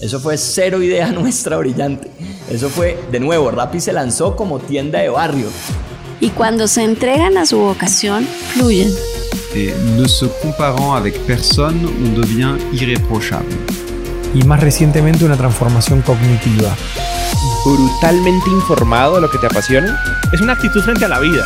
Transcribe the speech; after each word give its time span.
Eso 0.00 0.18
fue 0.18 0.38
cero 0.38 0.82
idea 0.82 1.12
nuestra 1.12 1.58
brillante. 1.58 2.10
Eso 2.50 2.70
fue, 2.70 2.98
de 3.12 3.20
nuevo, 3.20 3.50
Rappi 3.50 3.80
se 3.80 3.92
lanzó 3.92 4.34
como 4.34 4.58
tienda 4.58 4.98
de 5.00 5.10
barrio. 5.10 5.48
Y 6.20 6.30
cuando 6.30 6.68
se 6.68 6.82
entregan 6.82 7.36
a 7.38 7.46
su 7.46 7.58
vocación, 7.58 8.26
fluyen. 8.54 8.92
Et 9.54 9.74
ne 9.96 10.08
se 10.08 10.26
comparant 10.42 10.96
avec 10.96 11.18
personne, 11.26 11.84
on 11.86 12.14
devient 12.14 12.56
irréprochable. 12.72 13.56
Y 14.34 14.42
más 14.44 14.60
recientemente 14.60 15.24
una 15.24 15.36
transformación 15.36 16.02
cognitiva. 16.02 16.76
Brutalmente 17.64 18.48
informado 18.50 19.16
de 19.16 19.22
lo 19.22 19.30
que 19.30 19.38
te 19.38 19.46
apasiona. 19.46 20.00
Es 20.32 20.40
una 20.40 20.52
actitud 20.52 20.82
frente 20.82 21.04
a 21.04 21.08
la 21.08 21.18
vida. 21.18 21.44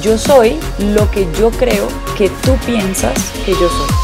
Yo 0.00 0.16
soy 0.16 0.58
lo 0.78 1.10
que 1.10 1.26
yo 1.38 1.50
creo 1.50 1.88
que 2.16 2.28
tú 2.28 2.56
piensas 2.66 3.14
que 3.44 3.52
yo 3.52 3.68
soy. 3.68 4.03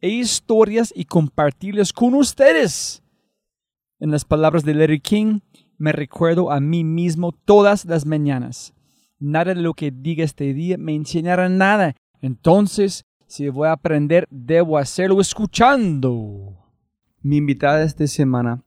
e 0.00 0.08
historias 0.08 0.92
y 0.94 1.04
compartirlas 1.04 1.92
con 1.92 2.14
ustedes. 2.14 3.02
En 4.00 4.10
las 4.10 4.24
palabras 4.24 4.64
de 4.64 4.74
Larry 4.74 5.00
King, 5.00 5.40
me 5.76 5.92
recuerdo 5.92 6.50
a 6.50 6.60
mí 6.60 6.84
mismo 6.84 7.32
todas 7.32 7.84
las 7.84 8.06
mañanas. 8.06 8.74
Nada 9.18 9.54
de 9.54 9.60
lo 9.60 9.74
que 9.74 9.90
diga 9.90 10.24
este 10.24 10.54
día 10.54 10.78
me 10.78 10.94
enseñará 10.94 11.48
nada. 11.48 11.96
Entonces, 12.20 13.04
si 13.26 13.48
voy 13.48 13.68
a 13.68 13.72
aprender, 13.72 14.26
debo 14.30 14.78
hacerlo 14.78 15.20
escuchando. 15.20 16.56
Mi 17.20 17.36
invitada 17.36 17.82
esta 17.82 18.06
semana 18.06 18.62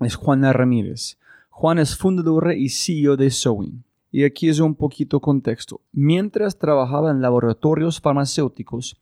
es 0.00 0.14
Juana 0.14 0.52
Ramírez. 0.52 1.18
Juan 1.50 1.78
es 1.78 1.96
fundadora 1.96 2.54
y 2.54 2.68
CEO 2.68 3.16
de 3.16 3.30
Sewing. 3.30 3.84
Y 4.12 4.24
aquí 4.24 4.48
es 4.48 4.58
un 4.60 4.74
poquito 4.74 5.20
contexto. 5.20 5.80
Mientras 5.92 6.58
trabajaba 6.58 7.10
en 7.10 7.20
laboratorios 7.20 8.00
farmacéuticos, 8.00 8.96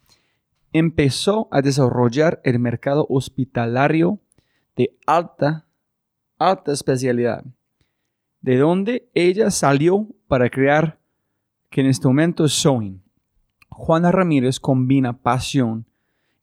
empezó 0.72 1.48
a 1.50 1.62
desarrollar 1.62 2.41
el 2.44 2.58
mercado 2.58 3.06
hospitalario 3.08 4.20
de 4.77 4.97
alta, 5.06 5.66
alta 6.38 6.72
especialidad, 6.72 7.44
de 8.41 8.58
donde 8.58 9.08
ella 9.14 9.50
salió 9.50 10.06
para 10.27 10.50
crear 10.50 10.98
que 11.70 11.80
en 11.80 11.88
este 11.88 12.06
momento 12.06 12.44
es 12.44 12.52
Sewing. 12.52 13.02
Juana 13.69 14.10
Ramírez 14.10 14.60
combina 14.60 15.19
pasión 15.19 15.86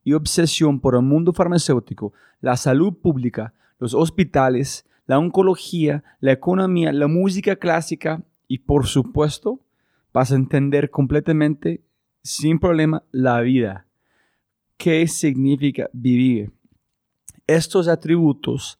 y 0.03 0.13
obsesión 0.13 0.79
por 0.79 0.95
el 0.95 1.01
mundo 1.01 1.33
farmacéutico, 1.33 2.13
la 2.39 2.57
salud 2.57 2.93
pública, 2.93 3.53
los 3.79 3.93
hospitales, 3.93 4.85
la 5.07 5.19
oncología, 5.19 6.03
la 6.19 6.31
economía, 6.31 6.91
la 6.91 7.07
música 7.07 7.55
clásica 7.55 8.23
y 8.47 8.59
por 8.59 8.85
supuesto 8.87 9.61
vas 10.13 10.31
entender 10.31 10.89
completamente 10.91 11.83
sin 12.21 12.59
problema 12.59 13.03
la 13.11 13.41
vida. 13.41 13.84
¿Qué 14.77 15.07
significa 15.07 15.89
vivir? 15.93 16.51
Estos 17.47 17.87
atributos 17.87 18.79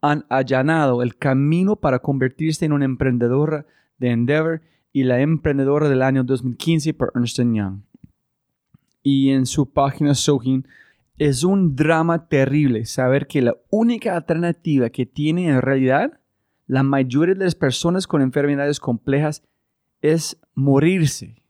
han 0.00 0.24
allanado 0.28 1.02
el 1.02 1.16
camino 1.16 1.76
para 1.76 1.98
convertirse 1.98 2.64
en 2.64 2.72
una 2.72 2.84
emprendedora 2.84 3.66
de 3.98 4.10
Endeavor 4.10 4.62
y 4.92 5.04
la 5.04 5.20
emprendedora 5.20 5.88
del 5.88 6.02
año 6.02 6.24
2015 6.24 6.94
por 6.94 7.12
Ernst 7.14 7.38
Young. 7.38 7.80
Y 9.02 9.30
en 9.30 9.46
su 9.46 9.70
página 9.72 10.14
Sohin 10.14 10.66
es 11.18 11.44
un 11.44 11.76
drama 11.76 12.28
terrible 12.28 12.84
saber 12.84 13.26
que 13.26 13.42
la 13.42 13.56
única 13.70 14.16
alternativa 14.16 14.90
que 14.90 15.06
tiene 15.06 15.48
en 15.48 15.62
realidad 15.62 16.20
la 16.66 16.82
mayoría 16.82 17.34
de 17.34 17.44
las 17.44 17.54
personas 17.54 18.06
con 18.06 18.22
enfermedades 18.22 18.80
complejas 18.80 19.42
es 20.02 20.38
morirse. 20.54 21.42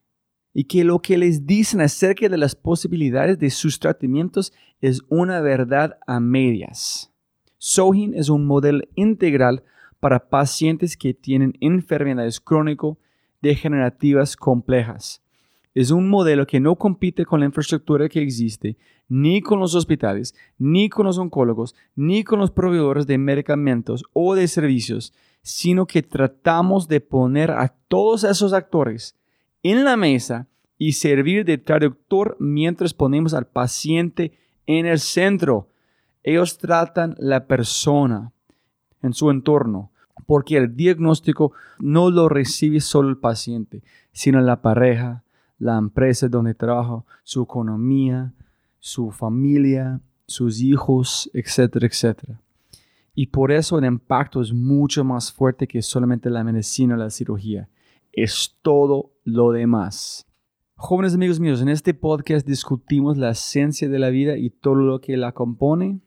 Y 0.59 0.65
que 0.65 0.85
lo 0.85 1.01
que 1.01 1.19
les 1.19 1.47
dicen 1.47 1.83
acerca 1.83 2.31
de 2.31 2.39
las 2.39 2.55
posibilidades 2.55 3.39
de 3.39 3.51
sus 3.51 3.79
tratamientos 3.79 4.55
es 4.81 5.03
una 5.11 5.43
verdad 5.43 5.99
a 6.07 6.19
medias. 6.19 7.13
Sohin 7.59 8.15
es 8.15 8.31
un 8.31 8.47
modelo 8.47 8.81
integral 8.95 9.65
para 10.01 10.31
pacientes 10.31 10.97
que 10.97 11.13
tienen 11.13 11.59
enfermedades 11.61 12.41
crónico-degenerativas 12.41 14.35
complejas. 14.35 15.23
Es 15.75 15.91
un 15.91 16.09
modelo 16.09 16.47
que 16.47 16.59
no 16.59 16.77
compite 16.77 17.27
con 17.27 17.41
la 17.41 17.47
infraestructura 17.47 18.09
que 18.09 18.23
existe, 18.23 18.79
ni 19.11 19.43
con 19.43 19.61
los 19.61 19.75
hospitales, 19.75 20.35
ni 20.57 20.89
con 20.89 21.05
los 21.05 21.19
oncólogos, 21.19 21.75
ni 21.95 22.25
con 22.25 22.39
los 22.39 22.51
proveedores 22.51 23.07
de 23.07 23.19
medicamentos 23.19 24.05
o 24.15 24.35
de 24.35 24.49
servicios, 24.49 25.13
sino 25.43 25.87
que 25.87 26.03
tratamos 26.03 26.89
de 26.89 27.03
poner 27.03 27.51
a 27.51 27.77
todos 27.89 28.25
esos 28.25 28.55
actores 28.55 29.17
en 29.71 29.85
la 29.85 29.97
mesa 29.97 30.47
y 30.79 30.93
servir 30.93 31.45
de 31.45 31.59
traductor 31.59 32.37
mientras 32.39 32.95
ponemos 32.95 33.35
al 33.35 33.47
paciente 33.47 34.33
en 34.67 34.87
el 34.87 34.99
centro. 34.99 35.69
Ellos 36.23 36.59
tratan 36.59 37.15
la 37.19 37.47
persona 37.47 38.33
en 39.03 39.13
su 39.13 39.31
entorno, 39.31 39.91
porque 40.27 40.57
el 40.57 40.75
diagnóstico 40.75 41.53
no 41.79 42.11
lo 42.11 42.29
recibe 42.29 42.81
solo 42.81 43.09
el 43.09 43.17
paciente, 43.17 43.83
sino 44.13 44.41
la 44.41 44.61
pareja, 44.61 45.23
la 45.59 45.79
empresa 45.79 46.29
donde 46.29 46.55
trabaja, 46.55 47.05
su 47.23 47.43
economía, 47.43 48.33
su 48.79 49.11
familia, 49.11 50.01
sus 50.27 50.61
hijos, 50.61 51.31
etcétera, 51.33 51.87
etcétera. 51.87 52.41
Y 53.15 53.29
por 53.29 53.51
eso 53.51 53.79
el 53.79 53.85
impacto 53.85 54.43
es 54.43 54.53
mucho 54.53 55.03
más 55.05 55.33
fuerte 55.33 55.67
que 55.67 55.81
solamente 55.81 56.29
la 56.29 56.45
medicina 56.45 56.95
o 56.95 56.99
la 56.99 57.11
cirugía. 57.11 57.69
Es 58.17 58.57
todo 58.63 59.13
lo 59.25 59.53
demás. 59.53 60.27
Jóvenes 60.75 61.15
amigos 61.15 61.39
míos, 61.39 61.61
en 61.61 61.69
este 61.69 61.93
podcast 61.93 62.47
discutimos 62.47 63.19
la 63.19 63.33
esencia 63.33 63.91
de 63.91 63.99
la 63.99 64.09
vida 64.09 64.39
y 64.39 64.49
todo 64.49 64.77
lo 64.77 65.03
que 65.03 65.19
la 65.19 65.33
compone. 65.33 66.01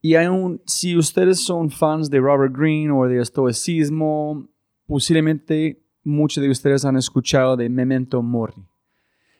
Y 0.00 0.14
hay 0.14 0.28
un, 0.28 0.62
si 0.64 0.96
ustedes 0.96 1.40
son 1.40 1.70
fans 1.70 2.08
de 2.08 2.20
Robert 2.20 2.56
Greene 2.56 2.92
o 2.92 3.08
de 3.08 3.20
estoicismo, 3.20 4.48
posiblemente 4.86 5.82
muchos 6.04 6.40
de 6.40 6.50
ustedes 6.50 6.84
han 6.84 6.96
escuchado 6.96 7.56
de 7.56 7.68
Memento 7.68 8.22
Mori. 8.22 8.64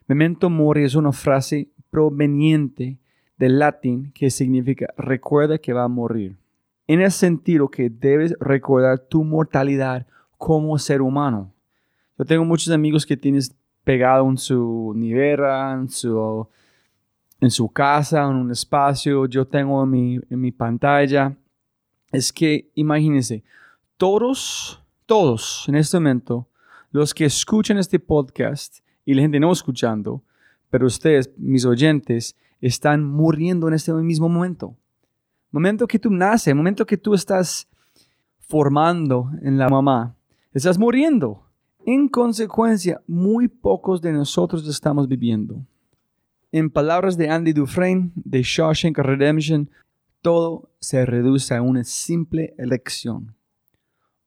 Memento 0.09 0.50
Mori 0.50 0.82
es 0.82 0.97
una 0.97 1.12
frase 1.12 1.70
proveniente 1.91 2.98
del 3.38 3.60
latín 3.60 4.10
que 4.12 4.31
significa 4.31 4.92
recuerda 4.98 5.59
que 5.59 5.72
va 5.72 5.84
a 5.84 5.88
morir. 5.88 6.36
En 6.88 7.03
el 7.03 7.12
sentido 7.12 7.69
que 7.69 7.88
debes 7.88 8.34
recordar 8.41 8.98
tu 8.98 9.22
mortalidad 9.22 10.09
como 10.36 10.76
ser 10.81 11.03
humano. 11.03 11.53
Yo 12.19 12.25
tengo 12.25 12.44
muchos 12.44 12.72
amigos 12.72 13.04
que 13.04 13.16
tienes 13.16 13.54
pegado 13.84 14.28
en 14.28 14.38
su 14.38 14.93
nevera, 14.97 15.75
en 15.75 15.88
su, 15.88 16.49
en 17.41 17.50
su 17.50 17.69
casa, 17.69 18.25
en 18.25 18.37
un 18.37 18.50
espacio. 18.50 19.27
Yo 19.27 19.47
tengo 19.47 19.82
en 19.84 19.91
mi, 19.91 20.21
en 20.31 20.41
mi 20.41 20.50
pantalla. 20.50 21.37
Es 22.10 22.32
que 22.32 22.71
imagínense, 22.75 23.44
todos, 23.97 24.82
todos 25.04 25.66
en 25.69 25.77
este 25.77 25.99
momento, 25.99 26.49
los 26.91 27.12
que 27.12 27.27
escuchan 27.27 27.78
este 27.78 27.99
podcast 27.99 28.78
y 29.04 29.15
la 29.15 29.22
gente 29.22 29.38
no 29.38 29.53
escuchando, 29.53 30.22
pero 30.71 30.87
ustedes, 30.87 31.31
mis 31.37 31.65
oyentes, 31.65 32.34
están 32.60 33.04
muriendo 33.04 33.69
en 33.69 33.75
este 33.75 33.93
mismo 33.93 34.28
momento. 34.28 34.75
Momento 35.50 35.87
que 35.87 35.98
tú 35.98 36.10
naces, 36.10 36.54
momento 36.54 36.87
que 36.87 36.97
tú 36.97 37.15
estás 37.15 37.69
formando 38.41 39.30
en 39.42 39.59
la 39.59 39.69
mamá, 39.69 40.16
estás 40.53 40.78
muriendo. 40.78 41.46
En 41.86 42.09
consecuencia, 42.09 43.00
muy 43.06 43.48
pocos 43.48 44.03
de 44.03 44.12
nosotros 44.12 44.68
estamos 44.68 45.09
viviendo. 45.09 45.65
En 46.53 46.68
palabras 46.68 47.16
de 47.16 47.30
Andy 47.30 47.54
Dufresne 47.54 48.10
de 48.15 48.42
Shawshank 48.42 48.98
Redemption, 48.98 49.71
todo 50.21 50.68
se 50.78 51.06
reduce 51.06 51.54
a 51.54 51.62
una 51.62 51.84
simple 51.84 52.54
elección. 52.59 53.34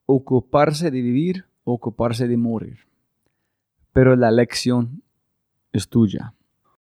Ocuparse 0.07 0.89
de 0.89 1.01
vivir 1.01 1.45
o 1.63 1.73
ocuparse 1.73 2.27
de 2.27 2.37
morir 2.37 2.89
pero 3.93 4.15
la 4.15 4.31
lección 4.31 5.03
es 5.71 5.87
tuya. 5.87 6.33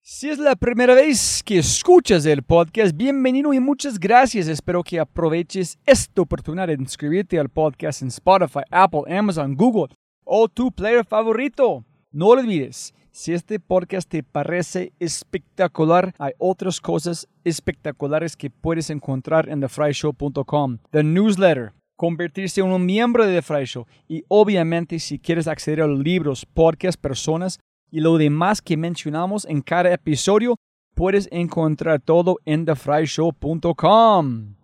Si 0.02 0.30
es 0.30 0.38
la 0.38 0.56
primera 0.56 0.94
vez 0.94 1.42
que 1.44 1.58
escuchas 1.58 2.26
el 2.26 2.44
podcast, 2.44 2.96
bienvenido 2.96 3.54
y 3.54 3.60
muchas 3.60 4.00
gracias. 4.00 4.48
Espero 4.48 4.84
que 4.84 5.00
aproveches 5.00 5.80
esta 5.86 6.22
oportunidad 6.22 6.68
de 6.68 6.74
inscribirte 6.74 7.40
al 7.40 7.50
podcast 7.50 8.02
en 8.02 8.10
Spotify, 8.10 8.62
Apple, 8.70 9.04
Amazon, 9.08 9.56
Google 9.56 9.96
o 10.26 10.50
tu 10.50 10.72
player 10.72 11.06
favorito. 11.06 11.86
No 12.12 12.28
olvides, 12.28 12.94
Si 13.12 13.32
este 13.32 13.62
podcast 13.62 14.10
te 14.10 14.24
parece 14.24 14.92
espectacular, 15.00 16.14
hay 16.20 16.34
otras 16.38 16.82
cosas 16.82 17.30
espectaculares 17.46 18.36
que 18.36 18.50
puedes 18.50 18.90
encontrar 18.90 19.48
en 19.48 19.62
thefryshow.com. 19.62 20.80
The 20.92 21.02
newsletter, 21.02 21.72
convertirse 21.96 22.60
en 22.60 22.74
un 22.74 22.86
miembro 22.86 23.26
de 23.26 23.42
The 23.42 23.86
y 24.10 24.26
obviamente 24.28 25.00
si 25.00 25.18
quieres 25.18 25.48
acceder 25.48 25.82
a 25.82 25.88
libros, 25.88 26.46
podcasts, 26.46 26.98
personas 26.98 27.58
y 27.90 28.02
lo 28.02 28.18
demás 28.18 28.62
que 28.62 28.76
mencionamos 28.76 29.46
en 29.46 29.62
cada 29.62 29.94
episodio, 29.94 30.58
puedes 30.94 31.30
encontrar 31.32 32.02
todo 32.02 32.40
en 32.44 32.66
thefryshow.com. 32.66 34.56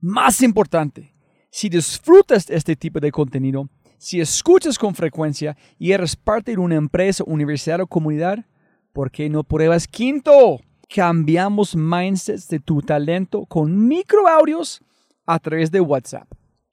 Más 0.00 0.42
importante, 0.42 1.14
si 1.50 1.68
disfrutas 1.68 2.50
este 2.50 2.74
tipo 2.74 2.98
de 2.98 3.12
contenido, 3.12 3.68
si 4.00 4.18
escuchas 4.18 4.78
con 4.78 4.94
frecuencia 4.94 5.58
y 5.78 5.92
eres 5.92 6.16
parte 6.16 6.52
de 6.52 6.56
una 6.56 6.76
empresa, 6.76 7.22
universidad 7.26 7.82
o 7.82 7.86
comunidad, 7.86 8.46
¿por 8.94 9.10
qué 9.10 9.28
no 9.28 9.44
pruebas 9.44 9.86
Quinto? 9.86 10.58
Cambiamos 10.88 11.76
mindsets 11.76 12.48
de 12.48 12.60
tu 12.60 12.80
talento 12.80 13.44
con 13.44 13.86
microaudios 13.86 14.80
a 15.26 15.38
través 15.38 15.70
de 15.70 15.82
WhatsApp. 15.82 16.26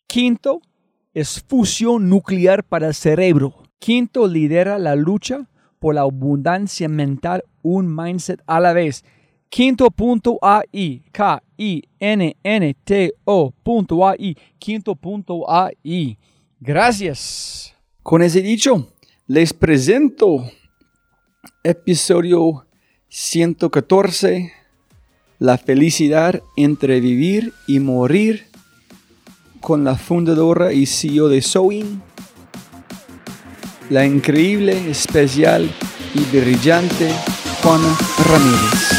Quinto 0.07 0.61
es 1.13 1.43
fusión 1.45 2.07
nuclear 2.07 2.63
para 2.63 2.87
el 2.87 2.93
cerebro. 2.93 3.55
Quinto 3.77 4.25
lidera 4.25 4.79
la 4.79 4.95
lucha 4.95 5.49
por 5.79 5.95
la 5.95 6.03
abundancia 6.03 6.87
mental, 6.87 7.43
un 7.61 7.93
mindset 7.93 8.41
a 8.47 8.61
la 8.61 8.71
vez. 8.71 9.03
Quinto.ai, 9.49 11.03
K-I-N-N-T-O.ai, 11.11 11.87
quinto.ai. 14.59 16.17
Gracias. 16.59 17.75
Con 18.01 18.23
ese 18.23 18.41
dicho, 18.41 18.91
les 19.27 19.53
presento 19.53 20.49
episodio 21.63 22.65
114, 23.09 24.53
la 25.37 25.59
felicidad 25.59 26.41
entre 26.55 26.99
vivir 26.99 27.53
y 27.67 27.79
morir, 27.79 28.47
con 29.61 29.83
la 29.83 29.95
fundadora 29.95 30.73
y 30.73 30.87
CEO 30.87 31.29
de 31.29 31.41
Sewing, 31.41 32.01
la 33.89 34.05
increíble, 34.05 34.89
especial 34.89 35.69
y 36.15 36.19
brillante 36.35 37.11
Juana 37.61 37.95
Ramírez. 38.25 38.97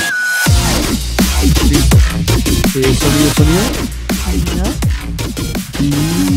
¿Listo? 1.70 1.98
¿Sonido, 2.72 3.34
sonido? 3.34 3.62
Y 5.80 5.90
segundo. 5.90 6.27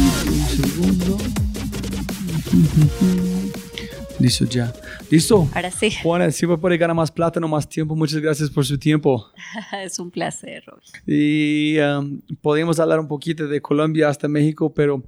Listo 4.19 4.45
ya. 4.45 4.73
¿Listo? 5.09 5.47
Ahora 5.53 5.71
sí. 5.71 5.91
Juana, 6.03 6.29
siempre 6.31 6.57
puede 6.57 6.77
ganar 6.77 6.95
más 6.95 7.11
plata, 7.11 7.39
no 7.39 7.47
más 7.47 7.67
tiempo. 7.67 7.95
Muchas 7.95 8.19
gracias 8.21 8.49
por 8.49 8.65
su 8.65 8.77
tiempo. 8.77 9.25
es 9.83 9.97
un 9.99 10.11
placer. 10.11 10.63
Y 11.07 11.79
um, 11.79 12.21
podemos 12.41 12.79
hablar 12.79 12.99
un 12.99 13.07
poquito 13.07 13.47
de 13.47 13.61
Colombia 13.61 14.09
hasta 14.09 14.27
México, 14.27 14.73
pero 14.73 15.03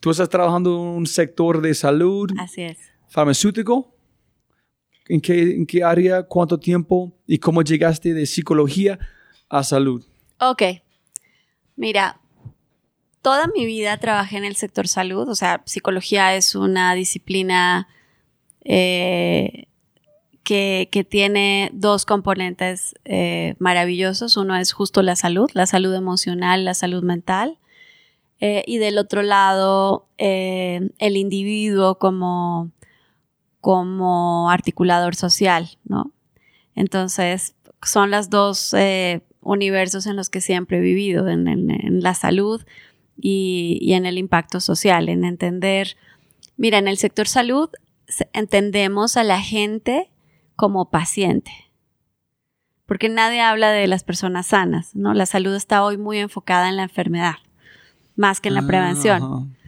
tú 0.00 0.10
estás 0.10 0.28
trabajando 0.28 0.70
en 0.74 0.88
un 0.96 1.06
sector 1.06 1.60
de 1.60 1.74
salud, 1.74 2.30
Así 2.38 2.62
es. 2.62 2.78
farmacéutico. 3.08 3.94
¿En 5.08 5.20
qué, 5.20 5.54
¿En 5.54 5.66
qué 5.66 5.82
área? 5.84 6.22
¿Cuánto 6.22 6.58
tiempo? 6.58 7.12
¿Y 7.26 7.38
cómo 7.38 7.62
llegaste 7.62 8.12
de 8.12 8.26
psicología 8.26 8.98
a 9.48 9.62
salud? 9.62 10.04
Ok. 10.40 10.62
Mira, 11.76 12.20
toda 13.28 13.46
mi 13.48 13.66
vida 13.66 13.98
trabajé 13.98 14.38
en 14.38 14.46
el 14.46 14.56
sector 14.56 14.88
salud, 14.88 15.28
o 15.28 15.34
sea, 15.34 15.60
psicología 15.66 16.34
es 16.34 16.54
una 16.54 16.94
disciplina 16.94 17.86
eh, 18.64 19.66
que, 20.44 21.06
tiene 21.06 21.68
dos 21.74 22.06
componentes 22.06 22.94
eh, 23.04 23.54
maravillosos. 23.58 24.38
Uno 24.38 24.56
es 24.56 24.72
justo 24.72 25.02
la 25.02 25.14
salud, 25.14 25.50
la 25.52 25.66
salud 25.66 25.94
emocional, 25.94 26.64
la 26.64 26.72
salud 26.72 27.02
mental. 27.02 27.58
Eh, 28.40 28.64
y 28.66 28.78
del 28.78 28.96
otro 28.96 29.20
lado, 29.20 30.06
el 30.16 31.16
individuo 31.18 31.98
como, 31.98 32.70
como 33.60 34.48
articulador 34.48 35.16
social, 35.16 35.76
¿no? 35.84 36.12
Entonces, 36.74 37.56
son 37.82 38.10
los 38.10 38.30
dos 38.30 38.74
universos 39.42 40.06
en 40.06 40.16
los 40.16 40.30
que 40.30 40.40
siempre 40.40 40.78
he 40.78 40.80
vivido, 40.80 41.28
en 41.28 42.02
la 42.02 42.14
salud 42.14 42.64
y, 43.20 43.78
y 43.80 43.94
en 43.94 44.06
el 44.06 44.18
impacto 44.18 44.60
social, 44.60 45.08
en 45.08 45.24
entender, 45.24 45.96
mira, 46.56 46.78
en 46.78 46.88
el 46.88 46.96
sector 46.96 47.28
salud 47.28 47.70
entendemos 48.32 49.16
a 49.16 49.24
la 49.24 49.40
gente 49.40 50.10
como 50.56 50.90
paciente, 50.90 51.52
porque 52.86 53.08
nadie 53.08 53.40
habla 53.40 53.70
de 53.70 53.86
las 53.86 54.02
personas 54.02 54.46
sanas, 54.46 54.94
¿no? 54.94 55.12
La 55.12 55.26
salud 55.26 55.54
está 55.54 55.84
hoy 55.84 55.98
muy 55.98 56.18
enfocada 56.18 56.68
en 56.68 56.76
la 56.76 56.84
enfermedad, 56.84 57.36
más 58.16 58.40
que 58.40 58.48
en 58.48 58.54
la 58.54 58.66
prevención. 58.66 59.22
Ajá. 59.22 59.58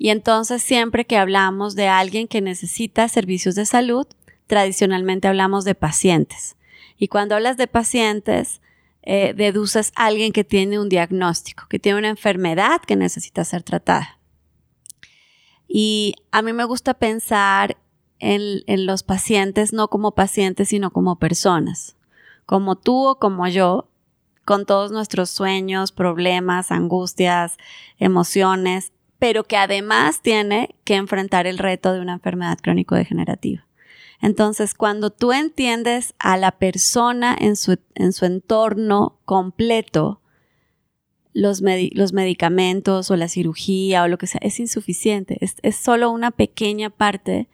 Y 0.00 0.08
entonces 0.08 0.62
siempre 0.62 1.04
que 1.04 1.18
hablamos 1.18 1.74
de 1.74 1.88
alguien 1.88 2.26
que 2.26 2.40
necesita 2.40 3.06
servicios 3.08 3.54
de 3.54 3.66
salud, 3.66 4.06
tradicionalmente 4.46 5.28
hablamos 5.28 5.66
de 5.66 5.74
pacientes. 5.74 6.56
Y 6.96 7.08
cuando 7.08 7.34
hablas 7.34 7.58
de 7.58 7.66
pacientes, 7.66 8.62
eh, 9.02 9.34
deduces 9.34 9.92
a 9.96 10.06
alguien 10.06 10.32
que 10.32 10.44
tiene 10.44 10.78
un 10.78 10.88
diagnóstico, 10.88 11.66
que 11.68 11.78
tiene 11.78 11.98
una 11.98 12.08
enfermedad 12.08 12.80
que 12.82 12.96
necesita 12.96 13.44
ser 13.44 13.62
tratada. 13.62 14.18
Y 15.66 16.14
a 16.32 16.42
mí 16.42 16.52
me 16.52 16.64
gusta 16.64 16.94
pensar 16.94 17.76
en, 18.18 18.62
en 18.66 18.86
los 18.86 19.02
pacientes 19.02 19.72
no 19.72 19.88
como 19.88 20.14
pacientes, 20.14 20.68
sino 20.68 20.90
como 20.90 21.18
personas, 21.18 21.96
como 22.44 22.76
tú 22.76 23.06
o 23.06 23.18
como 23.18 23.48
yo, 23.48 23.88
con 24.44 24.66
todos 24.66 24.90
nuestros 24.90 25.30
sueños, 25.30 25.92
problemas, 25.92 26.72
angustias, 26.72 27.56
emociones, 27.98 28.92
pero 29.20 29.44
que 29.44 29.56
además 29.56 30.22
tiene 30.22 30.74
que 30.84 30.96
enfrentar 30.96 31.46
el 31.46 31.58
reto 31.58 31.92
de 31.92 32.00
una 32.00 32.14
enfermedad 32.14 32.58
crónico-degenerativa. 32.60 33.66
Entonces, 34.22 34.74
cuando 34.74 35.10
tú 35.10 35.32
entiendes 35.32 36.14
a 36.18 36.36
la 36.36 36.52
persona 36.52 37.36
en 37.38 37.56
su, 37.56 37.78
en 37.94 38.12
su 38.12 38.26
entorno 38.26 39.18
completo, 39.24 40.20
los, 41.32 41.62
medi- 41.62 41.92
los 41.94 42.12
medicamentos 42.12 43.10
o 43.10 43.16
la 43.16 43.28
cirugía 43.28 44.02
o 44.02 44.08
lo 44.08 44.18
que 44.18 44.26
sea, 44.26 44.40
es 44.42 44.58
insuficiente. 44.60 45.38
Es, 45.40 45.56
es 45.62 45.76
solo 45.76 46.10
una 46.10 46.30
pequeña 46.32 46.90
parte 46.90 47.48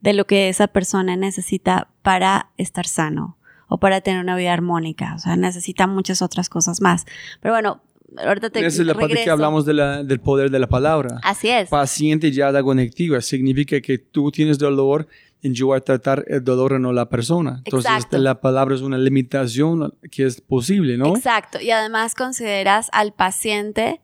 de 0.00 0.12
lo 0.12 0.26
que 0.26 0.48
esa 0.48 0.66
persona 0.68 1.16
necesita 1.16 1.88
para 2.02 2.50
estar 2.56 2.86
sano 2.86 3.36
o 3.68 3.78
para 3.78 4.00
tener 4.00 4.20
una 4.20 4.34
vida 4.36 4.52
armónica. 4.52 5.14
O 5.14 5.18
sea, 5.20 5.36
necesita 5.36 5.86
muchas 5.86 6.22
otras 6.22 6.48
cosas 6.48 6.80
más. 6.80 7.06
Pero 7.40 7.54
bueno, 7.54 7.82
ahorita 8.18 8.50
te 8.50 8.66
Esa 8.66 8.82
es 8.82 8.86
la 8.86 8.94
parte 8.94 9.22
que 9.22 9.30
hablamos 9.30 9.64
de 9.64 9.74
la- 9.74 10.02
del 10.02 10.20
poder 10.20 10.50
de 10.50 10.58
la 10.58 10.68
palabra. 10.68 11.20
Así 11.22 11.48
es. 11.48 11.68
Paciente 11.68 12.32
ya 12.32 12.50
da 12.50 12.62
conectiva 12.62 13.20
significa 13.20 13.80
que 13.80 13.98
tú 13.98 14.32
tienes 14.32 14.58
dolor 14.58 15.06
yo 15.42 15.68
voy 15.68 15.78
a 15.78 15.80
tratar 15.80 16.24
el 16.28 16.44
dolor 16.44 16.78
no 16.80 16.92
la 16.92 17.08
persona. 17.08 17.62
Entonces 17.64 17.90
Exacto. 17.90 18.18
la 18.18 18.40
palabra 18.40 18.74
es 18.74 18.82
una 18.82 18.98
limitación 18.98 19.94
que 20.10 20.26
es 20.26 20.40
posible, 20.40 20.96
¿no? 20.96 21.16
Exacto. 21.16 21.60
Y 21.60 21.70
además 21.70 22.14
consideras 22.14 22.88
al 22.92 23.12
paciente 23.12 24.00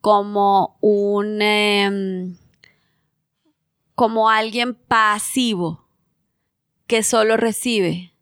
como 0.00 0.78
un 0.80 1.42
em, 1.42 2.36
como 3.94 4.28
alguien 4.28 4.74
pasivo 4.74 5.88
que 6.86 7.02
solo 7.02 7.36
recibe 7.36 8.12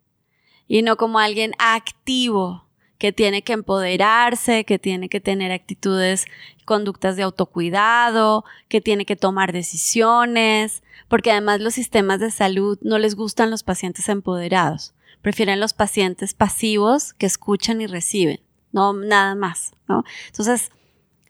y 0.66 0.82
no 0.82 0.96
como 0.96 1.18
alguien 1.18 1.52
activo 1.58 2.64
que 2.96 3.12
tiene 3.12 3.42
que 3.42 3.52
empoderarse, 3.52 4.64
que 4.64 4.78
tiene 4.78 5.08
que 5.08 5.20
tener 5.20 5.52
actitudes, 5.52 6.24
conductas 6.64 7.16
de 7.16 7.24
autocuidado, 7.24 8.44
que 8.68 8.80
tiene 8.80 9.04
que 9.04 9.16
tomar 9.16 9.52
decisiones, 9.52 10.83
porque 11.08 11.30
además 11.32 11.60
los 11.60 11.74
sistemas 11.74 12.20
de 12.20 12.30
salud 12.30 12.78
no 12.82 12.98
les 12.98 13.14
gustan 13.14 13.50
los 13.50 13.62
pacientes 13.62 14.08
empoderados, 14.08 14.94
prefieren 15.22 15.60
los 15.60 15.72
pacientes 15.72 16.34
pasivos 16.34 17.12
que 17.14 17.26
escuchan 17.26 17.80
y 17.80 17.86
reciben, 17.86 18.40
no 18.72 18.92
nada 18.92 19.34
más, 19.34 19.72
¿no? 19.88 20.04
Entonces, 20.28 20.70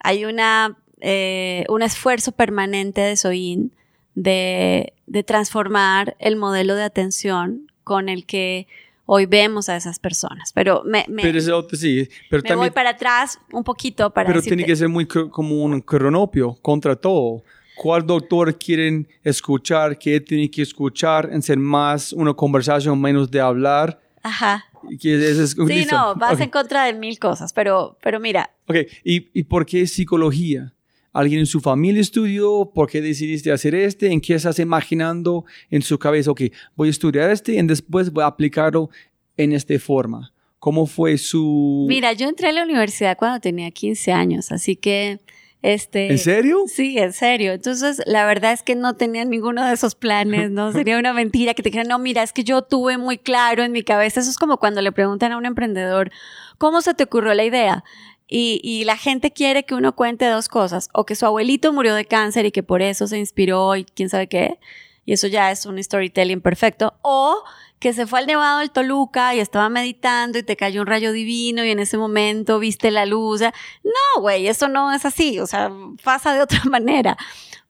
hay 0.01 0.25
una, 0.25 0.77
eh, 1.01 1.65
un 1.69 1.83
esfuerzo 1.83 2.33
permanente 2.33 3.01
de 3.01 3.17
SOIN 3.17 3.73
de, 4.15 4.93
de 5.07 5.23
transformar 5.23 6.17
el 6.19 6.37
modelo 6.37 6.75
de 6.75 6.83
atención 6.85 7.71
con 7.83 8.09
el 8.09 8.27
que 8.27 8.67
hoy 9.07 9.27
vemos 9.27 9.69
a 9.69 9.77
esas 9.77 9.99
personas. 9.99 10.53
Pero 10.55 10.83
me, 10.87 11.05
me, 11.09 11.23
Pero 11.23 11.39
eso 11.39 11.67
sí, 11.73 12.09
pero 12.31 12.43
me 12.49 12.55
voy 12.57 12.71
para 12.71 12.91
atrás 12.91 13.39
un 13.53 13.63
poquito 13.65 14.11
para 14.15 14.29
pero 14.29 14.41
decirte- 14.41 14.57
tiene 14.57 14.65
que 14.65 14.77
ser 14.77 14.89
muy 14.89 15.05
cr- 15.05 15.31
como 15.31 15.63
un 15.63 15.81
cronopio 15.83 16.55
contra 16.63 16.97
todo. 16.97 17.43
¿Cuál 17.77 18.07
doctor 18.07 18.57
quieren 18.59 19.09
escuchar? 19.23 19.99
¿Qué 19.99 20.21
tiene 20.21 20.51
que 20.51 20.63
escuchar? 20.63 21.29
En 21.33 21.43
ser 21.43 21.59
más 21.59 22.13
una 22.13 22.33
conversación, 22.35 23.01
menos 23.01 23.31
de 23.31 23.41
hablar. 23.41 24.01
Ajá. 24.23 24.65
Que 25.01 25.15
es- 25.15 25.39
es- 25.39 25.51
Sí, 25.53 25.65
listo. 25.67 25.97
no, 25.97 26.15
vas 26.15 26.35
Ok. 26.35 26.41
en 26.43 26.51
contra 26.51 26.85
de 26.85 26.95
mil 26.95 27.19
cosas, 27.19 27.53
pero, 27.53 27.99
pero 28.03 28.21
mira, 28.21 28.51
Ok, 28.67 28.77
¿Y, 29.05 29.29
¿y 29.39 29.43
por 29.45 29.67
qué 29.67 29.87
psicología? 29.87 30.73
¿Alguien 31.13 31.41
en 31.41 31.47
su 31.47 31.61
familia 31.61 32.01
estudió? 32.01 32.71
¿Por 32.75 32.89
qué 32.91 33.01
decidiste 33.03 33.53
hacer 33.53 33.75
este? 33.75 34.11
¿En 34.11 34.21
qué 34.21 34.35
estás 34.35 34.59
imaginando 34.59 35.45
en 35.71 35.83
su 35.83 35.99
cabeza? 35.99 36.31
Ok, 36.31 36.43
voy 36.75 36.89
a 36.89 36.91
estudiar 36.91 37.31
este 37.31 37.55
y 37.55 37.63
después 37.63 38.11
voy 38.11 38.25
a 38.25 38.29
aplicarlo 38.29 38.89
en 39.37 39.53
esta 39.53 39.79
forma. 39.79 40.33
¿Cómo 40.59 40.87
fue 40.87 41.19
su...? 41.19 41.85
Mira, 41.89 42.15
yo 42.15 42.27
entré 42.29 42.49
a 42.49 42.53
la 42.53 42.63
universidad 42.65 43.17
cuando 43.19 43.39
tenía 43.41 43.71
15 43.71 44.13
años, 44.13 44.51
así 44.51 44.77
que... 44.77 45.21
Este, 45.65 46.13
¿En 46.13 46.19
serio? 46.19 46.65
Sí, 46.67 46.99
en 46.99 47.15
serio. 47.15 47.53
Entonces, 47.53 48.03
la 48.05 48.27
verdad 48.27 48.53
es 48.53 48.63
que 48.63 48.75
no 48.75 48.97
tenía 48.97 49.25
ninguno 49.25 49.65
de 49.65 49.73
esos 49.73 49.95
planes, 49.95 50.51
¿no? 50.51 50.71
Sería 50.73 50.99
una 50.99 51.15
mentira 51.15 51.55
que 51.55 51.63
te 51.63 51.71
dijeran, 51.71 51.89
no, 51.89 51.99
mira, 51.99 52.23
es 52.23 52.35
que 52.35 52.45
yo 52.45 52.61
tuve 52.61 52.99
muy 52.99 53.17
claro 53.17 53.63
en 53.63 53.73
mi 53.73 53.83
cabeza. 53.83 54.21
Eso 54.21 54.29
es 54.29 54.37
como 54.37 54.59
cuando 54.59 54.83
le 54.83 54.93
preguntan 54.93 55.33
a 55.33 55.39
un 55.39 55.47
emprendedor, 55.47 56.11
¿cómo 56.59 56.83
se 56.83 56.93
te 56.93 57.05
ocurrió 57.05 57.33
la 57.33 57.45
idea? 57.45 57.83
Y, 58.29 58.61
y, 58.63 58.85
la 58.85 58.99
gente 58.99 59.31
quiere 59.31 59.65
que 59.65 59.75
uno 59.75 59.97
cuente 59.97 60.27
dos 60.27 60.49
cosas, 60.49 60.91
o 60.93 61.07
que 61.07 61.15
su 61.15 61.25
abuelito 61.25 61.73
murió 61.73 61.95
de 61.95 62.05
cáncer 62.05 62.45
y 62.45 62.53
que 62.53 62.63
por 62.63 62.83
eso 62.83 63.07
se 63.07 63.17
inspiró 63.17 63.75
y 63.75 63.85
quién 63.85 64.11
sabe 64.11 64.27
qué, 64.27 64.59
y 65.07 65.15
eso 65.15 65.29
ya 65.29 65.51
es 65.51 65.65
un 65.65 65.83
storytelling 65.83 66.43
perfecto, 66.43 66.93
o 67.01 67.43
que 67.85 67.93
se 67.93 68.07
fue 68.07 68.21
al 68.21 68.27
Nevado 68.27 68.61
del 68.61 68.71
Toluca 68.71 69.35
y 69.35 69.41
estaba 69.41 69.69
meditando 69.69 70.39
y 70.39 70.43
te 70.43 70.57
cayó 70.57 70.81
un 70.81 70.87
rayo 70.87 71.13
divino 71.13 71.63
y 71.67 71.71
en 71.71 71.81
ese 71.81 71.99
momento 71.99 72.59
viste 72.59 72.91
la 72.91 73.05
luz. 73.05 73.43
No, 73.43 74.23
güey, 74.23 74.47
eso 74.47 74.69
no 74.69 74.91
es 74.91 75.05
así, 75.05 75.39
o 75.39 75.47
sea, 75.47 75.71
pasa 76.03 76.33
de 76.33 76.41
otra 76.41 76.65
manera. 76.65 77.19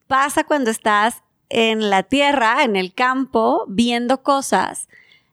Pasa 0.07 0.45
cuando 0.45 0.71
estás 0.71 1.25
en 1.49 1.91
la 1.91 2.05
tierra, 2.05 2.63
en 2.63 2.77
el 2.77 2.95
campo, 2.95 3.65
viendo 3.67 4.23
cosas 4.23 4.89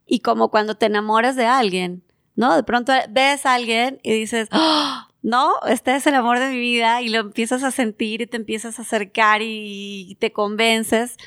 y 0.07 0.21
como 0.21 0.50
cuando 0.50 0.73
te 0.73 0.88
enamoras 0.88 1.35
de 1.35 1.45
alguien, 1.45 2.01
¿no? 2.35 2.55
De 2.55 2.63
pronto 2.63 2.91
ves 3.07 3.45
a 3.45 3.53
alguien 3.53 4.00
y 4.01 4.13
dices, 4.13 4.50
¡Oh! 4.51 5.07
no, 5.21 5.59
este 5.67 5.95
es 5.95 6.07
el 6.07 6.15
amor 6.15 6.39
de 6.39 6.50
mi 6.50 6.59
vida 6.59 7.03
y 7.03 7.09
lo 7.09 7.19
empiezas 7.19 7.61
a 7.61 7.69
sentir 7.69 8.23
y 8.23 8.25
te 8.25 8.38
empiezas 8.38 8.79
a 8.79 8.81
acercar 8.81 9.43
y 9.43 10.17
te 10.19 10.31
convences. 10.31 11.17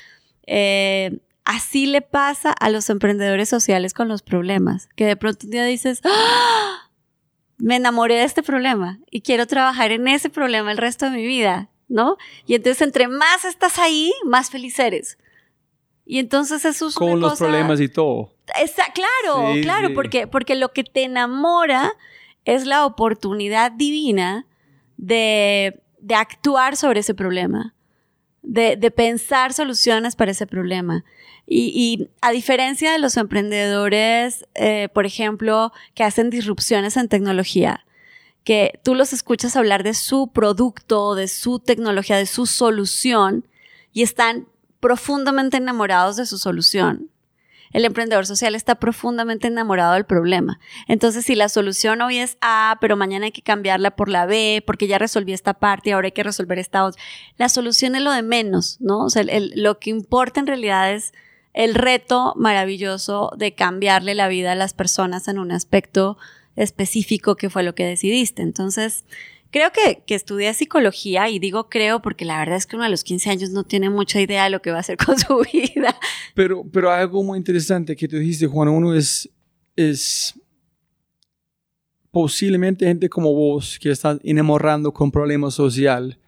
Eh, 0.44 1.20
Así 1.44 1.86
le 1.86 2.00
pasa 2.00 2.52
a 2.52 2.70
los 2.70 2.88
emprendedores 2.88 3.48
sociales 3.48 3.92
con 3.92 4.08
los 4.08 4.22
problemas, 4.22 4.88
que 4.96 5.04
de 5.04 5.16
pronto 5.16 5.46
un 5.46 5.50
día 5.50 5.64
dices, 5.64 6.00
¡Ah! 6.04 6.90
me 7.58 7.76
enamoré 7.76 8.16
de 8.16 8.24
este 8.24 8.42
problema 8.42 8.98
y 9.10 9.20
quiero 9.20 9.46
trabajar 9.46 9.92
en 9.92 10.08
ese 10.08 10.30
problema 10.30 10.72
el 10.72 10.78
resto 10.78 11.04
de 11.06 11.12
mi 11.16 11.26
vida, 11.26 11.68
¿no? 11.88 12.16
Y 12.46 12.54
entonces 12.54 12.82
entre 12.82 13.08
más 13.08 13.44
estás 13.44 13.78
ahí, 13.78 14.12
más 14.24 14.50
feliz 14.50 14.78
eres. 14.78 15.18
Y 16.06 16.18
entonces 16.18 16.64
eso 16.64 16.88
es 16.88 16.94
Con 16.94 17.20
los 17.20 17.38
problemas 17.38 17.80
y 17.80 17.88
todo. 17.88 18.30
Está, 18.60 18.84
claro, 18.92 19.54
claro, 19.62 19.94
Porque, 19.94 20.26
porque 20.26 20.54
lo 20.54 20.72
que 20.72 20.84
te 20.84 21.04
enamora 21.04 21.92
es 22.44 22.66
la 22.66 22.84
oportunidad 22.84 23.72
divina 23.72 24.46
de, 24.98 25.82
de 25.98 26.14
actuar 26.14 26.76
sobre 26.76 27.00
ese 27.00 27.14
problema, 27.14 27.74
de, 28.42 28.76
de 28.76 28.90
pensar 28.90 29.54
soluciones 29.54 30.14
para 30.14 30.32
ese 30.32 30.46
problema. 30.46 31.04
Y, 31.46 32.08
a 32.22 32.30
diferencia 32.30 32.92
de 32.92 32.98
los 32.98 33.16
emprendedores, 33.16 34.46
eh, 34.54 34.88
por 34.94 35.04
ejemplo, 35.04 35.72
que 35.94 36.04
hacen 36.04 36.30
disrupciones 36.30 36.96
en 36.96 37.08
tecnología, 37.08 37.84
que 38.44 38.80
tú 38.82 38.94
los 38.94 39.12
escuchas 39.12 39.56
hablar 39.56 39.82
de 39.82 39.94
su 39.94 40.28
producto, 40.28 41.14
de 41.14 41.28
su 41.28 41.58
tecnología, 41.58 42.16
de 42.16 42.26
su 42.26 42.46
solución, 42.46 43.46
y 43.92 44.02
están 44.02 44.48
profundamente 44.80 45.58
enamorados 45.58 46.16
de 46.16 46.26
su 46.26 46.38
solución. 46.38 47.10
El 47.72 47.84
emprendedor 47.84 48.24
social 48.24 48.54
está 48.54 48.76
profundamente 48.76 49.48
enamorado 49.48 49.94
del 49.94 50.04
problema. 50.04 50.60
Entonces, 50.86 51.24
si 51.24 51.34
la 51.34 51.48
solución 51.48 52.00
hoy 52.02 52.18
es 52.18 52.38
A, 52.40 52.78
pero 52.80 52.96
mañana 52.96 53.26
hay 53.26 53.32
que 53.32 53.42
cambiarla 53.42 53.96
por 53.96 54.08
la 54.08 54.26
B, 54.26 54.62
porque 54.64 54.86
ya 54.86 54.96
resolví 54.96 55.32
esta 55.32 55.54
parte 55.54 55.90
y 55.90 55.92
ahora 55.92 56.06
hay 56.06 56.12
que 56.12 56.22
resolver 56.22 56.58
esta 56.60 56.84
otra, 56.84 57.02
la 57.36 57.48
solución 57.48 57.96
es 57.96 58.02
lo 58.02 58.12
de 58.12 58.22
menos, 58.22 58.76
¿no? 58.80 59.00
O 59.00 59.10
sea, 59.10 59.24
lo 59.26 59.80
que 59.80 59.90
importa 59.90 60.38
en 60.38 60.46
realidad 60.46 60.92
es 60.92 61.12
el 61.54 61.74
reto 61.74 62.34
maravilloso 62.36 63.30
de 63.38 63.54
cambiarle 63.54 64.14
la 64.14 64.28
vida 64.28 64.52
a 64.52 64.56
las 64.56 64.74
personas 64.74 65.28
en 65.28 65.38
un 65.38 65.52
aspecto 65.52 66.18
específico 66.56 67.36
que 67.36 67.48
fue 67.48 67.62
lo 67.62 67.74
que 67.74 67.86
decidiste. 67.86 68.42
Entonces, 68.42 69.04
creo 69.50 69.70
que, 69.70 70.02
que 70.04 70.16
estudié 70.16 70.52
psicología 70.52 71.28
y 71.28 71.38
digo 71.38 71.68
creo 71.68 72.02
porque 72.02 72.24
la 72.24 72.38
verdad 72.38 72.56
es 72.56 72.66
que 72.66 72.74
uno 72.74 72.84
a 72.84 72.88
los 72.88 73.04
15 73.04 73.30
años 73.30 73.50
no 73.50 73.62
tiene 73.62 73.88
mucha 73.88 74.20
idea 74.20 74.44
de 74.44 74.50
lo 74.50 74.60
que 74.60 74.72
va 74.72 74.78
a 74.78 74.80
hacer 74.80 74.96
con 74.96 75.16
su 75.18 75.42
vida. 75.52 75.96
Pero, 76.34 76.64
pero 76.70 76.90
algo 76.90 77.22
muy 77.22 77.38
interesante 77.38 77.94
que 77.94 78.08
tú 78.08 78.16
dijiste, 78.16 78.48
Juan. 78.48 78.68
Uno 78.68 78.94
es, 78.94 79.30
es 79.76 80.34
posiblemente 82.10 82.84
gente 82.84 83.08
como 83.08 83.32
vos 83.32 83.78
que 83.80 83.90
está 83.90 84.18
enamorando 84.24 84.92
con 84.92 85.12
problemas 85.12 85.54
social 85.54 86.18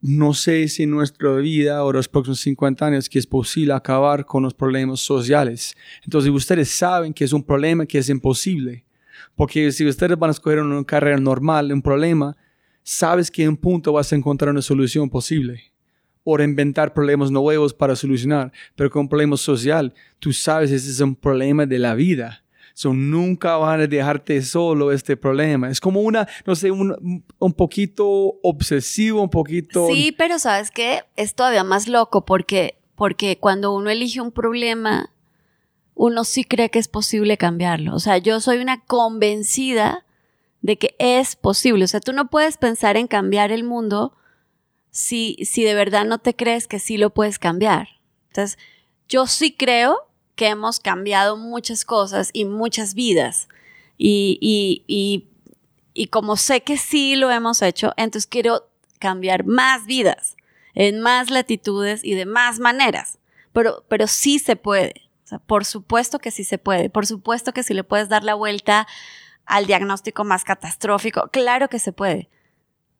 no 0.00 0.34
sé 0.34 0.68
si 0.68 0.82
en 0.84 0.90
nuestra 0.90 1.34
vida 1.36 1.82
o 1.84 1.92
los 1.92 2.08
próximos 2.08 2.40
50 2.40 2.86
años 2.86 3.08
que 3.08 3.18
es 3.18 3.26
posible 3.26 3.72
acabar 3.72 4.24
con 4.24 4.42
los 4.42 4.54
problemas 4.54 5.00
sociales. 5.00 5.74
Entonces 6.04 6.30
ustedes 6.30 6.70
saben 6.70 7.12
que 7.12 7.24
es 7.24 7.32
un 7.32 7.42
problema 7.42 7.86
que 7.86 7.98
es 7.98 8.08
imposible. 8.08 8.84
Porque 9.34 9.72
si 9.72 9.86
ustedes 9.86 10.18
van 10.18 10.30
a 10.30 10.32
escoger 10.32 10.60
una 10.60 10.84
carrera 10.84 11.18
normal, 11.18 11.72
un 11.72 11.82
problema, 11.82 12.36
sabes 12.82 13.30
que 13.30 13.42
en 13.42 13.50
un 13.50 13.56
punto 13.56 13.92
vas 13.92 14.12
a 14.12 14.16
encontrar 14.16 14.50
una 14.50 14.62
solución 14.62 15.08
posible. 15.08 15.72
O 16.24 16.40
inventar 16.40 16.92
problemas 16.92 17.30
nuevos 17.30 17.72
para 17.72 17.96
solucionar. 17.96 18.52
Pero 18.74 18.90
con 18.90 19.02
un 19.02 19.08
problema 19.08 19.36
social, 19.36 19.94
tú 20.18 20.32
sabes 20.32 20.70
que 20.70 20.76
ese 20.76 20.90
es 20.90 21.00
un 21.00 21.14
problema 21.14 21.66
de 21.66 21.78
la 21.78 21.94
vida 21.94 22.45
So, 22.78 22.92
nunca 22.92 23.56
van 23.56 23.80
a 23.80 23.86
dejarte 23.86 24.42
solo 24.42 24.92
este 24.92 25.16
problema. 25.16 25.70
Es 25.70 25.80
como 25.80 26.02
una, 26.02 26.28
no 26.44 26.54
sé, 26.54 26.70
un, 26.70 27.24
un 27.38 27.52
poquito 27.54 28.06
obsesivo, 28.42 29.22
un 29.22 29.30
poquito... 29.30 29.86
Sí, 29.86 30.12
pero 30.12 30.38
sabes 30.38 30.70
qué? 30.70 31.00
Es 31.16 31.34
todavía 31.34 31.64
más 31.64 31.88
loco 31.88 32.26
porque, 32.26 32.76
porque 32.94 33.38
cuando 33.38 33.74
uno 33.74 33.88
elige 33.88 34.20
un 34.20 34.30
problema, 34.30 35.10
uno 35.94 36.24
sí 36.24 36.44
cree 36.44 36.68
que 36.68 36.78
es 36.78 36.86
posible 36.86 37.38
cambiarlo. 37.38 37.94
O 37.94 37.98
sea, 37.98 38.18
yo 38.18 38.40
soy 38.40 38.58
una 38.58 38.84
convencida 38.84 40.04
de 40.60 40.76
que 40.76 40.96
es 40.98 41.34
posible. 41.34 41.84
O 41.84 41.88
sea, 41.88 42.00
tú 42.00 42.12
no 42.12 42.28
puedes 42.28 42.58
pensar 42.58 42.98
en 42.98 43.06
cambiar 43.06 43.52
el 43.52 43.64
mundo 43.64 44.12
si, 44.90 45.38
si 45.46 45.64
de 45.64 45.72
verdad 45.72 46.04
no 46.04 46.18
te 46.18 46.36
crees 46.36 46.68
que 46.68 46.78
sí 46.78 46.98
lo 46.98 47.08
puedes 47.08 47.38
cambiar. 47.38 47.88
Entonces, 48.28 48.58
yo 49.08 49.26
sí 49.26 49.52
creo 49.56 50.05
que 50.36 50.48
hemos 50.48 50.78
cambiado 50.78 51.36
muchas 51.36 51.84
cosas 51.84 52.30
y 52.32 52.44
muchas 52.44 52.94
vidas. 52.94 53.48
Y, 53.98 54.38
y, 54.40 54.84
y, 54.86 55.28
y 55.94 56.06
como 56.08 56.36
sé 56.36 56.60
que 56.62 56.76
sí 56.76 57.16
lo 57.16 57.30
hemos 57.30 57.62
hecho, 57.62 57.94
entonces 57.96 58.26
quiero 58.26 58.68
cambiar 58.98 59.44
más 59.44 59.86
vidas, 59.86 60.36
en 60.74 61.00
más 61.00 61.30
latitudes 61.30 62.04
y 62.04 62.14
de 62.14 62.26
más 62.26 62.60
maneras. 62.60 63.18
Pero, 63.52 63.84
pero 63.88 64.06
sí 64.06 64.38
se 64.38 64.56
puede. 64.56 65.08
O 65.24 65.28
sea, 65.28 65.38
por 65.38 65.64
supuesto 65.64 66.18
que 66.18 66.30
sí 66.30 66.44
se 66.44 66.58
puede. 66.58 66.90
Por 66.90 67.06
supuesto 67.06 67.52
que 67.52 67.62
si 67.62 67.72
le 67.72 67.82
puedes 67.82 68.08
dar 68.10 68.22
la 68.22 68.34
vuelta 68.34 68.86
al 69.46 69.66
diagnóstico 69.66 70.22
más 70.24 70.44
catastrófico, 70.44 71.30
claro 71.32 71.68
que 71.68 71.78
se 71.78 71.92
puede. 71.92 72.28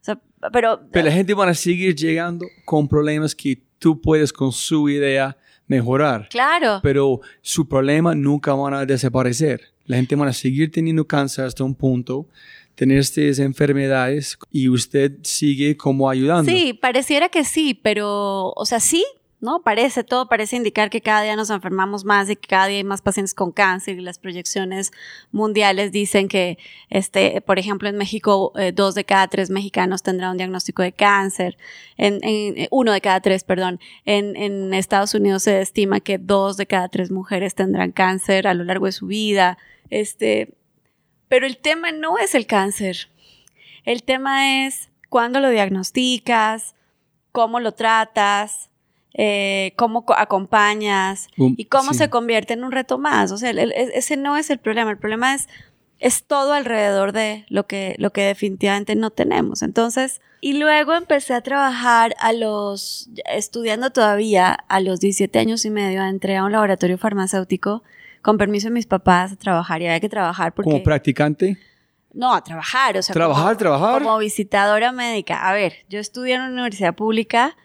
O 0.01 0.05
sea, 0.07 0.21
pero, 0.53 0.81
pero 0.91 1.07
la 1.07 1.13
gente 1.13 1.35
va 1.35 1.49
a 1.49 1.55
seguir 1.55 1.95
llegando 1.95 2.47
con 2.65 2.89
problemas 2.89 3.35
que 3.35 3.63
tú 3.79 4.01
puedes 4.01 4.33
con 4.33 4.53
su 4.53 4.89
idea 4.89 5.37
mejorar. 5.67 6.29
Claro. 6.29 6.81
Pero 6.83 7.21
su 7.43 7.69
problema 7.69 8.15
nunca 8.15 8.55
van 8.55 8.75
a 8.75 8.87
desaparecer. 8.87 9.61
La 9.87 9.97
gente 9.97 10.17
va 10.17 10.27
a 10.27 10.33
seguir 10.33 10.71
teniendo 10.71 11.07
cáncer 11.07 11.45
hasta 11.45 11.65
un 11.65 11.75
punto, 11.75 12.27
tener 12.75 12.99
estas 12.99 13.39
enfermedades 13.39 14.39
y 14.51 14.69
usted 14.69 15.13
sigue 15.23 15.77
como 15.77 16.11
ayudando. 16.11 16.51
Sí, 16.51 16.73
pareciera 16.75 17.29
que 17.29 17.45
sí, 17.45 17.75
pero, 17.75 18.51
o 18.51 18.67
sea, 18.67 18.81
sí, 18.81 19.05
¿no? 19.47 19.63
Parece, 19.63 20.03
todo 20.03 20.29
parece 20.29 20.57
indicar 20.57 20.91
que 20.91 21.01
cada 21.01 21.23
día 21.23 21.37
nos 21.37 21.51
enfermamos 21.51 22.05
más 22.05 22.29
y 22.29 22.35
que 22.35 22.49
cada 22.49 22.67
día 22.67 22.79
hay 22.79 22.85
más 22.85 23.01
pacientes 23.01 23.33
con 23.33 23.53
cáncer 23.53 23.97
y 23.97 24.01
las 24.01 24.19
proyecciones 24.19 24.91
mundiales 25.31 25.93
dicen 25.93 26.27
que, 26.27 26.59
este, 26.91 27.41
por 27.41 27.61
ejemplo, 27.61 27.89
en 27.89 27.97
México, 27.97 28.53
eh, 28.57 28.73
dos 28.73 28.97
de 28.97 29.05
cada 29.05 29.29
tres 29.29 29.49
mexicanos 29.49 30.03
tendrán 30.03 30.33
un 30.33 30.37
diagnóstico 30.37 30.83
de 30.83 30.93
cáncer, 30.93 31.57
en, 31.97 32.19
en, 32.23 32.67
uno 32.73 32.93
de 32.93 33.01
cada 33.01 33.21
tres, 33.21 33.45
perdón, 33.45 33.79
en, 34.05 34.35
en 34.35 34.75
Estados 34.75 35.15
Unidos 35.15 35.45
se 35.45 35.61
estima 35.61 36.01
que 36.01 36.19
dos 36.19 36.57
de 36.57 36.67
cada 36.67 36.89
tres 36.89 37.13
mujeres 37.13 37.55
tendrán 37.55 37.93
cáncer 37.93 38.49
a 38.49 38.55
lo 38.55 38.65
largo 38.65 38.87
de 38.87 38.93
su 38.93 39.07
vida, 39.07 39.59
este, 39.91 40.55
pero 41.29 41.47
el 41.47 41.59
tema 41.59 41.93
no 41.93 42.19
es 42.19 42.35
el 42.35 42.47
cáncer, 42.47 43.11
el 43.85 44.03
tema 44.03 44.67
es 44.67 44.91
cuándo 45.09 45.39
lo 45.39 45.51
diagnosticas, 45.51 46.75
cómo 47.31 47.61
lo 47.61 47.73
tratas, 47.73 48.71
eh, 49.19 49.73
cómo 49.77 50.05
acompañas 50.17 51.29
Um, 51.39 51.55
y 51.57 51.65
cómo 51.67 51.93
sí. 51.93 51.99
se 51.99 52.11
convierte 52.11 52.53
en 52.55 52.65
un 52.65 52.73
reto 52.73 52.99
más. 52.99 53.33
O 53.33 53.39
sea, 53.39 53.51
el- 53.51 53.59
el- 53.59 53.73
ese 53.73 54.17
no 54.17 54.37
es 54.37 54.51
el 54.51 54.59
problema. 54.59 54.91
El 54.91 54.99
problema 54.99 55.35
es, 55.35 55.49
es 55.99 56.25
todo 56.25 56.53
alrededor 56.53 57.13
de 57.13 57.47
lo 57.49 57.67
que, 57.67 57.95
lo 57.99 58.11
que 58.13 58.23
definitivamente 58.23 58.95
no 58.95 59.11
tenemos. 59.11 59.63
Entonces, 59.63 60.21
y 60.43 60.53
luego 60.59 60.95
empecé 60.95 61.33
a 61.33 61.41
trabajar 61.41 62.15
a 62.21 62.33
los, 62.35 63.09
estudiando 63.33 63.91
todavía, 63.91 64.53
a 64.69 64.81
los 64.81 65.01
17 65.01 65.39
años 65.39 65.65
y 65.65 65.71
medio, 65.71 66.05
entré 66.05 66.37
a 66.37 66.45
un 66.45 66.53
laboratorio 66.53 66.99
farmacéutico 66.99 67.83
con 68.23 68.37
permiso 68.39 68.67
de 68.69 68.73
mis 68.73 68.87
papás 68.87 69.33
a 69.33 69.37
trabajar 69.37 69.81
y 69.81 69.87
había 69.87 70.01
que 70.01 70.09
trabajar 70.11 70.53
porque... 70.53 70.71
Como 70.73 70.83
practicante. 70.83 71.57
No, 72.13 72.35
a 72.35 72.43
trabajar, 72.45 72.97
o 72.99 73.03
sea, 73.03 73.13
Trabajar, 73.13 73.45
como, 73.45 73.57
trabajar. 73.59 74.03
como 74.03 74.19
visitadora 74.19 74.93
médica. 74.93 75.49
A 75.49 75.53
ver, 75.53 75.75
yo 75.89 75.99
estudié 76.01 76.35
en 76.35 76.43
una 76.43 76.53
universidad 76.53 76.95
pública 76.95 77.57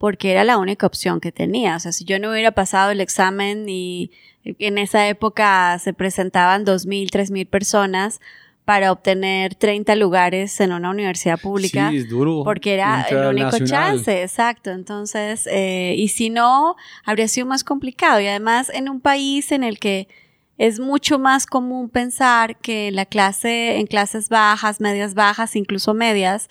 porque 0.00 0.30
era 0.30 0.44
la 0.44 0.56
única 0.56 0.86
opción 0.86 1.20
que 1.20 1.30
tenía. 1.30 1.76
O 1.76 1.78
sea, 1.78 1.92
si 1.92 2.06
yo 2.06 2.18
no 2.18 2.30
hubiera 2.30 2.52
pasado 2.52 2.90
el 2.90 3.02
examen 3.02 3.68
y 3.68 4.10
en 4.44 4.78
esa 4.78 5.06
época 5.06 5.78
se 5.78 5.92
presentaban 5.92 6.64
2.000, 6.64 7.10
3.000 7.10 7.46
personas 7.46 8.18
para 8.64 8.92
obtener 8.92 9.54
30 9.56 9.94
lugares 9.96 10.58
en 10.60 10.72
una 10.72 10.88
universidad 10.88 11.38
pública. 11.38 11.90
Sí, 11.90 11.98
es 11.98 12.08
duro. 12.08 12.44
Porque 12.44 12.72
era 12.72 13.02
el 13.10 13.26
único 13.26 13.58
chance, 13.62 14.22
exacto. 14.22 14.70
Entonces, 14.70 15.46
eh, 15.52 15.94
y 15.98 16.08
si 16.08 16.30
no, 16.30 16.76
habría 17.04 17.28
sido 17.28 17.46
más 17.46 17.62
complicado. 17.62 18.20
Y 18.20 18.26
además, 18.26 18.70
en 18.72 18.88
un 18.88 19.02
país 19.02 19.52
en 19.52 19.64
el 19.64 19.78
que 19.78 20.08
es 20.56 20.80
mucho 20.80 21.18
más 21.18 21.44
común 21.44 21.90
pensar 21.90 22.56
que 22.56 22.90
la 22.90 23.04
clase, 23.04 23.76
en 23.76 23.86
clases 23.86 24.30
bajas, 24.30 24.80
medias 24.80 25.12
bajas, 25.12 25.56
incluso 25.56 25.92
medias, 25.92 26.48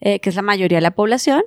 eh, 0.00 0.18
que 0.18 0.30
es 0.30 0.34
la 0.34 0.42
mayoría 0.42 0.78
de 0.78 0.82
la 0.82 0.90
población, 0.90 1.44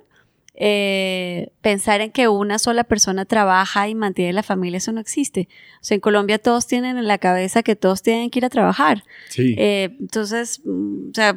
eh, 0.63 1.51
pensar 1.62 2.01
en 2.01 2.12
que 2.12 2.27
una 2.27 2.60
sola 2.60 2.84
persona 2.84 3.25
trabaja 3.25 3.89
y 3.89 3.96
mantiene 3.96 4.32
la 4.32 4.44
familia, 4.44 4.77
eso 4.77 4.91
no 4.91 5.00
existe. 5.01 5.50
O 5.75 5.84
sea, 5.84 5.96
en 5.96 6.01
Colombia 6.01 6.38
todos 6.38 6.68
tienen 6.68 7.00
en 7.00 7.08
la 7.08 7.18
cabeza 7.18 7.63
que 7.63 7.75
todos 7.75 8.03
tienen 8.03 8.30
que 8.30 8.38
ir 8.38 8.46
a 8.46 8.50
trabajar. 8.50 9.03
Sí. 9.30 9.56
Eh, 9.58 9.98
entonces, 10.00 10.62
mm, 10.63 11.10
o 11.10 11.13
sea, 11.15 11.36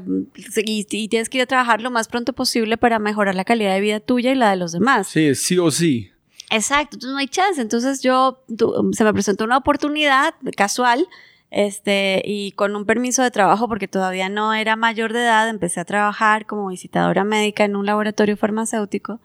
y, 0.67 0.87
y 0.91 1.09
tienes 1.09 1.31
que 1.31 1.39
ir 1.39 1.43
a 1.43 1.47
trabajar 1.47 1.81
lo 1.81 1.91
más 1.91 2.07
pronto 2.09 2.35
posible 2.35 2.77
para 2.77 2.99
mejorar 2.99 3.35
la 3.35 3.45
calidad 3.45 3.73
de 3.75 3.81
vida 3.81 4.01
tuya 4.01 4.31
y 4.31 4.35
la 4.35 4.51
de 4.51 4.57
los 4.57 4.73
demás. 4.73 5.09
sí, 5.09 5.35
sí 5.35 5.57
o 5.57 5.71
sí. 5.71 6.11
Exacto, 6.51 6.97
entonces 6.97 7.13
no 7.13 7.19
hay 7.19 7.29
chance. 7.29 7.61
Entonces 7.63 8.03
yo, 8.03 8.45
tu- 8.59 8.91
se 8.93 9.05
me 9.05 9.13
presentó 9.15 9.45
una 9.45 9.57
oportunidad 9.57 10.35
casual, 10.55 11.09
este, 11.55 12.21
y 12.25 12.51
con 12.51 12.75
un 12.75 12.85
permiso 12.85 13.23
de 13.23 13.31
trabajo 13.31 13.69
porque 13.69 13.87
todavía 13.87 14.29
no 14.29 14.55
era 14.55 14.75
mayor 14.75 15.13
de 15.13 15.21
edad, 15.21 15.49
empecé 15.49 15.79
a 15.79 15.85
trabajar 15.85 16.47
como 16.47 16.67
visitadora 16.67 17.23
médica 17.23 17.65
en 17.65 17.77
un 17.77 17.87
laboratorio 17.87 18.37
farmacéutico 18.37 19.21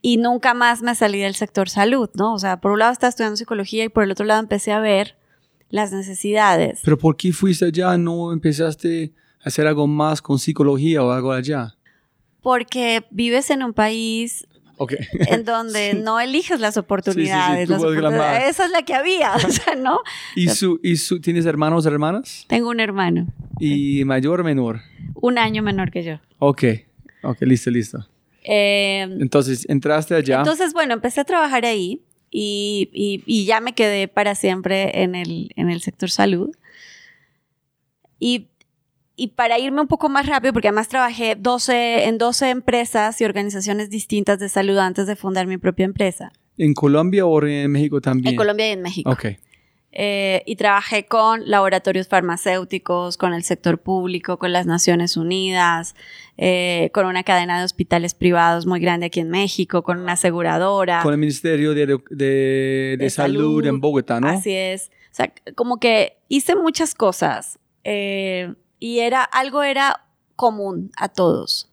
y 0.00 0.18
nunca 0.18 0.54
más 0.54 0.80
me 0.80 0.94
salí 0.94 1.18
del 1.18 1.34
sector 1.34 1.68
salud, 1.68 2.08
¿no? 2.14 2.34
O 2.34 2.38
sea, 2.38 2.60
por 2.60 2.70
un 2.70 2.78
lado 2.78 2.92
estaba 2.92 3.08
estudiando 3.08 3.36
psicología 3.36 3.82
y 3.82 3.88
por 3.88 4.04
el 4.04 4.12
otro 4.12 4.26
lado 4.26 4.38
empecé 4.38 4.70
a 4.70 4.78
ver 4.78 5.16
las 5.70 5.90
necesidades. 5.90 6.78
Pero 6.84 6.96
¿por 6.96 7.16
qué 7.16 7.32
fuiste 7.32 7.64
allá? 7.64 7.98
¿No 7.98 8.32
empezaste 8.32 9.12
a 9.40 9.48
hacer 9.48 9.66
algo 9.66 9.88
más 9.88 10.22
con 10.22 10.38
psicología 10.38 11.02
o 11.02 11.10
algo 11.10 11.32
allá? 11.32 11.74
Porque 12.42 13.04
vives 13.10 13.50
en 13.50 13.64
un 13.64 13.72
país 13.72 14.46
Ok. 14.82 14.94
en 15.12 15.44
donde 15.44 15.92
no 16.06 16.18
eliges 16.20 16.58
las 16.58 16.78
oportunidades. 16.78 17.68
las 17.68 17.80
puedes 17.82 17.94
oportunidades- 17.98 18.12
reclamar. 18.18 18.48
esa 18.48 18.64
es 18.64 18.70
la 18.70 18.82
que 18.82 18.94
había, 18.94 19.34
o 19.36 19.50
sea, 19.50 19.74
¿no? 19.74 20.00
¿Y, 20.34 20.48
su, 20.48 20.80
y 20.82 20.96
su, 20.96 21.20
tienes 21.20 21.44
hermanos 21.44 21.84
o 21.84 21.88
hermanas? 21.90 22.44
Tengo 22.48 22.70
un 22.70 22.80
hermano, 22.80 23.26
¿Y 23.58 24.04
mayor 24.06 24.40
o 24.40 24.44
menor? 24.44 24.80
un 25.14 25.36
año 25.38 25.62
menor 25.62 25.90
que 25.90 26.02
yo. 26.02 26.18
Ok. 26.38 26.64
Ok, 27.22 27.42
listo, 27.42 27.70
listo. 27.70 28.08
Eh, 28.42 29.02
Entonces, 29.02 29.66
entraste 29.68 30.14
allá. 30.14 30.38
entonces, 30.38 30.72
bueno, 30.72 30.94
empecé 30.94 31.20
a 31.20 31.24
trabajar 31.24 31.66
ahí 31.66 32.00
y, 32.30 32.88
y- 32.94 33.22
y 33.26 33.44
ya 33.44 33.60
me 33.60 33.74
quedé 33.74 34.08
para 34.08 34.34
siempre 34.34 35.02
en 35.02 35.14
el, 35.14 35.50
en 35.56 35.68
el 35.68 35.82
sector 35.82 36.10
salud. 36.10 36.50
Y, 38.18 38.48
y 39.20 39.28
para 39.28 39.58
irme 39.58 39.82
un 39.82 39.86
poco 39.86 40.08
más 40.08 40.24
rápido, 40.24 40.54
porque 40.54 40.68
además 40.68 40.88
trabajé 40.88 41.36
12, 41.38 42.08
en 42.08 42.16
12 42.16 42.48
empresas 42.48 43.20
y 43.20 43.26
organizaciones 43.26 43.90
distintas 43.90 44.38
de 44.38 44.48
salud 44.48 44.78
antes 44.78 45.06
de 45.06 45.14
fundar 45.14 45.46
mi 45.46 45.58
propia 45.58 45.84
empresa, 45.84 46.32
¿En 46.56 46.72
Colombia 46.72 47.26
o 47.26 47.46
en 47.46 47.70
México 47.70 48.00
también? 48.00 48.32
en 48.32 48.36
Colombia 48.36 48.68
y 48.68 48.72
en 48.72 48.82
México. 48.82 49.10
Ok. 49.10 49.26
Eh, 49.92 50.42
y 50.46 50.56
trabajé 50.56 51.06
con 51.06 51.50
laboratorios 51.50 52.08
farmacéuticos, 52.08 53.18
con 53.18 53.34
el 53.34 53.42
sector 53.42 53.78
público, 53.78 54.38
con 54.38 54.52
las 54.52 54.64
Naciones 54.64 55.16
Unidas, 55.16 55.94
eh, 56.38 56.90
con 56.94 57.06
una 57.06 57.22
cadena 57.22 57.58
de 57.58 57.64
hospitales 57.64 58.14
privados 58.14 58.66
muy 58.66 58.80
grande 58.80 59.06
aquí 59.06 59.20
en 59.20 59.28
México, 59.28 59.82
con 59.82 59.98
una 59.98 60.12
aseguradora. 60.12 61.02
Con 61.02 61.12
el 61.12 61.18
Ministerio 61.18 61.74
de, 61.74 61.86
de, 61.86 61.98
de 62.10 62.96
de 62.98 63.10
salud, 63.10 63.66
en 63.66 63.80
Bogotá, 63.80 64.20
¿no? 64.20 64.28
Así 64.28 64.52
es. 64.52 64.90
O 65.10 65.14
sea, 65.14 65.32
como 65.56 65.78
que 65.78 66.16
hice 66.28 66.56
muchas 66.56 66.94
cosas 66.94 67.58
eh, 67.84 68.54
y 68.80 69.00
era, 69.00 69.22
algo 69.22 69.62
era 69.62 70.06
común 70.34 70.90
a 70.96 71.08
todos. 71.08 71.70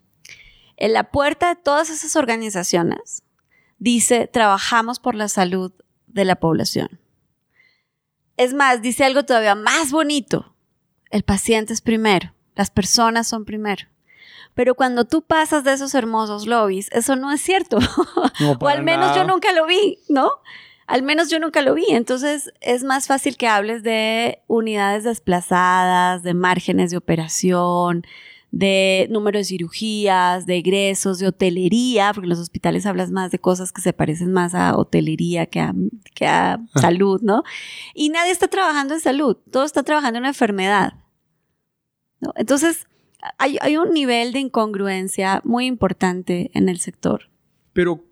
En 0.76 0.94
la 0.94 1.10
puerta 1.10 1.48
de 1.50 1.56
todas 1.56 1.90
esas 1.90 2.16
organizaciones 2.16 3.24
dice, 3.80 4.28
trabajamos 4.28 5.00
por 5.00 5.16
la 5.16 5.28
salud 5.28 5.72
de 6.06 6.26
la 6.26 6.36
población. 6.36 7.00
Es 8.36 8.54
más, 8.54 8.84
dice 8.84 9.04
algo 9.04 9.24
todavía 9.24 9.56
más 9.56 9.92
bonito. 9.92 10.54
El 11.10 11.24
paciente 11.24 11.74
es 11.74 11.82
primero, 11.82 12.34
las 12.56 12.70
personas 12.70 13.28
son 13.28 13.46
primero. 13.46 13.88
Pero 14.54 14.76
cuando 14.76 15.06
tú 15.06 15.22
pasas 15.22 15.64
de 15.64 15.74
esos 15.74 15.96
hermosos 15.96 16.46
lobbies, 16.46 16.90
eso 16.92 17.16
no 17.16 17.32
es 17.32 17.42
cierto. 17.42 17.80
No, 18.40 18.52
o 18.60 18.68
al 18.68 18.84
menos 18.84 19.16
yo 19.16 19.24
nunca 19.24 19.54
lo 19.54 19.66
vi, 19.66 20.00
¿no? 20.10 20.32
Al 20.88 21.04
menos 21.04 21.30
yo 21.30 21.40
nunca 21.40 21.62
lo 21.62 21.76
vi. 21.76 21.86
Entonces 21.90 22.52
es 22.62 22.84
más 22.84 23.08
fácil 23.08 23.38
que 23.38 23.48
hables 23.48 23.84
de 23.84 24.40
unidades 24.48 25.04
desplazadas, 25.04 26.24
de 26.24 26.34
márgenes 26.34 26.92
de 26.92 26.98
operación, 26.98 28.04
de 28.52 29.08
número 29.12 29.38
de 29.38 29.44
cirugías, 29.44 30.46
de 30.46 30.58
egresos, 30.58 31.20
de 31.20 31.28
hotelería, 31.28 32.12
porque 32.14 32.26
en 32.26 32.30
los 32.30 32.40
hospitales 32.40 32.86
hablas 32.86 33.12
más 33.12 33.32
de 33.32 33.40
cosas 33.40 33.74
que 33.74 33.82
se 33.82 33.92
parecen 33.92 34.32
más 34.32 34.56
a 34.56 34.78
hotelería 34.78 35.46
que 35.46 35.60
a, 35.60 35.74
que 36.16 36.26
a 36.26 36.60
salud, 36.76 37.22
¿no? 37.22 37.44
Y 37.94 38.10
nadie 38.10 38.32
está 38.32 38.48
trabajando 38.48 38.94
en 38.94 39.02
salud, 39.02 39.36
todo 39.52 39.66
está 39.66 39.84
trabajando 39.84 40.18
en 40.18 40.22
una 40.22 40.30
enfermedad. 40.30 40.94
¿no? 42.22 42.32
Entonces 42.38 42.88
hay, 43.38 43.58
hay 43.60 43.76
un 43.76 43.92
nivel 43.92 44.32
de 44.32 44.40
incongruencia 44.40 45.42
muy 45.44 45.66
importante 45.66 46.50
en 46.54 46.70
el 46.70 46.80
sector. 46.80 47.30
Pero 47.74 48.06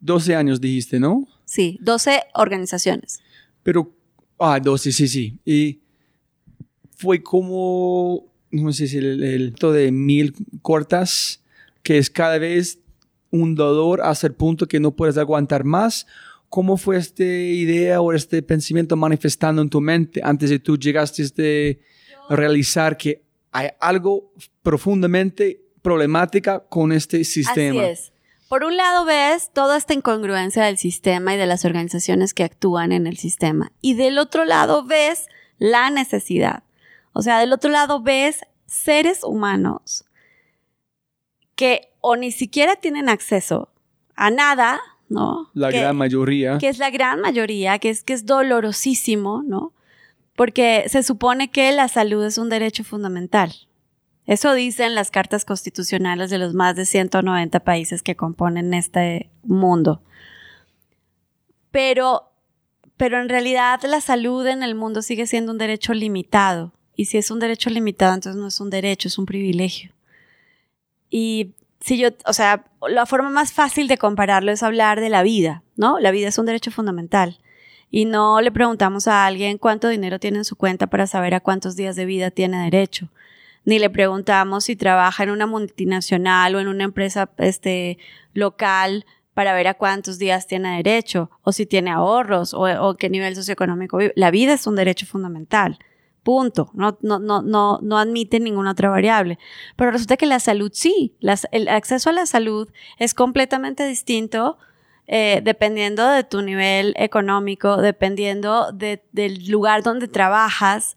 12 0.00 0.36
años 0.36 0.60
dijiste, 0.60 1.00
¿no? 1.00 1.26
Sí, 1.50 1.78
12 1.80 2.22
organizaciones. 2.34 3.18
Pero, 3.64 3.92
ah, 4.38 4.60
12, 4.60 4.92
sí, 4.92 5.08
sí. 5.08 5.36
Y 5.44 5.80
fue 6.96 7.24
como, 7.24 8.32
no 8.52 8.72
sé 8.72 8.86
si 8.86 8.98
el, 8.98 9.20
el 9.24 9.52
de 9.54 9.90
mil 9.90 10.32
cortas, 10.62 11.42
que 11.82 11.98
es 11.98 12.08
cada 12.08 12.38
vez 12.38 12.78
un 13.32 13.56
dolor 13.56 14.00
hasta 14.00 14.28
el 14.28 14.34
punto 14.34 14.68
que 14.68 14.78
no 14.78 14.94
puedes 14.94 15.18
aguantar 15.18 15.64
más. 15.64 16.06
¿Cómo 16.48 16.76
fue 16.76 16.98
esta 16.98 17.24
idea 17.24 18.00
o 18.00 18.12
este 18.12 18.42
pensamiento 18.42 18.94
manifestando 18.94 19.60
en 19.60 19.70
tu 19.70 19.80
mente 19.80 20.20
antes 20.22 20.50
de 20.50 20.60
tú 20.60 20.78
llegaste 20.78 21.22
a 21.22 21.24
este- 21.24 21.80
realizar 22.28 22.96
que 22.96 23.24
hay 23.50 23.70
algo 23.80 24.32
profundamente 24.62 25.60
problemática 25.82 26.60
con 26.60 26.92
este 26.92 27.24
sistema? 27.24 27.82
Así 27.82 27.90
es. 27.90 28.12
Por 28.50 28.64
un 28.64 28.76
lado 28.76 29.04
ves 29.04 29.52
toda 29.54 29.76
esta 29.76 29.94
incongruencia 29.94 30.64
del 30.64 30.76
sistema 30.76 31.32
y 31.32 31.36
de 31.38 31.46
las 31.46 31.64
organizaciones 31.64 32.34
que 32.34 32.42
actúan 32.42 32.90
en 32.90 33.06
el 33.06 33.16
sistema. 33.16 33.70
Y 33.80 33.94
del 33.94 34.18
otro 34.18 34.44
lado 34.44 34.84
ves 34.84 35.28
la 35.58 35.88
necesidad. 35.90 36.64
O 37.12 37.22
sea, 37.22 37.38
del 37.38 37.52
otro 37.52 37.70
lado 37.70 38.02
ves 38.02 38.40
seres 38.66 39.22
humanos 39.22 40.04
que 41.54 41.92
o 42.00 42.16
ni 42.16 42.32
siquiera 42.32 42.74
tienen 42.74 43.08
acceso 43.08 43.68
a 44.16 44.32
nada, 44.32 44.80
¿no? 45.08 45.48
La 45.54 45.70
Que- 45.70 45.82
gran 45.82 45.96
mayoría. 45.96 46.58
que 46.58 46.68
es 46.68 46.78
la 46.78 46.90
gran 46.90 47.20
mayoría, 47.20 47.78
que 47.78 47.90
es 47.90 48.02
que 48.02 48.14
es 48.14 48.26
dolorosísimo, 48.26 49.44
¿no? 49.44 49.72
Porque 50.34 50.86
se 50.88 51.04
supone 51.04 51.52
que 51.52 51.70
la 51.70 51.86
salud 51.86 52.24
es 52.24 52.36
un 52.36 52.48
derecho 52.48 52.82
fundamental. 52.82 53.52
Eso 54.26 54.54
dicen 54.54 54.94
las 54.94 55.10
cartas 55.10 55.44
constitucionales 55.44 56.30
de 56.30 56.38
los 56.38 56.54
más 56.54 56.76
de 56.76 56.86
190 56.86 57.60
países 57.60 58.02
que 58.02 58.16
componen 58.16 58.74
este 58.74 59.30
mundo. 59.42 60.02
Pero, 61.70 62.32
pero 62.96 63.20
en 63.20 63.28
realidad 63.28 63.80
la 63.84 64.00
salud 64.00 64.46
en 64.46 64.62
el 64.62 64.74
mundo 64.74 65.02
sigue 65.02 65.26
siendo 65.26 65.52
un 65.52 65.58
derecho 65.58 65.94
limitado. 65.94 66.72
Y 66.94 67.06
si 67.06 67.18
es 67.18 67.30
un 67.30 67.40
derecho 67.40 67.70
limitado, 67.70 68.14
entonces 68.14 68.40
no 68.40 68.48
es 68.48 68.60
un 68.60 68.70
derecho, 68.70 69.08
es 69.08 69.18
un 69.18 69.26
privilegio. 69.26 69.92
Y 71.08 71.54
si 71.80 71.98
yo, 71.98 72.10
o 72.26 72.32
sea, 72.32 72.64
la 72.88 73.06
forma 73.06 73.30
más 73.30 73.52
fácil 73.52 73.88
de 73.88 73.98
compararlo 73.98 74.52
es 74.52 74.62
hablar 74.62 75.00
de 75.00 75.08
la 75.08 75.22
vida, 75.22 75.62
¿no? 75.76 75.98
La 75.98 76.10
vida 76.10 76.28
es 76.28 76.38
un 76.38 76.46
derecho 76.46 76.70
fundamental. 76.70 77.38
Y 77.90 78.04
no 78.04 78.40
le 78.40 78.52
preguntamos 78.52 79.08
a 79.08 79.26
alguien 79.26 79.58
cuánto 79.58 79.88
dinero 79.88 80.20
tiene 80.20 80.38
en 80.38 80.44
su 80.44 80.56
cuenta 80.56 80.86
para 80.86 81.06
saber 81.06 81.34
a 81.34 81.40
cuántos 81.40 81.74
días 81.74 81.96
de 81.96 82.04
vida 82.04 82.30
tiene 82.30 82.62
derecho. 82.64 83.08
Ni 83.70 83.78
le 83.78 83.88
preguntamos 83.88 84.64
si 84.64 84.74
trabaja 84.74 85.22
en 85.22 85.30
una 85.30 85.46
multinacional 85.46 86.56
o 86.56 86.58
en 86.60 86.66
una 86.66 86.82
empresa 86.82 87.30
este, 87.38 87.98
local 88.34 89.04
para 89.32 89.54
ver 89.54 89.68
a 89.68 89.74
cuántos 89.74 90.18
días 90.18 90.48
tiene 90.48 90.76
derecho, 90.82 91.30
o 91.42 91.52
si 91.52 91.66
tiene 91.66 91.92
ahorros, 91.92 92.52
o, 92.52 92.62
o 92.86 92.96
qué 92.96 93.08
nivel 93.08 93.36
socioeconómico 93.36 93.96
vive. 93.98 94.12
La 94.16 94.32
vida 94.32 94.54
es 94.54 94.66
un 94.66 94.74
derecho 94.74 95.06
fundamental. 95.06 95.78
Punto. 96.24 96.70
No, 96.74 96.98
no, 97.00 97.20
no, 97.20 97.42
no, 97.42 97.78
no 97.80 97.96
admite 97.96 98.40
ninguna 98.40 98.72
otra 98.72 98.90
variable. 98.90 99.38
Pero 99.76 99.92
resulta 99.92 100.16
que 100.16 100.26
la 100.26 100.40
salud 100.40 100.70
sí. 100.74 101.14
Las- 101.20 101.46
el 101.52 101.68
acceso 101.68 102.10
a 102.10 102.12
la 102.12 102.26
salud 102.26 102.68
es 102.98 103.14
completamente 103.14 103.86
distinto 103.86 104.58
eh, 105.06 105.40
dependiendo 105.44 106.06
de 106.08 106.24
tu 106.24 106.42
nivel 106.42 106.92
económico, 106.96 107.76
dependiendo 107.76 108.72
de- 108.72 109.02
del 109.12 109.48
lugar 109.48 109.82
donde 109.84 110.08
trabajas. 110.08 110.96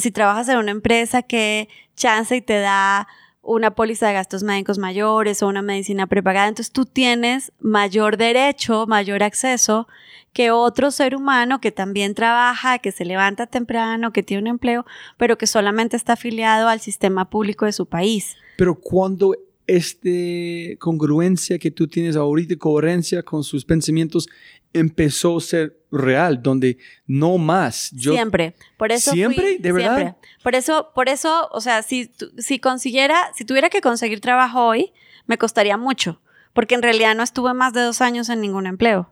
Si 0.00 0.10
trabajas 0.10 0.48
en 0.48 0.58
una 0.58 0.70
empresa 0.70 1.22
que 1.22 1.68
chance 1.96 2.36
y 2.36 2.40
te 2.40 2.58
da 2.58 3.06
una 3.42 3.74
póliza 3.74 4.08
de 4.08 4.14
gastos 4.14 4.42
médicos 4.42 4.78
mayores 4.78 5.42
o 5.42 5.48
una 5.48 5.62
medicina 5.62 6.06
prepagada, 6.06 6.48
entonces 6.48 6.72
tú 6.72 6.86
tienes 6.86 7.52
mayor 7.60 8.16
derecho, 8.16 8.86
mayor 8.86 9.22
acceso 9.22 9.86
que 10.32 10.50
otro 10.50 10.90
ser 10.90 11.14
humano 11.14 11.60
que 11.60 11.70
también 11.70 12.14
trabaja, 12.14 12.78
que 12.78 12.90
se 12.90 13.04
levanta 13.04 13.46
temprano, 13.46 14.12
que 14.12 14.22
tiene 14.22 14.42
un 14.42 14.48
empleo, 14.48 14.84
pero 15.16 15.38
que 15.38 15.46
solamente 15.46 15.96
está 15.96 16.14
afiliado 16.14 16.68
al 16.68 16.80
sistema 16.80 17.30
público 17.30 17.66
de 17.66 17.72
su 17.72 17.86
país. 17.86 18.36
Pero 18.56 18.74
cuando 18.74 19.36
este 19.66 20.76
congruencia 20.80 21.58
que 21.58 21.70
tú 21.70 21.86
tienes 21.88 22.16
ahorita, 22.16 22.56
coherencia 22.56 23.22
con 23.22 23.42
sus 23.44 23.64
pensamientos, 23.64 24.28
empezó 24.72 25.36
a 25.36 25.40
ser 25.40 25.78
real, 25.90 26.42
donde 26.42 26.78
no 27.06 27.38
más. 27.38 27.90
Yo, 27.92 28.12
siempre. 28.12 28.54
Por 28.76 28.90
eso 28.92 29.12
¿Siempre? 29.12 29.42
fui- 29.54 29.58
¿De 29.58 29.72
verdad? 29.72 29.96
Siempre. 29.96 30.28
Por 30.42 30.54
eso, 30.54 30.90
por 30.94 31.08
eso, 31.08 31.48
o 31.52 31.60
sea, 31.60 31.82
si, 31.82 32.10
si 32.38 32.58
consiguiera, 32.58 33.30
si 33.36 33.44
tuviera 33.44 33.70
que 33.70 33.80
conseguir 33.80 34.20
trabajo 34.20 34.66
hoy, 34.66 34.92
me 35.26 35.38
costaría 35.38 35.76
mucho, 35.76 36.20
porque 36.52 36.74
en 36.74 36.82
realidad 36.82 37.14
no 37.14 37.22
estuve 37.22 37.54
más 37.54 37.72
de 37.72 37.80
dos 37.82 38.00
años 38.00 38.28
en 38.28 38.40
ningún 38.40 38.66
empleo. 38.66 39.10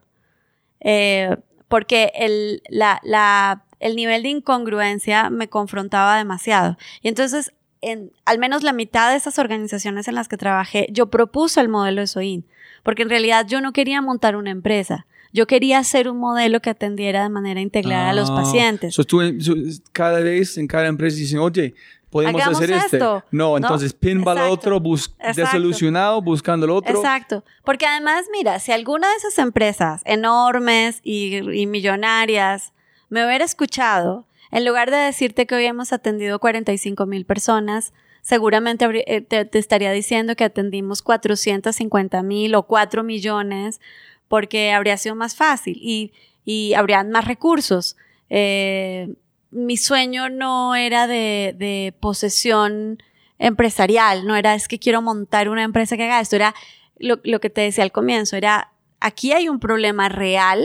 Eh, 0.81 1.35
porque 1.69 2.11
el, 2.15 2.61
la, 2.69 2.99
la, 3.03 3.65
el 3.79 3.95
nivel 3.95 4.21
de 4.23 4.29
incongruencia 4.29 5.29
me 5.29 5.47
confrontaba 5.49 6.17
demasiado. 6.17 6.77
Y 7.01 7.07
entonces, 7.07 7.53
en 7.83 8.11
al 8.25 8.39
menos 8.39 8.63
la 8.63 8.73
mitad 8.73 9.11
de 9.11 9.17
esas 9.17 9.37
organizaciones 9.39 10.07
en 10.07 10.15
las 10.15 10.27
que 10.27 10.37
trabajé, 10.37 10.87
yo 10.91 11.07
propuse 11.07 11.59
el 11.61 11.69
modelo 11.69 12.01
de 12.01 12.07
SOIN, 12.07 12.45
porque 12.83 13.03
en 13.03 13.09
realidad 13.09 13.45
yo 13.47 13.61
no 13.61 13.73
quería 13.73 14.01
montar 14.01 14.35
una 14.35 14.51
empresa. 14.51 15.05
Yo 15.31 15.47
quería 15.47 15.79
hacer 15.79 16.07
un 16.09 16.17
modelo 16.19 16.61
que 16.61 16.69
atendiera 16.69 17.23
de 17.23 17.29
manera 17.29 17.59
integral 17.59 18.07
a 18.07 18.13
los 18.13 18.29
Ah, 18.29 18.35
pacientes. 18.35 18.93
so 18.93 19.03
tú 19.03 19.21
en- 19.21 19.41
so, 19.41 19.53
cada 19.91 20.19
vez 20.19 20.57
en 20.57 20.67
cada 20.67 20.85
empresa 20.87 21.17
dicen, 21.17 21.39
oye, 21.39 21.73
podemos 22.11 22.39
Hagamos 22.39 22.59
hacer 22.61 22.71
este. 22.75 22.97
esto. 22.97 23.23
No, 23.31 23.49
No, 23.49 23.57
entonces 23.57 23.93
pinball 23.93 24.37
al 24.37 24.43
exacto, 24.43 24.53
otro, 24.53 24.79
bus- 24.79 25.15
exacto. 25.17 25.41
desilusionado, 25.41 26.21
buscando 26.21 26.65
el 26.67 26.71
otro. 26.71 26.95
Exacto. 26.95 27.43
Porque 27.65 27.87
además, 27.87 28.25
mira, 28.31 28.59
si 28.59 28.71
alguna 28.71 29.09
de 29.09 29.15
esas 29.15 29.39
empresas 29.39 30.03
enormes 30.05 30.99
y, 31.03 31.37
y 31.59 31.65
millonarias 31.65 32.71
me 33.09 33.25
hubiera 33.25 33.43
escuchado, 33.45 34.27
en 34.53 34.65
lugar 34.65 34.91
de 34.91 34.97
decirte 34.97 35.47
que 35.47 35.55
hoy 35.55 35.65
hemos 35.65 35.93
atendido 35.93 36.37
45 36.37 37.07
mil 37.07 37.25
personas, 37.25 37.91
seguramente 38.21 38.85
eh, 39.07 39.21
te, 39.21 39.45
te 39.45 39.57
estaría 39.57 39.91
diciendo 39.91 40.35
que 40.35 40.43
atendimos 40.43 41.01
450 41.01 42.21
mil 42.21 42.53
o 42.53 42.61
4 42.61 43.03
millones, 43.03 43.81
porque 44.27 44.71
habría 44.71 44.97
sido 44.97 45.15
más 45.15 45.35
fácil 45.35 45.79
y, 45.81 46.13
y 46.45 46.75
habrían 46.75 47.09
más 47.09 47.25
recursos. 47.25 47.97
Eh, 48.29 49.15
mi 49.49 49.75
sueño 49.75 50.29
no 50.29 50.75
era 50.75 51.07
de, 51.07 51.55
de 51.57 51.95
posesión 51.99 53.01
empresarial, 53.39 54.27
no 54.27 54.35
era 54.35 54.53
es 54.53 54.67
que 54.67 54.77
quiero 54.77 55.01
montar 55.01 55.49
una 55.49 55.63
empresa 55.63 55.97
que 55.97 56.03
haga 56.03 56.21
esto, 56.21 56.35
era 56.35 56.53
lo, 56.99 57.19
lo 57.23 57.39
que 57.39 57.49
te 57.49 57.61
decía 57.61 57.83
al 57.83 57.91
comienzo, 57.91 58.35
era 58.35 58.71
aquí 58.99 59.31
hay 59.31 59.49
un 59.49 59.59
problema 59.59 60.09
real 60.09 60.63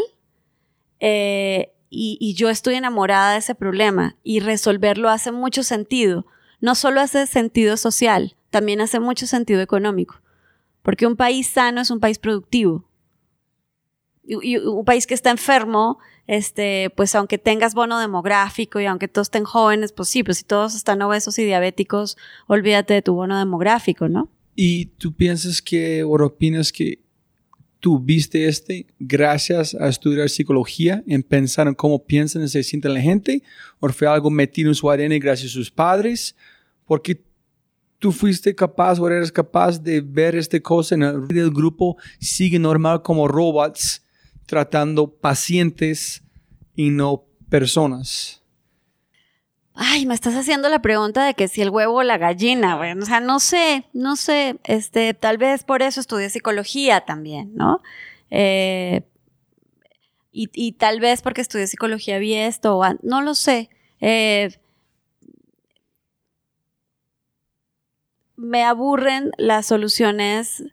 eh, 1.01 1.73
y, 1.91 2.35
yo 2.35 2.51
estoy 2.51 2.75
enamorada 2.75 3.33
de 3.33 3.39
ese 3.39 3.55
problema 3.55 4.17
y 4.23 4.41
resolverlo 4.41 5.09
hace 5.09 5.33
mucho 5.33 5.63
sentido. 5.63 6.27
No 6.61 6.75
solo 6.75 7.01
hace 7.01 7.27
sentido 7.27 7.77
social, 7.77 8.37
también 8.51 8.81
hace 8.81 9.01
mucho 9.01 9.27
sentido 9.27 9.61
económico, 9.61 10.21
porque 10.83 11.07
un 11.07 11.17
país 11.17 11.47
sano 11.47 11.81
es 11.81 11.91
un 11.91 12.01
país 12.01 12.19
productivo. 12.19 12.85
Y, 14.25 14.59
un 14.59 14.85
país 14.85 15.07
que 15.07 15.15
está 15.15 15.31
enfermo, 15.31 15.99
este, 16.27 16.91
pues 16.95 17.15
aunque 17.15 17.39
tengas 17.39 17.75
bono 17.75 17.99
demográfico 17.99 18.79
y 18.81 18.85
aunque 18.85 19.09
todos 19.09 19.29
estén 19.29 19.45
jóvenes, 19.45 19.93
pues 19.93 20.11
sí, 20.11 20.23
si 20.33 20.45
todos 20.45 20.75
están 20.75 21.01
obesos 21.01 21.39
y 21.39 21.45
diabéticos, 21.45 22.19
olvídate 22.47 22.95
de 22.95 23.03
tu 23.03 23.15
bono 23.15 23.39
demográfico, 23.39 24.09
¿no? 24.09 24.29
¿Y 24.55 24.87
tú 24.87 25.15
piensas 25.15 25.63
que, 25.63 26.03
o 26.03 26.11
opinas 26.23 26.73
que 26.73 26.99
tú 27.81 27.99
viste 27.99 28.47
este 28.49 28.87
gracias 28.99 29.75
a 29.75 29.89
estudiar 29.89 30.29
psicología, 30.29 31.03
en 31.07 31.23
pensar 31.23 31.69
en 31.69 31.75
cómo 31.75 32.05
piensan 32.05 32.43
y 32.43 32.49
se 32.49 32.63
siente 32.63 32.89
la 32.89 33.01
gente? 33.01 33.43
¿O 33.81 33.89
fue 33.89 34.09
algo 34.09 34.31
metido 34.31 34.69
en 34.69 34.75
su 34.75 34.91
ADN 34.91 35.19
gracias 35.19 35.53
a 35.53 35.55
sus 35.55 35.71
padres? 35.71 36.35
Porque 36.85 37.23
tú 37.99 38.13
fuiste 38.13 38.55
capaz 38.55 38.99
o 38.99 39.09
eres 39.09 39.33
capaz 39.33 39.83
de 39.83 40.01
ver 40.01 40.37
esta 40.37 40.59
cosa 40.61 40.95
en 40.95 41.03
el 41.03 41.51
grupo 41.51 41.97
sigue 42.21 42.59
normal 42.59 43.03
como 43.03 43.29
robots 43.29 44.05
tratando 44.47 45.09
pacientes 45.09 46.23
y 46.75 46.91
no 46.91 47.25
personas. 47.51 48.38
Ay, 49.81 50.07
me 50.07 50.15
estás 50.15 50.35
haciendo 50.35 50.69
la 50.69 50.83
pregunta 50.83 51.25
de 51.25 51.35
que 51.35 51.47
si 51.47 51.63
el 51.63 51.71
huevo 51.71 51.99
o 51.99 52.03
la 52.03 52.19
gallina, 52.19 52.77
güey. 52.77 52.93
O 52.99 53.07
sea, 53.07 53.21
no 53.21 53.39
sé, 53.39 53.85
no 53.93 54.17
sé. 54.17 54.59
Este, 54.65 55.15
tal 55.15 55.39
vez 55.39 55.63
por 55.63 55.83
eso 55.83 56.01
estudié 56.01 56.31
psicología 56.31 57.03
también, 57.03 57.55
¿no? 57.55 57.81
Eh, 58.31 59.03
y, 60.33 60.51
y 60.53 60.73
tal 60.73 60.99
vez 60.99 61.23
porque 61.23 61.43
estudié 61.43 61.69
psicología 61.69 62.19
vi 62.19 62.35
esto, 62.35 62.77
o 62.77 62.85
no 63.03 63.23
lo 63.23 63.35
sé. 63.35 63.71
Eh, 64.01 64.51
me 68.35 68.65
aburren 68.65 69.31
las 69.39 69.67
soluciones 69.67 70.65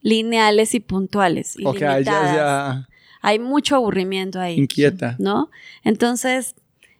lineales 0.00 0.74
y 0.74 0.80
puntuales. 0.80 1.54
Y 1.58 1.66
Ok, 1.66 1.78
ya, 1.80 1.92
limitadas 1.98 2.34
ya 2.34 2.88
hay 3.20 3.38
mucho 3.38 3.76
aburrimiento 3.76 4.40
ahí. 4.40 4.58
inquieta. 4.58 5.16
¿No? 5.18 5.50
Entonces, 5.84 6.54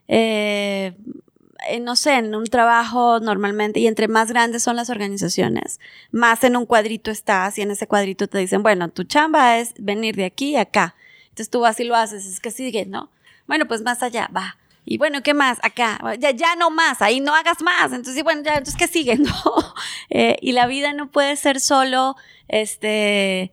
eh, 0.07 0.95
eh, 1.67 1.79
no 1.79 1.95
sé, 1.95 2.13
en 2.13 2.35
un 2.35 2.45
trabajo 2.45 3.19
normalmente, 3.19 3.79
y 3.79 3.87
entre 3.87 4.07
más 4.07 4.29
grandes 4.29 4.63
son 4.63 4.75
las 4.75 4.89
organizaciones, 4.89 5.79
más 6.11 6.43
en 6.43 6.55
un 6.55 6.65
cuadrito 6.65 7.11
estás 7.11 7.57
y 7.57 7.61
en 7.61 7.71
ese 7.71 7.87
cuadrito 7.87 8.27
te 8.27 8.37
dicen, 8.37 8.63
bueno, 8.63 8.89
tu 8.89 9.03
chamba 9.03 9.57
es 9.57 9.73
venir 9.77 10.15
de 10.15 10.25
aquí 10.25 10.55
a 10.55 10.61
acá. 10.61 10.95
Entonces 11.29 11.49
tú 11.49 11.61
vas 11.61 11.79
y 11.79 11.83
lo 11.83 11.95
haces, 11.95 12.25
es 12.25 12.39
que 12.39 12.51
sigue, 12.51 12.85
¿no? 12.85 13.09
Bueno, 13.47 13.67
pues 13.67 13.81
más 13.81 14.03
allá, 14.03 14.29
va. 14.35 14.57
Y 14.85 14.97
bueno, 14.97 15.21
¿qué 15.21 15.33
más? 15.33 15.59
Acá, 15.61 15.99
ya, 16.19 16.31
ya 16.31 16.55
no 16.55 16.69
más, 16.69 17.01
ahí 17.01 17.19
no 17.19 17.35
hagas 17.35 17.61
más. 17.61 17.93
Entonces, 17.93 18.23
bueno, 18.23 18.41
ya, 18.43 18.53
entonces, 18.53 18.75
¿qué 18.75 18.87
sigue? 18.87 19.17
No. 19.19 19.75
Eh, 20.09 20.37
y 20.41 20.53
la 20.53 20.65
vida 20.65 20.93
no 20.93 21.11
puede 21.11 21.35
ser 21.35 21.59
solo, 21.59 22.15
este, 22.47 23.51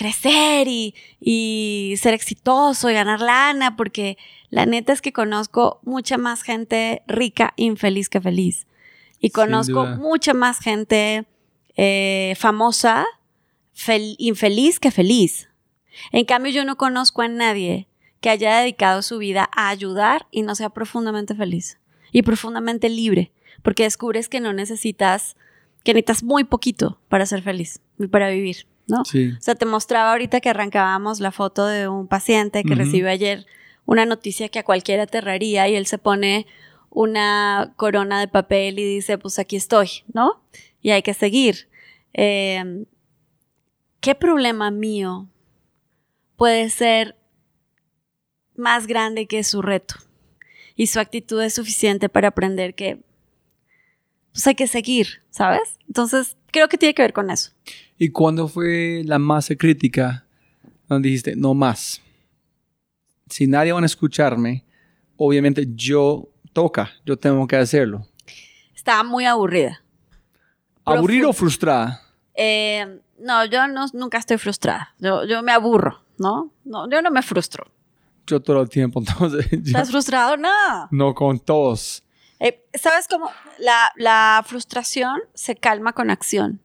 crecer 0.00 0.66
y, 0.66 0.94
y 1.20 1.94
ser 1.98 2.14
exitoso 2.14 2.88
y 2.88 2.94
ganar 2.94 3.20
lana, 3.20 3.76
porque 3.76 4.16
la 4.48 4.64
neta 4.64 4.94
es 4.94 5.02
que 5.02 5.12
conozco 5.12 5.78
mucha 5.82 6.16
más 6.16 6.42
gente 6.42 7.02
rica, 7.06 7.52
infeliz 7.56 8.08
que 8.08 8.22
feliz. 8.22 8.66
Y 9.20 9.28
conozco 9.28 9.84
mucha 9.98 10.32
más 10.32 10.58
gente 10.58 11.26
eh, 11.76 12.34
famosa, 12.38 13.04
fel- 13.76 14.16
infeliz 14.16 14.80
que 14.80 14.90
feliz. 14.90 15.50
En 16.12 16.24
cambio, 16.24 16.50
yo 16.50 16.64
no 16.64 16.76
conozco 16.76 17.20
a 17.20 17.28
nadie 17.28 17.86
que 18.22 18.30
haya 18.30 18.58
dedicado 18.60 19.02
su 19.02 19.18
vida 19.18 19.50
a 19.54 19.68
ayudar 19.68 20.26
y 20.30 20.40
no 20.40 20.54
sea 20.54 20.70
profundamente 20.70 21.34
feliz 21.34 21.78
y 22.10 22.22
profundamente 22.22 22.88
libre, 22.88 23.32
porque 23.62 23.82
descubres 23.82 24.30
que 24.30 24.40
no 24.40 24.54
necesitas, 24.54 25.36
que 25.84 25.92
necesitas 25.92 26.22
muy 26.22 26.44
poquito 26.44 26.98
para 27.10 27.26
ser 27.26 27.42
feliz 27.42 27.80
y 27.98 28.06
para 28.06 28.30
vivir, 28.30 28.66
¿no? 28.90 29.04
Sí. 29.04 29.32
O 29.38 29.40
sea, 29.40 29.54
te 29.54 29.66
mostraba 29.66 30.12
ahorita 30.12 30.40
que 30.40 30.50
arrancábamos 30.50 31.20
la 31.20 31.32
foto 31.32 31.66
de 31.66 31.88
un 31.88 32.06
paciente 32.08 32.62
que 32.64 32.72
Ujú. 32.72 32.78
recibió 32.78 33.08
ayer 33.08 33.46
una 33.86 34.06
noticia 34.06 34.48
que 34.48 34.58
a 34.58 34.64
cualquiera 34.64 35.04
aterraría 35.04 35.68
y 35.68 35.76
él 35.76 35.86
se 35.86 35.98
pone 35.98 36.46
una 36.90 37.72
corona 37.76 38.20
de 38.20 38.28
papel 38.28 38.78
y 38.78 38.84
dice, 38.84 39.16
pues 39.18 39.38
aquí 39.38 39.56
estoy, 39.56 40.04
¿no? 40.12 40.42
Y 40.82 40.90
hay 40.90 41.02
que 41.02 41.14
seguir. 41.14 41.68
Eh, 42.12 42.84
¿Qué 44.00 44.14
problema 44.14 44.70
mío 44.70 45.28
puede 46.36 46.70
ser 46.70 47.16
más 48.56 48.86
grande 48.86 49.26
que 49.26 49.44
su 49.44 49.62
reto? 49.62 49.94
Y 50.74 50.86
su 50.86 50.98
actitud 50.98 51.40
es 51.42 51.54
suficiente 51.54 52.08
para 52.08 52.28
aprender 52.28 52.74
que 52.74 53.02
pues 54.32 54.46
hay 54.46 54.54
que 54.54 54.66
seguir, 54.66 55.22
¿sabes? 55.30 55.78
Entonces, 55.86 56.36
creo 56.52 56.68
que 56.68 56.78
tiene 56.78 56.94
que 56.94 57.02
ver 57.02 57.12
con 57.12 57.30
eso. 57.30 57.50
¿Y 58.02 58.08
cuándo 58.12 58.48
fue 58.48 59.02
la 59.04 59.18
masa 59.18 59.54
crítica 59.54 60.24
donde 60.88 61.10
dijiste, 61.10 61.36
no 61.36 61.52
más? 61.52 62.00
Si 63.28 63.46
nadie 63.46 63.72
va 63.72 63.80
a 63.80 63.84
escucharme, 63.84 64.64
obviamente 65.18 65.68
yo 65.74 66.30
toca, 66.54 66.90
yo 67.04 67.18
tengo 67.18 67.46
que 67.46 67.56
hacerlo. 67.56 68.06
Estaba 68.74 69.02
muy 69.02 69.26
aburrida. 69.26 69.82
¿Aburrido 70.86 71.28
o 71.28 71.32
frustrada? 71.34 72.00
Eh, 72.32 73.00
no, 73.18 73.44
yo 73.44 73.68
no, 73.68 73.84
nunca 73.92 74.16
estoy 74.16 74.38
frustrada. 74.38 74.94
Yo, 74.98 75.26
yo 75.26 75.42
me 75.42 75.52
aburro, 75.52 76.02
¿no? 76.16 76.50
¿no? 76.64 76.88
Yo 76.88 77.02
no 77.02 77.10
me 77.10 77.20
frustro. 77.20 77.70
Yo 78.26 78.40
todo 78.40 78.62
el 78.62 78.70
tiempo, 78.70 79.00
entonces 79.06 79.46
¿Estás 79.52 79.90
frustrado? 79.90 80.38
No. 80.38 80.88
no 80.90 81.14
con 81.14 81.38
todos. 81.38 82.02
Eh, 82.38 82.64
¿Sabes 82.72 83.06
cómo? 83.06 83.30
La, 83.58 83.92
la 83.96 84.42
frustración 84.46 85.20
se 85.34 85.54
calma 85.54 85.92
con 85.92 86.08
acción. 86.08 86.62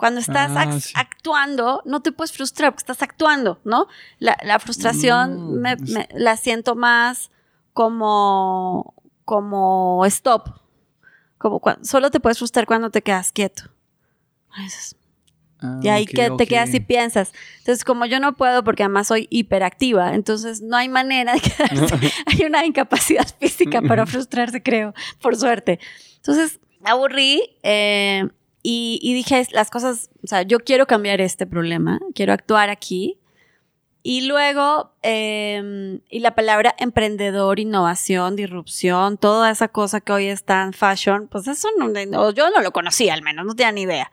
Cuando 0.00 0.18
estás 0.20 0.52
Ah, 0.56 0.64
ac- 0.64 0.80
sí. 0.80 0.92
actuando, 0.96 1.82
no 1.84 2.00
te 2.00 2.10
puedes 2.10 2.32
frustrar 2.32 2.72
porque 2.72 2.80
estás 2.80 3.02
actuando, 3.02 3.60
¿no? 3.64 3.86
La, 4.18 4.34
la 4.42 4.58
frustración 4.58 5.58
Mm, 5.58 5.60
me- 5.60 5.72
es- 5.74 5.90
me- 5.90 6.08
la 6.14 6.38
siento 6.38 6.74
más 6.74 7.30
como, 7.74 8.94
como 9.26 10.04
stop. 10.06 10.48
Como 11.36 11.60
cuan- 11.60 11.84
solo 11.84 12.10
te 12.10 12.18
puedes 12.18 12.38
frustrar 12.38 12.64
cuando 12.66 12.88
te 12.90 13.02
quedas 13.02 13.30
quieto. 13.30 13.64
Eso 14.66 14.76
es- 14.78 14.96
y 15.82 15.88
ahí 15.88 16.04
Ah, 16.08 16.12
que 16.14 16.30
te 16.38 16.46
quedas 16.46 16.72
y 16.72 16.80
piensas. 16.80 17.32
Entonces, 17.58 17.84
como 17.84 18.06
yo 18.06 18.18
no 18.20 18.34
puedo, 18.34 18.64
porque 18.64 18.82
además 18.82 19.08
soy 19.08 19.26
hiperactiva, 19.30 20.14
entonces 20.14 20.62
no 20.62 20.78
hay 20.78 20.88
manera 20.88 21.34
de 21.34 21.40
quedarse. 21.42 21.94
hay 22.26 22.46
una 22.46 22.64
incapacidad 22.64 23.26
física 23.38 23.82
para 23.82 24.06
frustrarse, 24.06 24.62
creo, 24.62 24.94
por 25.20 25.36
suerte. 25.36 25.78
Entonces, 26.16 26.58
aburrí 26.82 27.58
eh, 27.62 28.26
y, 28.62 28.98
y 29.02 29.14
dije, 29.14 29.46
las 29.52 29.70
cosas, 29.70 30.10
o 30.22 30.26
sea, 30.26 30.42
yo 30.42 30.60
quiero 30.60 30.86
cambiar 30.86 31.20
este 31.20 31.46
problema, 31.46 31.98
quiero 32.14 32.32
actuar 32.32 32.70
aquí. 32.70 33.18
Y 34.02 34.22
luego, 34.22 34.92
eh, 35.02 36.00
y 36.08 36.20
la 36.20 36.34
palabra 36.34 36.74
emprendedor, 36.78 37.60
innovación, 37.60 38.34
disrupción, 38.34 39.18
toda 39.18 39.50
esa 39.50 39.68
cosa 39.68 40.00
que 40.00 40.12
hoy 40.12 40.26
es 40.26 40.44
tan 40.44 40.72
fashion, 40.72 41.28
pues 41.28 41.46
eso 41.48 41.68
no- 41.78 42.30
yo 42.32 42.50
no 42.50 42.62
lo 42.62 42.72
conocía 42.72 43.12
al 43.12 43.20
menos, 43.22 43.44
no 43.44 43.54
tenía 43.54 43.72
ni 43.72 43.82
idea. 43.82 44.10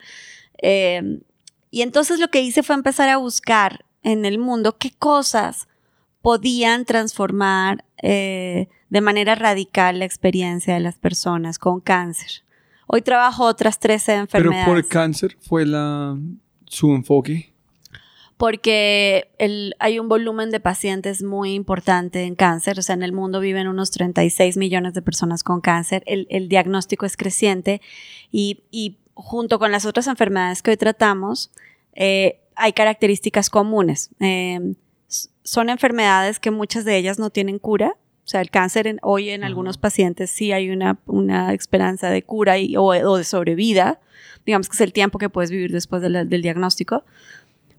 Eh, 0.61 1.19
y 1.71 1.83
entonces 1.83 2.19
lo 2.19 2.27
que 2.29 2.41
hice 2.41 2.63
fue 2.63 2.75
empezar 2.75 3.07
a 3.07 3.17
buscar 3.17 3.85
en 4.03 4.25
el 4.25 4.39
mundo 4.39 4.77
qué 4.77 4.91
cosas 4.91 5.67
podían 6.21 6.83
transformar 6.83 7.85
eh, 8.03 8.67
de 8.89 9.01
manera 9.01 9.35
radical 9.35 9.99
la 9.99 10.05
experiencia 10.05 10.73
de 10.73 10.79
las 10.81 10.97
personas 10.97 11.59
con 11.59 11.79
cáncer. 11.79 12.43
Hoy 12.87 13.01
trabajo 13.01 13.43
otras 13.45 13.79
13 13.79 14.11
Pero 14.11 14.21
enfermedades. 14.21 14.67
por 14.67 14.87
cáncer 14.87 15.37
fue 15.41 15.65
la, 15.65 16.17
su 16.65 16.93
enfoque. 16.93 17.53
porque 18.37 19.31
el- 19.39 19.73
hay 19.79 19.97
un 19.99 20.07
volumen 20.09 20.51
de 20.51 20.59
pacientes 20.59 21.23
muy 21.23 21.53
importante 21.55 22.23
en 22.23 22.35
cáncer, 22.35 22.77
o 22.77 22.81
sea, 22.83 22.93
en 22.93 23.01
el 23.03 23.11
mundo 23.11 23.39
viven 23.39 23.67
unos 23.67 23.89
36 23.91 24.57
millones 24.57 24.93
de 24.93 25.01
personas 25.01 25.41
con 25.43 25.59
cáncer, 25.59 26.03
el, 26.05 26.27
el 26.29 26.47
diagnóstico 26.47 27.05
es 27.07 27.17
creciente 27.17 27.81
y, 28.31 28.63
y 28.69 28.97
junto 29.15 29.57
con 29.57 29.71
las 29.71 29.85
otras 29.87 30.05
enfermedades 30.05 30.61
que 30.61 30.69
hoy 30.71 30.77
tratamos, 30.77 31.51
eh, 31.93 32.39
hay 32.55 32.73
características 32.73 33.49
comunes. 33.49 34.11
Eh, 34.19 34.75
son 35.43 35.69
enfermedades 35.69 36.39
que 36.39 36.51
muchas 36.51 36.85
de 36.85 36.95
ellas 36.97 37.17
no 37.17 37.31
tienen 37.31 37.57
cura. 37.57 37.95
O 38.27 38.29
sea, 38.29 38.41
el 38.41 38.49
cáncer 38.49 38.87
en- 38.87 38.99
hoy 39.03 39.29
en 39.29 39.45
algunos 39.45 39.77
pacientes 39.77 40.29
sí 40.29 40.51
hay 40.51 40.69
una, 40.69 40.99
una 41.05 41.53
esperanza 41.53 42.09
de 42.09 42.23
cura 42.23 42.57
y- 42.57 42.75
o, 42.75 42.83
o 42.83 43.17
de 43.17 43.23
sobrevida. 43.23 44.01
Digamos 44.45 44.67
que 44.67 44.75
es 44.75 44.81
el 44.81 44.91
tiempo 44.91 45.17
que 45.17 45.29
puedes 45.29 45.49
vivir 45.49 45.71
después 45.71 46.01
de 46.01 46.09
la- 46.09 46.25
del 46.25 46.41
diagnóstico. 46.41 47.05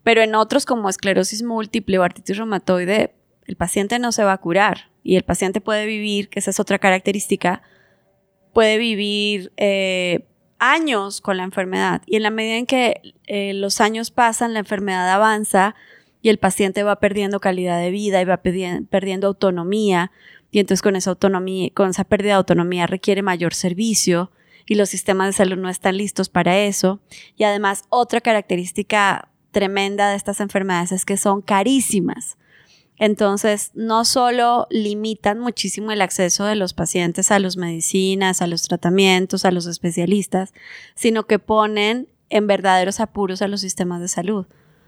Pero 0.03 0.23
en 0.23 0.35
otros 0.35 0.65
como 0.65 0.89
esclerosis 0.89 1.43
múltiple 1.43 1.99
o 1.99 2.03
artritis 2.03 2.39
reumatoide, 2.39 3.13
el 3.45 3.57
paciente 3.57 3.99
no 3.99 4.11
se 4.11 4.25
va 4.25 4.33
a 4.33 4.39
curar 4.39 4.91
y 5.03 5.17
el 5.17 5.23
paciente 5.23 5.61
puede 5.61 5.85
vivir, 5.85 6.31
que 6.31 6.39
esa 6.39 6.49
es 6.51 6.59
otra 6.61 6.79
característica, 6.79 7.61
puede 8.55 8.79
vivir 8.79 9.53
eh, 9.59 10.25
años 10.59 11.21
con 11.21 11.37
la 11.37 11.43
enfermedad 11.45 12.01
y 12.07 12.17
en 12.17 12.23
la 12.23 12.31
medida 12.31 12.57
en 12.57 12.65
que 12.65 13.03
eh, 13.27 13.53
los 13.53 13.83
años 13.83 14.11
pasan, 14.11 14.55
la 14.55 14.61
enfermedad 14.61 15.11
avanza 15.11 15.75
y 16.23 16.31
el 16.31 16.39
paciente 16.39 16.83
va 16.83 16.97
perdiendo 17.01 17.39
calidad 17.39 17.79
de 17.81 17.91
vida 17.91 18.21
y 18.21 18.25
va 18.25 18.43
perdi- 18.43 18.87
perdiendo 18.89 19.29
autonomía 19.29 20.11
y 20.51 20.61
entonces 20.61 20.83
con 20.83 20.97
esa 20.97 21.11
autonomía, 21.11 21.71
con 21.75 21.91
esa 21.91 22.05
pérdida 22.05 22.33
de 22.33 22.39
autonomía 22.39 22.87
requiere 22.87 23.23
mayor 23.23 23.55
servicio 23.55 24.31
y 24.67 24.75
los 24.75 24.89
sistemas 24.89 25.29
de 25.29 25.33
salud 25.33 25.57
no 25.57 25.69
están 25.69 25.97
listos 25.97 26.29
para 26.29 26.59
eso. 26.59 27.01
Y 27.37 27.45
además 27.45 27.85
otra 27.89 28.21
característica 28.21 29.31
tremenda 29.51 30.11
de 30.11 30.17
estas 30.17 30.41
enfermedades 30.41 30.93
es 30.93 31.05
que 31.05 31.17
son 31.17 31.41
carísimas. 31.43 32.37
Entonces, 32.99 33.71
no 33.75 34.05
solo 34.05 34.67
limitan 34.71 35.39
muchísimo 35.39 35.93
el 35.93 36.03
acceso 36.03 36.45
de 36.45 36.57
los 36.57 36.75
pacientes 36.75 37.31
a 37.31 37.39
las 37.39 37.57
medicinas, 37.57 38.43
a 38.43 38.49
los 38.49 38.63
tratamientos, 38.63 39.45
a 39.45 39.53
los 39.53 39.67
especialistas, 39.67 40.53
sino 40.97 41.27
que 41.27 41.39
ponen 41.39 42.09
en 42.29 42.47
verdaderos 42.47 42.99
apuros 42.99 43.41
a 43.41 43.49
los 43.49 43.61
sistemas 43.61 44.01
de 44.01 44.09
salud. 44.09 44.47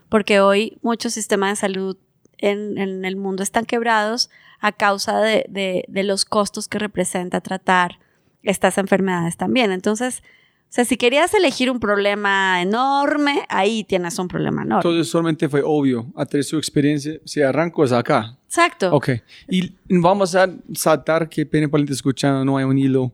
Porque 0.09 0.41
hoy 0.41 0.77
muchos 0.83 1.15
sistemas 1.15 1.51
de 1.51 1.61
salud 1.61 1.97
en, 2.41 2.79
en 2.79 3.05
el 3.05 3.17
mundo 3.17 3.43
están 3.43 3.65
quebrados 3.65 4.31
a 4.61 4.73
causa 4.73 5.21
de, 5.21 5.47
de- 5.49 5.85
de 5.89 6.03
los 6.05 6.25
costos 6.25 6.69
que 6.69 6.79
representa 6.79 7.41
tratar 7.41 7.99
estas 8.43 8.79
enfermedades 8.79 9.37
también. 9.37 9.71
Entonces, 9.73 10.23
o 10.69 10.73
sea, 10.73 10.85
si 10.85 10.97
querías 10.97 11.35
elegir 11.35 11.71
un 11.71 11.81
problema 11.81 12.63
enorme, 12.63 13.43
ahí 13.49 13.83
tienes 13.85 14.19
un 14.19 14.29
problema 14.29 14.63
enorme. 14.63 14.89
Entonces 14.89 15.11
solamente 15.11 15.49
fue 15.49 15.63
obvio, 15.65 16.07
a 16.15 16.25
través 16.27 16.47
de 16.47 16.51
su 16.51 16.59
experiencia, 16.59 17.15
si 17.25 17.43
arranco 17.43 17.85
es 17.85 17.93
acá. 17.93 18.39
Exacto. 18.47 18.93
Ok. 18.95 19.11
Y 19.49 19.75
vamos 19.89 20.35
a 20.35 20.49
saltar, 20.75 21.29
que 21.29 21.45
pena 21.45 21.69
para 21.69 21.81
el 21.81 21.87
que 21.87 21.93
está 21.93 21.99
escuchando, 21.99 22.45
no 22.45 22.57
hay 22.57 22.65
un 22.65 22.79
hilo, 22.79 23.13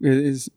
es 0.00 0.50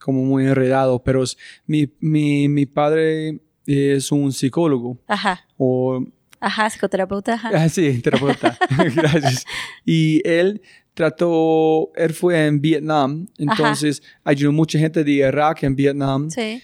como 0.00 0.24
muy 0.24 0.44
enredado, 0.46 0.98
pero 1.02 1.22
es- 1.22 1.38
mi, 1.66 1.88
mi, 2.00 2.48
mi 2.48 2.66
padre 2.66 3.38
es 3.66 4.10
un 4.12 4.32
psicólogo 4.32 4.98
Ajá. 5.06 5.46
o 5.56 6.04
Ajá, 6.44 6.68
psicoterapeuta, 6.68 7.34
ajá. 7.34 7.50
Ah, 7.54 7.68
sí, 7.70 8.00
terapeuta. 8.00 8.58
Gracias. 8.94 9.46
Y 9.84 10.20
él 10.28 10.60
trató, 10.92 11.90
él 11.96 12.12
fue 12.12 12.46
en 12.46 12.60
Vietnam, 12.60 13.26
entonces 13.38 14.02
ayudó 14.22 14.52
mucha 14.52 14.78
gente 14.78 15.02
de 15.02 15.10
Irak 15.10 15.62
en 15.62 15.74
Vietnam. 15.74 16.30
Sí. 16.30 16.62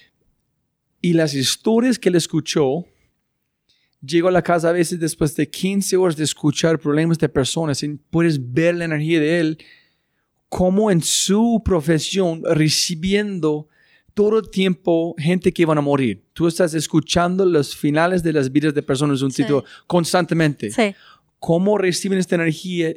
Y 1.00 1.14
las 1.14 1.34
historias 1.34 1.98
que 1.98 2.10
él 2.10 2.16
escuchó, 2.16 2.84
llegó 4.04 4.28
a 4.28 4.32
la 4.32 4.42
casa 4.42 4.68
a 4.68 4.72
veces 4.72 5.00
después 5.00 5.34
de 5.34 5.48
15 5.48 5.96
horas 5.96 6.16
de 6.16 6.24
escuchar 6.24 6.78
problemas 6.78 7.18
de 7.18 7.30
personas 7.30 7.82
y 7.82 7.88
puedes 8.10 8.38
ver 8.52 8.74
la 8.74 8.84
energía 8.84 9.18
de 9.18 9.40
él, 9.40 9.58
como 10.50 10.90
en 10.90 11.00
su 11.00 11.62
profesión 11.64 12.42
recibiendo 12.44 13.68
todo 14.14 14.38
el 14.38 14.50
tiempo 14.50 15.14
gente 15.18 15.52
que 15.52 15.64
van 15.66 15.78
a 15.78 15.80
morir. 15.80 16.22
Tú 16.32 16.46
estás 16.46 16.74
escuchando 16.74 17.44
los 17.44 17.76
finales 17.76 18.22
de 18.22 18.32
las 18.32 18.50
vidas 18.50 18.74
de 18.74 18.82
personas, 18.82 19.22
un 19.22 19.30
Sí. 19.30 19.42
sitio 19.42 19.64
constantemente. 19.86 20.70
Sí. 20.70 20.94
Cómo 21.38 21.78
reciben 21.78 22.18
esta 22.18 22.34
energía 22.34 22.92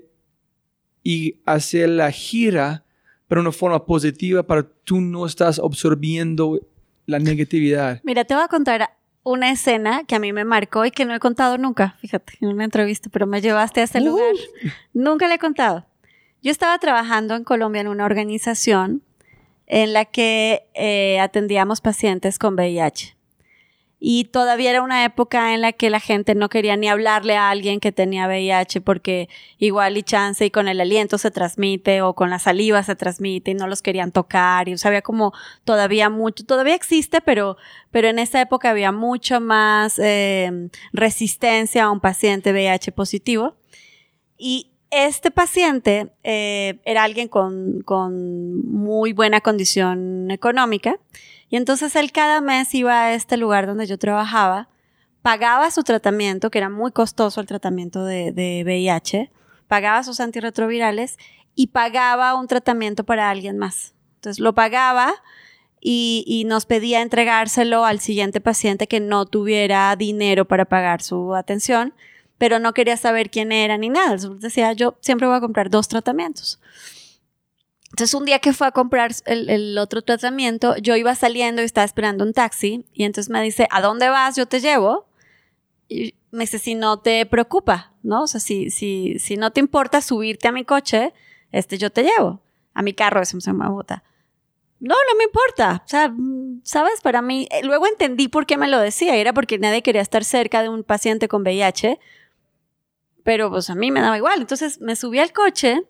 y 1.03 1.39
hacer 1.45 1.89
la 1.89 2.11
gira, 2.11 2.83
pero 3.27 3.41
de 3.41 3.47
una 3.47 3.51
forma 3.51 3.85
positiva 3.85 4.43
para 4.43 4.63
tú 4.83 5.01
no 5.01 5.25
estás 5.25 5.59
absorbiendo 5.59 6.59
la 7.05 7.19
negatividad. 7.19 7.99
Mira, 8.03 8.23
te 8.25 8.33
voy 8.33 8.43
a 8.43 8.47
contar 8.47 8.89
una 9.23 9.51
escena 9.51 10.03
que 10.05 10.15
a 10.15 10.19
mí 10.19 10.33
me 10.33 10.43
marcó 10.45 10.85
y 10.85 10.91
que 10.91 11.05
no 11.05 11.13
he 11.15 11.19
contado 11.19 11.57
nunca, 11.57 11.95
fíjate, 12.01 12.33
en 12.41 12.49
una 12.49 12.65
entrevista, 12.65 13.09
pero 13.11 13.27
me 13.27 13.41
llevaste 13.41 13.81
a 13.81 13.83
ese 13.83 14.01
Uh. 14.01 14.05
lugar. 14.05 14.33
Nunca 14.93 15.27
le 15.27 15.35
he 15.35 15.39
contado. 15.39 15.85
Yo 16.41 16.51
estaba 16.51 16.77
trabajando 16.79 17.35
en 17.35 17.43
Colombia 17.45 17.81
en 17.81 17.87
una 17.87 18.03
organización 18.05 19.01
en 19.67 19.93
la 19.93 20.05
que 20.05 20.67
eh, 20.73 21.19
atendíamos 21.19 21.81
pacientes 21.81 22.39
con 22.39 22.55
VIH. 22.55 23.15
Y 24.05 24.25
todavía 24.25 24.71
era 24.71 24.81
una 24.81 25.05
época 25.05 25.53
en 25.53 25.61
la 25.61 25.71
que 25.71 25.89
la 25.89 26.01
gente 26.01 26.35
no 26.35 26.49
quería 26.49 26.75
ni 26.75 26.89
hablarle 26.89 27.37
a 27.37 27.49
alguien 27.49 27.79
que 27.79 27.93
tenía 27.93 28.27
VIH 28.27 28.81
porque 28.81 29.29
igual 29.59 29.95
y 29.95 30.03
chance 30.03 30.45
y 30.45 30.51
con 30.51 30.67
el 30.67 30.81
aliento 30.81 31.17
se 31.17 31.31
transmite 31.31 32.01
o 32.01 32.13
con 32.13 32.29
la 32.29 32.37
saliva 32.37 32.83
se 32.83 32.97
transmite 32.97 33.51
y 33.51 33.53
no 33.53 33.65
los 33.65 33.81
querían 33.81 34.11
tocar 34.11 34.67
y 34.67 34.73
o 34.73 34.77
sea, 34.77 34.89
había 34.89 35.03
como 35.03 35.31
todavía 35.63 36.09
mucho, 36.09 36.43
todavía 36.43 36.75
existe, 36.75 37.21
pero, 37.21 37.55
pero 37.91 38.09
en 38.09 38.19
esa 38.19 38.41
época 38.41 38.71
había 38.71 38.91
mucho 38.91 39.39
más 39.39 39.97
eh, 39.99 40.51
resistencia 40.91 41.85
a 41.85 41.89
un 41.89 42.01
paciente 42.01 42.51
VIH 42.51 42.91
positivo. 42.91 43.55
Y 44.37 44.72
este 44.93 45.31
paciente 45.31 46.13
eh, 46.23 46.79
era 46.85 47.03
alguien 47.03 47.27
con, 47.27 47.81
con 47.81 48.65
muy 48.67 49.13
buena 49.13 49.41
condición 49.41 50.29
económica 50.31 50.99
y 51.49 51.55
entonces 51.55 51.95
él 51.95 52.11
cada 52.11 52.41
mes 52.41 52.73
iba 52.73 53.03
a 53.03 53.13
este 53.13 53.37
lugar 53.37 53.67
donde 53.67 53.85
yo 53.85 53.97
trabajaba, 53.97 54.69
pagaba 55.21 55.71
su 55.71 55.83
tratamiento, 55.83 56.49
que 56.49 56.59
era 56.59 56.69
muy 56.69 56.91
costoso 56.91 57.41
el 57.41 57.47
tratamiento 57.47 58.05
de, 58.05 58.31
de 58.31 58.63
VIH, 58.65 59.31
pagaba 59.67 60.03
sus 60.03 60.19
antirretrovirales 60.19 61.17
y 61.55 61.67
pagaba 61.67 62.35
un 62.35 62.47
tratamiento 62.47 63.03
para 63.03 63.29
alguien 63.29 63.57
más. 63.57 63.93
Entonces 64.15 64.39
lo 64.39 64.53
pagaba 64.53 65.13
y, 65.79 66.23
y 66.27 66.45
nos 66.45 66.65
pedía 66.65 67.01
entregárselo 67.01 67.85
al 67.85 67.99
siguiente 67.99 68.41
paciente 68.41 68.87
que 68.87 68.99
no 68.99 69.25
tuviera 69.25 69.95
dinero 69.95 70.45
para 70.45 70.65
pagar 70.65 71.01
su 71.01 71.35
atención, 71.35 71.93
pero 72.43 72.59
no 72.59 72.73
quería 72.73 72.97
saber 72.97 73.29
quién 73.29 73.53
era 73.53 73.77
ni 73.77 73.87
nada. 73.87 74.17
Decía, 74.17 74.73
yo 74.73 74.97
siempre 74.99 75.25
voy 75.25 75.37
a 75.37 75.39
comprar 75.39 75.69
dos 75.69 75.87
tratamientos. 75.87 76.59
Entonces 77.85 78.13
un 78.13 78.25
día 78.25 78.39
que 78.39 78.51
fue 78.51 78.67
a 78.67 78.71
comprar 78.71 79.11
el, 79.23 79.77
otro 79.77 80.01
tratamiento, 80.01 80.75
yo 80.75 80.97
iba 80.97 81.15
saliendo 81.15 81.61
y 81.61 81.65
estaba 81.65 81.85
esperando 81.85 82.25
un 82.25 82.33
taxi 82.33 82.83
y 82.91 83.05
entonces 83.05 83.31
me 83.31 83.41
dice, 83.41 83.69
¿a 83.71 83.79
dónde 83.79 84.09
vas? 84.09 84.35
Yo 84.35 84.45
te 84.45 84.59
llevo. 84.59 85.07
Y 85.87 86.15
me 86.31 86.41
dice, 86.41 86.59
si 86.59 86.75
no 86.75 86.99
te 86.99 87.25
preocupa, 87.25 87.93
¿no? 88.03 88.23
O 88.23 88.27
sea, 88.27 88.41
si, 88.41 88.69
si, 88.71 89.19
si 89.19 89.37
no 89.37 89.51
te 89.51 89.61
importa 89.61 90.01
subirte 90.01 90.49
a 90.49 90.51
mi 90.51 90.65
coche, 90.65 91.13
este, 91.53 91.77
yo 91.77 91.91
te 91.91 92.03
llevo. 92.03 92.41
A 92.73 92.81
mi 92.81 92.91
carro, 92.91 93.21
eso 93.21 93.39
se 93.39 93.51
llama 93.51 93.69
Bogotá. 93.69 94.03
No, 94.81 94.95
no 94.95 95.17
me 95.17 95.23
importa. 95.23 95.81
O 95.85 95.87
sea, 95.87 96.13
¿sabes? 96.63 96.99
Para 96.99 97.21
mí, 97.21 97.47
eh, 97.51 97.63
luego 97.63 97.87
entendí 97.87 98.27
por 98.27 98.45
qué 98.45 98.57
me 98.57 98.67
lo 98.67 98.79
decía. 98.79 99.15
Era 99.15 99.31
porque 99.31 99.57
nadie 99.57 99.81
quería 99.81 100.01
estar 100.01 100.25
cerca 100.25 100.61
de 100.61 100.67
un 100.67 100.83
paciente 100.83 101.29
con 101.29 101.43
VIH. 101.43 102.01
Pero 103.23 103.49
pues 103.49 103.69
a 103.69 103.75
mí 103.75 103.91
me 103.91 104.01
daba 104.01 104.17
igual. 104.17 104.41
Entonces 104.41 104.81
me 104.81 104.95
subí 104.95 105.19
al 105.19 105.31
coche 105.31 105.83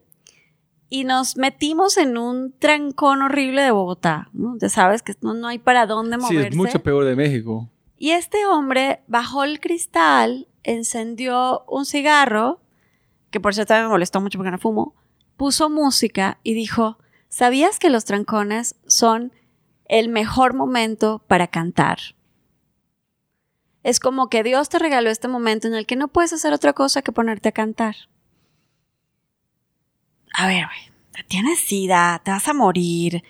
y 0.88 1.04
nos 1.04 1.36
metimos 1.36 1.96
en 1.96 2.16
un 2.16 2.52
trancón 2.58 3.22
horrible 3.22 3.62
de 3.62 3.70
Bogotá. 3.72 4.28
¿no? 4.32 4.56
Ya 4.58 4.68
sabes 4.68 5.02
que 5.02 5.14
no, 5.20 5.34
no 5.34 5.48
hay 5.48 5.58
para 5.58 5.86
dónde 5.86 6.16
Sí, 6.16 6.22
moverse. 6.22 6.48
es 6.48 6.56
mucho 6.56 6.82
peor 6.82 7.04
de 7.04 7.16
México. 7.16 7.68
Y 7.96 8.10
este 8.10 8.46
hombre 8.46 9.00
bajó 9.06 9.44
el 9.44 9.60
cristal, 9.60 10.46
encendió 10.62 11.64
un 11.68 11.86
cigarro, 11.86 12.60
que 13.30 13.40
por 13.40 13.54
cierto 13.54 13.74
me 13.74 13.88
molestó 13.88 14.20
mucho 14.20 14.38
porque 14.38 14.50
no 14.50 14.58
fumo, 14.58 14.94
puso 15.36 15.70
música 15.70 16.38
y 16.42 16.54
dijo, 16.54 16.98
¿sabías 17.28 17.78
que 17.78 17.90
los 17.90 18.04
trancones 18.04 18.76
son 18.86 19.32
el 19.86 20.08
mejor 20.08 20.54
momento 20.54 21.22
para 21.26 21.48
cantar? 21.48 21.98
Es 23.84 24.00
como 24.00 24.28
que 24.28 24.42
Dios 24.42 24.70
te 24.70 24.78
regaló 24.78 25.10
este 25.10 25.28
momento 25.28 25.68
en 25.68 25.74
el 25.74 25.86
que 25.86 25.94
no 25.94 26.08
puedes 26.08 26.32
hacer 26.32 26.52
otra 26.52 26.72
cosa 26.72 27.02
que 27.02 27.12
ponerte 27.12 27.50
a 27.50 27.52
cantar. 27.52 27.94
A 30.32 30.46
ver, 30.48 30.64
güey, 30.66 31.24
tienes 31.28 31.60
sida, 31.60 32.20
te 32.24 32.30
vas 32.30 32.48
a 32.48 32.54
morir. 32.54 33.22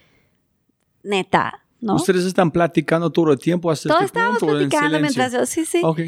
Neta, 1.03 1.65
¿no? 1.81 1.97
Ustedes 1.97 2.25
están 2.25 2.51
platicando 2.51 3.11
todo 3.11 3.33
el 3.33 3.39
tiempo 3.39 3.71
hasta 3.71 3.89
Todos 3.89 4.05
este 4.05 4.19
estábamos 4.19 4.39
punto, 4.39 4.55
en 4.55 4.69
platicando 4.69 4.97
silencio? 4.97 5.23
mientras 5.23 5.33
yo, 5.33 5.47
sí, 5.47 5.67
sí. 5.67 5.83
Ok. 5.85 6.01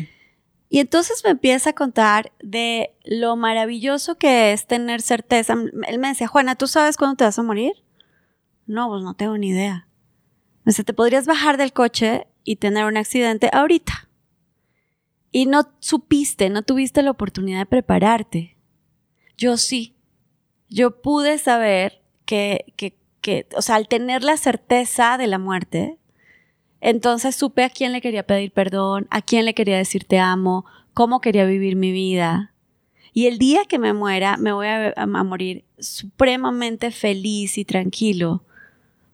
Y 0.68 0.78
entonces 0.78 1.22
me 1.24 1.30
empieza 1.30 1.70
a 1.70 1.72
contar 1.74 2.32
de 2.40 2.94
lo 3.04 3.36
maravilloso 3.36 4.16
que 4.16 4.52
es 4.52 4.66
tener 4.66 5.02
certeza. 5.02 5.54
Él 5.86 5.98
me 5.98 6.08
decía, 6.08 6.28
Juana, 6.28 6.54
¿tú 6.54 6.66
sabes 6.66 6.96
cuándo 6.96 7.16
te 7.16 7.24
vas 7.24 7.38
a 7.38 7.42
morir? 7.42 7.72
No, 8.66 8.88
pues 8.88 9.02
no 9.02 9.14
tengo 9.14 9.36
ni 9.38 9.48
idea. 9.48 9.86
Me 10.64 10.70
dice, 10.70 10.82
te 10.82 10.94
podrías 10.94 11.26
bajar 11.26 11.56
del 11.56 11.72
coche 11.72 12.26
y 12.44 12.56
tener 12.56 12.84
un 12.84 12.96
accidente 12.96 13.50
ahorita. 13.52 14.05
Y 15.32 15.46
no 15.46 15.68
supiste, 15.80 16.50
no 16.50 16.62
tuviste 16.62 17.02
la 17.02 17.10
oportunidad 17.10 17.58
de 17.58 17.66
prepararte. 17.66 18.56
Yo 19.36 19.56
sí. 19.56 19.94
Yo 20.68 21.00
pude 21.02 21.38
saber 21.38 22.02
que, 22.24 22.72
que, 22.76 22.96
que, 23.20 23.46
o 23.56 23.62
sea, 23.62 23.76
al 23.76 23.88
tener 23.88 24.24
la 24.24 24.36
certeza 24.36 25.18
de 25.18 25.26
la 25.26 25.38
muerte, 25.38 25.98
entonces 26.80 27.36
supe 27.36 27.64
a 27.64 27.70
quién 27.70 27.92
le 27.92 28.00
quería 28.00 28.26
pedir 28.26 28.52
perdón, 28.52 29.06
a 29.10 29.22
quién 29.22 29.44
le 29.44 29.54
quería 29.54 29.76
decir 29.76 30.04
te 30.04 30.18
amo, 30.18 30.64
cómo 30.94 31.20
quería 31.20 31.44
vivir 31.44 31.76
mi 31.76 31.92
vida. 31.92 32.52
Y 33.12 33.26
el 33.26 33.38
día 33.38 33.64
que 33.64 33.78
me 33.78 33.92
muera, 33.92 34.36
me 34.36 34.52
voy 34.52 34.66
a, 34.66 34.92
a 34.96 35.06
morir 35.06 35.64
supremamente 35.78 36.90
feliz 36.90 37.58
y 37.58 37.64
tranquilo, 37.64 38.44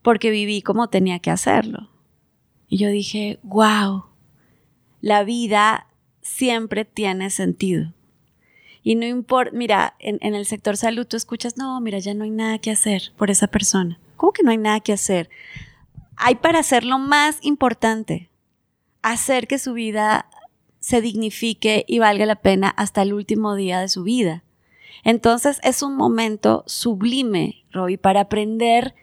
porque 0.03 0.31
viví 0.31 0.63
como 0.63 0.89
tenía 0.89 1.19
que 1.21 1.31
hacerlo. 1.31 1.89
Y 2.69 2.79
yo 2.79 2.89
dije, 2.89 3.39
wow, 3.43 4.07
la 5.01 5.25
vida 5.25 5.87
siempre 6.23 6.85
tiene 6.85 7.29
sentido. 7.31 7.93
Y 8.83 8.97
no 8.97 9.07
importa, 9.07 9.53
mira, 9.55 9.95
en, 9.99 10.35
el 10.35 10.47
sector 10.47 10.77
salud 10.77 11.07
tú 11.07 11.17
escuchas, 11.17 11.57
no, 11.57 11.81
mira, 11.81 11.99
ya 11.99 12.15
no 12.15 12.25
hay 12.25 12.31
nada 12.31 12.59
que 12.59 12.71
hacer 12.71 13.13
por 13.17 13.31
esa 13.31 13.47
persona. 13.47 14.01
¿Cómo 14.17 14.33
que 14.33 14.43
no 14.43 14.51
hay 14.51 14.59
nada 14.59 14.81
que 14.81 14.93
hacer? 14.93 15.29
Hay 16.17 16.37
para 16.37 16.61
hacer 16.61 16.85
lo 16.85 16.99
más 16.99 17.39
importante, 17.43 18.29
hacer 19.03 19.47
que 19.47 19.59
su 19.59 19.73
vida 19.73 20.27
se 20.81 21.01
dignifique 21.01 21.85
y 21.87 22.01
valga 22.01 22.27
la 22.27 22.37
pena 22.37 22.69
hasta 22.71 23.03
el 23.03 23.13
último 23.13 23.55
día 23.55 23.81
de 23.81 23.89
su 23.89 24.03
vida. 24.03 24.43
Entonces 25.05 25.61
es 25.63 25.83
un 25.83 25.97
momento 25.97 26.65
sublime, 26.67 27.65
Robbie, 27.71 27.99
para 27.99 28.23
aprender 28.23 28.95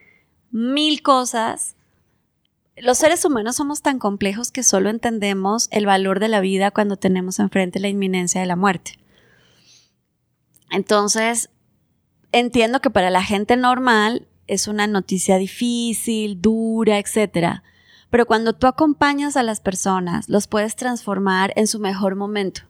mil 0.52 1.02
cosas. 1.02 1.76
Los 2.82 2.98
seres 2.98 3.26
humanos 3.26 3.58
somos 3.58 3.82
tan 3.82 4.00
complejos 4.00 4.52
que 4.52 4.64
solo 4.64 4.90
entendemos 4.90 5.68
el 5.72 5.86
valor 5.86 6.20
de 6.20 6.30
la 6.30 6.40
vida 6.40 6.72
cuando 6.72 6.98
tenemos 6.98 7.40
enfrente 7.40 7.80
la 7.80 7.90
inminencia 7.90 8.40
de 8.40 8.48
la 8.48 8.56
muerte. 8.56 9.00
Entonces, 10.72 11.50
entiendo 12.32 12.80
que 12.80 12.90
para 12.90 13.10
la 13.10 13.24
gente 13.24 13.58
normal 13.58 14.28
es 14.48 14.68
una 14.68 14.88
noticia 14.88 15.38
difícil, 15.38 16.42
dura, 16.42 17.00
etcétera. 17.00 17.64
Pero 18.10 18.26
cuando 18.26 18.54
tú 18.54 18.68
acompañas 18.68 19.38
a 19.38 19.44
las 19.44 19.60
personas, 19.60 20.30
los 20.30 20.48
puedes 20.48 20.76
transformar 20.76 21.54
en 21.56 21.68
su 21.68 21.80
mejor 21.80 22.16
momento, 22.16 22.62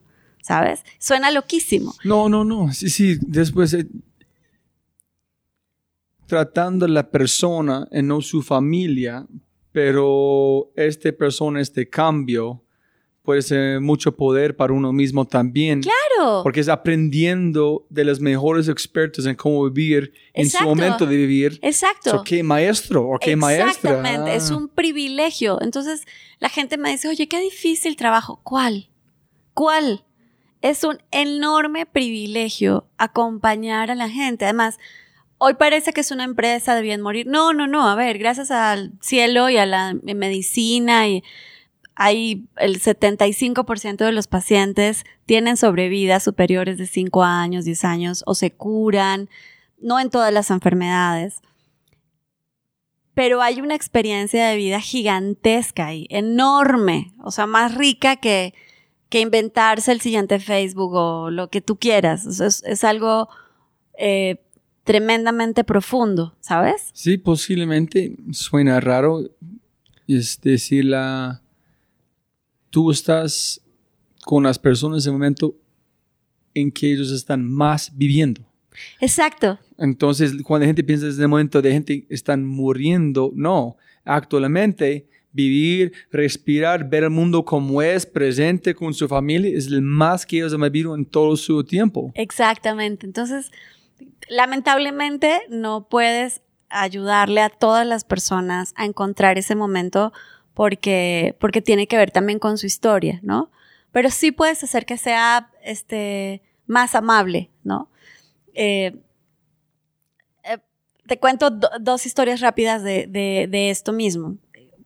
¿sabes? 0.42 0.84
Suena 0.98 1.30
loquísimo. 1.30 1.94
No, 2.04 2.28
no, 2.28 2.44
no. 2.44 2.72
Sí, 2.72 2.90
sí. 2.90 3.18
Después, 3.22 3.72
eh, 3.72 3.86
tratando 6.26 6.84
a 6.84 6.88
la 6.88 7.10
persona 7.10 7.88
y 7.90 8.02
no 8.02 8.20
su 8.20 8.42
familia, 8.42 9.26
pero 9.72 10.72
esta 10.76 11.12
persona, 11.12 11.60
este 11.60 11.88
cambio, 11.88 12.62
puede 13.22 13.42
ser 13.42 13.80
mucho 13.80 14.16
poder 14.16 14.56
para 14.56 14.72
uno 14.72 14.92
mismo 14.92 15.24
también. 15.26 15.82
Claro. 15.82 16.42
Porque 16.42 16.60
es 16.60 16.68
aprendiendo 16.68 17.86
de 17.88 18.04
los 18.04 18.20
mejores 18.20 18.68
expertos 18.68 19.26
en 19.26 19.36
cómo 19.36 19.68
vivir 19.70 20.12
en 20.32 20.50
su 20.50 20.62
momento 20.64 21.06
de 21.06 21.16
vivir. 21.16 21.58
Exacto. 21.62 22.10
So, 22.10 22.24
¿Qué 22.24 22.42
maestro 22.42 23.08
o 23.08 23.18
qué 23.18 23.36
maestra? 23.36 23.70
Exactamente, 23.70 24.34
es 24.34 24.50
un 24.50 24.68
privilegio. 24.68 25.60
Entonces 25.60 26.02
la 26.38 26.48
gente 26.48 26.76
me 26.76 26.90
dice, 26.90 27.08
oye, 27.08 27.28
qué 27.28 27.40
difícil 27.40 27.96
trabajo. 27.96 28.40
¿Cuál? 28.42 28.90
¿Cuál? 29.54 30.04
Es 30.62 30.84
un 30.84 30.98
enorme 31.10 31.86
privilegio 31.86 32.86
acompañar 32.98 33.90
a 33.90 33.94
la 33.94 34.08
gente. 34.08 34.44
Además, 34.44 34.78
hoy 35.40 35.54
parece 35.54 35.92
que 35.92 36.02
es 36.02 36.10
una 36.10 36.24
empresa, 36.24 36.74
debían 36.74 37.00
morir. 37.00 37.26
No, 37.26 37.52
no, 37.52 37.66
no. 37.66 37.88
A 37.88 37.94
ver, 37.94 38.18
gracias 38.18 38.50
al 38.50 38.92
cielo 39.00 39.48
y 39.48 39.56
a 39.56 39.66
la 39.66 39.94
medicina 40.02 41.08
y 41.08 41.24
hay 41.96 42.46
el 42.56 42.80
75% 42.80 43.96
de 43.96 44.12
los 44.12 44.26
pacientes 44.26 45.04
tienen 45.26 45.56
sobrevidas 45.56 46.22
superiores 46.22 46.78
de 46.78 46.86
5 46.86 47.24
años, 47.24 47.64
10 47.64 47.84
años 47.84 48.22
o 48.26 48.34
se 48.34 48.52
curan, 48.52 49.28
no 49.80 49.98
en 49.98 50.10
todas 50.10 50.32
las 50.32 50.50
enfermedades. 50.50 51.40
Pero 53.14 53.42
hay 53.42 53.60
una 53.60 53.74
experiencia 53.74 54.46
de 54.46 54.56
vida 54.56 54.80
gigantesca 54.80 55.86
ahí, 55.86 56.06
enorme, 56.10 57.12
o 57.22 57.30
sea, 57.30 57.46
más 57.46 57.74
rica 57.74 58.16
que, 58.16 58.54
que 59.08 59.20
inventarse 59.20 59.90
el 59.90 60.00
siguiente 60.00 60.38
Facebook 60.38 60.94
o 60.94 61.30
lo 61.30 61.48
que 61.48 61.60
tú 61.60 61.76
quieras. 61.76 62.24
Es, 62.26 62.62
es, 62.62 62.84
algo 62.84 63.28
eh, 63.98 64.42
tremendamente 64.90 65.62
profundo, 65.62 66.34
¿sabes? 66.40 66.90
Sí, 66.94 67.16
posiblemente 67.16 68.16
suena 68.32 68.80
raro. 68.80 69.22
Es 70.08 70.40
decir, 70.40 70.86
la 70.86 71.40
tú 72.70 72.90
estás 72.90 73.60
con 74.24 74.42
las 74.42 74.58
personas 74.58 75.06
en 75.06 75.10
el 75.10 75.12
momento 75.12 75.54
en 76.54 76.72
que 76.72 76.92
ellos 76.92 77.12
están 77.12 77.44
más 77.44 77.96
viviendo. 77.96 78.40
Exacto. 79.00 79.60
Entonces, 79.78 80.32
cuando 80.42 80.64
la 80.64 80.70
gente 80.70 80.82
piensa 80.82 81.06
en 81.06 81.22
el 81.22 81.28
momento 81.28 81.62
de 81.62 81.70
gente 81.70 82.04
están 82.08 82.44
muriendo, 82.44 83.30
no. 83.32 83.76
Actualmente, 84.04 85.06
vivir, 85.30 85.92
respirar, 86.10 86.90
ver 86.90 87.04
el 87.04 87.10
mundo 87.10 87.44
como 87.44 87.80
es, 87.80 88.06
presente 88.06 88.74
con 88.74 88.92
su 88.92 89.06
familia, 89.06 89.56
es 89.56 89.68
el 89.68 89.82
más 89.82 90.26
que 90.26 90.38
ellos 90.38 90.52
han 90.52 90.62
vivido 90.62 90.96
en 90.96 91.04
todo 91.04 91.36
su 91.36 91.62
tiempo. 91.62 92.10
Exactamente. 92.16 93.06
Entonces, 93.06 93.52
lamentablemente, 94.28 95.42
no 95.48 95.88
puedes 95.88 96.42
ayudarle 96.68 97.40
a 97.40 97.50
todas 97.50 97.86
las 97.86 98.04
personas 98.04 98.72
a 98.76 98.84
encontrar 98.84 99.38
ese 99.38 99.56
momento 99.56 100.12
porque, 100.54 101.36
porque 101.40 101.60
tiene 101.60 101.86
que 101.86 101.96
ver 101.96 102.10
también 102.10 102.38
con 102.38 102.58
su 102.58 102.66
historia, 102.66 103.18
¿no? 103.22 103.50
Pero 103.92 104.10
sí 104.10 104.30
puedes 104.30 104.62
hacer 104.62 104.86
que 104.86 104.96
sea 104.96 105.50
este, 105.62 106.42
más 106.66 106.94
amable, 106.94 107.50
¿no? 107.64 107.90
Eh, 108.54 108.96
eh, 110.44 110.58
te 111.06 111.18
cuento 111.18 111.50
do, 111.50 111.68
dos 111.80 112.06
historias 112.06 112.40
rápidas 112.40 112.82
de, 112.82 113.06
de, 113.08 113.48
de, 113.48 113.70
esto 113.70 113.92
mismo. 113.92 114.36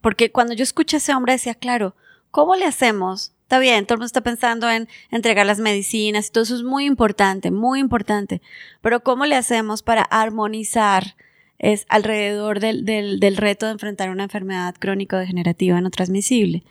Porque 0.01 0.33
cuando 0.33 0.55
yo 0.55 0.63
escuché 0.63 0.97
a 0.97 0.99
ese 0.99 1.15
hombre 1.15 1.35
decía, 1.35 1.55
claro, 1.55 1.95
¿cómo 2.31 2.57
le 2.57 2.65
hacemos? 2.65 3.34
Está 3.45 3.59
bien, 3.59 3.87
todo 3.87 3.95
el 3.95 3.99
mundo 3.99 4.07
está 4.07 4.23
pensando 4.23 4.71
en 4.71 4.89
entregar 5.11 5.47
las 5.47 5.61
medicinas 5.61 6.27
y 6.27 6.33
todo 6.33 6.45
eso 6.45 6.57
es 6.57 6.63
muy 6.63 6.85
importante, 6.85 7.51
muy 7.51 7.79
importante. 7.79 8.43
Pero 8.81 9.01
¿cómo 9.01 9.25
le 9.27 9.37
hacemos 9.37 9.83
para 9.83 10.03
armonizar 10.03 11.15
es 11.59 11.87
alrededor 11.89 12.61
del, 12.61 12.85
del, 12.85 13.21
del, 13.21 13.37
reto 13.37 13.67
de 13.67 13.73
enfrentar 13.73 14.11
una 14.11 14.25
enfermedad 14.25 14.75
crónico-degenerativa 14.79 15.81
no 15.81 15.91
transmisible. 15.91 16.63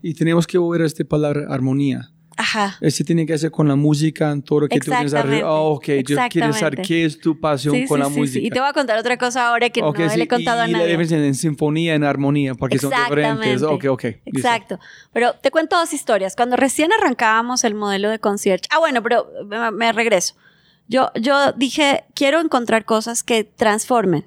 Y 0.00 0.14
tenemos 0.14 0.46
que 0.46 0.58
volver 0.58 0.82
a 0.82 0.86
esta 0.86 1.04
palabra 1.04 1.46
armonía. 1.48 2.10
Ajá. 2.42 2.76
Ese 2.80 3.04
tiene 3.04 3.24
que 3.24 3.34
hacer 3.34 3.52
con 3.52 3.68
la 3.68 3.76
música, 3.76 4.32
en 4.32 4.42
todo 4.42 4.60
lo 4.60 4.68
que 4.68 4.80
tú 4.80 4.90
tienes 4.90 5.14
arriba. 5.14 5.48
Oh, 5.48 5.74
ok, 5.74 5.86
yo 6.04 6.16
quiero 6.28 6.52
saber 6.52 6.82
qué 6.82 7.04
es 7.04 7.20
tu 7.20 7.38
pasión 7.38 7.74
sí, 7.74 7.84
con 7.86 7.98
sí, 7.98 8.02
la 8.02 8.10
sí, 8.10 8.18
música. 8.18 8.40
Sí. 8.40 8.46
Y 8.46 8.50
te 8.50 8.58
voy 8.58 8.68
a 8.68 8.72
contar 8.72 8.98
otra 8.98 9.16
cosa 9.16 9.48
ahora 9.48 9.70
que 9.70 9.80
okay, 9.80 10.08
no 10.08 10.16
le 10.16 10.24
he 10.24 10.28
contado 10.28 10.58
y, 10.58 10.64
a 10.64 10.66
nadie. 10.66 10.74
Y 10.74 10.78
la 10.78 10.84
diferencia 10.84 11.24
en 11.24 11.34
sinfonía 11.36 11.96
y 11.96 12.02
armonía, 12.02 12.54
porque 12.54 12.78
son 12.78 12.90
diferentes. 12.90 13.62
Ok, 13.62 13.84
ok. 13.88 14.04
Exacto. 14.26 14.80
Pero 15.12 15.34
te 15.34 15.52
cuento 15.52 15.78
dos 15.78 15.92
historias. 15.92 16.34
Cuando 16.34 16.56
recién 16.56 16.92
arrancábamos 16.92 17.62
el 17.62 17.74
modelo 17.74 18.10
de 18.10 18.18
concierge. 18.18 18.66
Ah, 18.70 18.80
bueno, 18.80 19.02
pero 19.02 19.28
me, 19.46 19.70
me 19.70 19.92
regreso. 19.92 20.34
Yo, 20.88 21.10
yo 21.14 21.52
dije, 21.52 22.04
quiero 22.14 22.40
encontrar 22.40 22.84
cosas 22.84 23.22
que 23.22 23.44
transformen. 23.44 24.26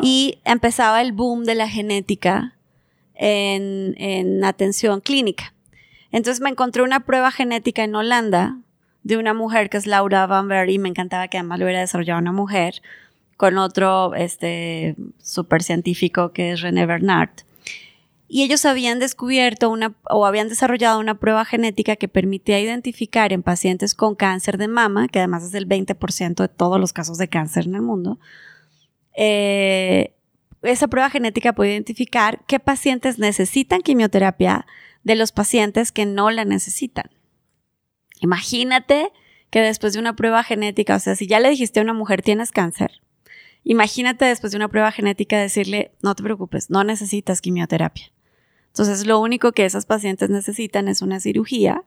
Y 0.00 0.38
empezaba 0.44 1.00
el 1.02 1.12
boom 1.12 1.44
de 1.44 1.54
la 1.54 1.68
genética 1.68 2.56
en, 3.14 3.94
en, 3.98 4.44
atención 4.44 5.00
clínica. 5.00 5.54
Entonces 6.12 6.40
me 6.40 6.50
encontré 6.50 6.82
una 6.82 7.00
prueba 7.00 7.30
genética 7.30 7.84
en 7.84 7.94
Holanda 7.94 8.58
de 9.02 9.16
una 9.16 9.34
mujer 9.34 9.70
que 9.70 9.76
es 9.76 9.86
Laura 9.86 10.26
Van 10.26 10.48
Ver 10.48 10.68
y 10.70 10.78
me 10.78 10.88
encantaba 10.88 11.28
que 11.28 11.38
además 11.38 11.58
lo 11.58 11.64
hubiera 11.66 11.80
desarrollado 11.80 12.20
una 12.20 12.32
mujer 12.32 12.82
con 13.36 13.56
otro 13.58 14.14
este, 14.14 14.96
super 15.22 15.62
científico 15.62 16.32
que 16.32 16.52
es 16.52 16.60
René 16.60 16.86
Bernard. 16.86 17.30
Y 18.28 18.44
ellos 18.44 18.64
habían 18.64 19.00
descubierto 19.00 19.70
una, 19.70 19.94
o 20.08 20.24
habían 20.24 20.48
desarrollado 20.48 21.00
una 21.00 21.18
prueba 21.18 21.44
genética 21.44 21.96
que 21.96 22.06
permitía 22.06 22.60
identificar 22.60 23.32
en 23.32 23.42
pacientes 23.42 23.94
con 23.94 24.14
cáncer 24.14 24.56
de 24.56 24.68
mama, 24.68 25.08
que 25.08 25.18
además 25.18 25.42
es 25.42 25.54
el 25.54 25.66
20% 25.66 26.34
de 26.36 26.48
todos 26.48 26.78
los 26.78 26.92
casos 26.92 27.18
de 27.18 27.28
cáncer 27.28 27.66
en 27.66 27.74
el 27.74 27.82
mundo, 27.82 28.20
eh, 29.16 30.12
esa 30.62 30.88
prueba 30.88 31.10
genética 31.10 31.54
puede 31.54 31.72
identificar 31.72 32.40
qué 32.46 32.60
pacientes 32.60 33.18
necesitan 33.18 33.80
quimioterapia 33.80 34.66
de 35.02 35.14
los 35.14 35.32
pacientes 35.32 35.92
que 35.92 36.06
no 36.06 36.30
la 36.30 36.44
necesitan. 36.44 37.10
Imagínate 38.20 39.12
que 39.50 39.60
después 39.60 39.92
de 39.94 39.98
una 39.98 40.14
prueba 40.14 40.42
genética, 40.42 40.96
o 40.96 41.00
sea, 41.00 41.16
si 41.16 41.26
ya 41.26 41.40
le 41.40 41.50
dijiste 41.50 41.80
a 41.80 41.82
una 41.82 41.94
mujer 41.94 42.22
tienes 42.22 42.52
cáncer, 42.52 43.00
imagínate 43.64 44.24
después 44.24 44.52
de 44.52 44.56
una 44.56 44.68
prueba 44.68 44.92
genética 44.92 45.38
decirle, 45.38 45.92
no 46.02 46.14
te 46.14 46.22
preocupes, 46.22 46.70
no 46.70 46.84
necesitas 46.84 47.40
quimioterapia. 47.40 48.12
Entonces, 48.68 49.06
lo 49.06 49.18
único 49.18 49.52
que 49.52 49.64
esas 49.64 49.86
pacientes 49.86 50.30
necesitan 50.30 50.86
es 50.86 51.02
una 51.02 51.18
cirugía 51.18 51.84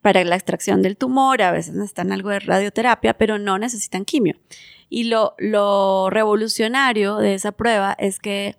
para 0.00 0.24
la 0.24 0.36
extracción 0.36 0.82
del 0.82 0.96
tumor, 0.96 1.42
a 1.42 1.50
veces 1.50 1.74
necesitan 1.74 2.12
algo 2.12 2.30
de 2.30 2.40
radioterapia, 2.40 3.18
pero 3.18 3.38
no 3.38 3.58
necesitan 3.58 4.04
quimio. 4.04 4.36
Y 4.88 5.04
lo, 5.04 5.34
lo 5.38 6.08
revolucionario 6.10 7.16
de 7.16 7.34
esa 7.34 7.52
prueba 7.52 7.94
es 7.98 8.18
que 8.18 8.56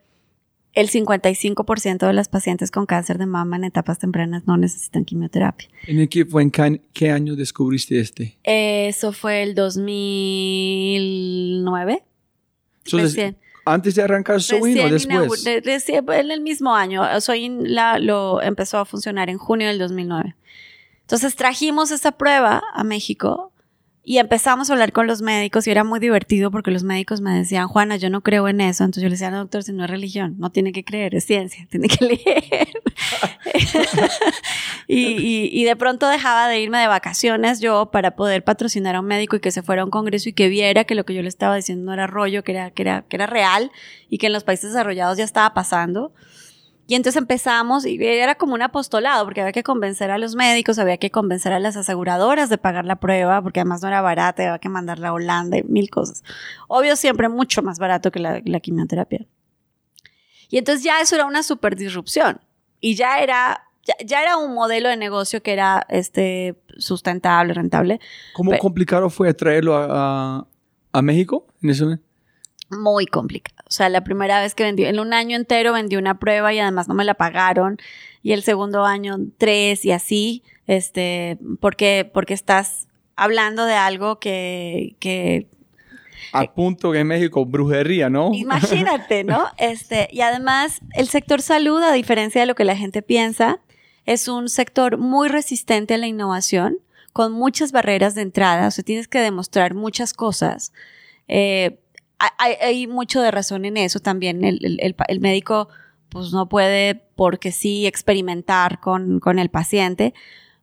el 0.78 0.90
55% 0.92 2.06
de 2.06 2.14
las 2.14 2.30
pacientes 2.30 2.70
con 2.70 2.86
cáncer 2.86 3.18
de 3.18 3.26
mama 3.26 3.56
en 3.56 3.64
etapas 3.64 3.98
tempranas 3.98 4.46
no 4.46 4.58
necesitan 4.58 5.06
quimioterapia. 5.06 5.68
¿En 5.88 6.08
qué, 6.08 6.24
fue, 6.24 6.44
en 6.44 6.52
qué 6.94 7.10
año 7.10 7.36
descubriste 7.36 8.00
este? 8.00 8.38
Eso 8.44 9.12
fue 9.12 9.42
el 9.42 9.56
2009. 9.56 12.04
recién. 12.92 13.38
¿Antes 13.66 13.96
de 13.96 14.04
arrancar 14.04 14.40
Sowin 14.40 14.80
o 14.82 14.90
después? 14.90 15.44
Recién, 15.64 16.06
en 16.12 16.30
el 16.30 16.42
mismo 16.42 16.76
año. 16.76 17.02
La, 17.64 17.98
lo 17.98 18.40
empezó 18.44 18.78
a 18.78 18.86
funcionar 18.86 19.32
en 19.32 19.40
junio 19.40 19.70
del 19.70 19.80
2009. 19.80 20.36
Entonces 21.02 21.36
trajimos 21.36 21.90
esa 21.90 22.12
prueba 22.12 22.62
a 22.76 22.84
México 22.84 23.52
y 24.10 24.20
empezamos 24.20 24.70
a 24.70 24.74
hablar 24.74 24.94
con 24.94 25.06
los 25.06 25.22
médicos 25.22 25.68
y 25.68 25.72
era 25.72 25.84
muy 25.84 26.00
divertido 26.00 26.50
porque 26.50 26.72
los 26.72 26.84
médicos 26.84 27.20
me 27.20 27.36
decían, 27.36 27.68
Juana, 27.68 27.98
yo 27.98 28.10
no 28.10 28.22
creo 28.22 28.48
en 28.48 28.62
eso. 28.62 28.86
Entonces 28.86 29.04
yo 29.04 29.10
le 29.10 29.16
decía, 29.16 29.32
no, 29.32 29.40
doctor, 29.40 29.64
si 29.64 29.74
no 29.74 29.84
es 29.84 29.90
religión, 29.90 30.36
no 30.38 30.50
tiene 30.50 30.72
que 30.72 30.86
creer, 30.86 31.14
es 31.14 31.26
ciencia, 31.26 31.68
tiene 31.70 31.90
que 31.90 32.06
leer. 32.06 32.70
y, 34.88 35.50
y, 35.52 35.64
de 35.66 35.76
pronto 35.76 36.08
dejaba 36.08 36.48
de 36.48 36.62
irme 36.62 36.80
de 36.80 36.88
vacaciones 36.88 37.60
yo 37.60 37.92
para 37.92 38.16
poder 38.16 38.46
patrocinar 38.46 38.96
a 38.96 39.02
un 39.02 39.08
médico 39.08 39.36
y 39.36 39.42
que 39.42 39.52
se 39.52 39.62
fuera 39.62 39.82
a 39.82 39.86
un 39.86 39.92
congreso 39.92 40.30
y 40.30 40.34
que 40.34 40.48
viera 40.48 40.86
que 40.86 40.96
lo 40.96 41.04
que 41.04 41.14
yo 41.14 41.22
le 41.22 41.28
estaba 41.28 41.58
diciendo 41.58 41.84
no 41.84 41.94
era 41.94 42.08
rollo, 42.08 42.46
que 42.46 42.54
era, 42.54 42.72
que 42.72 42.84
era, 42.84 43.02
que 43.10 43.18
era 43.18 43.26
real 43.26 43.72
y 44.10 44.20
que 44.20 44.28
en 44.28 44.34
los 44.34 44.46
países 44.46 44.72
desarrollados 44.72 45.18
ya 45.18 45.26
estaba 45.26 45.54
pasando. 45.54 46.14
Y 46.90 46.96
entonces 46.96 47.22
empezamos 47.22 47.86
y 47.86 48.02
era 48.02 48.36
como 48.36 48.54
un 48.54 48.62
apostolado, 48.62 49.26
porque 49.26 49.42
había 49.42 49.52
que 49.52 49.62
convencer 49.62 50.10
a 50.10 50.18
los 50.18 50.36
médicos, 50.36 50.80
había 50.80 50.98
que 50.98 51.12
convencer 51.12 51.52
a 51.52 51.60
las 51.60 51.76
aseguradoras 51.76 52.50
de 52.50 52.58
pagar 52.58 52.86
la 52.86 52.96
prueba, 52.96 53.42
porque 53.42 53.60
además 53.60 53.82
no 53.82 53.90
era 53.90 54.00
barata, 54.00 54.44
había 54.44 54.60
que 54.60 54.70
mandarla 54.70 55.10
a 55.10 55.14
Holanda 55.14 55.58
y 55.58 55.64
mil 55.64 55.90
cosas. 55.90 56.24
Obvio, 56.70 56.96
siempre 56.96 57.28
mucho 57.28 57.62
más 57.62 57.78
barato 57.78 58.10
que 58.10 58.20
la, 58.20 58.42
quimioterapia. 58.62 59.26
Y 60.50 60.58
entonces 60.58 60.82
ya 60.82 61.02
eso 61.02 61.16
era 61.16 61.26
una 61.26 61.44
super 61.44 61.76
disrupción. 61.76 62.40
Y 62.80 62.96
ya 62.96 63.20
era, 63.20 63.66
ya, 64.06 64.22
era 64.22 64.38
un 64.38 64.54
modelo 64.54 64.88
de 64.88 64.96
negocio 64.96 65.44
que 65.44 65.52
era 65.52 65.86
este, 65.90 66.56
sustentable, 66.78 67.54
rentable. 67.54 68.00
¿Cómo 68.34 68.58
complicado 68.60 69.10
fue 69.10 69.34
traerlo 69.34 69.76
a, 69.76 70.48
a, 70.94 71.02
México 71.02 71.46
en 71.62 71.70
ese 71.70 71.84
momento? 71.84 72.08
muy 72.70 73.06
complicado. 73.06 73.57
O 73.68 73.72
sea, 73.72 73.90
la 73.90 74.04
primera 74.04 74.42
vez 74.42 74.56
que 74.56 74.64
vendí, 74.64 74.86
en 74.86 75.00
un 75.00 75.14
año 75.14 75.36
entero 75.36 75.74
vendí 75.74 75.98
una 75.98 76.20
prueba 76.20 76.54
y 76.54 76.60
además 76.60 76.88
no 76.88 76.94
me 76.94 77.04
la 77.04 77.16
pagaron. 77.16 77.78
Y 78.24 78.32
el 78.32 78.44
segundo 78.44 78.86
año 78.86 79.18
tres 79.38 79.84
y 79.86 79.92
así, 79.92 80.44
este, 80.68 81.38
porque, 81.60 82.10
porque 82.14 82.34
estás 82.34 82.88
hablando 83.16 83.66
de 83.66 83.74
algo 83.74 84.20
que, 84.20 84.96
que 85.00 85.48
a 86.32 86.54
punto 86.54 86.92
que 86.92 87.00
en 87.00 87.08
México 87.08 87.46
brujería, 87.46 88.10
¿no? 88.10 88.32
Imagínate, 88.34 89.24
¿no? 89.26 89.46
Este, 89.58 90.08
y 90.12 90.22
además, 90.22 90.80
el 90.94 91.08
sector 91.08 91.42
salud, 91.42 91.82
a 91.82 91.94
diferencia 91.94 92.42
de 92.42 92.48
lo 92.48 92.56
que 92.56 92.66
la 92.66 92.76
gente 92.76 93.02
piensa, 93.02 93.60
es 94.06 94.28
un 94.28 94.50
sector 94.50 94.98
muy 94.98 95.30
resistente 95.30 95.94
a 95.94 95.98
la 95.98 96.08
innovación, 96.08 96.78
con 97.14 97.32
muchas 97.32 97.72
barreras 97.72 98.14
de 98.14 98.22
entrada, 98.22 98.68
o 98.68 98.72
sea, 98.72 98.84
tienes 98.84 99.08
que 99.08 99.20
demostrar 99.20 99.74
muchas 99.74 100.14
cosas. 100.14 100.72
Eh, 101.28 101.80
hay, 102.20 102.88
mucho 102.88 103.22
de 103.22 103.32
razón 103.32 103.66
en 103.66 103.78
eso 103.78 104.00
también. 104.00 104.44
El, 104.44 105.20
médico 105.20 105.70
pues 106.10 106.32
no 106.32 106.50
puede 106.50 106.96
porque 107.16 107.52
sí 107.52 107.86
experimentar 107.86 108.80
con, 108.80 109.22
el 109.40 109.50
paciente, 109.50 110.14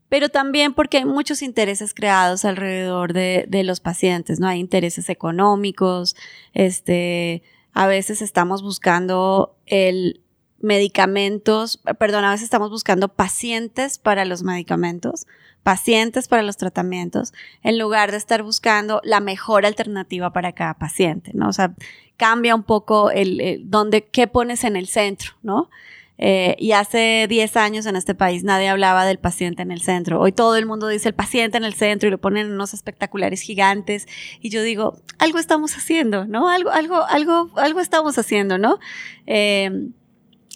pero 0.08 0.28
también 0.28 0.74
porque 0.74 0.98
hay 0.98 1.04
muchos 1.04 1.42
intereses 1.42 1.94
creados 1.94 2.44
alrededor 2.44 3.12
de, 3.12 3.62
los 3.64 3.80
pacientes, 3.80 4.40
¿no? 4.40 4.48
Hay 4.48 4.60
intereses 4.60 5.08
económicos, 5.08 6.16
este, 6.54 7.42
a 7.72 7.86
veces 7.86 8.22
estamos 8.22 8.62
buscando 8.62 9.56
el 9.66 10.23
medicamentos, 10.64 11.78
perdón, 11.98 12.24
a 12.24 12.30
veces 12.30 12.44
estamos 12.44 12.70
buscando 12.70 13.08
pacientes 13.08 13.98
para 13.98 14.24
los 14.24 14.42
medicamentos, 14.42 15.26
pacientes 15.62 16.26
para 16.26 16.42
los 16.42 16.56
tratamientos, 16.56 17.34
en 17.62 17.78
lugar 17.78 18.10
de 18.10 18.16
estar 18.16 18.42
buscando 18.42 19.00
la 19.04 19.20
mejor 19.20 19.66
alternativa 19.66 20.32
para 20.32 20.52
cada 20.52 20.74
paciente, 20.74 21.32
¿no? 21.34 21.48
O 21.48 21.52
sea, 21.52 21.74
cambia 22.16 22.54
un 22.54 22.62
poco 22.62 23.10
el, 23.10 23.60
dónde, 23.64 24.06
qué 24.06 24.26
pones 24.26 24.64
en 24.64 24.76
el 24.76 24.88
centro, 24.88 25.32
¿no? 25.42 25.68
Eh, 26.16 26.56
y 26.58 26.72
hace 26.72 27.26
10 27.28 27.56
años 27.56 27.86
en 27.86 27.96
este 27.96 28.14
país 28.14 28.44
nadie 28.44 28.68
hablaba 28.68 29.04
del 29.04 29.18
paciente 29.18 29.62
en 29.62 29.70
el 29.70 29.82
centro. 29.82 30.18
Hoy 30.18 30.32
todo 30.32 30.56
el 30.56 30.64
mundo 30.64 30.88
dice 30.88 31.08
el 31.08 31.14
paciente 31.14 31.58
en 31.58 31.64
el 31.64 31.74
centro 31.74 32.08
y 32.08 32.10
lo 32.10 32.18
ponen 32.18 32.46
en 32.46 32.52
unos 32.52 32.72
espectaculares 32.72 33.42
gigantes. 33.42 34.06
Y 34.40 34.48
yo 34.48 34.62
digo, 34.62 34.96
algo 35.18 35.38
estamos 35.38 35.76
haciendo, 35.76 36.24
¿no? 36.24 36.48
Algo, 36.48 36.70
algo, 36.70 37.04
algo, 37.04 37.50
algo 37.56 37.80
estamos 37.80 38.16
haciendo, 38.16 38.56
¿no? 38.56 38.78
Eh, 39.26 39.90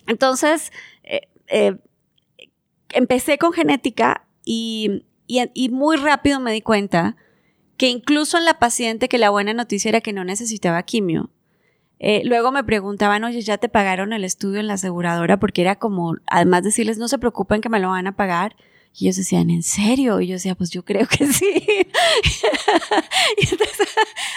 entonces, 0.08 0.72
eh, 1.04 1.76
empecé 2.90 3.38
con 3.38 3.52
genética 3.52 4.26
y, 4.44 5.04
y, 5.26 5.68
muy 5.68 5.96
rápido 5.96 6.40
me 6.40 6.52
di 6.52 6.62
cuenta 6.62 7.16
que 7.76 7.88
incluso 7.88 8.38
en 8.38 8.44
la 8.44 8.58
paciente 8.58 9.08
que 9.08 9.18
la 9.18 9.30
buena 9.30 9.54
noticia 9.54 9.90
era 9.90 10.00
que 10.00 10.12
no 10.12 10.24
necesitaba 10.24 10.82
quimio, 10.82 11.30
eh, 12.00 12.22
luego 12.24 12.52
me 12.52 12.64
preguntaban, 12.64 13.24
oye, 13.24 13.40
¿ya 13.40 13.58
te 13.58 13.68
pagaron 13.68 14.12
el 14.12 14.24
estudio 14.24 14.60
en 14.60 14.68
la 14.68 14.74
aseguradora? 14.74 15.38
Porque 15.38 15.62
era 15.62 15.76
como, 15.76 16.16
además 16.26 16.62
decirles, 16.62 16.98
no 16.98 17.08
se 17.08 17.18
preocupen 17.18 17.60
que 17.60 17.68
me 17.68 17.80
lo 17.80 17.90
van 17.90 18.06
a 18.06 18.16
pagar. 18.16 18.56
Y 19.00 19.06
ellos 19.06 19.16
decían, 19.16 19.48
¿en 19.48 19.62
serio? 19.62 20.20
Y 20.20 20.26
yo 20.26 20.32
decía, 20.32 20.56
pues 20.56 20.70
yo 20.70 20.84
creo 20.84 21.06
que 21.06 21.24
sí. 21.28 21.62
y 23.38 23.42
entonces, 23.48 23.88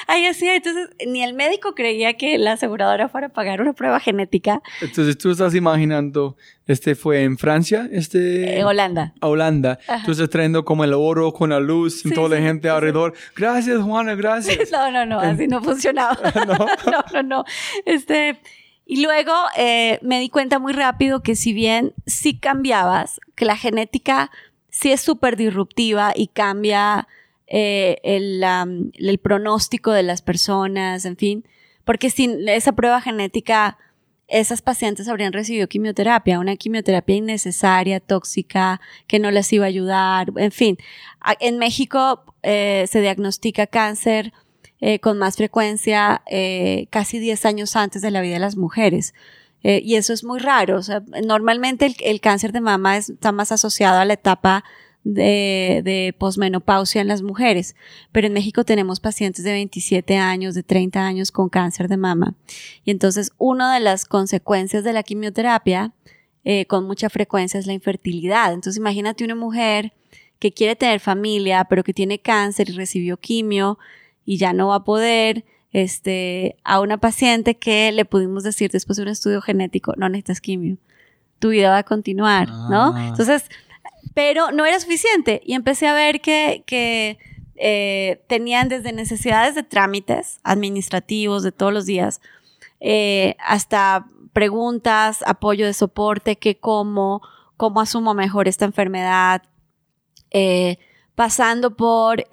ahí 0.06 0.24
decía, 0.24 0.56
entonces, 0.56 0.90
ni 1.08 1.24
el 1.24 1.34
médico 1.34 1.74
creía 1.74 2.14
que 2.14 2.38
la 2.38 2.52
aseguradora 2.52 3.10
fuera 3.10 3.28
a 3.28 3.30
pagar 3.32 3.60
una 3.60 3.74
prueba 3.74 4.00
genética. 4.00 4.62
Entonces, 4.80 5.18
tú 5.18 5.32
estás 5.32 5.56
imaginando, 5.56 6.38
este 6.68 6.94
fue 6.94 7.24
en 7.24 7.40
Francia, 7.40 7.90
este... 7.92 8.60
En 8.60 8.66
Holanda. 8.66 9.16
A 9.20 9.30
Holanda. 9.30 9.80
Tú 10.06 10.12
estás 10.12 10.30
trayendo 10.30 10.64
como 10.64 10.84
el 10.84 10.94
oro 10.94 11.34
con 11.34 11.50
la 11.50 11.60
luz, 11.60 12.06
y 12.06 12.12
toda 12.12 12.30
la 12.30 12.38
gente 12.38 12.70
alrededor. 12.70 13.16
Gracias, 13.36 13.82
Juana, 13.82 14.14
gracias. 14.14 14.70
no, 14.72 14.92
no, 14.92 15.08
no, 15.08 15.20
así 15.20 15.48
no 15.48 15.64
funcionaba. 15.64 16.20
¿No? 16.46 16.54
no, 16.92 17.04
no, 17.14 17.24
no. 17.24 17.46
Este... 17.86 18.40
Y 18.84 19.02
luego 19.04 19.32
eh, 19.56 20.00
me 20.02 20.20
di 20.20 20.28
cuenta 20.28 20.60
muy 20.60 20.74
rápido 20.74 21.24
que 21.24 21.38
si 21.38 21.54
bien 21.54 21.94
sí 22.06 22.38
cambiabas, 22.38 23.22
que 23.36 23.46
la 23.46 23.56
genética 23.56 24.32
sí 24.72 24.92
es 24.92 25.02
súper 25.02 25.36
disruptiva 25.36 26.14
y 26.16 26.28
cambia 26.28 27.08
eh, 27.46 28.00
el, 28.04 29.20
pronóstico 29.20 29.92
de 29.92 30.04
las 30.04 30.22
personas, 30.22 31.06
en 31.06 31.18
fin, 31.18 31.46
porque 31.84 32.10
sin 32.10 32.48
esa 32.48 32.72
prueba 32.72 33.02
genética, 33.02 33.78
esas 34.30 34.62
pacientes 34.62 35.10
habrían 35.10 35.34
recibido 35.34 35.68
quimioterapia, 35.68 36.40
una 36.40 36.56
quimioterapia 36.56 37.18
innecesaria, 37.18 38.00
tóxica, 38.00 38.80
que 39.06 39.20
no 39.20 39.30
les 39.30 39.52
iba 39.52 39.66
a 39.66 39.68
ayudar, 39.68 40.32
en 40.38 40.52
fin. 40.52 40.78
En 41.42 41.58
México 41.58 42.24
eh, 42.42 42.86
se 42.90 43.02
diagnostica 43.02 43.68
cáncer 43.68 44.32
eh, 44.80 45.00
con 45.00 45.18
más 45.18 45.36
frecuencia 45.36 46.24
casi 46.90 47.20
10 47.20 47.46
años 47.46 47.76
antes 47.76 48.02
de 48.02 48.12
la 48.12 48.22
vida 48.22 48.36
de 48.36 48.40
las 48.40 48.56
mujeres. 48.56 49.14
Eh, 49.64 49.82
y 49.84 49.96
eso 49.96 50.14
es 50.14 50.24
muy 50.24 50.40
raro. 50.40 50.80
Normalmente 51.24 51.94
el, 52.00 52.22
cáncer 52.22 52.52
de 52.52 52.62
mama 52.62 52.98
está 52.98 53.32
más 53.32 53.52
asociado 53.52 54.00
a 54.00 54.06
la 54.06 54.14
etapa 54.14 54.64
de, 55.04 55.82
de 55.84 56.16
posmenopausia 56.18 57.02
en 57.02 57.08
las 57.08 57.22
mujeres, 57.22 57.76
pero 58.12 58.28
en 58.28 58.34
México 58.34 58.64
tenemos 58.64 59.00
pacientes 59.00 59.44
de 59.44 59.52
27 59.52 60.18
años, 60.18 60.54
de 60.54 60.64
30 60.64 61.06
años 61.06 61.32
con 61.32 61.50
cáncer 61.50 61.88
de 61.88 61.98
mama. 61.98 62.36
Y 62.86 62.92
entonces 62.92 63.32
una 63.38 63.74
de 63.74 63.80
las 63.80 64.06
consecuencias 64.06 64.84
de 64.84 64.94
la 64.94 65.04
quimioterapia 65.04 65.94
eh, 66.44 66.66
con 66.66 66.86
mucha 66.86 67.10
frecuencia 67.10 67.60
es 67.60 67.68
la 67.68 67.74
infertilidad. 67.74 68.54
Entonces 68.54 68.78
imagínate 68.78 69.24
una 69.24 69.36
mujer 69.36 69.94
que 70.40 70.52
quiere 70.52 70.76
tener 70.76 71.00
familia, 71.00 71.66
pero 71.66 71.84
que 71.84 71.94
tiene 71.94 72.20
cáncer 72.20 72.70
y 72.70 72.74
recibió 72.74 73.18
quimio 73.18 73.78
y 74.26 74.38
ya 74.38 74.54
no 74.54 74.70
va 74.70 74.76
a 74.76 74.84
poder, 74.84 75.46
este, 75.72 76.58
a 76.64 76.80
una 76.80 76.98
paciente 76.98 77.56
que 77.58 77.92
le 77.92 78.06
pudimos 78.06 78.44
decir 78.44 78.72
después 78.72 78.98
de 78.98 79.04
un 79.04 79.10
estudio 79.10 79.42
genético, 79.42 79.94
no 79.98 80.10
necesitas 80.10 80.42
quimio, 80.42 80.78
tu 81.40 81.50
vida 81.50 81.70
va 81.70 81.80
a 81.80 81.84
continuar, 81.84 82.50
¿no? 82.50 82.94
Ah. 82.96 83.08
Entonces, 83.08 83.50
pero 84.14 84.52
no 84.52 84.66
era 84.66 84.80
suficiente 84.80 85.42
y 85.46 85.54
empecé 85.54 85.88
a 85.88 85.94
ver 85.94 86.22
que, 86.22 86.64
que 86.66 87.18
eh, 87.56 88.22
tenían 88.28 88.70
desde 88.70 88.92
necesidades 88.92 89.56
de 89.56 89.64
trámites 89.64 90.40
administrativos 90.44 91.44
de 91.44 91.52
todos 91.52 91.72
los 91.72 91.86
días, 91.86 92.22
eh, 92.80 93.36
hasta 93.40 94.08
preguntas, 94.34 95.24
apoyo 95.26 95.66
de 95.66 95.74
soporte, 95.74 96.38
que 96.38 96.58
cómo, 96.58 97.22
cómo 97.58 97.80
asumo 97.80 98.14
mejor 98.14 98.48
esta 98.48 98.66
enfermedad, 98.66 99.44
eh, 100.32 100.80
pasando 101.16 101.76
por 101.76 102.26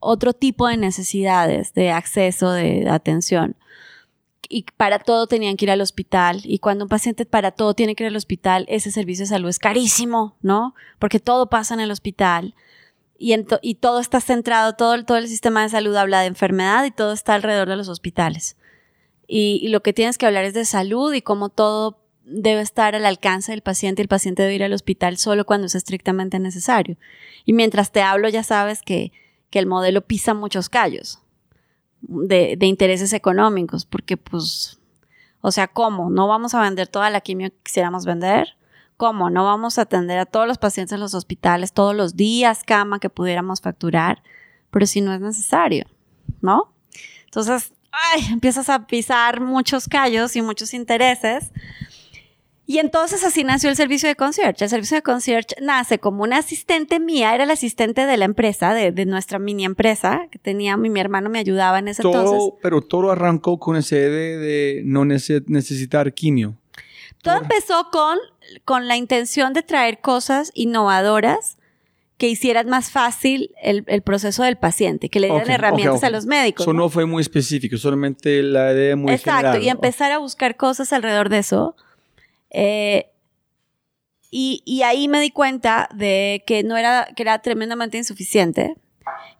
otro 0.00 0.32
tipo 0.32 0.66
de 0.66 0.76
necesidades 0.76 1.74
de 1.74 1.90
acceso, 1.90 2.50
de, 2.52 2.88
atención. 2.88 3.54
Y 4.48 4.64
para 4.76 4.98
todo 4.98 5.28
tenían 5.28 5.56
que 5.56 5.66
ir 5.66 5.70
al 5.70 5.80
hospital. 5.80 6.40
Y 6.42 6.58
cuando 6.58 6.86
un 6.86 6.88
paciente 6.88 7.24
para 7.24 7.52
todo 7.52 7.74
tiene 7.74 7.94
que 7.94 8.02
ir 8.02 8.08
al 8.08 8.16
hospital, 8.16 8.64
ese 8.68 8.90
servicio 8.90 9.24
de 9.24 9.28
salud 9.28 9.48
es 9.48 9.60
carísimo, 9.60 10.36
¿no? 10.42 10.74
Porque 10.98 11.20
todo 11.20 11.48
pasa 11.48 11.74
en 11.74 11.80
el 11.80 11.92
hospital. 11.92 12.54
Y, 13.16 13.36
todo 13.74 14.00
está 14.00 14.20
centrado, 14.20 14.72
todo, 14.72 15.04
todo 15.04 15.18
el 15.18 15.28
sistema 15.28 15.62
de 15.62 15.68
salud 15.68 15.94
habla 15.94 16.22
de 16.22 16.26
enfermedad 16.26 16.84
y 16.86 16.90
todo 16.90 17.12
está 17.12 17.34
alrededor 17.34 17.68
de 17.68 17.76
los 17.76 17.88
hospitales. 17.88 18.56
Y, 19.28 19.60
y 19.62 19.68
lo 19.68 19.82
que 19.82 19.92
tienes 19.92 20.16
que 20.16 20.26
hablar 20.26 20.44
es 20.44 20.54
de 20.54 20.64
salud 20.64 21.12
y 21.12 21.20
cómo 21.20 21.50
todo 21.50 21.98
debe 22.24 22.62
estar 22.62 22.94
al 22.94 23.04
alcance 23.04 23.52
del 23.52 23.60
paciente 23.60 24.00
y 24.00 24.04
el 24.04 24.08
paciente 24.08 24.42
debe 24.42 24.54
ir 24.54 24.64
al 24.64 24.72
hospital 24.72 25.18
solo 25.18 25.44
cuando 25.44 25.66
es 25.66 25.74
estrictamente 25.74 26.38
necesario. 26.38 26.96
Y 27.44 27.52
mientras 27.52 27.92
te 27.92 28.00
hablo 28.00 28.28
ya 28.30 28.42
sabes 28.42 28.80
que, 28.82 29.12
que 29.50 29.58
el 29.58 29.66
modelo 29.66 30.02
pisa 30.02 30.34
muchos 30.34 30.68
callos 30.68 31.20
de, 32.00 32.56
de 32.56 32.66
intereses 32.66 33.12
económicos, 33.12 33.84
porque 33.84 34.16
pues, 34.16 34.80
o 35.40 35.52
sea, 35.52 35.68
¿cómo? 35.68 36.10
¿No 36.10 36.28
vamos 36.28 36.54
a 36.54 36.62
vender 36.62 36.88
toda 36.88 37.10
la 37.10 37.20
quimio 37.20 37.50
que 37.50 37.56
quisiéramos 37.64 38.04
vender? 38.04 38.56
¿Cómo? 38.96 39.30
¿No 39.30 39.44
vamos 39.44 39.78
a 39.78 39.82
atender 39.82 40.18
a 40.18 40.26
todos 40.26 40.46
los 40.46 40.58
pacientes 40.58 40.92
en 40.92 41.00
los 41.00 41.14
hospitales 41.14 41.72
todos 41.72 41.94
los 41.94 42.16
días, 42.16 42.64
cama 42.64 43.00
que 43.00 43.08
pudiéramos 43.08 43.60
facturar? 43.60 44.22
Pero 44.70 44.86
si 44.86 45.00
no 45.00 45.12
es 45.12 45.20
necesario, 45.20 45.86
¿no? 46.40 46.72
Entonces, 47.24 47.72
ay, 47.90 48.26
empiezas 48.30 48.68
a 48.68 48.86
pisar 48.86 49.40
muchos 49.40 49.88
callos 49.88 50.36
y 50.36 50.42
muchos 50.42 50.74
intereses. 50.74 51.50
Y 52.70 52.78
entonces 52.78 53.24
así 53.24 53.42
nació 53.42 53.68
el 53.68 53.74
servicio 53.74 54.08
de 54.08 54.14
concierge. 54.14 54.62
El 54.62 54.70
servicio 54.70 54.96
de 54.96 55.02
concierge 55.02 55.56
nace 55.60 55.98
como 55.98 56.22
una 56.22 56.38
asistente 56.38 57.00
mía, 57.00 57.34
era 57.34 57.44
la 57.44 57.54
asistente 57.54 58.06
de 58.06 58.16
la 58.16 58.26
empresa, 58.26 58.74
de, 58.74 58.92
de 58.92 59.06
nuestra 59.06 59.40
mini 59.40 59.64
empresa 59.64 60.28
que 60.30 60.38
tenía, 60.38 60.76
mi, 60.76 60.88
mi 60.88 61.00
hermano 61.00 61.30
me 61.30 61.40
ayudaba 61.40 61.80
en 61.80 61.88
ese 61.88 62.02
entonces. 62.02 62.30
Todo, 62.38 62.58
pero 62.62 62.80
todo 62.80 63.10
arrancó 63.10 63.58
con 63.58 63.74
esa 63.76 63.96
idea 63.96 64.38
de 64.38 64.82
no 64.84 65.04
nece- 65.04 65.42
necesitar 65.48 66.14
quimio. 66.14 66.54
Todo 67.22 67.38
empezó 67.38 67.88
con, 67.90 68.18
con 68.64 68.86
la 68.86 68.96
intención 68.96 69.52
de 69.52 69.64
traer 69.64 69.98
cosas 70.00 70.52
innovadoras 70.54 71.56
que 72.18 72.28
hicieran 72.28 72.68
más 72.68 72.92
fácil 72.92 73.50
el, 73.62 73.82
el 73.88 74.02
proceso 74.02 74.44
del 74.44 74.56
paciente, 74.58 75.08
que 75.08 75.18
le 75.18 75.26
dieran 75.26 75.48
Ok, 75.48 75.54
herramientas 75.54 75.96
ok, 75.96 76.02
ok. 76.02 76.04
a 76.04 76.10
los 76.10 76.26
médicos. 76.26 76.64
Eso 76.66 76.72
¿no? 76.72 76.84
no 76.84 76.88
fue 76.88 77.04
muy 77.04 77.20
específico, 77.22 77.76
solamente 77.78 78.44
la 78.44 78.72
idea 78.72 78.94
muy 78.94 79.12
Exacto, 79.12 79.38
general. 79.38 79.62
y 79.64 79.68
empezar 79.70 80.12
a 80.12 80.18
buscar 80.18 80.56
cosas 80.56 80.92
alrededor 80.92 81.30
de 81.30 81.38
eso. 81.38 81.74
Eh, 82.50 83.10
y, 84.32 84.82
ahí 84.82 85.08
me 85.08 85.20
di 85.20 85.30
cuenta 85.30 85.88
de 85.92 86.44
que 86.46 86.62
no 86.62 86.76
era, 86.76 87.08
que 87.16 87.22
era 87.22 87.40
tremendamente 87.40 87.98
insuficiente. 87.98 88.76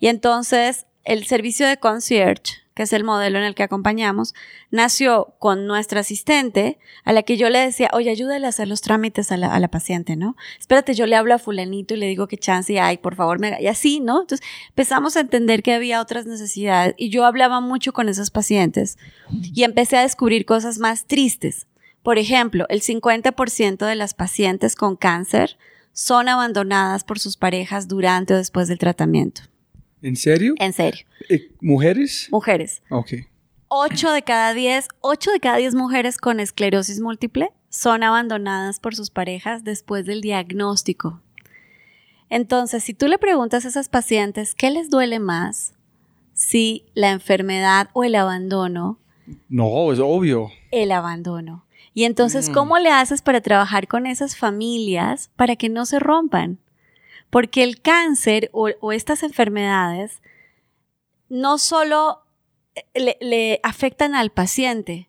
Y 0.01 0.09
entonces 0.09 0.87
el 1.05 1.27
servicio 1.27 1.67
de 1.67 1.79
concierge, 1.79 2.61
que 2.75 2.85
es 2.85 2.93
el 2.93 3.05
modelo 3.05 3.39
en 3.39 3.45
el 3.45 3.55
que 3.55 3.63
acompañamos, 3.63 4.35
nació 4.71 5.35
con 5.39 5.67
nuestra 5.67 6.01
asistente, 6.01 6.79
a 7.05 7.13
la 7.13 7.23
que 7.23 7.37
yo 7.37 7.51
le 7.51 7.59
decía, 7.59 7.91
oye, 7.93 8.11
ayúdale 8.11 8.47
a 8.47 8.49
hacer 8.49 8.69
los 8.69 8.81
trámites 8.81 9.31
a 9.33 9.37
la, 9.37 9.69
paciente, 9.69 10.17
¿no? 10.17 10.37
Espérate, 10.59 10.95
yo 10.95 11.07
le 11.07 11.17
hablo 11.17 11.35
a 11.35 11.39
fulanito 11.39 11.95
y 11.95 11.99
le 11.99 12.07
digo 12.07 12.27
qué 12.27 12.37
chance 12.37 12.81
hay, 12.81 12.99
por 12.99 13.15
favor, 13.15 13.39
me 13.39 13.49
haga-". 13.49 13.61
y 13.61 13.67
así, 13.67 14.01
¿no? 14.01 14.23
Entonces 14.23 14.47
empezamos 14.69 15.17
a 15.17 15.21
entender 15.21 15.63
que 15.63 15.75
había 15.75 16.01
otras 16.01 16.27
necesidades 16.27 16.95
y 16.97 17.11
yo 17.11 17.25
hablaba 17.25 17.61
mucho 17.61 17.93
con 17.93 18.09
esos 18.09 18.31
pacientes 18.31 18.99
y 19.31 19.63
empecé 19.63 19.97
a 19.97 20.03
descubrir 20.03 20.47
cosas 20.47 20.79
más 20.79 21.07
tristes. 21.07 21.67
Por 22.03 22.19
ejemplo, 22.19 22.67
el 22.69 22.81
50% 22.81 23.85
de 23.87 23.95
las 23.95 24.15
pacientes 24.15 24.75
con 24.75 24.97
cáncer 24.97 25.59
son 25.93 26.29
abandonadas 26.29 27.05
por 27.05 27.19
sus 27.19 27.37
parejas 27.37 27.89
durante 27.89 28.35
o 28.35 28.37
después 28.37 28.69
del 28.69 28.79
tratamiento. 28.79 29.43
¿En 30.03 30.17
serio? 30.17 30.55
En 30.59 30.73
serio. 30.73 31.05
¿Mujeres? 31.61 32.29
Mujeres. 32.31 32.83
Ok. 32.91 33.13
8 33.69 34.13
de 34.13 34.23
cada 34.23 34.55
10, 34.55 34.89
8 35.01 35.31
de 35.31 35.41
cada 35.41 35.57
10 35.59 35.75
mujeres 35.75 36.17
con 36.17 36.41
esclerosis 36.41 37.01
múltiple 37.01 37.53
son 37.69 38.03
abandonadas 38.03 38.81
por 38.81 38.95
sus 38.97 39.11
parejas 39.11 39.63
después 39.63 40.07
del 40.07 40.23
diagnóstico. 40.23 41.21
Entonces, 42.31 42.83
si 42.85 42.95
tú 42.95 43.09
le 43.09 43.19
preguntas 43.19 43.65
a 43.65 43.69
esas 43.69 43.89
pacientes 43.89 44.55
qué 44.55 44.71
les 44.71 44.89
duele 44.91 45.19
más, 45.19 45.75
si 46.33 46.87
la 46.95 47.11
enfermedad 47.11 47.91
o 47.93 48.05
el 48.05 48.15
abandono, 48.15 48.99
No, 49.49 49.93
es 49.93 49.99
obvio. 50.01 50.51
el 50.71 50.93
abandono. 50.93 51.65
Y 51.93 52.05
entonces, 52.05 52.51
¿cómo 52.51 52.79
le 52.79 52.91
haces 52.91 53.21
para 53.21 53.41
trabajar 53.41 53.89
con 53.89 54.07
esas 54.07 54.37
familias 54.37 55.31
para 55.37 55.57
que 55.57 55.69
no 55.69 55.87
se 55.87 55.99
rompan? 55.99 56.59
Porque 57.31 57.63
el 57.63 57.81
cáncer 57.81 58.49
o, 58.53 58.69
o 58.81 58.93
estas 58.93 59.23
enfermedades 59.23 60.23
no 61.29 61.59
solo 61.59 62.23
eh, 62.75 62.85
le, 62.95 63.17
le 63.21 63.61
afectan 63.63 64.15
al 64.15 64.31
paciente, 64.31 65.09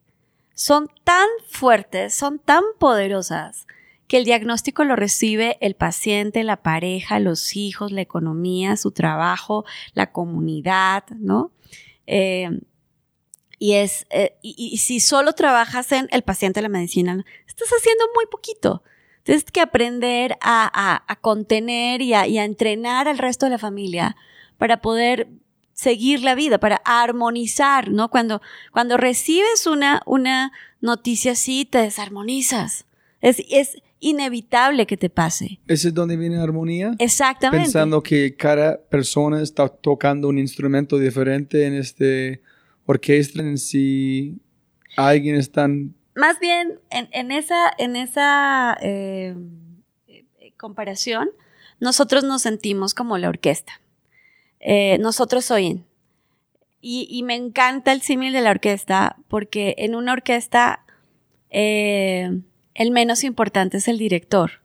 son 0.55 0.89
tan 1.03 1.27
fuertes, 1.47 2.13
son 2.13 2.39
tan 2.39 2.63
poderosas 2.79 3.67
que 4.07 4.17
el 4.17 4.25
diagnóstico 4.25 4.83
lo 4.83 4.95
recibe 4.95 5.57
el 5.61 5.75
paciente, 5.75 6.43
la 6.43 6.57
pareja, 6.57 7.19
los 7.19 7.55
hijos, 7.55 7.91
la 7.91 8.01
economía, 8.01 8.75
su 8.75 8.91
trabajo, 8.91 9.63
la 9.93 10.11
comunidad, 10.11 11.05
¿no? 11.11 11.51
Eh, 12.07 12.49
y 13.63 13.73
es, 13.73 14.07
eh, 14.09 14.33
y, 14.41 14.55
y 14.73 14.77
si 14.77 14.99
solo 14.99 15.33
trabajas 15.33 15.91
en 15.91 16.07
el 16.09 16.23
paciente, 16.23 16.63
la 16.63 16.67
medicina, 16.69 17.23
estás 17.47 17.69
haciendo 17.77 18.05
muy 18.15 18.25
poquito. 18.25 18.81
Tienes 19.21 19.43
que 19.43 19.61
aprender 19.61 20.31
a, 20.41 20.65
a- 20.73 21.03
a 21.07 21.15
contener 21.17 22.01
y 22.01 22.15
a, 22.15 22.25
y 22.25 22.39
a 22.39 22.43
entrenar 22.43 23.07
al 23.07 23.19
resto 23.19 23.45
de 23.45 23.51
la 23.51 23.59
familia 23.59 24.15
para 24.57 24.81
poder 24.81 25.27
seguir 25.73 26.23
la 26.23 26.33
vida, 26.33 26.57
para 26.59 26.81
armonizar, 26.85 27.91
¿no? 27.91 28.09
Cuando, 28.09 28.41
cuando 28.71 28.97
recibes 28.97 29.67
una, 29.67 30.01
una 30.07 30.51
noticia 30.79 31.33
así, 31.33 31.63
te 31.65 31.77
desarmonizas. 31.77 32.85
Es, 33.21 33.43
es 33.51 33.77
inevitable 33.99 34.87
que 34.87 34.97
te 34.97 35.11
pase. 35.11 35.59
¿Ese 35.67 35.89
es 35.89 35.93
donde 35.93 36.17
viene 36.17 36.37
la 36.37 36.43
armonía? 36.43 36.95
Exactamente. 36.97 37.65
Pensando 37.65 38.01
que 38.01 38.35
cada 38.35 38.81
persona 38.89 39.39
está 39.43 39.69
tocando 39.69 40.27
un 40.29 40.39
instrumento 40.39 40.97
diferente 40.97 41.67
en 41.67 41.75
este 41.75 42.41
orquesta, 42.85 43.41
en 43.41 43.57
si 43.57 44.37
alguien 44.95 45.35
está... 45.35 45.67
Más 46.15 46.39
bien, 46.39 46.79
en, 46.89 47.07
en 47.11 47.31
esa, 47.31 47.71
en 47.77 47.95
esa 47.95 48.77
eh, 48.81 49.35
eh, 50.07 50.25
comparación, 50.57 51.29
nosotros 51.79 52.23
nos 52.23 52.41
sentimos 52.41 52.93
como 52.93 53.17
la 53.17 53.29
orquesta. 53.29 53.81
Eh, 54.59 54.97
nosotros 54.99 55.49
oyen. 55.51 55.85
Y, 56.81 57.07
y 57.09 57.23
me 57.23 57.35
encanta 57.35 57.91
el 57.91 58.01
símil 58.01 58.33
de 58.33 58.41
la 58.41 58.51
orquesta, 58.51 59.17
porque 59.27 59.75
en 59.77 59.95
una 59.95 60.13
orquesta 60.13 60.83
eh, 61.49 62.41
el 62.73 62.91
menos 62.91 63.23
importante 63.23 63.77
es 63.77 63.87
el 63.87 63.97
director. 63.97 64.61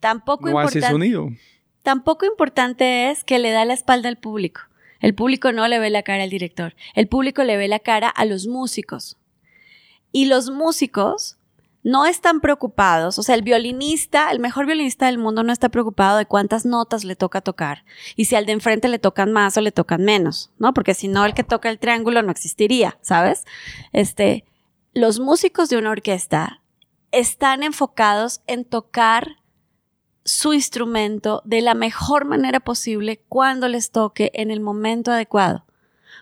Tampoco 0.00 0.50
No 0.50 0.62
importante 0.62 1.38
tampoco 1.82 2.26
importante 2.26 3.10
es 3.10 3.22
que 3.22 3.38
le 3.38 3.52
da 3.52 3.64
la 3.64 3.74
espalda 3.74 4.08
al 4.08 4.16
público. 4.16 4.62
El 5.00 5.14
público 5.14 5.52
no 5.52 5.66
le 5.68 5.78
ve 5.78 5.90
la 5.90 6.02
cara 6.02 6.22
al 6.22 6.30
director. 6.30 6.74
El 6.94 7.08
público 7.08 7.44
le 7.44 7.56
ve 7.56 7.68
la 7.68 7.78
cara 7.78 8.08
a 8.08 8.24
los 8.24 8.46
músicos. 8.46 9.16
Y 10.12 10.26
los 10.26 10.50
músicos 10.50 11.36
no 11.86 12.04
están 12.04 12.40
preocupados. 12.40 13.16
O 13.18 13.22
sea, 13.22 13.36
el 13.36 13.42
violinista, 13.42 14.32
el 14.32 14.40
mejor 14.40 14.66
violinista 14.66 15.06
del 15.06 15.18
mundo 15.18 15.44
no 15.44 15.52
está 15.52 15.68
preocupado 15.68 16.18
de 16.18 16.26
cuántas 16.26 16.66
notas 16.66 17.04
le 17.04 17.14
toca 17.14 17.40
tocar. 17.40 17.84
Y 18.16 18.24
si 18.24 18.34
al 18.34 18.44
de 18.44 18.52
enfrente 18.52 18.88
le 18.88 18.98
tocan 18.98 19.32
más 19.32 19.56
o 19.56 19.60
le 19.60 19.70
tocan 19.70 20.02
menos, 20.02 20.50
¿no? 20.58 20.74
Porque 20.74 20.94
si 20.94 21.06
no, 21.06 21.24
el 21.24 21.32
que 21.32 21.44
toca 21.44 21.70
el 21.70 21.78
triángulo 21.78 22.22
no 22.22 22.32
existiría, 22.32 22.98
¿sabes? 23.02 23.44
Este, 23.92 24.44
los 24.94 25.20
músicos 25.20 25.68
de 25.68 25.76
una 25.76 25.90
orquesta 25.90 26.60
están 27.12 27.62
enfocados 27.62 28.40
en 28.48 28.64
tocar 28.64 29.36
su 30.26 30.52
instrumento 30.52 31.40
de 31.44 31.60
la 31.62 31.74
mejor 31.74 32.24
manera 32.24 32.58
posible 32.58 33.22
cuando 33.28 33.68
les 33.68 33.92
toque 33.92 34.32
en 34.34 34.50
el 34.50 34.60
momento 34.60 35.12
adecuado, 35.12 35.64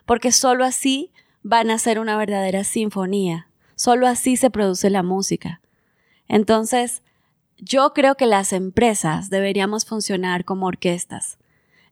porque 0.04 0.30
sólo 0.30 0.64
así 0.64 1.10
van 1.42 1.70
a 1.70 1.78
ser 1.78 1.98
una 1.98 2.18
verdadera 2.18 2.64
sinfonía, 2.64 3.48
sólo 3.76 4.06
así 4.06 4.36
se 4.36 4.50
produce 4.50 4.90
la 4.90 5.02
música. 5.02 5.62
Entonces, 6.28 7.02
yo 7.56 7.94
creo 7.94 8.14
que 8.14 8.26
las 8.26 8.52
empresas 8.52 9.30
deberíamos 9.30 9.86
funcionar 9.86 10.44
como 10.44 10.66
orquestas. 10.66 11.38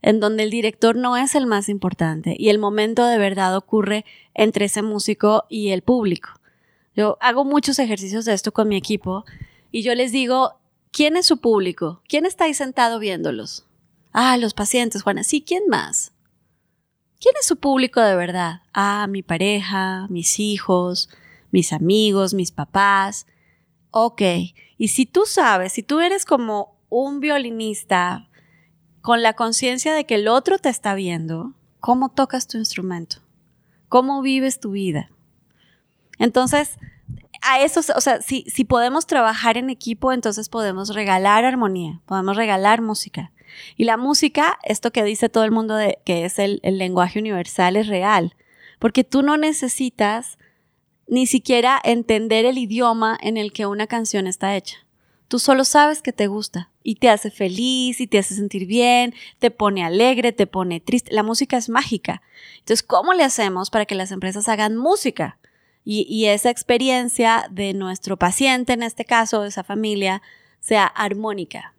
en 0.05 0.19
donde 0.19 0.43
el 0.43 0.51
director 0.51 0.97
no 0.97 1.17
es 1.17 1.37
el 1.37 1.47
más 1.47 1.69
importante 1.69 2.35
y 2.37 2.49
el 2.49 2.59
momento 2.59 3.07
de 3.07 3.19
verdad 3.19 3.57
ocurre 3.57 4.05
entre 4.35 4.65
ese 4.65 4.83
músico 4.83 5.45
y 5.49 5.69
el 5.69 5.83
público. 5.83 6.31
Yo 6.97 7.17
hago 7.21 7.45
muchos 7.45 7.79
ejercicios 7.79 8.25
de 8.25 8.33
esto 8.33 8.51
con 8.53 8.67
mi 8.69 8.77
equipo 8.77 9.25
y 9.71 9.83
yo 9.83 9.95
les 9.95 10.11
digo, 10.11 10.59
¿quién 10.93 11.17
es 11.17 11.27
su 11.27 11.39
público? 11.39 12.03
¿Quién 12.09 12.27
está 12.27 12.45
ahí 12.45 12.55
sentado 12.55 12.99
viéndolos? 12.99 13.67
Ah, 14.13 14.37
los 14.37 14.55
pacientes, 14.55 15.03
Juana. 15.03 15.25
Sí, 15.25 15.43
¿quién 15.43 15.65
más? 15.69 16.13
¿Quién 17.21 17.35
es 17.41 17.47
su 17.47 17.57
público 17.57 18.01
de 18.01 18.15
verdad? 18.15 18.63
Ah, 18.73 19.07
mi 19.09 19.23
pareja, 19.23 20.07
mis 20.09 20.39
hijos, 20.39 21.09
mis 21.51 21.73
amigos, 21.73 22.35
mis 22.35 22.53
papás. 22.53 23.27
Ok. 23.91 24.23
Y 24.77 24.89
si 24.89 25.07
tú 25.07 25.23
sabes, 25.27 25.73
si 25.73 25.83
tú 25.83 26.01
eres 26.01 26.25
como 26.25 26.77
un 26.89 27.21
violinista 27.21 28.29
con 29.01 29.23
la 29.23 29.33
conciencia 29.33 29.95
de 29.95 30.05
que 30.05 30.17
el 30.17 30.29
otro 30.29 30.59
te 30.59 30.69
está 30.69 30.95
viendo, 30.95 31.55
¿cómo 31.81 32.11
tocas 32.11 32.47
tu 32.47 32.59
instrumento? 32.59 33.17
¿Cómo 33.89 34.21
vives 34.23 34.61
tu 34.61 34.73
vida? 34.73 35.11
Entonces, 36.19 36.79
a 37.43 37.61
eso, 37.61 37.81
o 37.97 38.01
sea, 38.01 38.23
si, 38.23 38.45
si 38.49 38.65
podemos 38.65 39.07
trabajar 39.07 39.57
en 39.57 39.71
equipo, 39.71 40.13
entonces 40.13 40.49
podemos 40.49 40.95
regalar 40.95 41.45
armonía, 41.45 42.01
podemos 42.07 42.37
regalar 42.37 42.81
música. 42.81 43.33
Y 43.77 43.85
la 43.85 43.97
música, 43.97 44.59
esto 44.63 44.93
que 44.93 45.05
dice 45.05 45.29
todo 45.29 45.45
el 45.45 45.51
mundo 45.51 45.75
de 45.75 45.99
que 46.05 46.25
es 46.25 46.39
el, 46.39 46.61
el 46.63 46.79
lenguaje 46.79 47.19
universal, 47.19 47.77
es 47.77 47.87
real, 47.87 48.35
porque 48.79 49.05
tú 49.05 49.23
no 49.23 49.37
necesitas 49.37 50.39
ni 51.07 51.27
siquiera 51.27 51.81
entender 51.85 52.45
el 52.45 52.59
idioma 52.59 53.19
en 53.21 53.37
el 53.37 53.53
que 53.53 53.67
una 53.67 53.87
canción 53.87 54.27
está 54.27 54.57
hecha. 54.57 54.79
Tú 55.29 55.39
solo 55.39 55.65
sabes 55.65 56.03
que 56.03 56.13
te 56.13 56.27
gusta 56.27 56.71
y 56.83 56.97
te 56.97 57.09
hace 57.09 57.31
feliz 57.31 58.01
y 58.01 58.07
te 58.07 58.19
hace 58.19 58.35
sentir 58.35 58.67
bien, 58.67 59.15
te 59.39 59.51
pone 59.51 59.85
alegre, 59.85 60.33
te 60.33 60.47
pone 60.47 60.81
triste. 60.81 61.13
La 61.13 61.23
música 61.23 61.57
es 61.57 61.69
mágica. 61.69 62.23
Entonces, 62.59 62.83
¿cómo 62.83 63.15
le 63.15 63.25
hacemos 63.25 63.71
para 63.71 63.87
que 63.87 63.95
las 63.95 64.13
empresas 64.13 64.49
hagan 64.49 64.77
música? 64.77 65.39
Y, 65.85 66.27
esa 66.27 66.51
experiencia 66.51 67.45
de 67.51 67.75
nuestro 67.75 68.17
paciente, 68.17 68.73
en 68.73 68.85
este 68.85 69.05
caso, 69.05 69.43
de 69.43 69.49
esa 69.49 69.65
familia, 69.65 70.23
sea 70.61 70.87
armónica. 70.87 71.75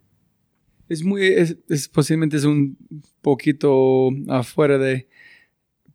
Es 0.90 1.04
muy, 1.04 1.26
es, 1.26 1.88
posiblemente 1.88 2.36
es 2.36 2.44
un 2.44 2.78
poquito 3.22 4.10
afuera 4.28 4.78
de, 4.78 5.08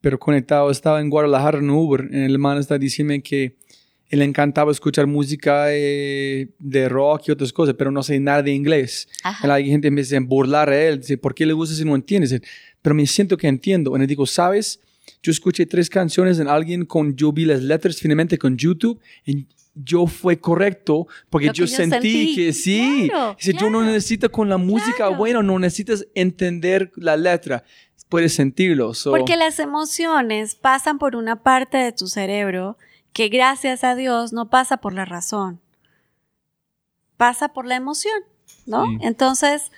pero 0.01 0.19
conectado. 0.19 0.71
Estaba 0.71 1.01
en 1.01 1.11
Guadalajara 1.11 1.59
en 1.59 1.69
Uber, 1.69 2.09
el 2.11 2.33
hermano 2.33 2.61
está 2.61 2.79
diciendo 2.79 3.15
que 3.23 3.57
él 4.09 4.21
le 4.21 4.25
encantaba 4.25 4.73
escuchar 4.73 5.07
música 5.07 5.67
eh, 5.69 6.49
de 6.59 6.89
rock 6.89 7.29
y 7.29 7.31
otras 7.31 7.53
cosas, 7.53 7.75
pero 7.77 7.91
no 7.91 8.03
sé 8.03 8.19
nada 8.19 8.43
de 8.43 8.53
inglés. 8.53 9.07
La 9.43 9.61
gente 9.61 9.89
empieza 9.89 10.17
a 10.17 10.21
burlar 10.21 10.71
a 10.71 10.83
él, 10.83 11.01
dice, 11.01 11.19
¿por 11.19 11.35
qué 11.35 11.45
le 11.45 11.53
gusta 11.53 11.75
si 11.75 11.85
no 11.85 11.95
entiendes? 11.95 12.41
Pero 12.81 12.95
me 12.95 13.07
siento 13.07 13.37
que 13.37 13.49
entiendo. 13.49 13.95
Y 13.95 13.99
le 13.99 14.07
digo, 14.07 14.25
¿sabes? 14.25 14.81
Yo 15.23 15.33
escuché 15.33 15.67
tres 15.67 15.89
canciones 15.91 16.39
en 16.39 16.49
alguien 16.49 16.85
con, 16.85 17.17
yo 17.17 17.33
vi 17.33 17.45
las 17.45 17.63
letras 17.63 17.99
finalmente 17.99 18.39
con 18.39 18.57
YouTube 18.57 19.01
y 19.25 19.47
yo 19.75 20.07
fue 20.07 20.41
correcto 20.41 21.07
porque 21.31 21.51
yo, 21.53 21.67
sentí, 21.67 22.35
que 22.35 22.53
sí. 22.53 23.11
Dice, 23.39 23.53
yo 23.55 23.71
no 23.71 23.83
necesito 23.83 24.31
con 24.31 24.49
la 24.49 24.57
música 24.57 25.09
bueno, 25.09 25.43
no 25.43 25.59
necesitas 25.59 26.07
entender 26.15 26.91
la 26.97 27.17
letra, 27.17 27.65
puedes 28.09 28.35
sentirlo. 28.35 28.93
Porque 29.05 29.37
las 29.37 29.59
emociones 29.59 30.55
pasan 30.55 30.99
por 30.99 31.17
una 31.17 31.43
parte 31.43 31.79
de 31.79 31.93
tu 31.93 32.09
cerebro 32.09 32.77
que 33.13 33.29
gracias 33.29 33.85
a 33.85 33.95
Dios 33.95 34.33
no 34.33 34.51
pasa 34.51 34.79
por 34.79 34.93
la 34.93 35.05
razón, 35.05 35.61
pasa 37.17 37.53
por 37.53 37.67
la 37.67 37.77
emoción, 37.77 38.21
¿no? 38.67 38.87
Entonces, 39.01 39.71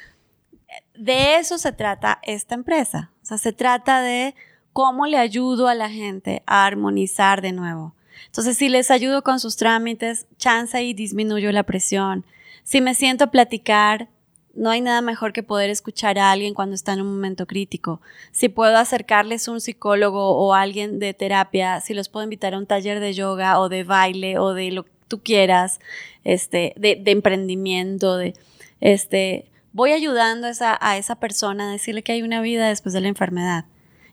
de 0.95 1.37
eso 1.37 1.59
se 1.59 1.73
trata 1.73 2.21
esta 2.23 2.55
empresa. 2.55 3.13
O 3.23 3.27
sea, 3.27 3.39
se 3.39 3.53
trata 3.53 4.03
de 4.03 4.35
cómo 4.73 5.07
le 5.07 5.19
ayudo 5.19 5.69
a 5.69 5.75
la 5.75 5.91
gente 5.91 6.43
a 6.47 6.67
armonizar 6.67 7.43
de 7.43 7.53
nuevo. 7.53 7.95
Entonces, 8.27 8.57
si 8.57 8.69
les 8.69 8.91
ayudo 8.91 9.23
con 9.23 9.41
sus 9.41 9.57
trámites, 9.57 10.27
chance 10.37 10.83
y 10.83 10.95
disminuyo 10.95 11.51
la 11.53 11.65
presión. 11.65 12.25
Si 12.63 12.81
me 12.81 12.95
siento 12.95 13.25
a 13.25 13.31
platicar, 13.31 14.09
no 14.55 14.71
hay 14.71 14.81
nada 14.81 15.01
mejor 15.01 15.33
que 15.33 15.43
poder 15.43 15.71
escuchar 15.71 16.19
a 16.19 16.31
alguien 16.31 16.55
cuando 16.55 16.75
está 16.75 16.93
en 16.93 17.01
un 17.01 17.13
momento 17.13 17.47
crítico. 17.47 18.01
Si 18.33 18.49
puedo 18.49 18.77
acercarles 18.77 19.49
un 19.49 19.61
psicólogo 19.61 20.37
o 20.37 20.55
alguien 20.55 20.99
de 20.99 21.15
terapia, 21.15 21.81
si 21.81 21.95
los 21.95 22.09
puedo 22.09 22.25
invitar 22.25 22.55
a 22.55 22.59
un 22.59 22.67
taller 22.67 23.01
de 23.01 23.15
yoga 23.15 23.59
o 23.59 23.69
de 23.69 23.85
baile 23.85 24.39
o 24.39 24.55
de 24.55 24.71
lo 24.71 24.85
que 24.85 24.91
tú 25.09 25.21
quieras, 25.23 25.81
este, 26.25 26.75
de, 26.77 27.03
emprendimiento, 27.07 28.17
de, 28.17 28.35
este, 28.81 29.51
voy 29.73 29.93
ayudando 29.93 30.47
a 30.47 30.51
esa, 30.51 30.79
a 30.81 30.97
esa 30.99 31.17
persona 31.17 31.69
a 31.69 31.73
decirle 31.73 32.03
que 32.03 32.13
hay 32.13 32.23
una 32.23 32.41
vida 32.41 32.69
después 32.69 32.93
de 32.93 33.01
la 33.01 33.09
enfermedad 33.09 33.65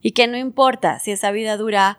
y 0.01 0.11
que 0.11 0.27
no 0.27 0.37
importa 0.37 0.99
si 0.99 1.11
esa 1.11 1.31
vida 1.31 1.57
dura 1.57 1.97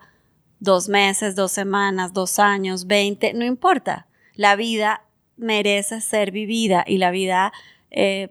dos 0.59 0.89
meses, 0.89 1.35
dos 1.35 1.51
semanas, 1.51 2.13
dos 2.13 2.39
años, 2.39 2.87
veinte, 2.87 3.33
no 3.33 3.45
importa. 3.45 4.07
La 4.35 4.55
vida 4.55 5.03
merece 5.37 6.01
ser 6.01 6.31
vivida 6.31 6.83
y 6.85 6.97
la 6.97 7.11
vida 7.11 7.53
eh, 7.91 8.29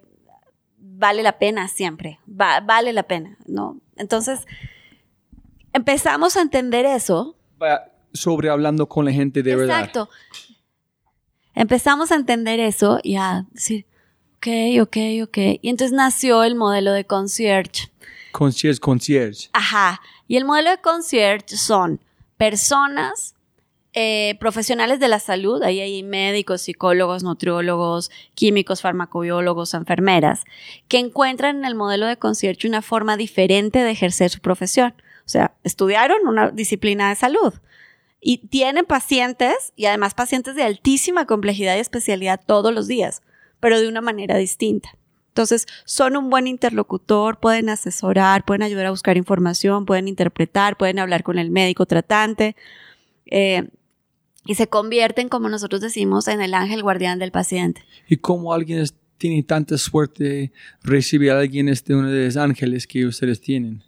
vale 0.76 1.22
la 1.22 1.38
pena 1.38 1.68
siempre, 1.68 2.20
vale 2.26 2.92
la 2.92 3.02
pena, 3.04 3.36
¿no? 3.46 3.80
Entonces, 3.96 4.46
empezamos 5.72 6.36
a 6.36 6.42
entender 6.42 6.84
eso. 6.86 7.36
Sobre 8.12 8.50
hablando 8.50 8.88
con 8.88 9.04
la 9.04 9.12
gente 9.12 9.42
de 9.42 9.56
verdad. 9.56 9.80
Exacto. 9.80 10.08
Empezamos 11.54 12.12
a 12.12 12.14
entender 12.14 12.60
eso 12.60 13.00
y 13.02 13.16
a 13.16 13.46
decir, 13.50 13.86
ok, 14.36 14.46
ok, 14.82 14.96
ok. 15.24 15.38
Y 15.60 15.68
entonces 15.68 15.92
nació 15.92 16.44
el 16.44 16.54
modelo 16.54 16.92
de 16.92 17.04
concierge. 17.04 17.90
Concierge, 18.38 18.78
concierge. 18.78 19.50
Ajá. 19.52 20.00
Y 20.28 20.36
el 20.36 20.44
modelo 20.44 20.70
de 20.70 20.78
concierge 20.78 21.56
son 21.56 21.98
personas 22.36 23.34
eh, 23.94 24.36
profesionales 24.38 25.00
de 25.00 25.08
la 25.08 25.18
salud, 25.18 25.60
ahí 25.64 25.80
hay 25.80 26.04
médicos, 26.04 26.62
psicólogos, 26.62 27.24
nutriólogos, 27.24 28.12
químicos, 28.36 28.80
farmacobiólogos, 28.80 29.74
enfermeras, 29.74 30.44
que 30.86 31.00
encuentran 31.00 31.56
en 31.56 31.64
el 31.64 31.74
modelo 31.74 32.06
de 32.06 32.16
concierto 32.16 32.68
una 32.68 32.80
forma 32.80 33.16
diferente 33.16 33.80
de 33.80 33.90
ejercer 33.90 34.30
su 34.30 34.38
profesión. 34.38 34.94
O 35.26 35.28
sea, 35.28 35.56
estudiaron 35.64 36.18
una 36.28 36.52
disciplina 36.52 37.08
de 37.08 37.16
salud 37.16 37.54
y 38.20 38.46
tienen 38.46 38.84
pacientes 38.84 39.72
y 39.74 39.86
además 39.86 40.14
pacientes 40.14 40.54
de 40.54 40.62
altísima 40.62 41.26
complejidad 41.26 41.74
y 41.74 41.80
especialidad 41.80 42.40
todos 42.46 42.72
los 42.72 42.86
días, 42.86 43.20
pero 43.58 43.80
de 43.80 43.88
una 43.88 44.00
manera 44.00 44.36
distinta. 44.36 44.96
Entonces, 45.38 45.68
son 45.84 46.16
un 46.16 46.30
buen 46.30 46.48
interlocutor, 46.48 47.38
pueden 47.38 47.68
asesorar, 47.68 48.44
pueden 48.44 48.64
ayudar 48.64 48.86
a 48.86 48.90
buscar 48.90 49.16
información, 49.16 49.86
pueden 49.86 50.08
interpretar, 50.08 50.76
pueden 50.76 50.98
hablar 50.98 51.22
con 51.22 51.38
el 51.38 51.52
médico 51.52 51.86
tratante. 51.86 52.56
Eh, 53.26 53.68
y 54.46 54.56
se 54.56 54.66
convierten, 54.66 55.28
como 55.28 55.48
nosotros 55.48 55.80
decimos, 55.80 56.26
en 56.26 56.40
el 56.40 56.54
ángel 56.54 56.82
guardián 56.82 57.20
del 57.20 57.30
paciente. 57.30 57.84
¿Y 58.08 58.16
cómo 58.16 58.52
alguien 58.52 58.84
tiene 59.16 59.44
tanta 59.44 59.78
suerte 59.78 60.24
de 60.24 60.52
recibir 60.82 61.30
a 61.30 61.38
alguien 61.38 61.68
este 61.68 61.94
uno 61.94 62.10
de 62.10 62.24
los 62.24 62.36
ángeles 62.36 62.88
que 62.88 63.06
ustedes 63.06 63.40
tienen? 63.40 63.84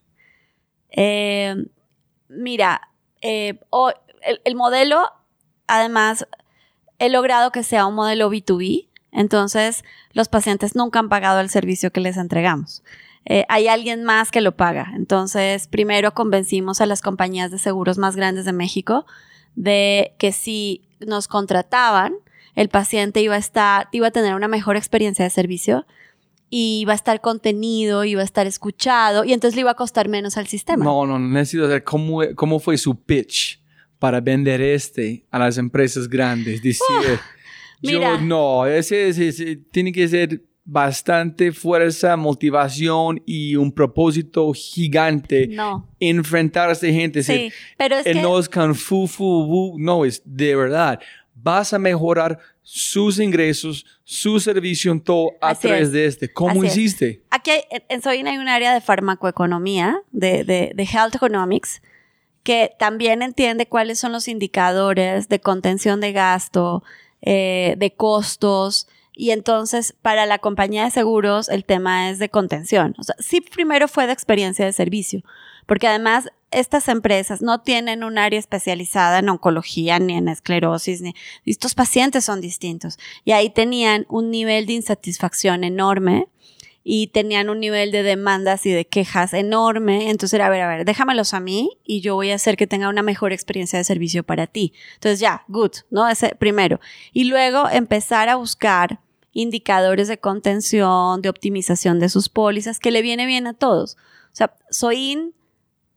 Eh, 0.92 1.56
mira, 2.28 2.80
eh, 3.22 3.58
el, 4.44 4.54
modelo, 4.54 5.02
además, 5.66 6.28
he 7.00 7.08
logrado 7.08 7.50
que 7.50 7.64
sea 7.64 7.86
un 7.86 7.96
modelo 7.96 8.30
B2B, 8.30 8.89
entonces 9.12 9.84
los 10.12 10.28
pacientes 10.28 10.76
nunca 10.76 10.98
han 10.98 11.08
pagado 11.08 11.40
el 11.40 11.50
servicio 11.50 11.92
que 11.92 12.00
les 12.00 12.16
entregamos. 12.16 12.82
Eh, 13.26 13.44
hay 13.48 13.68
alguien 13.68 14.04
más 14.04 14.30
que 14.30 14.40
lo 14.40 14.56
paga. 14.56 14.92
Entonces, 14.94 15.66
primero 15.66 16.14
convencimos 16.14 16.80
a 16.80 16.86
las 16.86 17.02
compañías 17.02 17.50
de 17.50 17.58
seguros 17.58 17.98
más 17.98 18.16
grandes 18.16 18.44
de 18.44 18.52
México 18.52 19.06
de 19.56 20.14
que 20.18 20.32
si 20.32 20.82
nos 21.00 21.28
contrataban, 21.28 22.14
el 22.54 22.68
paciente 22.68 23.20
iba 23.20 23.34
a 23.34 23.38
estar, 23.38 23.88
iba 23.92 24.08
a 24.08 24.10
tener 24.10 24.34
una 24.34 24.48
mejor 24.48 24.76
experiencia 24.76 25.24
de 25.24 25.30
servicio 25.30 25.86
y 26.48 26.80
iba 26.80 26.92
a 26.92 26.96
estar 26.96 27.20
contenido, 27.20 28.04
iba 28.04 28.22
a 28.22 28.24
estar 28.24 28.46
escuchado 28.46 29.24
y 29.24 29.32
entonces 29.32 29.54
le 29.54 29.62
iba 29.62 29.70
a 29.70 29.76
costar 29.76 30.08
menos 30.08 30.36
al 30.36 30.46
sistema. 30.46 30.84
No, 30.84 31.06
no, 31.06 31.18
necesito 31.18 31.64
saber 31.64 31.84
cómo, 31.84 32.22
cómo 32.34 32.58
fue 32.58 32.76
su 32.76 33.00
pitch 33.00 33.60
para 33.98 34.20
vender 34.20 34.60
este 34.60 35.24
a 35.30 35.38
las 35.38 35.58
empresas 35.58 36.08
grandes. 36.08 36.62
Decir, 36.62 37.20
yo 37.82 38.20
no, 38.20 38.66
ese 38.66 39.56
tiene 39.70 39.92
que 39.92 40.06
ser 40.08 40.42
bastante 40.64 41.50
fuerza, 41.50 42.16
motivación 42.16 43.22
y 43.26 43.56
un 43.56 43.72
propósito 43.72 44.52
gigante. 44.52 45.48
No. 45.48 45.88
Enfrentar 45.98 46.68
a 46.68 46.72
esta 46.72 46.86
gente. 46.86 47.22
Sí, 47.22 47.52
pero 47.76 47.96
es 47.96 48.04
que... 48.04 48.14
No 48.14 48.38
es 48.38 48.48
fu, 48.74 49.08
fu, 49.08 49.76
no, 49.78 50.04
es 50.04 50.22
de 50.24 50.54
verdad. 50.54 51.00
Vas 51.34 51.72
a 51.72 51.78
mejorar 51.78 52.38
sus 52.62 53.18
ingresos, 53.18 53.84
su 54.04 54.38
servicio 54.38 54.92
en 54.92 55.00
todo 55.00 55.32
a 55.40 55.54
través 55.56 55.90
de 55.90 56.06
este. 56.06 56.32
¿Cómo 56.32 56.62
hiciste? 56.62 57.24
Aquí 57.30 57.50
en 57.88 58.02
Soin 58.02 58.28
hay 58.28 58.36
un 58.36 58.46
área 58.46 58.72
de 58.72 58.80
farmacoeconomía, 58.80 60.02
de, 60.12 60.44
de, 60.44 60.72
de 60.74 60.82
health 60.84 61.16
economics, 61.16 61.82
que 62.44 62.70
también 62.78 63.22
entiende 63.22 63.66
cuáles 63.66 63.98
son 63.98 64.12
los 64.12 64.28
indicadores 64.28 65.28
de 65.28 65.40
contención 65.40 66.00
de 66.00 66.12
gasto, 66.12 66.84
eh, 67.22 67.74
de 67.78 67.92
costos, 67.92 68.88
Y 69.12 69.32
entonces, 69.32 69.94
para 70.00 70.24
la 70.24 70.38
compañía 70.38 70.84
de 70.84 70.90
seguros, 70.90 71.50
el 71.50 71.64
tema 71.64 72.08
es 72.08 72.18
de 72.18 72.30
contención. 72.30 72.94
O 72.98 73.02
sea, 73.02 73.16
sí, 73.18 73.42
primero 73.42 73.86
fue 73.86 74.06
de 74.06 74.14
experiencia 74.14 74.64
de 74.64 74.72
servicio, 74.72 75.22
porque 75.66 75.88
además 75.88 76.30
estas 76.50 76.88
empresas 76.88 77.42
no 77.42 77.60
tienen 77.60 78.02
un 78.02 78.18
área 78.18 78.38
especializada 78.38 79.18
en 79.18 79.28
oncología 79.28 79.98
ni 79.98 80.14
en 80.14 80.28
esclerosis, 80.28 81.02
ni 81.02 81.14
estos 81.44 81.74
pacientes 81.74 82.24
son 82.24 82.40
distintos. 82.40 82.98
Y 83.24 83.32
ahí 83.32 83.50
tenían 83.50 84.06
un 84.08 84.30
nivel 84.30 84.66
de 84.66 84.74
insatisfacción 84.74 85.64
enorme 85.64 86.28
y 86.82 87.08
tenían 87.08 87.50
un 87.50 87.60
nivel 87.60 87.92
de 87.92 88.02
demandas 88.02 88.64
y 88.64 88.70
de 88.70 88.86
quejas 88.86 89.34
enorme. 89.34 90.10
Entonces 90.10 90.34
era, 90.34 90.46
a 90.46 90.50
ver, 90.50 90.62
a 90.62 90.68
ver, 90.68 90.84
déjamelos 90.84 91.34
a 91.34 91.40
mí 91.40 91.78
y 91.84 92.00
yo 92.00 92.14
voy 92.14 92.30
a 92.30 92.36
hacer 92.36 92.56
que 92.56 92.66
tenga 92.66 92.88
una 92.88 93.02
mejor 93.02 93.32
experiencia 93.32 93.78
de 93.78 93.84
servicio 93.84 94.22
para 94.22 94.46
ti. 94.46 94.72
Entonces 94.94 95.20
ya, 95.20 95.44
good, 95.48 95.72
¿no? 95.90 96.08
Ese 96.08 96.34
primero. 96.36 96.80
Y 97.12 97.24
luego 97.24 97.68
empezar 97.68 98.28
a 98.28 98.36
buscar 98.36 99.00
indicadores 99.32 100.08
de 100.08 100.18
contención, 100.18 101.22
de 101.22 101.28
optimización 101.28 102.00
de 102.00 102.08
sus 102.08 102.28
pólizas, 102.28 102.80
que 102.80 102.90
le 102.90 103.02
viene 103.02 103.26
bien 103.26 103.46
a 103.46 103.54
todos. 103.54 103.96
O 104.32 104.36
sea, 104.36 104.54
Soin 104.70 105.34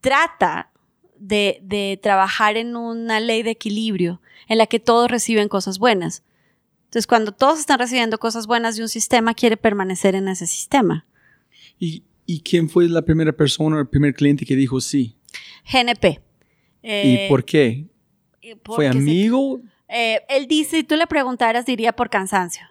trata 0.01 0.69
de, 1.17 1.59
de 1.63 1.97
trabajar 2.01 2.57
en 2.57 2.75
una 2.75 3.19
ley 3.19 3.41
de 3.41 3.51
equilibrio 3.51 4.21
en 4.47 4.57
la 4.57 4.67
que 4.67 4.79
todos 4.79 5.09
reciben 5.09 5.47
cosas 5.47 5.79
buenas. 5.79 6.23
Entonces, 6.93 7.07
cuando 7.07 7.31
todos 7.31 7.59
están 7.59 7.79
recibiendo 7.79 8.19
cosas 8.19 8.45
buenas 8.45 8.75
de 8.75 8.83
un 8.83 8.87
sistema, 8.87 9.33
quiere 9.33 9.57
permanecer 9.57 10.13
en 10.13 10.27
ese 10.27 10.45
sistema. 10.45 11.07
¿Y, 11.79 12.03
y 12.27 12.41
quién 12.41 12.69
fue 12.69 12.87
la 12.87 13.01
primera 13.01 13.33
persona 13.33 13.77
o 13.77 13.79
el 13.79 13.87
primer 13.87 14.13
cliente 14.13 14.45
que 14.45 14.55
dijo 14.55 14.79
sí? 14.79 15.15
GNP. 15.71 16.21
¿Y 16.83 17.27
por 17.27 17.43
qué? 17.43 17.87
Eh, 18.43 18.55
¿Fue 18.63 18.85
porque 18.85 18.91
se- 18.91 18.97
amigo? 18.99 19.59
Eh, 19.87 20.21
él 20.29 20.45
dice, 20.45 20.77
si 20.77 20.83
tú 20.83 20.95
le 20.95 21.07
preguntaras, 21.07 21.65
diría 21.65 21.93
por 21.93 22.11
cansancio. 22.11 22.67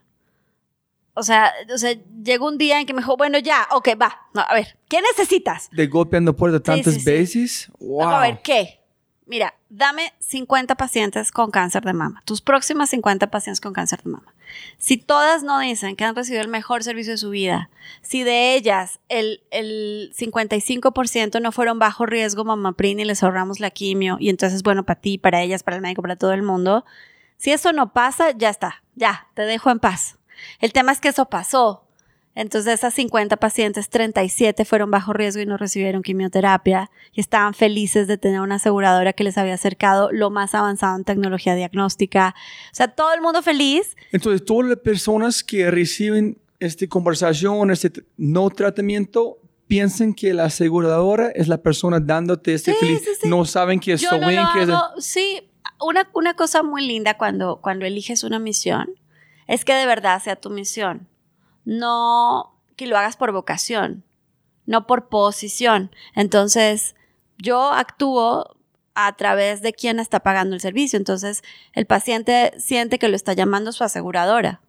O 1.14 1.24
sea, 1.24 1.52
o 1.74 1.76
sea, 1.76 1.92
llegó 2.22 2.46
un 2.46 2.58
día 2.58 2.78
en 2.78 2.86
que 2.86 2.94
me 2.94 3.00
dijo, 3.00 3.16
bueno, 3.16 3.40
ya, 3.40 3.66
ok, 3.72 3.88
va. 4.00 4.20
No, 4.34 4.42
a 4.42 4.54
ver, 4.54 4.78
¿qué 4.88 5.00
necesitas? 5.02 5.68
¿De 5.72 5.88
golpeando 5.88 6.36
puertas 6.36 6.62
tantas 6.62 6.94
sí, 6.94 7.00
sí. 7.00 7.06
veces? 7.06 7.72
Wow. 7.80 8.02
A 8.08 8.20
ver, 8.20 8.38
¿qué? 8.44 8.78
Mira, 9.26 9.52
dame 9.74 10.12
50 10.18 10.74
pacientes 10.74 11.32
con 11.32 11.50
cáncer 11.50 11.82
de 11.82 11.94
mama, 11.94 12.22
tus 12.26 12.42
próximas 12.42 12.90
50 12.90 13.30
pacientes 13.30 13.60
con 13.60 13.72
cáncer 13.72 14.02
de 14.02 14.10
mama. 14.10 14.34
Si 14.76 14.98
todas 14.98 15.42
no 15.42 15.58
dicen 15.60 15.96
que 15.96 16.04
han 16.04 16.14
recibido 16.14 16.42
el 16.42 16.48
mejor 16.48 16.84
servicio 16.84 17.12
de 17.12 17.16
su 17.16 17.30
vida, 17.30 17.70
si 18.02 18.22
de 18.22 18.54
ellas 18.54 19.00
el, 19.08 19.42
el 19.50 20.12
55% 20.14 21.40
no 21.40 21.52
fueron 21.52 21.78
bajo 21.78 22.04
riesgo 22.04 22.44
mamaprin 22.44 23.00
y 23.00 23.06
les 23.06 23.22
ahorramos 23.22 23.60
la 23.60 23.70
quimio, 23.70 24.18
y 24.20 24.28
entonces 24.28 24.56
es 24.56 24.62
bueno 24.62 24.84
para 24.84 25.00
ti, 25.00 25.16
para 25.16 25.40
ellas, 25.40 25.62
para 25.62 25.76
el 25.76 25.82
médico, 25.82 26.02
para 26.02 26.16
todo 26.16 26.34
el 26.34 26.42
mundo, 26.42 26.84
si 27.38 27.50
eso 27.50 27.72
no 27.72 27.94
pasa, 27.94 28.32
ya 28.32 28.50
está, 28.50 28.82
ya, 28.94 29.28
te 29.32 29.42
dejo 29.42 29.70
en 29.70 29.78
paz. 29.78 30.18
El 30.60 30.74
tema 30.74 30.92
es 30.92 31.00
que 31.00 31.08
eso 31.08 31.30
pasó. 31.30 31.88
Entonces, 32.34 32.64
de 32.64 32.72
esas 32.72 32.94
50 32.94 33.36
pacientes, 33.36 33.90
37 33.90 34.64
fueron 34.64 34.90
bajo 34.90 35.12
riesgo 35.12 35.42
y 35.42 35.46
no 35.46 35.58
recibieron 35.58 36.02
quimioterapia 36.02 36.90
y 37.12 37.20
estaban 37.20 37.52
felices 37.52 38.08
de 38.08 38.16
tener 38.16 38.40
una 38.40 38.54
aseguradora 38.54 39.12
que 39.12 39.22
les 39.22 39.36
había 39.36 39.54
acercado 39.54 40.10
lo 40.12 40.30
más 40.30 40.54
avanzado 40.54 40.96
en 40.96 41.04
tecnología 41.04 41.54
diagnóstica. 41.54 42.34
O 42.70 42.74
sea, 42.74 42.88
todo 42.88 43.12
el 43.14 43.20
mundo 43.20 43.42
feliz. 43.42 43.96
Entonces, 44.12 44.44
todas 44.44 44.68
las 44.68 44.78
personas 44.78 45.44
que 45.44 45.70
reciben 45.70 46.38
esta 46.58 46.86
conversación, 46.86 47.70
este 47.70 47.92
no 48.16 48.48
tratamiento, 48.48 49.38
piensan 49.66 50.14
que 50.14 50.32
la 50.32 50.44
aseguradora 50.44 51.30
es 51.34 51.48
la 51.48 51.58
persona 51.58 52.00
dándote 52.00 52.54
este 52.54 52.72
Sí, 52.72 52.78
feliz. 52.78 53.00
sí, 53.04 53.10
sí. 53.22 53.28
No 53.28 53.44
saben 53.44 53.80
que 53.80 53.92
es 53.94 54.00
Yo 54.00 54.10
no 54.12 54.30
lo 54.30 54.48
que 54.52 54.62
es... 54.62 54.68
Sí, 55.04 55.50
una, 55.80 56.08
una 56.14 56.34
cosa 56.34 56.62
muy 56.62 56.86
linda 56.86 57.16
cuando, 57.18 57.60
cuando 57.60 57.84
eliges 57.84 58.24
una 58.24 58.38
misión 58.38 58.90
es 59.48 59.64
que 59.64 59.74
de 59.74 59.86
verdad 59.86 60.22
sea 60.22 60.36
tu 60.36 60.50
misión. 60.50 61.08
No 61.64 62.54
que 62.76 62.86
lo 62.86 62.96
hagas 62.96 63.16
por 63.16 63.32
vocación, 63.32 64.04
no 64.66 64.86
por 64.86 65.08
posición. 65.08 65.90
Entonces, 66.14 66.94
yo 67.38 67.72
actúo 67.72 68.56
a 68.94 69.16
través 69.16 69.62
de 69.62 69.72
quien 69.72 69.98
está 69.98 70.20
pagando 70.20 70.54
el 70.54 70.60
servicio. 70.60 70.96
Entonces, 70.96 71.42
el 71.72 71.86
paciente 71.86 72.52
siente 72.58 72.98
que 72.98 73.08
lo 73.08 73.16
está 73.16 73.32
llamando 73.32 73.72
su 73.72 73.84
aseguradora. 73.84 74.60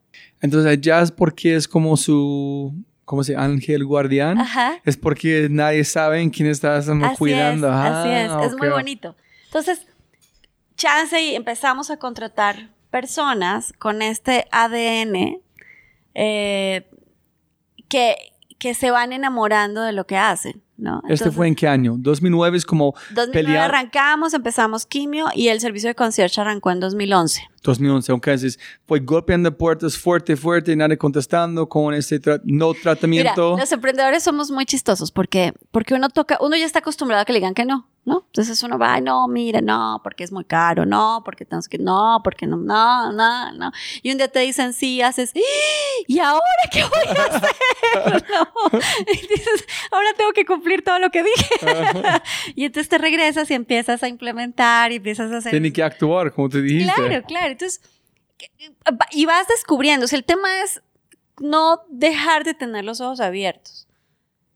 Entonces, 0.42 0.80
ya 0.82 1.02
es 1.02 1.12
porque 1.12 1.56
es 1.56 1.68
como 1.68 1.98
su... 1.98 2.74
¿Cómo 3.06 3.24
se 3.24 3.34
llama? 3.34 3.46
Ángel 3.46 3.84
guardián. 3.86 4.40
Ajá. 4.40 4.80
Es 4.86 4.96
porque 4.96 5.48
nadie 5.50 5.84
sabe 5.84 6.22
en 6.22 6.30
quién 6.30 6.48
Así 7.08 7.18
cuidando. 7.18 7.68
es, 7.68 7.74
Ah, 7.74 8.02
así 8.02 8.10
es, 8.46 8.52
es 8.52 8.58
muy 8.58 8.70
bonito. 8.70 9.16
Entonces, 9.46 9.86
chance 10.78 11.22
y 11.22 11.36
empezamos 11.36 11.92
a 11.92 11.98
contratar 11.98 12.70
personas 12.90 13.74
con 13.74 14.02
este 14.02 14.48
ADN 14.52 15.43
eh, 16.14 16.90
que, 17.90 18.16
que 18.60 18.74
se 18.74 18.92
van 18.92 19.14
enamorando 19.14 19.82
de 19.82 19.92
lo 19.92 20.06
que 20.08 20.18
hacen, 20.18 20.62
¿no? 20.78 21.02
¿Este 21.08 21.32
fue 21.32 21.48
en 21.48 21.56
qué 21.56 21.68
año? 21.68 21.96
2009 21.98 22.58
es 22.58 22.66
como 22.66 22.94
2009 23.14 23.32
pelear- 23.34 23.64
arrancamos, 23.70 24.34
empezamos 24.34 24.86
quimio 24.86 25.28
y 25.34 25.50
el 25.50 25.60
servicio 25.60 25.90
de 25.90 25.96
concierge 25.96 26.40
arrancó 26.42 26.72
en 26.72 26.80
2011. 26.80 27.42
2011, 27.62 28.12
aunque 28.12 28.32
entonces 28.32 28.60
fue 28.88 29.00
golpeando 29.00 29.56
puertas 29.58 29.98
fuerte, 29.98 30.36
fuerte, 30.36 30.72
y 30.72 30.76
nadie 30.76 30.98
contestando 30.98 31.68
con 31.70 31.94
ese 31.94 32.22
tra- 32.22 32.42
no 32.44 32.70
Mira, 32.72 32.82
tratamiento. 32.82 33.58
los 33.58 33.72
emprendedores 33.72 34.24
somos 34.24 34.52
muy 34.52 34.66
chistosos 34.66 35.12
porque, 35.12 35.54
porque 35.72 35.94
uno 35.94 36.10
toca, 36.10 36.38
uno 36.42 36.56
ya 36.58 36.66
está 36.66 36.80
acostumbrado 36.80 37.22
a 37.22 37.26
que 37.26 37.34
le 37.34 37.40
digan 37.40 37.54
que 37.54 37.66
no, 37.66 37.88
¿no? 38.06 38.24
Entonces 38.28 38.62
uno 38.64 38.78
va, 38.78 38.96
"Ay, 38.96 39.02
no, 39.02 39.28
mire, 39.30 39.62
no, 39.62 40.02
porque 40.04 40.24
es 40.26 40.32
muy 40.32 40.44
caro, 40.44 40.86
no, 40.86 41.22
porque 41.24 41.46
tenemos 41.46 41.70
que, 41.70 41.78
no, 41.78 42.20
porque 42.24 42.46
no, 42.48 42.58
no, 42.58 43.12
no, 43.14 43.52
no. 43.54 43.72
Y 44.02 44.12
un 44.12 44.18
día 44.18 44.28
te 44.28 44.40
dicen 44.40 44.74
sí, 44.74 45.02
haces, 45.02 45.32
"¡Ah! 45.36 45.40
¿y 46.08 46.20
ahora 46.20 46.44
qué 46.72 46.84
voy 46.84 47.18
a 47.18 47.24
hacer? 47.36 47.56
No. 48.30 48.80
Y 49.12 49.16
dices, 49.28 49.66
ahora 49.92 50.10
tengo 50.18 50.34
que 50.34 50.46
cumplir 50.46 50.84
todo 50.84 51.00
lo 51.00 51.10
que 51.12 51.24
dije. 51.24 51.56
y 52.56 52.66
entonces 52.66 52.90
te 52.90 52.98
regresas 52.98 53.50
y 53.52 53.54
empiezas 53.54 54.02
a 54.04 54.08
implementar 54.08 54.92
y 54.92 54.96
empiezas 54.96 55.32
a 55.32 55.38
hacer 55.38 55.52
Tiene 55.52 55.72
que 55.72 55.84
actuar, 55.84 56.34
como 56.34 56.50
te 56.50 56.62
dijiste. 56.62 56.94
Claro, 56.94 57.24
claro. 57.26 57.52
Entonces, 57.52 57.82
que- 58.38 58.52
y 59.12 59.26
vas 59.26 59.48
descubriendo. 59.48 60.06
O 60.06 60.08
sea, 60.08 60.18
el 60.18 60.26
tema 60.26 60.62
es 60.64 60.82
no 61.40 61.82
dejar 61.90 62.44
de 62.44 62.54
tener 62.54 62.84
los 62.84 63.00
ojos 63.02 63.20
abiertos 63.22 63.88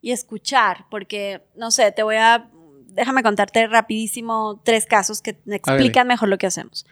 y 0.01 0.11
escuchar, 0.11 0.85
porque, 0.89 1.43
no 1.55 1.71
sé, 1.71 1.91
te 1.91 2.03
voy 2.03 2.15
a, 2.17 2.49
déjame 2.97 3.23
contarte 3.23 3.67
rapidísimo 3.67 4.59
tres 4.65 4.85
casos 4.85 5.21
que 5.21 5.37
explican 5.45 6.07
mejor 6.07 6.27
lo 6.27 6.37
que 6.37 6.47
hacemos. 6.47 6.85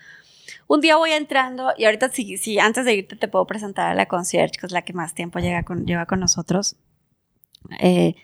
Un 0.67 0.79
día 0.79 0.95
voy 0.95 1.11
entrando 1.11 1.73
y 1.77 1.85
ahorita 1.85 2.09
si, 2.09 2.37
si 2.37 2.59
antes 2.59 2.85
de 2.85 2.93
irte 2.93 3.15
te 3.15 3.27
puedo 3.27 3.45
presentar 3.45 3.91
a 3.91 3.95
la 3.95 4.05
concierge, 4.05 4.59
que 4.59 4.67
es 4.67 4.71
la 4.71 4.83
que 4.83 4.93
más 4.93 5.13
tiempo 5.13 5.39
llega 5.39 5.63
con, 5.63 5.85
lleva 5.85 6.05
con 6.05 6.19
nosotros. 6.19 6.75
Eh, 7.79 8.15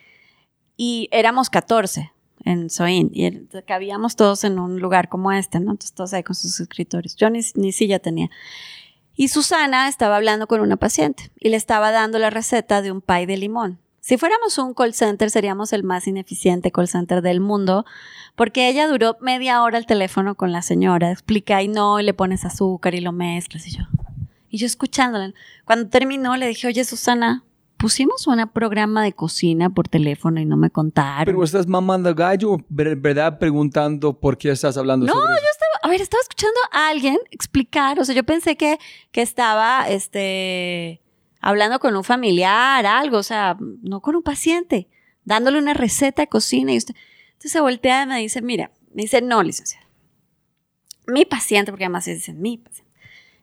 y 0.77 1.09
éramos 1.11 1.49
14 1.49 2.11
en 2.45 2.69
Soin 2.69 3.09
y 3.13 3.47
cabíamos 3.65 4.15
todos 4.15 4.43
en 4.43 4.59
un 4.59 4.79
lugar 4.79 5.09
como 5.09 5.31
este, 5.31 5.59
¿no? 5.59 5.71
Entonces 5.71 5.93
todos 5.93 6.13
ahí 6.13 6.23
con 6.23 6.35
sus 6.35 6.59
escritorios. 6.59 7.15
Yo 7.15 7.29
ni, 7.29 7.41
ni 7.55 7.71
silla 7.71 7.99
tenía. 7.99 8.29
Y 9.15 9.27
Susana 9.27 9.87
estaba 9.87 10.15
hablando 10.15 10.47
con 10.47 10.61
una 10.61 10.77
paciente 10.77 11.31
y 11.39 11.49
le 11.49 11.57
estaba 11.57 11.91
dando 11.91 12.19
la 12.19 12.29
receta 12.29 12.81
de 12.83 12.91
un 12.91 13.01
pie 13.01 13.25
de 13.25 13.37
limón. 13.37 13.80
Si 14.01 14.17
fuéramos 14.17 14.57
un 14.57 14.73
call 14.73 14.93
center, 14.93 15.29
seríamos 15.29 15.73
el 15.73 15.83
más 15.83 16.07
ineficiente 16.07 16.71
call 16.71 16.87
center 16.87 17.21
del 17.21 17.39
mundo, 17.39 17.85
porque 18.35 18.67
ella 18.67 18.87
duró 18.87 19.15
media 19.21 19.61
hora 19.61 19.77
al 19.77 19.85
teléfono 19.85 20.33
con 20.35 20.51
la 20.51 20.61
señora, 20.63 21.11
explica 21.11 21.61
y 21.61 21.67
no, 21.67 21.99
y 21.99 22.03
le 22.03 22.13
pones 22.13 22.43
azúcar 22.43 22.95
y 22.95 23.01
lo 23.01 23.11
mezclas 23.11 23.67
y 23.67 23.77
yo. 23.77 23.83
Y 24.49 24.57
yo 24.57 24.65
escuchándola. 24.65 25.33
Cuando 25.65 25.87
terminó, 25.89 26.35
le 26.35 26.47
dije, 26.47 26.67
oye, 26.67 26.83
Susana, 26.83 27.43
pusimos 27.77 28.25
un 28.27 28.45
programa 28.49 29.03
de 29.03 29.13
cocina 29.13 29.69
por 29.69 29.87
teléfono 29.87 30.39
y 30.41 30.45
no 30.45 30.57
me 30.57 30.69
contaron. 30.71 31.25
Pero 31.25 31.43
estás 31.43 31.67
mamando 31.67 32.13
gallo, 32.15 32.57
ver- 32.69 32.95
¿verdad? 32.95 33.37
Preguntando 33.39 34.19
por 34.19 34.37
qué 34.37 34.49
estás 34.51 34.77
hablando 34.77 35.05
No, 35.05 35.13
sobre 35.13 35.27
yo 35.35 35.47
estaba, 35.51 35.71
a 35.83 35.87
ver, 35.89 36.01
estaba 36.01 36.21
escuchando 36.21 36.59
a 36.71 36.89
alguien 36.89 37.17
explicar, 37.29 37.99
o 37.99 38.03
sea, 38.05 38.15
yo 38.15 38.23
pensé 38.23 38.57
que, 38.57 38.77
que 39.11 39.21
estaba, 39.21 39.87
este, 39.89 41.00
hablando 41.41 41.79
con 41.79 41.95
un 41.95 42.03
familiar, 42.03 42.85
algo, 42.85 43.17
o 43.17 43.23
sea, 43.23 43.57
no 43.59 44.01
con 44.01 44.15
un 44.15 44.23
paciente, 44.23 44.87
dándole 45.25 45.57
una 45.57 45.73
receta 45.73 46.21
de 46.21 46.27
cocina 46.27 46.73
y 46.73 46.77
usted, 46.77 46.95
entonces 47.33 47.51
se 47.51 47.61
voltea 47.61 48.03
y 48.03 48.07
me 48.07 48.19
dice, 48.19 48.41
mira, 48.41 48.71
me 48.93 49.03
dice, 49.03 49.21
no, 49.21 49.43
licenciada, 49.43 49.85
mi 51.07 51.25
paciente, 51.25 51.71
porque 51.71 51.85
además 51.85 52.05
se 52.05 52.13
dice 52.13 52.33
mi 52.33 52.57
paciente, 52.57 52.91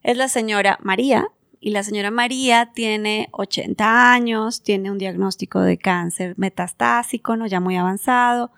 es 0.03 0.17
la 0.17 0.29
señora 0.29 0.79
María, 0.83 1.29
y 1.61 1.71
la 1.71 1.83
señora 1.83 2.13
María 2.13 2.71
tiene 2.73 3.29
80 3.33 4.13
años, 4.13 4.63
tiene 4.63 4.93
un 4.93 4.99
diagnóstico 4.99 5.61
de 5.61 5.77
cáncer 5.77 6.35
metastásico, 6.37 7.35
¿no? 7.35 7.49
Ya 7.49 7.59
muy 7.59 7.77
avanzado, 7.77 8.53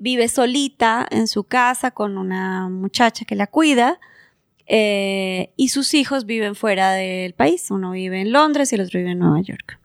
vive 0.00 0.26
solita 0.28 1.06
en 1.10 1.28
su 1.28 1.44
casa 1.44 1.92
con 1.92 2.18
una 2.18 2.68
muchacha 2.68 3.24
que 3.24 3.36
la 3.36 3.46
cuida 3.46 4.00
eh, 4.68 5.52
y 5.56 5.70
sus 5.70 5.94
hijos 5.94 6.26
viven 6.26 6.54
fuera 6.54 6.92
del 6.92 7.32
país. 7.32 7.70
Uno 7.70 7.92
vive 7.92 8.20
en 8.20 8.32
Londres 8.32 8.70
y 8.70 8.76
el 8.76 8.82
otro 8.82 8.98
vive 8.98 9.12
en 9.12 9.18
Nueva 9.18 9.40
York. 9.40 9.80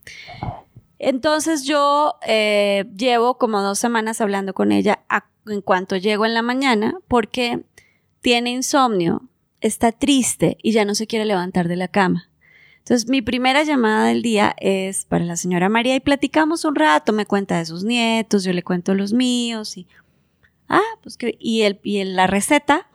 Entonces 0.99 1.63
yo 1.65 2.15
eh, 2.27 2.86
llevo 2.95 3.38
como 3.38 3.61
dos 3.61 3.79
semanas 3.79 4.21
hablando 4.21 4.53
con 4.53 4.71
ella 4.71 5.03
en 5.47 5.61
cuanto 5.61 5.97
llego 5.97 6.25
en 6.25 6.34
la 6.34 6.41
mañana 6.41 6.97
porque 7.07 7.63
tiene 8.21 8.51
insomnio, 8.51 9.21
está 9.59 9.91
triste 9.91 10.57
y 10.61 10.71
ya 10.71 10.86
no 10.86 10.95
se 10.95 11.07
quiere 11.07 11.25
levantar 11.25 11.67
de 11.67 11.75
la 11.75 11.88
cama. 11.88 12.29
Entonces, 12.79 13.07
mi 13.07 13.21
primera 13.21 13.63
llamada 13.63 14.07
del 14.07 14.21
día 14.21 14.55
es 14.59 15.05
para 15.05 15.23
la 15.23 15.38
señora 15.38 15.69
María 15.69 15.95
y 15.95 16.01
platicamos 16.01 16.65
un 16.65 16.75
rato, 16.75 17.13
me 17.13 17.25
cuenta 17.25 17.57
de 17.57 17.65
sus 17.65 17.86
nietos, 17.86 18.43
yo 18.43 18.51
le 18.51 18.61
cuento 18.61 18.93
los 18.93 19.13
míos 19.13 19.77
y, 19.77 19.88
ah, 20.67 20.81
pues 21.01 21.15
que, 21.15 21.38
y, 21.39 21.61
el, 21.61 21.79
y 21.81 22.03
la 22.03 22.27
receta, 22.27 22.89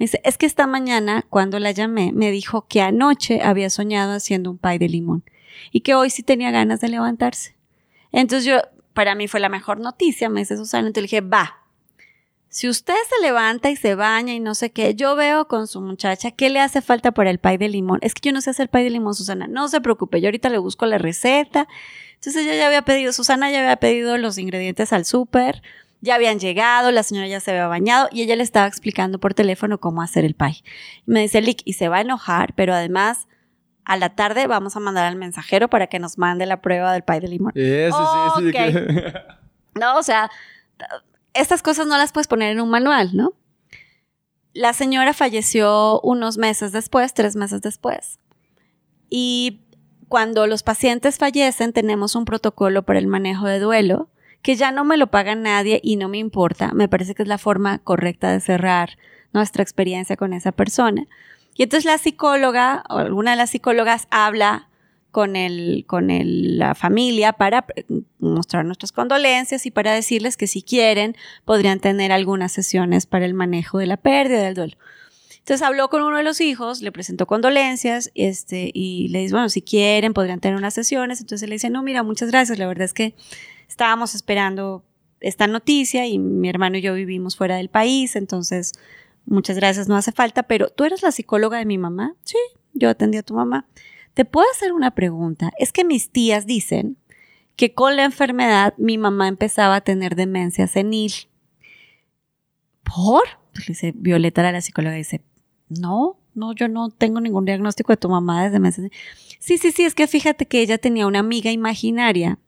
me 0.00 0.04
dice, 0.04 0.22
es 0.24 0.38
que 0.38 0.46
esta 0.46 0.66
mañana, 0.66 1.26
cuando 1.28 1.58
la 1.58 1.72
llamé, 1.72 2.10
me 2.14 2.30
dijo 2.30 2.66
que 2.66 2.80
anoche 2.80 3.42
había 3.42 3.68
soñado 3.68 4.14
haciendo 4.14 4.50
un 4.50 4.56
pie 4.56 4.78
de 4.78 4.88
limón 4.88 5.24
y 5.72 5.82
que 5.82 5.94
hoy 5.94 6.08
sí 6.08 6.22
tenía 6.22 6.50
ganas 6.50 6.80
de 6.80 6.88
levantarse. 6.88 7.54
Entonces 8.10 8.46
yo, 8.46 8.62
para 8.94 9.14
mí 9.14 9.28
fue 9.28 9.40
la 9.40 9.50
mejor 9.50 9.78
noticia, 9.78 10.30
me 10.30 10.40
dice 10.40 10.56
Susana, 10.56 10.88
entonces 10.88 11.02
le 11.12 11.18
dije, 11.18 11.20
va, 11.20 11.58
si 12.48 12.66
usted 12.66 12.94
se 13.10 13.22
levanta 13.22 13.68
y 13.68 13.76
se 13.76 13.94
baña 13.94 14.32
y 14.32 14.40
no 14.40 14.54
sé 14.54 14.70
qué, 14.70 14.94
yo 14.94 15.16
veo 15.16 15.46
con 15.48 15.66
su 15.66 15.82
muchacha 15.82 16.30
qué 16.30 16.48
le 16.48 16.60
hace 16.60 16.80
falta 16.80 17.12
para 17.12 17.28
el 17.28 17.38
pay 17.38 17.58
de 17.58 17.68
limón. 17.68 17.98
Es 18.00 18.14
que 18.14 18.30
yo 18.30 18.32
no 18.32 18.40
sé 18.40 18.48
hacer 18.48 18.70
pay 18.70 18.82
de 18.84 18.88
limón, 18.90 19.14
Susana. 19.14 19.48
No 19.48 19.68
se 19.68 19.82
preocupe, 19.82 20.22
yo 20.22 20.28
ahorita 20.28 20.48
le 20.48 20.56
busco 20.56 20.86
la 20.86 20.96
receta. 20.96 21.68
Entonces 22.14 22.46
ella 22.46 22.56
ya 22.56 22.66
había 22.68 22.82
pedido, 22.86 23.12
Susana 23.12 23.50
ya 23.50 23.58
había 23.60 23.76
pedido 23.76 24.16
los 24.16 24.38
ingredientes 24.38 24.94
al 24.94 25.04
súper, 25.04 25.62
ya 26.00 26.14
habían 26.14 26.38
llegado, 26.38 26.90
la 26.90 27.02
señora 27.02 27.26
ya 27.26 27.40
se 27.40 27.50
había 27.50 27.66
bañado 27.66 28.08
y 28.10 28.22
ella 28.22 28.36
le 28.36 28.42
estaba 28.42 28.66
explicando 28.66 29.18
por 29.18 29.34
teléfono 29.34 29.78
cómo 29.78 30.02
hacer 30.02 30.24
el 30.24 30.34
pay. 30.34 30.62
Y 31.06 31.10
me 31.10 31.20
dice, 31.20 31.40
Lick, 31.40 31.62
y 31.64 31.74
se 31.74 31.88
va 31.88 31.98
a 31.98 32.00
enojar, 32.00 32.54
pero 32.54 32.74
además 32.74 33.28
a 33.84 33.96
la 33.96 34.14
tarde 34.14 34.46
vamos 34.46 34.76
a 34.76 34.80
mandar 34.80 35.06
al 35.06 35.16
mensajero 35.16 35.68
para 35.68 35.88
que 35.88 35.98
nos 35.98 36.16
mande 36.16 36.46
la 36.46 36.60
prueba 36.60 36.92
del 36.92 37.02
pay 37.02 37.20
de 37.20 37.28
limón. 37.28 37.52
Eso, 37.54 38.36
sí, 38.38 38.50
sí. 38.50 38.58
Ok. 38.58 39.14
No, 39.72 39.98
o 39.98 40.02
sea, 40.02 40.28
estas 41.32 41.62
cosas 41.62 41.86
no 41.86 41.96
las 41.96 42.12
puedes 42.12 42.26
poner 42.26 42.50
en 42.50 42.60
un 42.60 42.70
manual, 42.70 43.10
¿no? 43.14 43.34
La 44.52 44.72
señora 44.72 45.14
falleció 45.14 46.00
unos 46.00 46.38
meses 46.38 46.72
después, 46.72 47.14
tres 47.14 47.36
meses 47.36 47.62
después. 47.62 48.18
Y 49.08 49.60
cuando 50.08 50.46
los 50.48 50.64
pacientes 50.64 51.18
fallecen, 51.18 51.72
tenemos 51.72 52.16
un 52.16 52.24
protocolo 52.24 52.82
para 52.82 52.98
el 52.98 53.06
manejo 53.06 53.46
de 53.46 53.60
duelo, 53.60 54.10
que 54.42 54.56
ya 54.56 54.72
no 54.72 54.84
me 54.84 54.96
lo 54.96 55.08
paga 55.08 55.34
nadie 55.34 55.80
y 55.82 55.96
no 55.96 56.08
me 56.08 56.18
importa. 56.18 56.72
Me 56.72 56.88
parece 56.88 57.14
que 57.14 57.22
es 57.22 57.28
la 57.28 57.38
forma 57.38 57.78
correcta 57.78 58.32
de 58.32 58.40
cerrar 58.40 58.98
nuestra 59.32 59.62
experiencia 59.62 60.16
con 60.16 60.32
esa 60.32 60.52
persona. 60.52 61.06
Y 61.54 61.64
entonces 61.64 61.84
la 61.84 61.98
psicóloga 61.98 62.84
o 62.88 62.98
alguna 62.98 63.32
de 63.32 63.36
las 63.36 63.50
psicólogas 63.50 64.06
habla 64.10 64.68
con, 65.10 65.36
el, 65.36 65.84
con 65.86 66.10
el, 66.10 66.58
la 66.58 66.74
familia 66.74 67.32
para 67.32 67.66
mostrar 68.18 68.64
nuestras 68.64 68.92
condolencias 68.92 69.66
y 69.66 69.70
para 69.70 69.92
decirles 69.92 70.36
que 70.36 70.46
si 70.46 70.62
quieren 70.62 71.16
podrían 71.44 71.80
tener 71.80 72.12
algunas 72.12 72.52
sesiones 72.52 73.06
para 73.06 73.24
el 73.24 73.34
manejo 73.34 73.78
de 73.78 73.86
la 73.86 73.96
pérdida 73.96 74.42
del 74.42 74.54
duelo. 74.54 74.76
Entonces 75.38 75.66
habló 75.66 75.88
con 75.88 76.02
uno 76.02 76.16
de 76.16 76.22
los 76.22 76.40
hijos, 76.40 76.80
le 76.80 76.92
presentó 76.92 77.26
condolencias 77.26 78.12
este, 78.14 78.70
y 78.72 79.08
le 79.08 79.20
dice, 79.20 79.34
bueno, 79.34 79.48
si 79.48 79.62
quieren 79.62 80.12
podrían 80.14 80.38
tener 80.38 80.56
unas 80.56 80.74
sesiones. 80.74 81.20
Entonces 81.20 81.48
le 81.48 81.56
dice, 81.56 81.70
no, 81.70 81.82
mira, 81.82 82.02
muchas 82.02 82.30
gracias, 82.30 82.58
la 82.58 82.66
verdad 82.66 82.84
es 82.84 82.94
que 82.94 83.14
estábamos 83.70 84.16
esperando 84.16 84.84
esta 85.20 85.46
noticia 85.46 86.06
y 86.06 86.18
mi 86.18 86.48
hermano 86.48 86.76
y 86.78 86.82
yo 86.82 86.92
vivimos 86.92 87.36
fuera 87.36 87.56
del 87.56 87.68
país, 87.68 88.16
entonces 88.16 88.72
muchas 89.26 89.56
gracias, 89.56 89.88
no 89.88 89.96
hace 89.96 90.10
falta, 90.10 90.42
pero 90.42 90.70
tú 90.70 90.84
eres 90.84 91.02
la 91.02 91.12
psicóloga 91.12 91.58
de 91.58 91.66
mi 91.66 91.78
mamá. 91.78 92.16
Sí, 92.24 92.38
yo 92.72 92.90
atendí 92.90 93.18
a 93.18 93.22
tu 93.22 93.34
mamá. 93.34 93.68
Te 94.14 94.24
puedo 94.24 94.46
hacer 94.50 94.72
una 94.72 94.90
pregunta. 94.90 95.52
Es 95.56 95.72
que 95.72 95.84
mis 95.84 96.10
tías 96.10 96.46
dicen 96.46 96.96
que 97.54 97.72
con 97.72 97.94
la 97.94 98.04
enfermedad 98.04 98.74
mi 98.76 98.98
mamá 98.98 99.28
empezaba 99.28 99.76
a 99.76 99.80
tener 99.82 100.16
demencia 100.16 100.66
senil. 100.66 101.12
¿Por? 102.82 103.22
Pues 103.52 103.68
le 103.68 103.72
dice 103.72 103.92
Violeta, 103.94 104.50
la 104.50 104.60
psicóloga, 104.60 104.96
dice, 104.96 105.22
no, 105.68 106.18
no, 106.34 106.54
yo 106.54 106.66
no 106.66 106.90
tengo 106.90 107.20
ningún 107.20 107.44
diagnóstico 107.44 107.92
de 107.92 107.98
tu 107.98 108.08
mamá 108.08 108.42
de 108.42 108.50
demencia 108.50 108.82
senil. 108.82 108.98
Sí, 109.38 109.58
sí, 109.58 109.70
sí, 109.70 109.84
es 109.84 109.94
que 109.94 110.08
fíjate 110.08 110.46
que 110.46 110.60
ella 110.60 110.78
tenía 110.78 111.06
una 111.06 111.20
amiga 111.20 111.52
imaginaria 111.52 112.40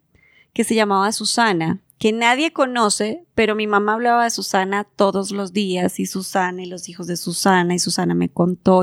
que 0.52 0.64
se 0.64 0.74
llamaba 0.74 1.12
Susana, 1.12 1.80
que 1.98 2.12
nadie 2.12 2.52
conoce, 2.52 3.24
pero 3.34 3.54
mi 3.54 3.66
mamá 3.66 3.94
hablaba 3.94 4.24
de 4.24 4.30
Susana 4.30 4.84
todos 4.84 5.30
los 5.30 5.52
días 5.52 6.00
y 6.00 6.06
Susana 6.06 6.62
y 6.62 6.66
los 6.66 6.88
hijos 6.88 7.06
de 7.06 7.16
Susana 7.16 7.74
y 7.74 7.78
Susana 7.78 8.14
me 8.14 8.28
contó, 8.28 8.82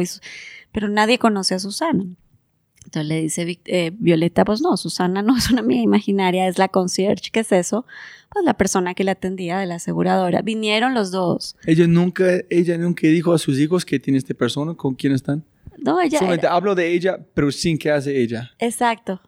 pero 0.71 0.87
nadie 0.87 1.19
conoce 1.19 1.55
a 1.55 1.59
Susana. 1.59 2.05
Entonces 2.85 3.07
le 3.07 3.21
dice 3.21 3.59
eh, 3.65 3.91
Violeta, 3.99 4.45
pues 4.45 4.61
no, 4.61 4.77
Susana 4.77 5.21
no 5.21 5.37
es 5.37 5.51
una 5.51 5.61
amiga 5.61 5.81
imaginaria, 5.81 6.47
es 6.47 6.57
la 6.57 6.69
concierge, 6.69 7.29
¿qué 7.31 7.41
es 7.41 7.51
eso? 7.51 7.85
Pues 8.31 8.45
la 8.45 8.55
persona 8.55 8.93
que 8.93 9.03
la 9.03 9.11
atendía 9.11 9.59
de 9.59 9.65
la 9.65 9.75
aseguradora. 9.75 10.41
Vinieron 10.41 10.93
los 10.93 11.11
dos. 11.11 11.55
Ella 11.65 11.87
nunca, 11.87 12.25
ella 12.49 12.77
nunca 12.77 13.07
dijo 13.07 13.33
a 13.33 13.37
sus 13.37 13.59
hijos 13.59 13.85
que 13.85 13.99
tiene 13.99 14.17
esta 14.17 14.33
persona, 14.33 14.75
con 14.75 14.95
quién 14.95 15.13
están. 15.13 15.43
No, 15.77 15.99
ella. 15.99 16.19
Solamente 16.19 16.47
hablo 16.47 16.73
de 16.73 16.93
ella, 16.93 17.19
pero 17.33 17.51
sin 17.51 17.77
que 17.77 17.91
hace 17.91 18.19
ella. 18.21 18.51
Exacto. 18.59 19.21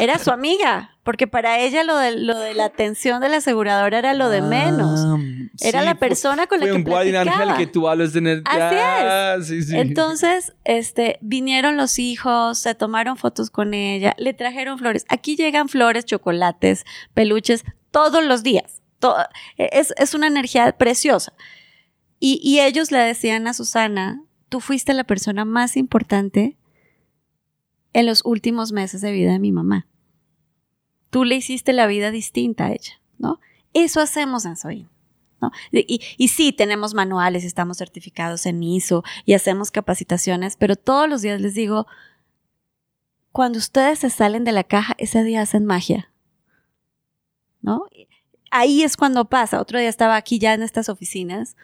Era 0.00 0.18
su 0.18 0.30
amiga, 0.30 0.91
porque 1.04 1.26
para 1.26 1.58
ella 1.58 1.82
lo 1.82 1.96
de, 1.96 2.16
lo 2.16 2.38
de 2.38 2.54
la 2.54 2.66
atención 2.66 3.20
de 3.20 3.28
la 3.28 3.38
aseguradora 3.38 3.98
era 3.98 4.14
lo 4.14 4.28
de 4.28 4.40
menos. 4.40 5.00
Ah, 5.04 5.16
Era 5.60 5.80
sí, 5.80 5.84
la 5.84 5.92
fue- 5.96 6.08
persona 6.08 6.46
con 6.46 6.60
la 6.60 6.66
fue 6.66 6.72
que 6.72 6.78
un 6.78 6.84
platicaba. 6.84 7.42
ángel 7.42 7.56
que 7.56 7.66
tú 7.72 7.88
hablas 7.88 8.12
de... 8.12 8.42
Así 8.44 8.76
Ah, 8.78 9.36
sí, 9.42 9.62
sí. 9.64 9.76
Entonces, 9.76 10.52
este, 10.64 11.18
vinieron 11.20 11.76
los 11.76 11.98
hijos, 11.98 12.58
se 12.58 12.74
tomaron 12.76 13.16
fotos 13.16 13.50
con 13.50 13.74
ella, 13.74 14.14
le 14.16 14.32
trajeron 14.32 14.78
flores. 14.78 15.04
Aquí 15.08 15.34
llegan 15.34 15.68
flores, 15.68 16.04
chocolates, 16.04 16.84
peluches 17.14 17.64
todos 17.90 18.24
los 18.24 18.42
días. 18.44 18.80
To- 19.00 19.16
es, 19.56 19.92
es 19.98 20.14
una 20.14 20.28
energía 20.28 20.70
preciosa. 20.78 21.32
Y, 22.20 22.40
y 22.44 22.60
ellos 22.60 22.92
le 22.92 22.98
decían 22.98 23.48
a 23.48 23.54
Susana, 23.54 24.22
tú 24.48 24.60
fuiste 24.60 24.94
la 24.94 25.02
persona 25.02 25.44
más 25.44 25.76
importante 25.76 26.56
en 27.92 28.06
los 28.06 28.24
últimos 28.24 28.70
meses 28.70 29.00
de 29.00 29.10
vida 29.10 29.32
de 29.32 29.40
mi 29.40 29.50
mamá. 29.50 29.88
Tú 31.12 31.24
le 31.24 31.36
hiciste 31.36 31.74
la 31.74 31.86
vida 31.86 32.10
distinta 32.10 32.64
a 32.64 32.72
ella, 32.72 32.98
¿no? 33.18 33.38
Eso 33.74 34.00
hacemos 34.00 34.46
en 34.46 34.56
Soin. 34.56 34.88
¿no? 35.42 35.50
Y, 35.70 36.28
sí, 36.28 36.54
tenemos 36.54 36.94
manuales, 36.94 37.44
estamos 37.44 37.76
certificados 37.76 38.46
en 38.46 38.62
ISO 38.62 39.04
y 39.26 39.34
hacemos 39.34 39.70
capacitaciones, 39.70 40.56
pero 40.56 40.74
todos 40.74 41.10
los 41.10 41.20
días 41.20 41.38
les 41.38 41.52
digo, 41.52 41.86
cuando 43.30 43.58
ustedes 43.58 43.98
se 43.98 44.08
salen 44.08 44.44
de 44.44 44.52
la 44.52 44.64
caja, 44.64 44.94
ese 44.96 45.22
día 45.22 45.42
hacen 45.42 45.66
magia. 45.66 46.10
¿No? 47.60 47.84
Ahí 48.50 48.82
es 48.82 48.96
cuando 48.96 49.26
pasa. 49.26 49.60
Otro 49.60 49.78
día 49.78 49.90
estaba 49.90 50.16
aquí 50.16 50.38
ya 50.38 50.54
en 50.54 50.62
estas 50.62 50.88
oficinas 50.88 51.56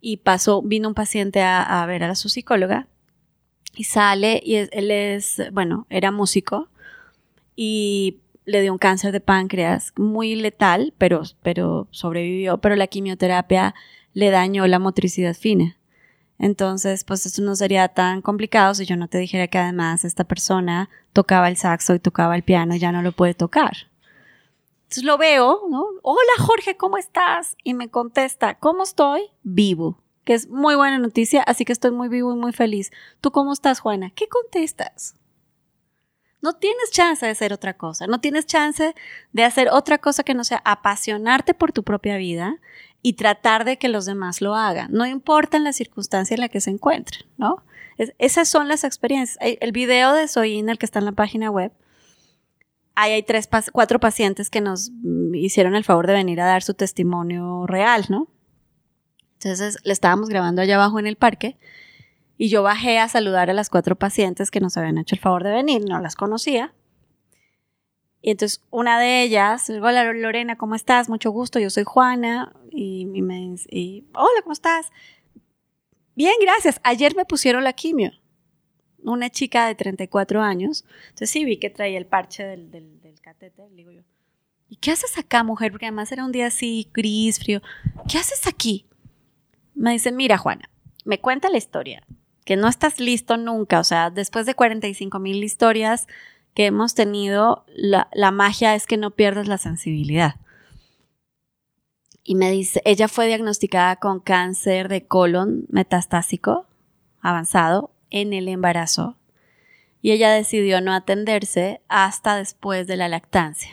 y 0.00 0.18
pasó, 0.18 0.62
vino 0.62 0.86
un 0.86 0.94
paciente 0.94 1.42
a, 1.42 1.84
ver 1.86 2.04
a 2.04 2.14
su 2.14 2.28
psicóloga 2.28 2.86
y 3.74 3.84
sale 3.84 4.40
y 4.44 4.54
él 4.54 4.92
es, 4.92 5.42
bueno, 5.50 5.88
era 5.90 6.12
músico 6.12 6.68
y 7.56 8.20
le 8.44 8.60
dio 8.60 8.72
un 8.72 8.78
cáncer 8.78 9.12
de 9.12 9.20
páncreas 9.20 9.92
muy 9.96 10.34
letal, 10.34 10.94
pero, 10.98 11.22
pero 11.42 11.88
sobrevivió, 11.90 12.58
pero 12.58 12.76
la 12.76 12.86
quimioterapia 12.86 13.74
le 14.12 14.30
dañó 14.30 14.66
la 14.66 14.78
motricidad 14.78 15.34
fina. 15.34 15.76
Entonces, 16.38 17.04
pues 17.04 17.26
esto 17.26 17.42
no 17.42 17.54
sería 17.56 17.88
tan 17.88 18.20
complicado 18.20 18.74
si 18.74 18.86
yo 18.86 18.96
no 18.96 19.08
te 19.08 19.18
dijera 19.18 19.46
que 19.48 19.58
además 19.58 20.04
esta 20.04 20.24
persona 20.24 20.90
tocaba 21.12 21.48
el 21.48 21.56
saxo 21.56 21.94
y 21.94 22.00
tocaba 22.00 22.36
el 22.36 22.42
piano 22.42 22.74
y 22.74 22.78
ya 22.78 22.92
no 22.92 23.02
lo 23.02 23.12
puede 23.12 23.34
tocar. 23.34 23.72
Entonces 24.84 25.04
lo 25.04 25.16
veo, 25.16 25.62
¿no? 25.70 25.86
Hola 26.02 26.32
Jorge, 26.38 26.76
¿cómo 26.76 26.98
estás? 26.98 27.56
Y 27.62 27.74
me 27.74 27.88
contesta, 27.88 28.58
¿cómo 28.58 28.82
estoy? 28.82 29.22
Vivo, 29.42 30.02
que 30.24 30.34
es 30.34 30.48
muy 30.48 30.74
buena 30.74 30.98
noticia, 30.98 31.42
así 31.42 31.64
que 31.64 31.72
estoy 31.72 31.92
muy 31.92 32.08
vivo 32.08 32.32
y 32.32 32.36
muy 32.36 32.52
feliz. 32.52 32.90
¿Tú 33.20 33.30
cómo 33.30 33.52
estás, 33.52 33.80
Juana? 33.80 34.12
¿Qué 34.14 34.28
contestas? 34.28 35.14
No 36.44 36.52
tienes 36.52 36.90
chance 36.90 37.24
de 37.24 37.32
hacer 37.32 37.52
otra 37.54 37.74
cosa, 37.74 38.06
no 38.06 38.20
tienes 38.20 38.44
chance 38.46 38.94
de 39.32 39.44
hacer 39.44 39.68
otra 39.70 39.96
cosa 39.98 40.22
que 40.24 40.34
no 40.34 40.44
sea 40.44 40.60
apasionarte 40.64 41.54
por 41.54 41.72
tu 41.72 41.82
propia 41.82 42.18
vida 42.18 42.58
y 43.02 43.14
tratar 43.14 43.64
de 43.64 43.78
que 43.78 43.88
los 43.88 44.04
demás 44.04 44.40
lo 44.42 44.54
hagan, 44.54 44.92
no 44.92 45.06
importa 45.06 45.56
en 45.56 45.64
la 45.64 45.72
circunstancia 45.72 46.34
en 46.34 46.40
la 46.40 46.48
que 46.50 46.60
se 46.60 46.68
encuentren, 46.70 47.24
¿no? 47.38 47.64
Es- 47.96 48.12
esas 48.18 48.48
son 48.48 48.68
las 48.68 48.84
experiencias. 48.84 49.38
El 49.40 49.72
video 49.72 50.12
de 50.12 50.28
Soyin, 50.28 50.68
el 50.68 50.76
que 50.78 50.84
está 50.86 50.98
en 50.98 51.06
la 51.06 51.12
página 51.12 51.50
web, 51.50 51.72
ahí 52.94 53.12
hay 53.12 53.22
tres, 53.22 53.48
cuatro 53.72 53.98
pacientes 53.98 54.50
que 54.50 54.60
nos 54.60 54.90
mm, 54.90 55.34
hicieron 55.34 55.74
el 55.74 55.84
favor 55.84 56.06
de 56.06 56.12
venir 56.12 56.40
a 56.42 56.46
dar 56.46 56.62
su 56.62 56.74
testimonio 56.74 57.66
real, 57.66 58.04
¿no? 58.10 58.28
Entonces 59.38 59.78
le 59.82 59.92
estábamos 59.92 60.28
grabando 60.28 60.60
allá 60.62 60.74
abajo 60.76 60.98
en 60.98 61.06
el 61.06 61.16
parque 61.16 61.56
y 62.36 62.48
yo 62.48 62.62
bajé 62.62 62.98
a 62.98 63.08
saludar 63.08 63.50
a 63.50 63.54
las 63.54 63.70
cuatro 63.70 63.96
pacientes 63.96 64.50
que 64.50 64.60
nos 64.60 64.76
habían 64.76 64.98
hecho 64.98 65.14
el 65.14 65.20
favor 65.20 65.44
de 65.44 65.52
venir, 65.52 65.84
no 65.88 66.00
las 66.00 66.16
conocía. 66.16 66.74
Y 68.20 68.30
entonces 68.30 68.64
una 68.70 68.98
de 68.98 69.22
ellas, 69.22 69.68
hola 69.68 70.12
Lorena, 70.12 70.56
¿cómo 70.56 70.74
estás? 70.74 71.08
Mucho 71.08 71.30
gusto, 71.30 71.58
yo 71.58 71.70
soy 71.70 71.84
Juana. 71.84 72.54
Y, 72.70 73.02
y 73.12 73.22
me 73.22 73.54
y, 73.70 74.04
hola, 74.14 74.40
¿cómo 74.42 74.54
estás? 74.54 74.90
Bien, 76.16 76.34
gracias. 76.40 76.80
Ayer 76.84 77.14
me 77.14 77.24
pusieron 77.24 77.64
la 77.64 77.72
quimio. 77.72 78.12
Una 79.02 79.28
chica 79.28 79.66
de 79.66 79.74
34 79.74 80.40
años. 80.40 80.84
Entonces 81.04 81.30
sí 81.30 81.44
vi 81.44 81.58
que 81.58 81.68
traía 81.70 81.98
el 81.98 82.06
parche 82.06 82.44
del, 82.44 82.70
del, 82.70 83.00
del 83.02 83.20
catéter. 83.20 83.68
Digo 83.72 83.90
yo, 83.90 84.02
¿y 84.68 84.76
qué 84.76 84.92
haces 84.92 85.18
acá, 85.18 85.44
mujer? 85.44 85.70
Porque 85.70 85.86
además 85.86 86.10
era 86.10 86.24
un 86.24 86.32
día 86.32 86.46
así, 86.46 86.88
gris, 86.94 87.38
frío. 87.38 87.60
¿Qué 88.08 88.16
haces 88.16 88.46
aquí? 88.46 88.86
Me 89.74 89.92
dice, 89.92 90.12
mira, 90.12 90.38
Juana, 90.38 90.70
me 91.04 91.20
cuenta 91.20 91.50
la 91.50 91.58
historia. 91.58 92.06
Que 92.44 92.56
no 92.56 92.68
estás 92.68 93.00
listo 93.00 93.36
nunca. 93.36 93.80
O 93.80 93.84
sea, 93.84 94.10
después 94.10 94.46
de 94.46 94.54
45 94.54 95.18
mil 95.18 95.42
historias 95.42 96.06
que 96.54 96.66
hemos 96.66 96.94
tenido, 96.94 97.64
la, 97.68 98.08
la 98.12 98.30
magia 98.30 98.74
es 98.74 98.86
que 98.86 98.96
no 98.96 99.10
pierdas 99.10 99.48
la 99.48 99.58
sensibilidad. 99.58 100.36
Y 102.22 102.36
me 102.36 102.50
dice, 102.50 102.80
ella 102.84 103.08
fue 103.08 103.26
diagnosticada 103.26 103.96
con 103.96 104.20
cáncer 104.20 104.88
de 104.88 105.06
colon 105.06 105.66
metastásico 105.68 106.66
avanzado 107.20 107.90
en 108.10 108.32
el 108.32 108.48
embarazo. 108.48 109.16
Y 110.00 110.12
ella 110.12 110.30
decidió 110.30 110.80
no 110.80 110.92
atenderse 110.94 111.80
hasta 111.88 112.36
después 112.36 112.86
de 112.86 112.96
la 112.96 113.08
lactancia. 113.08 113.70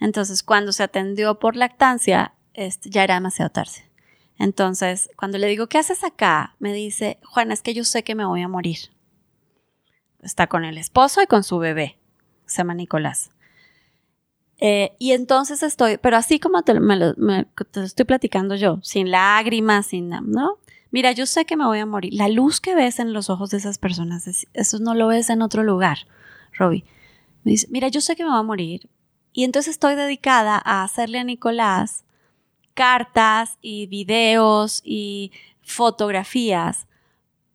Entonces, 0.00 0.42
cuando 0.42 0.72
se 0.72 0.82
atendió 0.82 1.38
por 1.38 1.56
lactancia, 1.56 2.34
este, 2.54 2.90
ya 2.90 3.04
era 3.04 3.14
demasiado 3.14 3.50
tarde. 3.50 3.87
Entonces, 4.38 5.10
cuando 5.16 5.38
le 5.38 5.48
digo, 5.48 5.66
¿qué 5.68 5.78
haces 5.78 6.04
acá? 6.04 6.54
Me 6.58 6.72
dice, 6.72 7.18
Juana, 7.24 7.54
es 7.54 7.62
que 7.62 7.74
yo 7.74 7.84
sé 7.84 8.04
que 8.04 8.14
me 8.14 8.24
voy 8.24 8.42
a 8.42 8.48
morir. 8.48 8.78
Está 10.22 10.46
con 10.46 10.64
el 10.64 10.78
esposo 10.78 11.22
y 11.22 11.26
con 11.26 11.44
su 11.44 11.58
bebé, 11.58 11.98
se 12.46 12.58
llama 12.58 12.74
Nicolás. 12.74 13.30
Eh, 14.60 14.92
y 14.98 15.12
entonces 15.12 15.62
estoy, 15.62 15.98
pero 15.98 16.16
así 16.16 16.40
como 16.40 16.62
te, 16.62 16.78
me 16.80 17.46
estoy 17.84 18.04
platicando 18.04 18.56
yo, 18.56 18.80
sin 18.82 19.10
lágrimas, 19.10 19.86
sin 19.86 20.08
¿no? 20.08 20.58
Mira, 20.90 21.12
yo 21.12 21.26
sé 21.26 21.44
que 21.44 21.56
me 21.56 21.66
voy 21.66 21.78
a 21.78 21.86
morir. 21.86 22.14
La 22.14 22.28
luz 22.28 22.60
que 22.60 22.74
ves 22.74 22.98
en 22.98 23.12
los 23.12 23.30
ojos 23.30 23.50
de 23.50 23.58
esas 23.58 23.78
personas, 23.78 24.26
es- 24.26 24.46
eso 24.54 24.78
no 24.78 24.94
lo 24.94 25.08
ves 25.08 25.30
en 25.30 25.42
otro 25.42 25.62
lugar, 25.62 25.98
Robbie. 26.52 26.84
Me 27.44 27.52
dice, 27.52 27.68
mira, 27.70 27.88
yo 27.88 28.00
sé 28.00 28.16
que 28.16 28.24
me 28.24 28.30
voy 28.30 28.38
a 28.40 28.42
morir. 28.42 28.88
Y 29.32 29.44
entonces 29.44 29.72
estoy 29.72 29.94
dedicada 29.94 30.60
a 30.64 30.82
hacerle 30.82 31.18
a 31.20 31.24
Nicolás 31.24 32.04
cartas 32.78 33.58
y 33.60 33.88
videos 33.88 34.82
y 34.84 35.32
fotografías 35.62 36.86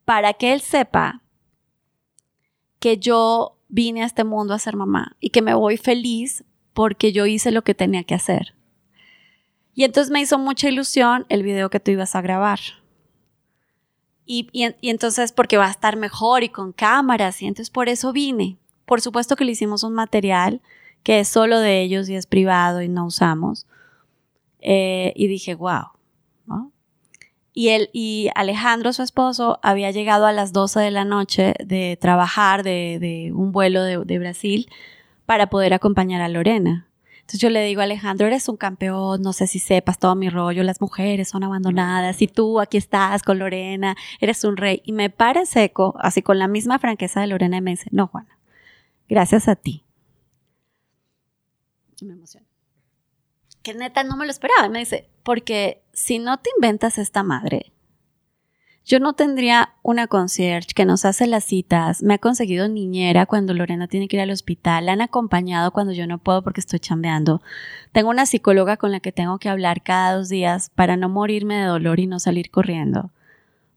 para 0.04 0.34
que 0.34 0.52
él 0.52 0.60
sepa 0.60 1.22
que 2.80 2.98
yo 2.98 3.56
vine 3.70 4.04
a 4.04 4.06
este 4.06 4.26
mundo 4.26 4.54
a 4.54 4.60
ser 4.60 4.76
mamá 4.76 5.16
y 5.22 5.30
que 5.30 5.42
me 5.42 5.54
voy 5.54 5.78
feliz 5.78 6.44
porque 6.74 7.14
yo 7.14 7.26
hice 7.26 7.52
lo 7.52 7.62
que 7.64 7.74
tenía 7.74 8.04
que 8.04 8.16
hacer. 8.16 8.54
Y 9.74 9.86
entonces 9.86 10.12
me 10.12 10.20
hizo 10.20 10.38
mucha 10.38 10.68
ilusión 10.68 11.26
el 11.30 11.42
video 11.42 11.70
que 11.70 11.80
tú 11.80 11.92
ibas 11.92 12.16
a 12.16 12.22
grabar. 12.22 12.60
Y, 14.26 14.50
y- 14.52 14.90
entonces 14.90 15.32
porque 15.32 15.56
va 15.56 15.68
a 15.68 15.72
estar 15.72 15.96
mejor 15.96 16.44
y 16.44 16.50
con 16.50 16.74
cámaras 16.74 17.42
y 17.42 17.48
entonces 17.48 17.70
por 17.70 17.88
eso 17.88 18.12
vine. 18.12 18.58
Por 18.86 19.00
supuesto 19.00 19.38
que 19.38 19.46
le 19.46 19.54
hicimos 19.54 19.84
un 19.84 19.94
material 19.94 20.62
que 21.02 21.22
es 21.22 21.30
solo 21.30 21.60
de 21.60 21.82
ellos 21.82 22.10
y 22.10 22.16
es 22.16 22.28
privado 22.28 22.82
y 22.82 22.90
no 22.90 23.06
usamos. 23.06 23.66
Eh, 24.64 25.12
y 25.16 25.28
dije, 25.28 25.56
wow. 25.56 25.92
Y 27.56 27.70
él 27.70 27.92
y 27.94 28.30
Alejandro, 28.34 28.94
su 28.94 29.04
esposo, 29.04 29.60
había 29.62 29.92
llegado 29.92 30.26
a 30.26 30.32
las 30.32 30.54
12 30.54 30.80
de 30.80 30.90
la 30.90 31.06
noche 31.06 31.54
de 31.64 32.00
trabajar 32.02 32.64
de, 32.64 32.98
de 33.00 33.32
un 33.32 33.52
vuelo 33.52 33.84
de, 33.84 34.00
de 34.04 34.18
Brasil 34.18 34.70
para 35.28 35.52
poder 35.52 35.74
acompañar 35.76 36.22
a 36.22 36.30
Lorena. 36.30 36.88
Entonces 37.20 37.40
yo 37.40 37.50
le 37.50 37.64
digo 37.64 37.82
Alejandro, 37.82 38.26
eres 38.26 38.50
un 38.50 38.58
campeón, 38.58 39.22
no 39.22 39.34
sé 39.34 39.48
si 39.48 39.60
sepas 39.60 40.00
todo 40.00 40.16
mi 40.16 40.30
rollo, 40.30 40.64
las 40.64 40.82
mujeres 40.82 41.30
son 41.30 41.44
abandonadas 41.44 42.22
y 42.22 42.28
tú 42.28 42.60
aquí 42.60 42.78
estás 42.78 43.22
con 43.22 43.38
Lorena, 43.38 43.96
eres 44.20 44.44
un 44.44 44.58
rey. 44.58 44.82
Y 44.84 44.92
me 44.94 45.10
para 45.10 45.46
seco, 45.46 45.96
así 46.00 46.22
con 46.22 46.40
la 46.40 46.48
misma 46.48 46.80
franqueza 46.80 47.22
de 47.22 47.28
Lorena 47.28 47.58
y 47.58 47.62
me 47.62 47.72
dice, 47.72 47.88
no, 47.92 48.08
Juana, 48.08 48.40
gracias 49.08 49.48
a 49.48 49.56
ti. 49.56 49.86
Me 52.02 52.14
emociona. 52.14 52.53
Que 53.64 53.74
neta 53.74 54.04
no 54.04 54.18
me 54.18 54.26
lo 54.26 54.32
esperaba. 54.32 54.68
Y 54.68 54.70
me 54.70 54.80
dice, 54.80 55.10
porque 55.24 55.82
si 55.94 56.20
no 56.20 56.38
te 56.38 56.50
inventas 56.56 56.98
esta 56.98 57.24
madre, 57.24 57.74
yo 58.86 59.00
no 59.00 59.14
tendría 59.14 59.76
una 59.82 60.08
concierge 60.08 60.74
que 60.76 60.84
nos 60.84 61.06
hace 61.06 61.26
las 61.26 61.46
citas, 61.46 62.04
me 62.04 62.16
ha 62.16 62.18
conseguido 62.18 62.68
niñera 62.68 63.26
cuando 63.26 63.54
Lorena 63.54 63.88
tiene 63.88 64.10
que 64.10 64.18
ir 64.18 64.22
al 64.22 64.32
hospital, 64.32 64.88
la 64.88 64.92
han 64.92 65.00
acompañado 65.00 65.72
cuando 65.72 65.94
yo 65.94 66.06
no 66.06 66.18
puedo 66.18 66.42
porque 66.42 66.60
estoy 66.60 66.80
chambeando. 66.80 67.42
Tengo 67.94 68.10
una 68.10 68.26
psicóloga 68.26 68.76
con 68.76 68.92
la 68.92 69.00
que 69.00 69.14
tengo 69.14 69.40
que 69.40 69.48
hablar 69.48 69.84
cada 69.84 70.18
dos 70.18 70.28
días 70.28 70.70
para 70.76 70.98
no 70.98 71.08
morirme 71.08 71.56
de 71.56 71.66
dolor 71.66 72.02
y 72.02 72.08
no 72.08 72.20
salir 72.20 72.52
corriendo. 72.52 73.12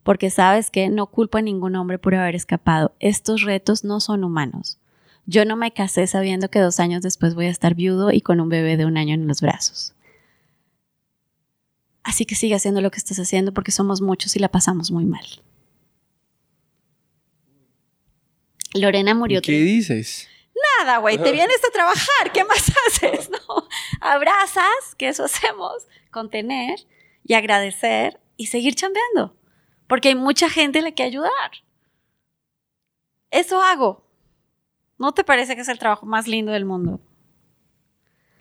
Porque 0.02 0.28
sabes 0.28 0.72
que 0.72 0.88
no 0.88 1.06
culpo 1.06 1.38
a 1.38 1.42
ningún 1.42 1.76
hombre 1.76 1.98
por 2.00 2.16
haber 2.16 2.34
escapado. 2.34 2.92
Estos 2.98 3.42
retos 3.42 3.84
no 3.84 4.00
son 4.00 4.24
humanos. 4.24 4.78
Yo 5.26 5.44
no 5.44 5.56
me 5.56 5.72
casé 5.72 6.06
sabiendo 6.06 6.48
que 6.48 6.60
dos 6.60 6.78
años 6.78 7.02
después 7.02 7.34
voy 7.34 7.46
a 7.46 7.50
estar 7.50 7.74
viudo 7.74 8.12
y 8.12 8.20
con 8.20 8.40
un 8.40 8.48
bebé 8.48 8.76
de 8.76 8.86
un 8.86 8.96
año 8.96 9.14
en 9.14 9.26
los 9.26 9.40
brazos. 9.40 9.92
Así 12.04 12.24
que 12.24 12.36
sigue 12.36 12.54
haciendo 12.54 12.80
lo 12.80 12.92
que 12.92 12.98
estás 12.98 13.18
haciendo 13.18 13.52
porque 13.52 13.72
somos 13.72 14.00
muchos 14.00 14.36
y 14.36 14.38
la 14.38 14.48
pasamos 14.48 14.92
muy 14.92 15.04
mal. 15.04 15.26
Lorena 18.74 19.14
murió. 19.14 19.42
¿Qué 19.42 19.60
dices? 19.60 20.28
Nada, 20.78 20.98
güey, 20.98 21.18
te 21.18 21.32
vienes 21.32 21.58
a 21.66 21.72
trabajar, 21.72 22.32
¿qué 22.32 22.44
más 22.44 22.72
haces? 22.86 23.28
No, 23.30 23.68
abrazas, 24.00 24.94
que 24.96 25.08
eso 25.08 25.24
hacemos, 25.24 25.86
contener 26.10 26.78
y 27.24 27.34
agradecer 27.34 28.20
y 28.36 28.46
seguir 28.46 28.74
chambeando, 28.74 29.36
porque 29.86 30.08
hay 30.08 30.14
mucha 30.14 30.48
gente 30.48 30.78
a 30.78 30.82
la 30.82 30.92
que 30.92 31.02
ayudar. 31.02 31.50
Eso 33.30 33.60
hago. 33.60 34.05
¿No 34.98 35.12
te 35.12 35.24
parece 35.24 35.54
que 35.54 35.62
es 35.62 35.68
el 35.68 35.78
trabajo 35.78 36.06
más 36.06 36.26
lindo 36.26 36.52
del 36.52 36.64
mundo? 36.64 37.00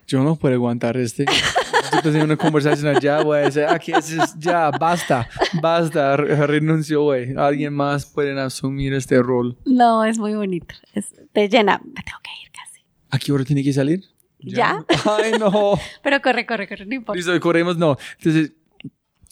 Yo 0.08 0.24
no 0.24 0.36
puedo 0.36 0.54
aguantar 0.54 0.98
este. 0.98 1.26
Estoy 1.84 2.02
teniendo 2.02 2.26
una 2.26 2.38
conversación 2.38 2.96
allá, 2.96 3.22
güey. 3.22 3.46
Aquí 3.70 3.92
es, 3.92 4.36
ya, 4.38 4.70
basta, 4.72 5.28
basta, 5.62 6.16
re- 6.18 6.48
renuncio, 6.48 7.02
güey. 7.04 7.36
Alguien 7.36 7.74
más 7.74 8.06
puede 8.06 8.40
asumir 8.40 8.94
este 8.94 9.22
rol. 9.22 9.58
No, 9.66 10.04
es 10.04 10.18
muy 10.18 10.34
bonito. 10.36 10.76
Es- 10.94 11.14
te 11.34 11.50
llena. 11.50 11.80
Me 11.84 12.02
tengo 12.04 12.20
que 12.24 12.30
ir 12.44 12.52
casi. 12.52 12.82
¿A 13.10 13.18
qué 13.20 13.32
hora 13.32 13.44
tiene 13.44 13.64
que 13.64 13.74
salir? 13.74 14.04
¿Ya? 14.40 14.86
Ay, 15.06 15.34
no. 15.40 15.80
Pero 16.04 16.22
corre, 16.22 16.46
corre, 16.46 16.68
corre, 16.68 16.86
no 16.86 16.94
importa. 16.96 17.18
Listo, 17.18 17.40
corremos, 17.40 17.78
no. 17.78 17.98
Entonces, 18.20 18.54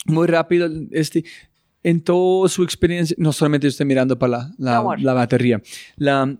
muy 0.06 0.28
rápido, 0.28 0.68
este, 0.92 1.24
en 1.84 2.02
toda 2.02 2.50
su 2.50 2.64
experiencia, 2.64 3.16
no 3.20 3.32
solamente 3.32 3.68
estoy 3.68 3.86
mirando 3.86 4.18
para 4.18 4.32
la, 4.32 4.52
la, 4.58 4.96
la 4.98 5.14
batería, 5.14 5.62
la, 5.98 6.36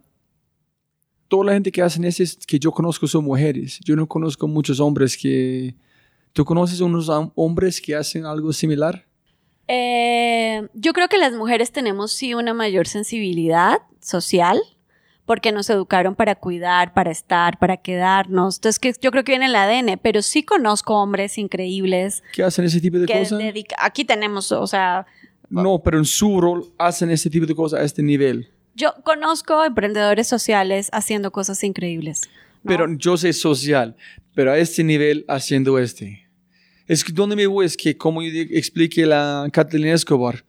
toda 1.34 1.46
la 1.46 1.54
gente 1.54 1.72
que 1.72 1.82
hacen 1.82 2.04
eso 2.06 2.22
es 2.22 2.38
que 2.46 2.60
yo 2.60 2.72
conozco 2.72 3.08
son 3.08 3.24
mujeres. 3.26 3.80
Yo 3.84 3.96
no 3.96 4.06
conozco 4.08 4.48
muchos 4.48 4.80
hombres 4.80 5.18
que... 5.18 5.74
¿Tú 6.32 6.46
conoces 6.46 6.80
unos 6.80 7.10
hom- 7.10 7.32
hombres 7.34 7.82
que 7.82 7.96
hacen 7.96 8.24
algo 8.26 8.54
similar? 8.54 9.04
Eh, 9.68 10.68
yo 10.76 10.94
creo 10.94 11.08
que 11.08 11.18
las 11.18 11.34
mujeres 11.34 11.72
tenemos 11.72 12.12
sí 12.14 12.36
una 12.36 12.54
mayor 12.54 12.88
sensibilidad 12.88 13.80
social 14.00 14.60
porque 15.26 15.52
nos 15.52 15.70
educaron 15.72 16.14
para 16.14 16.36
cuidar, 16.36 16.94
para 16.94 17.10
estar, 17.10 17.58
para 17.58 17.78
quedarnos. 17.78 18.58
Entonces, 18.58 18.78
que 18.78 18.94
yo 19.02 19.10
creo 19.10 19.24
que 19.24 19.32
viene 19.32 19.46
en 19.46 19.52
el 19.52 19.56
ADN, 19.56 20.00
pero 20.04 20.22
sí 20.22 20.44
conozco 20.44 21.02
hombres 21.02 21.38
increíbles 21.40 22.22
¿Que 22.34 22.44
hacen 22.44 22.66
ese 22.66 22.80
tipo 22.80 23.00
de 23.00 23.08
cosas? 23.08 23.40
dedica- 23.40 23.76
aquí 23.80 24.06
tenemos, 24.06 24.52
o 24.52 24.68
sea, 24.68 25.08
No, 25.50 25.80
pero 25.82 25.98
en 25.98 26.06
su 26.06 26.40
rol 26.42 26.66
hacen 26.78 27.10
ese 27.10 27.30
tipo 27.32 27.46
de 27.48 27.56
cosas 27.56 27.80
a 27.80 27.84
este 27.84 28.04
nivel. 28.04 28.52
Yo 28.76 28.94
conozco 29.04 29.64
emprendedores 29.64 30.28
sociales 30.28 30.90
haciendo 30.92 31.32
cosas 31.32 31.64
increíbles. 31.64 32.22
¿no? 32.64 32.70
Pero 32.70 32.94
yo 32.98 33.18
sé 33.18 33.34
social, 33.34 33.96
pero 34.34 34.52
a 34.52 34.58
este 34.58 34.84
nivel 34.84 35.26
haciendo 35.28 35.78
este. 35.80 36.28
Es 36.88 37.04
que 37.04 37.14
donde 37.14 37.36
me 37.36 37.48
voy 37.48 37.66
es 37.66 37.78
que, 37.78 37.98
como 37.98 38.22
yo 38.22 38.30
expliqué 38.52 39.06
la 39.06 39.48
Catalina 39.52 39.94
Escobar, 39.94 40.44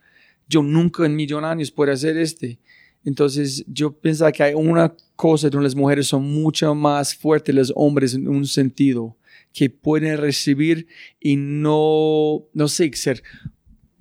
yo 0.48 0.62
nunca 0.62 1.06
en 1.06 1.14
millón 1.14 1.44
años 1.44 1.70
puedo 1.70 1.92
hacer 1.92 2.16
este. 2.16 2.58
Entonces, 3.04 3.64
yo 3.68 3.92
pensaba 3.92 4.32
que 4.32 4.42
hay 4.42 4.54
una 4.54 4.94
cosa 5.14 5.48
donde 5.48 5.64
las 5.64 5.74
mujeres 5.74 6.06
son 6.06 6.24
mucho 6.24 6.74
más 6.74 7.14
fuertes 7.14 7.54
los 7.54 7.72
hombres 7.76 8.14
en 8.14 8.26
un 8.28 8.46
sentido, 8.46 9.16
que 9.52 9.70
pueden 9.70 10.18
recibir 10.18 10.86
y 11.20 11.36
no, 11.36 12.44
no 12.52 12.68
sé, 12.68 12.90
ser 12.94 13.22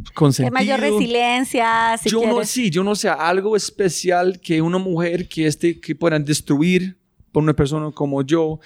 de 0.09 0.13
consentido. 0.13 0.51
mayor 0.53 0.79
resiliencia, 0.79 1.97
si 2.01 2.09
yo 2.09 2.21
no, 2.25 2.43
sí, 2.45 2.69
yo 2.69 2.83
no 2.83 2.95
sé, 2.95 3.09
algo 3.09 3.55
especial 3.55 4.39
que 4.39 4.61
una 4.61 4.77
mujer 4.77 5.27
que, 5.27 5.47
este, 5.47 5.79
que 5.79 5.95
puedan 5.95 6.23
destruir 6.25 6.97
por 7.31 7.43
una 7.43 7.53
persona 7.53 7.91
como 7.91 8.21
yo. 8.21 8.59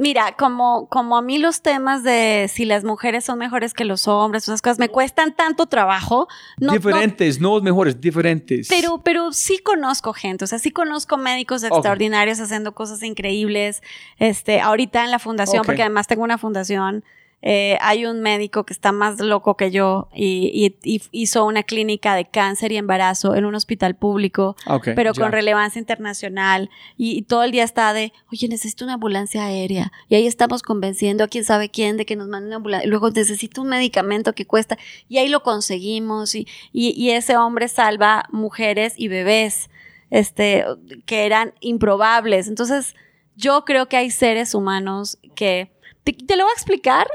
Mira, 0.00 0.36
como, 0.36 0.88
como 0.88 1.16
a 1.16 1.22
mí 1.22 1.38
los 1.38 1.60
temas 1.60 2.04
de 2.04 2.48
si 2.48 2.64
las 2.64 2.84
mujeres 2.84 3.24
son 3.24 3.36
mejores 3.40 3.74
que 3.74 3.84
los 3.84 4.06
hombres, 4.06 4.44
esas 4.44 4.62
cosas 4.62 4.78
me 4.78 4.88
cuestan 4.88 5.34
tanto 5.34 5.66
trabajo. 5.66 6.28
No, 6.60 6.68
no- 6.68 6.72
diferentes, 6.74 7.40
no, 7.40 7.60
mejores, 7.60 8.00
diferentes. 8.00 8.68
pero, 8.68 9.02
pero 9.02 9.32
sí 9.32 9.58
conozco 9.58 10.12
gente, 10.12 10.44
o 10.44 10.46
sea, 10.46 10.60
sí 10.60 10.70
conozco 10.70 11.16
médicos 11.16 11.64
extraordinarios 11.64 12.38
haciendo 12.38 12.76
cosas 12.76 13.02
increíbles. 13.02 13.82
Este, 14.20 14.60
ahorita 14.60 15.04
en 15.04 15.10
la 15.10 15.18
fundación, 15.18 15.64
porque 15.66 15.82
además 15.82 16.06
tengo 16.06 16.22
una 16.22 16.38
fundación, 16.38 17.02
eh, 17.40 17.78
hay 17.80 18.04
un 18.04 18.20
médico 18.20 18.64
que 18.64 18.72
está 18.72 18.90
más 18.90 19.20
loco 19.20 19.56
que 19.56 19.70
yo 19.70 20.08
y, 20.12 20.50
y- 20.82 20.96
y 20.96 21.02
hizo 21.12 21.44
una 21.46 21.62
clínica 21.62 22.16
de 22.16 22.24
cáncer 22.24 22.72
y 22.72 22.76
embarazo 22.76 23.36
en 23.36 23.44
un 23.44 23.54
hospital 23.54 23.94
público, 23.94 24.56
Ok, 24.66 24.88
pero 24.96 25.12
ya. 25.12 25.22
con 25.22 25.30
relevancia 25.30 25.78
internacional. 25.78 26.68
Y, 26.96 27.16
y 27.16 27.22
todo 27.22 27.44
el 27.44 27.52
día 27.52 27.62
está 27.62 27.92
de, 27.92 28.12
oye, 28.32 28.48
necesito 28.48 28.84
una 28.84 28.94
ambulancia 28.94 29.44
aérea. 29.44 29.92
Y 30.08 30.16
ahí 30.16 30.26
estamos 30.26 30.62
convenciendo 30.62 31.22
a 31.22 31.28
quién 31.28 31.44
sabe 31.44 31.68
quién 31.68 31.96
de 31.96 32.06
que 32.06 32.16
nos 32.16 32.26
manden 32.26 32.48
una 32.48 32.56
ambulancia. 32.56 32.88
Luego 32.90 33.10
necesito 33.10 33.62
un 33.62 33.68
medicamento 33.68 34.32
que 34.32 34.44
cuesta. 34.44 34.76
Y 35.08 35.18
ahí 35.18 35.28
lo 35.28 35.44
conseguimos. 35.44 36.34
Y, 36.34 36.48
y, 36.72 36.90
y 37.00 37.10
ese 37.12 37.36
hombre 37.36 37.68
salva 37.68 38.24
mujeres 38.32 38.94
y 38.96 39.06
bebés 39.06 39.70
este, 40.10 40.64
que 41.06 41.24
eran 41.24 41.54
improbables. 41.60 42.48
Entonces, 42.48 42.96
yo 43.36 43.64
creo 43.64 43.88
que 43.88 43.96
hay 43.96 44.10
seres 44.10 44.54
humanos 44.56 45.18
que... 45.36 45.70
Te, 46.04 46.12
te 46.14 46.36
lo 46.36 46.44
voy 46.44 46.50
a 46.50 46.54
explicar 46.54 47.06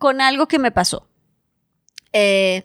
con 0.00 0.20
algo 0.22 0.48
que 0.48 0.58
me 0.58 0.72
pasó. 0.72 1.06
Eh, 2.12 2.64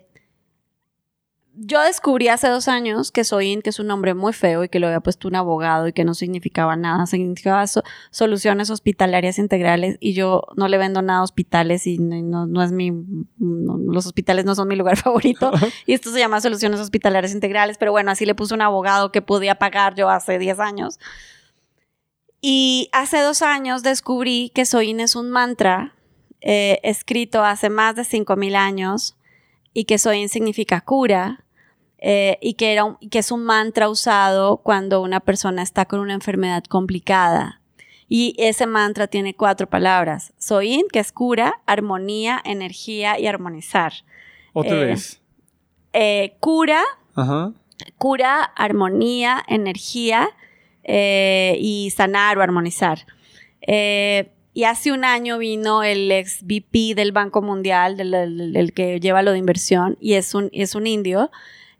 yo 1.57 1.81
descubrí 1.81 2.27
hace 2.29 2.47
dos 2.47 2.67
años 2.67 3.11
que 3.11 3.23
Soin, 3.25 3.61
que 3.61 3.69
es 3.71 3.79
un 3.79 3.87
nombre 3.87 4.13
muy 4.13 4.31
feo 4.33 4.63
y 4.63 4.69
que 4.69 4.79
lo 4.79 4.87
había 4.87 5.01
puesto 5.01 5.27
un 5.27 5.35
abogado 5.35 5.87
y 5.87 5.93
que 5.93 6.03
no 6.05 6.13
significaba 6.13 6.75
nada, 6.77 7.05
significaba 7.05 7.67
so- 7.67 7.83
soluciones 8.09 8.69
hospitalarias 8.69 9.37
integrales 9.37 9.97
y 9.99 10.13
yo 10.13 10.43
no 10.55 10.67
le 10.69 10.77
vendo 10.77 11.01
nada 11.01 11.19
a 11.19 11.23
hospitales 11.23 11.87
y 11.87 11.97
no, 11.97 12.61
es 12.63 12.71
mi, 12.71 12.91
los 13.39 14.05
hospitales 14.05 14.45
no 14.45 14.55
son 14.55 14.67
mi 14.69 14.75
lugar 14.77 14.95
favorito 15.03 15.51
y 15.85 15.93
esto 15.93 16.11
se 16.11 16.19
llama 16.19 16.39
soluciones 16.41 16.79
hospitalarias 16.79 17.33
integrales, 17.33 17.77
pero 17.77 17.91
bueno, 17.91 18.11
así 18.11 18.25
le 18.25 18.35
puse 18.35 18.53
un 18.53 18.61
abogado 18.61 19.11
que 19.11 19.21
podía 19.21 19.55
pagar 19.55 19.95
yo 19.95 20.09
hace 20.09 20.39
10 20.39 20.59
años. 20.59 20.99
Y 22.41 22.89
hace 22.91 23.21
dos 23.21 23.41
años 23.41 23.81
descubrí 23.81 24.51
que 24.53 24.65
Soin 24.65 24.99
es 24.99 25.15
un 25.15 25.31
mantra 25.31 25.94
eh, 26.45 26.79
escrito 26.83 27.43
hace 27.43 27.69
más 27.69 27.95
de 27.95 28.03
5.000 28.03 28.55
años 28.55 29.17
y 29.73 29.83
que 29.85 29.97
Soin 29.97 30.29
significa 30.29 30.79
cura 30.81 31.43
eh, 31.97 32.37
y 32.39 32.53
que, 32.53 32.71
era 32.71 32.83
un- 32.85 32.97
que 33.09 33.19
es 33.19 33.31
un 33.31 33.43
mantra 33.43 33.89
usado 33.89 34.57
cuando 34.57 35.01
una 35.01 35.19
persona 35.19 35.63
está 35.63 35.85
con 35.85 35.99
una 35.99 36.13
enfermedad 36.13 36.63
complicada. 36.65 37.61
Y 38.07 38.35
ese 38.37 38.67
mantra 38.67 39.07
tiene 39.07 39.33
cuatro 39.33 39.67
palabras. 39.67 40.31
Soin, 40.37 40.83
que 40.93 40.99
es 40.99 41.11
cura, 41.11 41.61
armonía, 41.65 42.39
energía 42.45 43.19
y 43.19 43.25
armonizar. 43.25 43.93
Otra 44.53 44.75
eh, 44.83 44.85
vez. 44.85 45.21
Eh, 45.93 46.35
cura, 46.39 46.83
Ajá. 47.15 47.51
cura, 47.97 48.43
armonía, 48.43 49.43
energía 49.47 50.29
eh, 50.83 51.57
y 51.59 51.89
sanar 51.89 52.37
o 52.37 52.43
armonizar. 52.43 53.07
Eh, 53.61 54.29
y 54.55 54.63
hace 54.63 54.91
un 54.91 55.03
año 55.05 55.37
vino 55.37 55.83
el 55.83 56.11
ex 56.11 56.41
VP 56.41 56.95
del 56.95 57.11
Banco 57.11 57.43
Mundial, 57.43 57.95
del, 57.97 58.09
del- 58.11 58.53
del 58.53 58.73
que 58.73 58.99
lleva 58.99 59.21
lo 59.21 59.33
de 59.33 59.37
inversión, 59.37 59.97
y 60.01 60.13
es 60.13 60.33
un, 60.33 60.49
es 60.53 60.73
un 60.73 60.87
indio. 60.87 61.29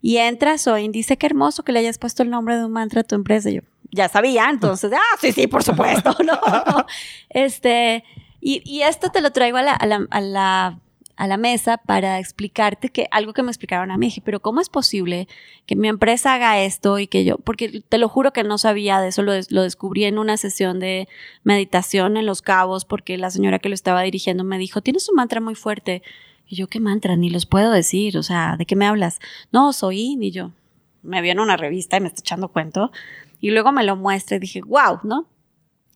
Y 0.02 0.18
entra 0.18 0.56
Soin, 0.58 0.92
dice 0.92 1.16
que 1.16 1.26
hermoso 1.26 1.64
que 1.64 1.72
le 1.72 1.80
hayas 1.80 1.98
puesto 1.98 2.22
el 2.22 2.30
nombre 2.30 2.56
de 2.56 2.64
un 2.66 2.70
mantra 2.72 3.00
a 3.00 3.04
tu 3.04 3.16
empresa. 3.16 3.50
Y 3.50 3.54
yo 3.56 3.60
ya 3.90 4.08
sabía, 4.08 4.48
entonces, 4.50 4.92
ah, 4.94 5.16
sí, 5.20 5.32
sí, 5.32 5.46
por 5.48 5.64
supuesto, 5.64 6.14
¿no? 6.24 6.38
Este, 7.30 8.04
y, 8.40 8.62
y 8.64 8.82
esto 8.82 9.10
te 9.10 9.20
lo 9.20 9.30
traigo 9.32 9.56
a 9.56 9.62
la, 9.62 9.72
a 9.72 9.86
la, 9.86 10.06
a 10.10 10.20
la, 10.20 10.78
a 11.16 11.26
la 11.26 11.38
mesa 11.38 11.78
para 11.78 12.18
explicarte 12.18 12.90
que 12.90 13.08
algo 13.10 13.32
que 13.32 13.42
me 13.42 13.50
explicaron 13.50 13.90
a 13.90 13.96
mí, 13.96 14.06
dije, 14.06 14.22
pero 14.24 14.40
¿cómo 14.40 14.60
es 14.60 14.68
posible 14.68 15.28
que 15.64 15.74
mi 15.74 15.88
empresa 15.88 16.34
haga 16.34 16.60
esto 16.60 16.98
y 16.98 17.06
que 17.06 17.24
yo, 17.24 17.38
porque 17.38 17.82
te 17.88 17.98
lo 17.98 18.08
juro 18.08 18.32
que 18.32 18.44
no 18.44 18.58
sabía 18.58 19.00
de 19.00 19.08
eso, 19.08 19.22
lo, 19.22 19.32
lo 19.48 19.62
descubrí 19.62 20.04
en 20.04 20.18
una 20.18 20.36
sesión 20.36 20.78
de 20.78 21.08
meditación 21.42 22.18
en 22.18 22.26
Los 22.26 22.42
Cabos, 22.42 22.84
porque 22.84 23.16
la 23.16 23.30
señora 23.30 23.58
que 23.58 23.70
lo 23.70 23.74
estaba 23.74 24.02
dirigiendo 24.02 24.44
me 24.44 24.58
dijo, 24.58 24.82
tienes 24.82 25.08
un 25.08 25.16
mantra 25.16 25.40
muy 25.40 25.54
fuerte. 25.54 26.02
Y 26.46 26.56
yo, 26.56 26.68
¿qué 26.68 26.80
mantra? 26.80 27.16
Ni 27.16 27.30
los 27.30 27.46
puedo 27.46 27.72
decir, 27.72 28.18
o 28.18 28.22
sea, 28.22 28.56
¿de 28.56 28.66
qué 28.66 28.76
me 28.76 28.86
hablas? 28.86 29.18
No, 29.50 29.72
soy, 29.72 30.16
ni 30.16 30.30
yo. 30.30 30.52
Me 31.02 31.22
vio 31.22 31.32
en 31.32 31.40
una 31.40 31.56
revista 31.56 31.96
y 31.96 32.00
me 32.00 32.08
está 32.08 32.20
echando 32.20 32.48
cuento. 32.48 32.92
Y 33.40 33.50
luego 33.50 33.72
me 33.72 33.84
lo 33.84 33.96
muestra 33.96 34.36
y 34.36 34.40
dije, 34.40 34.60
wow, 34.62 35.00
¿no? 35.02 35.26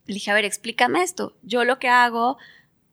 Le 0.07 0.15
dije, 0.15 0.31
a 0.31 0.35
ver, 0.35 0.45
explícame 0.45 1.03
esto. 1.03 1.37
Yo 1.43 1.65
lo 1.65 1.79
que 1.79 1.89
hago 1.89 2.37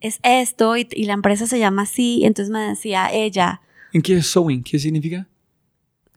es 0.02 0.20
esto 0.24 0.78
y, 0.78 0.88
y 0.92 1.06
la 1.06 1.14
empresa 1.14 1.48
se 1.48 1.60
llama 1.60 1.84
así. 1.84 2.24
Entonces 2.26 2.52
me 2.52 2.60
decía 2.62 3.12
ella, 3.12 3.62
¿En 3.94 4.02
qué 4.02 4.18
es 4.18 4.28
sewing? 4.28 4.64
¿Qué 4.64 4.78
significa? 4.80 5.28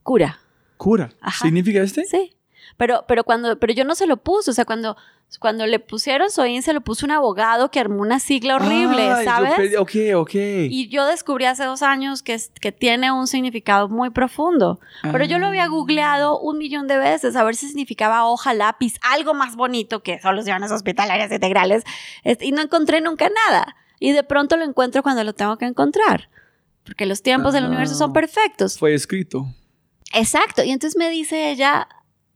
cura. 0.02 0.40
Cura. 0.76 1.10
Ajá. 1.20 1.44
¿Significa 1.44 1.82
este? 1.82 2.04
Sí. 2.04 2.32
Pero, 2.76 3.04
pero 3.08 3.24
cuando, 3.24 3.58
pero 3.58 3.72
yo 3.72 3.84
no 3.84 3.94
se 3.94 4.06
lo 4.06 4.16
puse, 4.18 4.50
o 4.50 4.54
sea, 4.54 4.64
cuando, 4.64 4.96
cuando 5.38 5.66
le 5.66 5.78
pusieron 5.78 6.30
Soin, 6.30 6.62
se 6.62 6.72
lo 6.72 6.80
puso 6.80 7.06
un 7.06 7.12
abogado 7.12 7.70
que 7.70 7.78
armó 7.78 8.00
una 8.02 8.18
sigla 8.20 8.56
horrible, 8.56 9.08
Ah, 9.10 9.22
¿sabes? 9.24 9.52
pedí- 9.54 9.76
ok, 9.76 10.16
ok. 10.20 10.34
Y 10.70 10.88
yo 10.88 11.06
descubrí 11.06 11.44
hace 11.44 11.64
dos 11.64 11.82
años 11.82 12.22
que, 12.22 12.38
que 12.60 12.72
tiene 12.72 13.12
un 13.12 13.26
significado 13.26 13.88
muy 13.88 14.10
profundo. 14.10 14.80
Pero 15.02 15.24
yo 15.24 15.38
lo 15.38 15.46
había 15.48 15.64
Ah. 15.64 15.68
googleado 15.68 16.38
un 16.40 16.58
millón 16.58 16.86
de 16.88 16.96
veces 16.98 17.36
a 17.36 17.44
ver 17.44 17.54
si 17.54 17.66
significaba 17.68 18.24
hoja, 18.24 18.54
lápiz, 18.54 18.94
algo 19.02 19.34
más 19.34 19.56
bonito 19.56 20.02
que 20.02 20.20
soluciones 20.20 20.72
hospitalarias 20.72 21.30
integrales. 21.30 21.84
Este, 22.24 22.46
y 22.46 22.52
no 22.52 22.60
encontré 22.62 23.00
nunca 23.00 23.28
nada. 23.48 23.76
Y 23.98 24.12
de 24.12 24.22
pronto 24.24 24.56
lo 24.56 24.64
encuentro 24.64 25.02
cuando 25.02 25.22
lo 25.24 25.34
tengo 25.34 25.58
que 25.58 25.66
encontrar. 25.66 26.28
Porque 26.84 27.04
los 27.06 27.22
tiempos 27.22 27.52
del 27.52 27.64
Ah. 27.64 27.68
universo 27.68 27.94
son 27.94 28.12
perfectos. 28.14 28.78
Fue 28.78 28.94
escrito. 28.94 29.46
Exacto. 30.12 30.64
Y 30.64 30.70
entonces 30.70 30.96
me 30.98 31.10
dice 31.10 31.50
ella, 31.50 31.86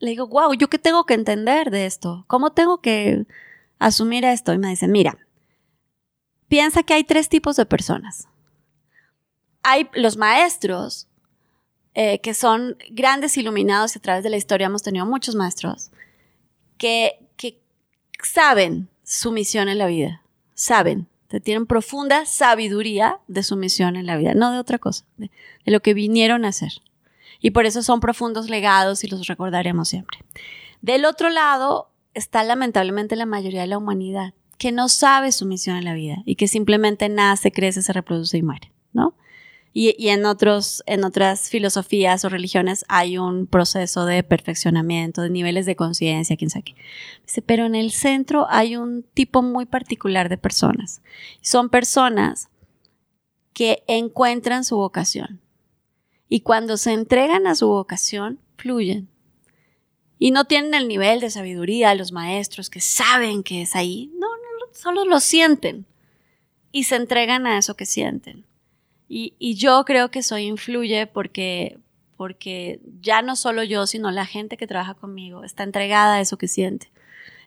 le 0.04 0.10
digo, 0.10 0.26
wow, 0.28 0.52
¿yo 0.54 0.68
qué 0.68 0.78
tengo 0.78 1.04
que 1.04 1.14
entender 1.14 1.70
de 1.70 1.86
esto? 1.86 2.24
¿Cómo 2.26 2.52
tengo 2.52 2.80
que 2.80 3.26
asumir 3.78 4.24
esto? 4.24 4.52
Y 4.52 4.58
me 4.58 4.68
dice, 4.68 4.88
mira, 4.88 5.18
piensa 6.48 6.82
que 6.82 6.94
hay 6.94 7.04
tres 7.04 7.28
tipos 7.28 7.56
de 7.56 7.66
personas. 7.66 8.28
Hay 9.62 9.88
los 9.94 10.16
maestros, 10.16 11.08
eh, 11.94 12.20
que 12.20 12.34
son 12.34 12.76
grandes 12.90 13.36
iluminados 13.36 13.94
y 13.94 13.98
a 13.98 14.02
través 14.02 14.22
de 14.24 14.30
la 14.30 14.36
historia 14.36 14.66
hemos 14.66 14.82
tenido 14.82 15.06
muchos 15.06 15.34
maestros, 15.34 15.90
que, 16.76 17.18
que 17.36 17.60
saben 18.22 18.88
su 19.04 19.32
misión 19.32 19.68
en 19.68 19.78
la 19.78 19.86
vida, 19.86 20.22
saben, 20.54 21.08
que 21.28 21.40
tienen 21.40 21.66
profunda 21.66 22.26
sabiduría 22.26 23.18
de 23.26 23.42
su 23.42 23.56
misión 23.56 23.96
en 23.96 24.06
la 24.06 24.16
vida, 24.16 24.34
no 24.34 24.52
de 24.52 24.58
otra 24.58 24.78
cosa, 24.78 25.04
de- 25.16 25.30
de 25.64 25.72
lo 25.72 25.80
que 25.80 25.94
vinieron 25.94 26.44
a 26.44 26.48
hacer. 26.48 26.72
Y 27.44 27.50
por 27.50 27.66
eso 27.66 27.82
son 27.82 28.00
profundos 28.00 28.48
legados 28.48 29.04
y 29.04 29.06
los 29.06 29.26
recordaremos 29.26 29.90
siempre. 29.90 30.20
Del 30.80 31.04
otro 31.04 31.28
lado 31.28 31.90
está 32.14 32.42
lamentablemente 32.42 33.16
la 33.16 33.26
mayoría 33.26 33.60
de 33.60 33.66
la 33.66 33.76
humanidad 33.76 34.32
que 34.56 34.72
no 34.72 34.88
sabe 34.88 35.30
su 35.30 35.44
misión 35.44 35.76
en 35.76 35.84
la 35.84 35.92
vida 35.92 36.22
y 36.24 36.36
que 36.36 36.48
simplemente 36.48 37.10
nace, 37.10 37.52
crece, 37.52 37.82
se 37.82 37.92
reproduce 37.92 38.38
y 38.38 38.42
muere, 38.42 38.72
¿no? 38.94 39.14
Y, 39.74 40.08
en, 40.08 40.24
otros, 40.24 40.82
en 40.86 41.04
otras 41.04 41.50
filosofías 41.50 42.24
o 42.24 42.30
religiones 42.30 42.86
hay 42.88 43.18
un 43.18 43.46
proceso 43.46 44.06
de 44.06 44.22
perfeccionamiento, 44.22 45.20
de 45.20 45.28
niveles 45.28 45.66
de 45.66 45.76
conciencia, 45.76 46.38
quién 46.38 46.48
sabe 46.48 46.62
qué. 46.62 46.76
Pero 47.44 47.66
en 47.66 47.74
el 47.74 47.90
centro 47.90 48.46
hay 48.48 48.76
un 48.76 49.02
tipo 49.12 49.42
muy 49.42 49.66
particular 49.66 50.30
de 50.30 50.38
personas. 50.38 51.02
Son 51.42 51.68
personas 51.68 52.48
que 53.52 53.84
encuentran 53.86 54.64
su 54.64 54.76
vocación. 54.76 55.43
Y 56.28 56.40
cuando 56.40 56.76
se 56.76 56.92
entregan 56.92 57.46
a 57.46 57.54
su 57.54 57.68
vocación, 57.68 58.40
fluyen. 58.56 59.08
Y 60.18 60.30
no 60.30 60.46
tienen 60.46 60.74
el 60.74 60.88
nivel 60.88 61.20
de 61.20 61.30
sabiduría 61.30 61.94
los 61.94 62.12
maestros 62.12 62.70
que 62.70 62.80
saben 62.80 63.42
que 63.42 63.62
es 63.62 63.76
ahí. 63.76 64.10
No, 64.14 64.28
no, 64.28 64.72
solo 64.72 65.04
lo 65.04 65.20
sienten. 65.20 65.86
Y 66.72 66.84
se 66.84 66.96
entregan 66.96 67.46
a 67.46 67.58
eso 67.58 67.76
que 67.76 67.86
sienten. 67.86 68.44
Y, 69.08 69.34
y 69.38 69.54
yo 69.54 69.84
creo 69.84 70.10
que 70.10 70.20
eso 70.20 70.38
influye 70.38 71.06
porque, 71.06 71.78
porque 72.16 72.80
ya 73.00 73.22
no 73.22 73.36
solo 73.36 73.62
yo, 73.62 73.86
sino 73.86 74.10
la 74.10 74.26
gente 74.26 74.56
que 74.56 74.66
trabaja 74.66 74.94
conmigo 74.94 75.44
está 75.44 75.62
entregada 75.62 76.14
a 76.14 76.20
eso 76.20 76.38
que 76.38 76.48
siente. 76.48 76.90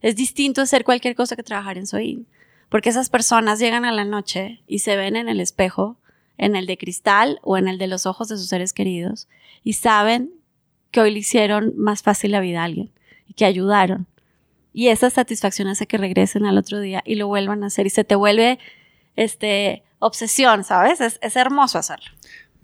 Es 0.01 0.15
distinto 0.15 0.61
hacer 0.61 0.83
cualquier 0.83 1.15
cosa 1.15 1.35
que 1.35 1.43
trabajar 1.43 1.77
en 1.77 1.87
Soin. 1.87 2.27
Porque 2.69 2.89
esas 2.89 3.09
personas 3.09 3.59
llegan 3.59 3.85
a 3.85 3.91
la 3.91 4.03
noche 4.03 4.61
y 4.67 4.79
se 4.79 4.95
ven 4.97 5.15
en 5.15 5.29
el 5.29 5.39
espejo, 5.39 5.97
en 6.37 6.55
el 6.55 6.65
de 6.67 6.77
cristal 6.77 7.39
o 7.43 7.57
en 7.57 7.67
el 7.67 7.77
de 7.77 7.87
los 7.87 8.05
ojos 8.05 8.27
de 8.27 8.37
sus 8.37 8.47
seres 8.47 8.73
queridos, 8.73 9.27
y 9.63 9.73
saben 9.73 10.31
que 10.91 11.01
hoy 11.01 11.11
le 11.11 11.19
hicieron 11.19 11.73
más 11.77 12.01
fácil 12.03 12.31
la 12.31 12.39
vida 12.39 12.61
a 12.61 12.65
alguien 12.65 12.91
y 13.27 13.33
que 13.33 13.45
ayudaron. 13.45 14.07
Y 14.73 14.89
esa 14.89 15.09
satisfacción 15.09 15.67
hace 15.67 15.87
que 15.87 15.97
regresen 15.97 16.45
al 16.45 16.57
otro 16.57 16.79
día 16.79 17.01
y 17.05 17.15
lo 17.15 17.27
vuelvan 17.27 17.63
a 17.63 17.67
hacer 17.67 17.87
y 17.87 17.89
se 17.89 18.03
te 18.03 18.15
vuelve 18.15 18.59
este 19.15 19.83
obsesión, 19.99 20.63
¿sabes? 20.63 21.01
Es, 21.01 21.19
es 21.21 21.35
hermoso 21.35 21.79
hacerlo. 21.79 22.11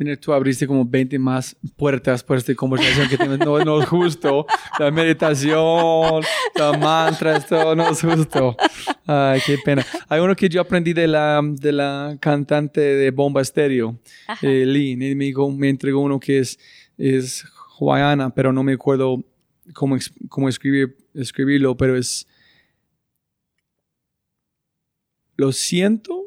Mira, 0.04 0.18
tú 0.18 0.34
abriste 0.34 0.68
como 0.68 0.84
20 0.86 1.18
más 1.20 1.56
puertas 1.78 2.24
por 2.24 2.38
esta 2.38 2.54
conversación 2.56 3.08
que 3.08 3.18
tenemos. 3.18 3.40
No, 3.40 3.58
no 3.64 3.82
es 3.82 3.88
justo. 3.88 4.46
La 4.80 4.92
meditación, 4.92 6.24
la 6.56 6.78
mantra, 6.78 7.38
esto 7.38 7.74
no 7.76 7.90
es 7.90 8.02
justo. 8.02 8.56
Ay, 9.06 9.40
qué 9.46 9.58
pena. 9.64 9.86
Hay 10.10 10.20
uno 10.20 10.36
que 10.36 10.50
yo 10.50 10.60
aprendí 10.62 10.92
de 10.94 11.08
la, 11.08 11.42
de 11.44 11.72
la 11.72 12.18
cantante 12.20 12.82
de 12.82 13.12
Bomba 13.12 13.42
Estéreo, 13.42 13.98
eh, 14.42 14.66
Lee. 14.66 14.92
Y 14.92 15.16
me, 15.16 15.26
dijo- 15.26 15.50
me 15.52 15.70
entregó 15.70 16.02
uno 16.02 16.20
que 16.20 16.40
es, 16.40 16.60
es 16.98 17.46
hawaiana, 17.80 18.34
pero 18.34 18.52
no 18.52 18.62
me 18.64 18.74
acuerdo 18.74 19.24
cómo, 19.74 19.98
cómo 20.28 20.50
escribir, 20.50 20.98
escribirlo, 21.14 21.78
pero 21.78 21.96
es... 21.98 22.28
Lo 25.36 25.52
siento, 25.52 26.26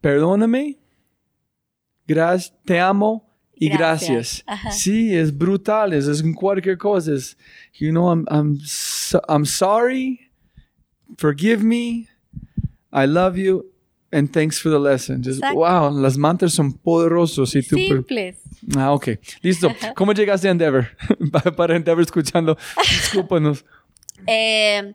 perdóname, 0.00 0.78
gracias, 2.06 2.54
te 2.64 2.78
amo 2.80 3.28
y 3.56 3.68
Gracias. 3.68 4.44
Sí, 4.72 5.14
es 5.14 5.36
brutal, 5.36 5.92
es, 5.92 6.06
es 6.06 6.22
cualquier 6.34 6.76
cosa. 6.76 7.12
Es, 7.12 7.36
you 7.78 7.90
know, 7.90 8.10
I'm, 8.10 8.24
I'm, 8.28 8.58
so- 8.60 9.22
I'm 9.28 9.46
sorry, 9.46 10.30
forgive 11.16 11.62
me, 11.62 12.08
I 12.92 13.06
love 13.06 13.36
you, 13.36 13.64
and 14.12 14.30
thanks 14.32 14.60
for 14.60 14.70
the 14.70 14.78
lesson. 14.78 15.22
Just, 15.22 15.40
wow, 15.54 15.90
las 15.90 16.16
mantras 16.16 16.52
son 16.52 16.72
poderosos. 16.72 17.54
Y 17.54 17.62
tú, 17.62 17.76
Simples. 17.76 18.36
ah, 18.76 18.92
ok, 18.92 19.08
listo. 19.42 19.68
¿Cómo 19.94 20.12
llegaste 20.12 20.48
a 20.48 20.50
Endeavor? 20.50 20.88
para, 21.32 21.52
para 21.54 21.76
Endeavor 21.76 22.02
escuchando, 22.02 22.56
discúlpanos. 22.82 23.64
Eh, 24.26 24.94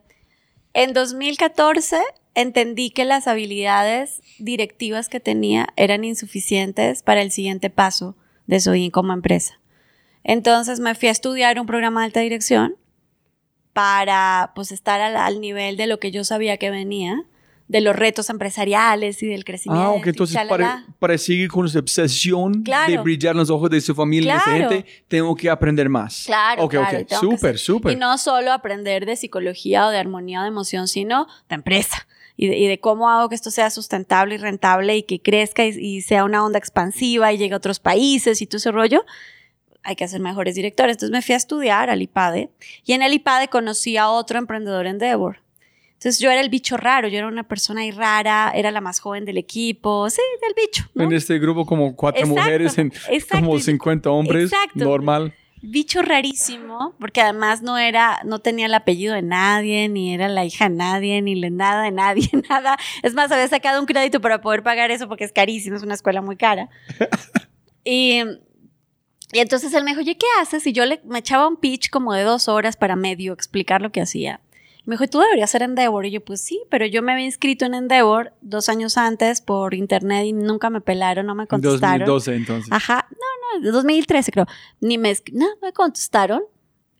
en 0.74 0.94
2014 0.94 1.98
entendí 2.36 2.90
que 2.92 3.06
las 3.06 3.28
habilidades 3.28 4.22
directivas 4.40 5.10
que 5.10 5.20
tenía 5.20 5.68
eran 5.76 6.04
insuficientes 6.04 7.04
para 7.04 7.22
el 7.22 7.32
siguiente 7.32 7.70
paso 7.70 8.16
de 8.48 8.60
Soin 8.60 8.92
como 8.92 9.14
empresa. 9.14 9.60
Entonces 10.24 10.80
me 10.80 10.96
fui 10.96 11.08
a 11.08 11.12
estudiar 11.12 11.60
un 11.60 11.66
programa 11.68 12.02
de 12.02 12.06
alta 12.08 12.20
dirección 12.22 12.76
para 13.74 14.52
pues 14.56 14.72
estar 14.72 15.00
al, 15.02 15.16
al 15.16 15.40
nivel 15.42 15.78
de 15.78 15.88
lo 15.88 16.00
que 16.00 16.12
yo 16.12 16.24
sabía 16.24 16.58
que 16.58 16.70
venía, 16.72 17.16
de 17.68 17.82
los 17.82 17.96
retos 17.96 18.32
empresariales 18.32 19.22
y 19.22 19.28
del 19.28 19.46
crecimiento. 19.46 19.86
Ah, 19.86 19.92
ok, 19.92 20.08
entonces 20.08 20.40
para, 20.50 20.88
para 20.98 21.16
seguir 21.20 21.50
con 21.52 21.68
esa 21.68 21.78
obsesión 21.78 22.64
Claro. 22.64 22.92
de 22.92 22.98
brillar 22.98 23.34
en 23.34 23.38
los 23.38 23.52
ojos 23.52 23.70
de 23.70 23.80
su 23.80 23.94
familia 23.94 24.34
y 24.34 24.38
de 24.38 24.44
Claro. 24.44 24.64
su 24.70 24.70
gente, 24.76 24.90
tengo 25.08 25.36
que 25.36 25.50
aprender 25.52 25.88
más. 25.88 26.24
Claro, 26.26 26.64
Ok, 26.64 26.72
claro, 26.72 26.98
ok, 27.02 27.06
que 27.08 27.16
súper, 27.16 27.60
súper. 27.60 27.92
Y 27.94 27.96
no 27.96 28.18
solo 28.18 28.52
aprender 28.54 29.06
de 29.06 29.16
psicología 29.16 29.86
o 29.86 29.92
de 29.92 30.00
armonía 30.00 30.40
o 30.40 30.44
de 30.44 30.48
emoción, 30.48 30.88
sino 30.88 31.28
de 31.48 31.56
empresa. 31.56 32.08
Y 32.42 32.48
de, 32.48 32.58
y 32.58 32.68
de 32.68 32.80
cómo 32.80 33.10
hago 33.10 33.28
que 33.28 33.36
esto 33.36 33.52
sea 33.52 33.70
sustentable 33.70 34.36
y 34.36 34.38
rentable 34.38 34.96
y 34.96 35.04
que 35.04 35.22
crezca 35.22 35.66
y, 35.66 35.72
y 35.78 36.02
sea 36.02 36.24
una 36.24 36.46
onda 36.46 36.58
expansiva 36.58 37.34
y 37.34 37.38
llegue 37.38 37.54
a 37.54 37.58
otros 37.58 37.82
países 37.82 38.42
y 38.42 38.48
todo 38.48 38.60
ese 38.60 38.72
rollo. 38.72 39.04
Hay 39.84 39.98
que 39.98 40.06
hacer 40.06 40.22
mejores 40.22 40.56
directores. 40.56 40.94
Entonces 40.94 41.12
me 41.12 41.22
fui 41.22 41.34
a 41.34 41.38
estudiar 41.38 41.90
al 41.90 42.02
IPADE 42.02 42.50
y 42.86 42.94
en 42.94 43.02
el 43.02 43.12
IPADE 43.12 43.50
conocí 43.50 43.98
a 43.98 44.08
otro 44.08 44.40
emprendedor 44.40 44.86
en 44.86 44.94
Endeavor. 44.94 45.42
Entonces 45.96 46.20
yo 46.20 46.32
era 46.32 46.40
el 46.40 46.48
bicho 46.48 46.78
raro, 46.78 47.10
yo 47.10 47.18
era 47.18 47.28
una 47.28 47.44
persona 47.44 47.82
ahí 47.82 47.92
rara, 47.92 48.54
era 48.56 48.72
la 48.72 48.80
más 48.80 49.02
joven 49.02 49.26
del 49.26 49.38
equipo, 49.38 50.10
sí, 50.10 50.22
del 50.42 50.54
bicho. 50.56 50.86
¿no? 50.94 51.04
En 51.04 51.12
este 51.12 51.40
grupo 51.40 51.66
como 51.66 51.94
cuatro 51.94 52.22
Exacto, 52.22 52.42
mujeres, 52.42 52.78
en 52.78 52.94
exacto. 53.10 53.46
como 53.46 53.60
50 53.60 54.10
hombres, 54.10 54.46
Exacto. 54.46 54.86
normal. 54.86 55.34
Bicho 55.62 56.02
rarísimo, 56.02 56.96
porque 57.00 57.22
además 57.22 57.62
no 57.62 57.78
era, 57.78 58.22
no 58.26 58.40
tenía 58.40 58.66
el 58.68 58.74
apellido 58.74 59.14
de 59.14 59.22
nadie, 59.22 59.90
ni 59.90 60.14
era 60.14 60.28
la 60.28 60.46
hija 60.46 60.70
de 60.70 60.76
nadie, 60.76 61.22
ni 61.22 61.36
le 61.36 61.50
nada 61.50 61.84
de 61.84 61.92
nadie, 61.92 62.30
nada. 62.50 62.78
Es 63.04 63.14
más, 63.14 63.32
había 63.32 63.48
sacado 63.48 63.80
un 63.80 63.86
crédito 63.86 64.22
para 64.22 64.42
poder 64.42 64.64
pagar 64.64 64.92
eso 64.92 65.08
porque 65.08 65.24
es 65.24 65.32
carísimo, 65.32 65.76
es 65.76 65.84
una 65.84 65.96
escuela 65.96 66.22
muy 66.22 66.38
cara. 66.38 66.70
y, 67.84 68.22
y 69.32 69.40
entonces 69.40 69.74
él 69.74 69.84
me 69.84 69.92
dijo, 69.92 70.02
oye, 70.02 70.18
¿qué 70.18 70.28
haces? 70.42 70.66
Y 70.68 70.74
yo 70.74 70.86
le, 70.86 71.02
me 71.06 71.20
echaba 71.20 71.48
un 71.48 71.58
pitch 71.58 71.90
como 71.90 72.14
de 72.14 72.24
dos 72.24 72.48
horas 72.48 72.78
para 72.78 72.96
medio 72.96 73.34
explicar 73.34 73.82
lo 73.82 73.92
que 73.92 74.02
hacía. 74.02 74.42
Me 74.90 74.96
dijo, 74.96 75.06
tú 75.06 75.20
deberías 75.20 75.52
ser 75.52 75.62
Endeavor. 75.62 76.08
Y 76.08 76.10
yo, 76.10 76.26
pues 76.26 76.42
sí, 76.42 76.64
pero 76.68 76.84
yo 76.88 77.04
me 77.04 77.12
había 77.12 77.26
inscrito 77.26 77.64
en 77.64 77.76
Endeavor 77.76 78.34
dos 78.42 78.70
años 78.70 78.98
antes 78.98 79.40
por 79.40 79.76
internet 79.76 80.26
y 80.26 80.34
nunca 80.34 80.72
me 80.72 80.82
pelaron, 80.82 81.28
no 81.28 81.36
me 81.36 81.46
contestaron. 81.46 82.08
2012 82.08 82.36
entonces. 82.36 82.72
Ajá, 82.72 83.08
no, 83.12 83.60
no, 83.60 83.64
de 83.64 83.72
2013 83.72 84.32
creo. 84.32 84.48
Ni 84.80 84.98
me, 84.98 85.16
no, 85.32 85.46
me 85.62 85.74
contestaron. 85.74 86.42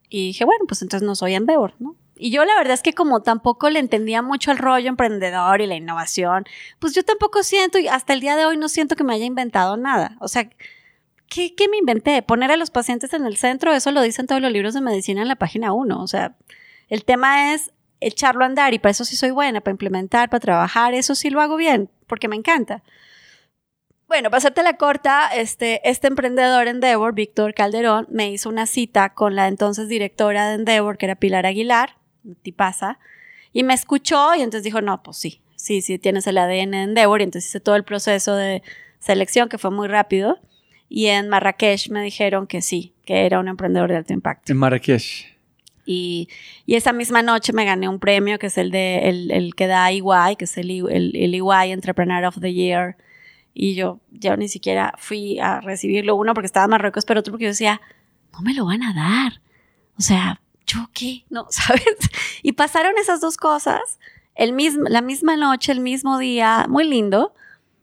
Y 0.08 0.28
dije, 0.28 0.44
bueno, 0.44 0.66
pues 0.68 0.82
entonces 0.82 1.04
no 1.04 1.16
soy 1.16 1.34
Endeavor, 1.34 1.74
¿no? 1.80 1.96
Y 2.14 2.30
yo 2.30 2.44
la 2.44 2.54
verdad 2.54 2.74
es 2.74 2.82
que 2.82 2.92
como 2.92 3.22
tampoco 3.22 3.68
le 3.70 3.80
entendía 3.80 4.22
mucho 4.22 4.52
el 4.52 4.58
rollo 4.58 4.88
emprendedor 4.88 5.60
y 5.60 5.66
la 5.66 5.74
innovación, 5.74 6.44
pues 6.78 6.94
yo 6.94 7.02
tampoco 7.02 7.42
siento, 7.42 7.80
y 7.80 7.88
hasta 7.88 8.12
el 8.12 8.20
día 8.20 8.36
de 8.36 8.46
hoy 8.46 8.56
no 8.56 8.68
siento 8.68 8.94
que 8.94 9.02
me 9.02 9.14
haya 9.14 9.24
inventado 9.24 9.76
nada. 9.76 10.16
O 10.20 10.28
sea, 10.28 10.48
¿qué, 11.28 11.56
qué 11.56 11.68
me 11.68 11.78
inventé? 11.78 12.22
Poner 12.22 12.52
a 12.52 12.56
los 12.56 12.70
pacientes 12.70 13.12
en 13.14 13.26
el 13.26 13.36
centro, 13.36 13.72
eso 13.72 13.90
lo 13.90 14.00
dicen 14.00 14.28
todos 14.28 14.40
los 14.40 14.52
libros 14.52 14.74
de 14.74 14.80
medicina 14.80 15.22
en 15.22 15.28
la 15.28 15.34
página 15.34 15.72
1. 15.72 16.00
O 16.00 16.06
sea, 16.06 16.36
el 16.88 17.04
tema 17.04 17.54
es 17.54 17.72
echarlo 18.00 18.44
a 18.44 18.46
andar 18.46 18.74
y 18.74 18.78
para 18.78 18.90
eso 18.90 19.04
sí 19.04 19.16
soy 19.16 19.30
buena, 19.30 19.60
para 19.60 19.72
implementar, 19.72 20.30
para 20.30 20.40
trabajar, 20.40 20.94
eso 20.94 21.14
sí 21.14 21.30
lo 21.30 21.40
hago 21.40 21.56
bien, 21.56 21.90
porque 22.06 22.28
me 22.28 22.36
encanta. 22.36 22.82
Bueno, 24.08 24.30
para 24.30 24.38
hacerte 24.38 24.62
la 24.62 24.76
corta, 24.76 25.28
este, 25.28 25.88
este 25.88 26.08
emprendedor 26.08 26.66
Endeavor, 26.66 27.14
Víctor 27.14 27.54
Calderón, 27.54 28.08
me 28.10 28.30
hizo 28.30 28.48
una 28.48 28.66
cita 28.66 29.14
con 29.14 29.36
la 29.36 29.46
entonces 29.46 29.88
directora 29.88 30.48
de 30.48 30.56
Endeavor, 30.56 30.98
que 30.98 31.06
era 31.06 31.14
Pilar 31.14 31.46
Aguilar, 31.46 31.96
tipaza, 32.42 32.98
y 33.52 33.62
me 33.62 33.74
escuchó 33.74 34.34
y 34.34 34.40
entonces 34.40 34.64
dijo, 34.64 34.80
no, 34.80 35.02
pues 35.02 35.16
sí, 35.16 35.42
sí, 35.54 35.80
sí, 35.80 35.98
tienes 35.98 36.26
el 36.26 36.38
ADN 36.38 36.70
de 36.72 36.82
Endeavor, 36.82 37.20
y 37.20 37.24
entonces 37.24 37.48
hice 37.48 37.60
todo 37.60 37.76
el 37.76 37.84
proceso 37.84 38.34
de 38.34 38.62
selección, 38.98 39.48
que 39.48 39.58
fue 39.58 39.70
muy 39.70 39.86
rápido, 39.86 40.40
y 40.88 41.06
en 41.06 41.28
Marrakech 41.28 41.88
me 41.90 42.02
dijeron 42.02 42.48
que 42.48 42.62
sí, 42.62 42.94
que 43.04 43.26
era 43.26 43.38
un 43.38 43.46
emprendedor 43.46 43.90
de 43.90 43.96
alto 43.98 44.12
impacto. 44.12 44.50
En 44.50 44.58
Marrakech. 44.58 45.39
Y, 45.86 46.28
y 46.66 46.74
esa 46.74 46.92
misma 46.92 47.22
noche 47.22 47.52
me 47.52 47.64
gané 47.64 47.88
un 47.88 47.98
premio 47.98 48.38
que 48.38 48.46
es 48.46 48.58
el 48.58 48.70
de 48.70 49.08
el, 49.08 49.30
el 49.30 49.54
que 49.54 49.66
da 49.66 49.90
EY, 49.90 50.36
que 50.38 50.44
es 50.44 50.56
el, 50.56 50.70
el, 50.70 51.12
el 51.14 51.34
Entrepreneur 51.70 52.24
of 52.24 52.40
the 52.40 52.52
Year. 52.52 52.96
Y 53.54 53.74
yo, 53.74 54.00
yo 54.10 54.36
ni 54.36 54.48
siquiera 54.48 54.94
fui 54.98 55.38
a 55.40 55.60
recibirlo, 55.60 56.14
uno 56.14 56.34
porque 56.34 56.46
estaba 56.46 56.64
en 56.64 56.70
Marruecos, 56.70 57.04
pero 57.04 57.20
otro 57.20 57.32
porque 57.32 57.44
yo 57.44 57.50
decía, 57.50 57.80
no 58.32 58.40
me 58.42 58.54
lo 58.54 58.66
van 58.66 58.82
a 58.82 58.94
dar. 58.94 59.40
O 59.98 60.02
sea, 60.02 60.40
¿yo 60.66 60.88
qué? 60.92 61.24
No, 61.30 61.46
¿sabes? 61.50 61.84
Y 62.42 62.52
pasaron 62.52 62.94
esas 62.98 63.20
dos 63.20 63.36
cosas 63.36 63.98
el 64.34 64.52
mismo, 64.52 64.84
la 64.88 65.02
misma 65.02 65.36
noche, 65.36 65.72
el 65.72 65.80
mismo 65.80 66.18
día, 66.18 66.66
muy 66.68 66.88
lindo. 66.88 67.34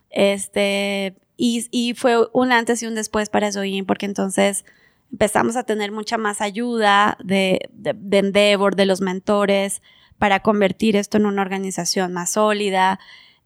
Este, 0.09 1.15
y, 1.35 1.67
y 1.71 1.93
fue 1.93 2.27
un 2.33 2.51
antes 2.51 2.81
y 2.81 2.87
un 2.87 2.95
después 2.95 3.29
para 3.29 3.51
Zoin, 3.51 3.85
porque 3.85 4.05
entonces 4.05 4.65
empezamos 5.11 5.55
a 5.55 5.63
tener 5.63 5.91
mucha 5.91 6.17
más 6.17 6.41
ayuda 6.41 7.17
de, 7.23 7.69
de, 7.71 7.93
de 7.95 8.17
Endeavor, 8.19 8.75
de 8.75 8.85
los 8.85 9.01
mentores, 9.01 9.81
para 10.17 10.41
convertir 10.41 10.95
esto 10.95 11.17
en 11.17 11.25
una 11.25 11.41
organización 11.41 12.13
más 12.13 12.31
sólida. 12.31 12.99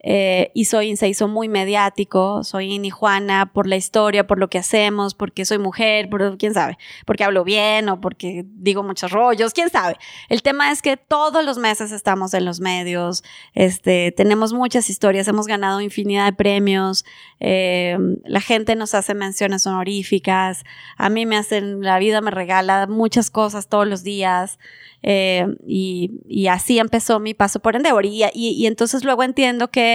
Eh, 0.03 0.51
y 0.55 0.65
Soy 0.65 0.95
se 0.95 1.07
hizo 1.07 1.27
muy 1.27 1.47
mediático, 1.47 2.43
soy 2.43 2.71
y 2.71 2.89
Juana, 2.89 3.51
por 3.53 3.67
la 3.67 3.75
historia, 3.75 4.25
por 4.25 4.39
lo 4.39 4.49
que 4.49 4.57
hacemos, 4.57 5.13
porque 5.13 5.45
soy 5.45 5.59
mujer, 5.59 6.09
por 6.09 6.37
quién 6.37 6.53
sabe, 6.53 6.77
porque 7.05 7.23
hablo 7.23 7.43
bien 7.43 7.87
o 7.89 8.01
porque 8.01 8.43
digo 8.47 8.81
muchos 8.81 9.11
rollos, 9.11 9.53
quién 9.53 9.69
sabe. 9.69 9.97
El 10.29 10.41
tema 10.41 10.71
es 10.71 10.81
que 10.81 10.97
todos 10.97 11.45
los 11.45 11.57
meses 11.59 11.91
estamos 11.91 12.33
en 12.33 12.45
los 12.45 12.59
medios, 12.59 13.23
este, 13.53 14.11
tenemos 14.11 14.53
muchas 14.53 14.89
historias, 14.89 15.27
hemos 15.27 15.45
ganado 15.45 15.81
infinidad 15.81 16.25
de 16.25 16.33
premios, 16.33 17.05
eh, 17.39 17.97
la 18.25 18.41
gente 18.41 18.75
nos 18.75 18.95
hace 18.95 19.13
menciones 19.13 19.67
honoríficas, 19.67 20.63
a 20.97 21.09
mí 21.09 21.25
me 21.25 21.37
hacen, 21.37 21.81
la 21.81 21.99
vida 21.99 22.21
me 22.21 22.31
regala 22.31 22.87
muchas 22.87 23.29
cosas 23.29 23.67
todos 23.67 23.87
los 23.87 24.03
días. 24.03 24.57
Eh, 25.03 25.47
y, 25.65 26.11
y, 26.27 26.47
así 26.47 26.77
empezó 26.77 27.19
mi 27.19 27.33
paso 27.33 27.59
por 27.59 27.75
Endeavor. 27.75 28.05
Y, 28.05 28.23
y, 28.23 28.51
y, 28.51 28.67
entonces 28.67 29.03
luego 29.03 29.23
entiendo 29.23 29.71
que, 29.71 29.90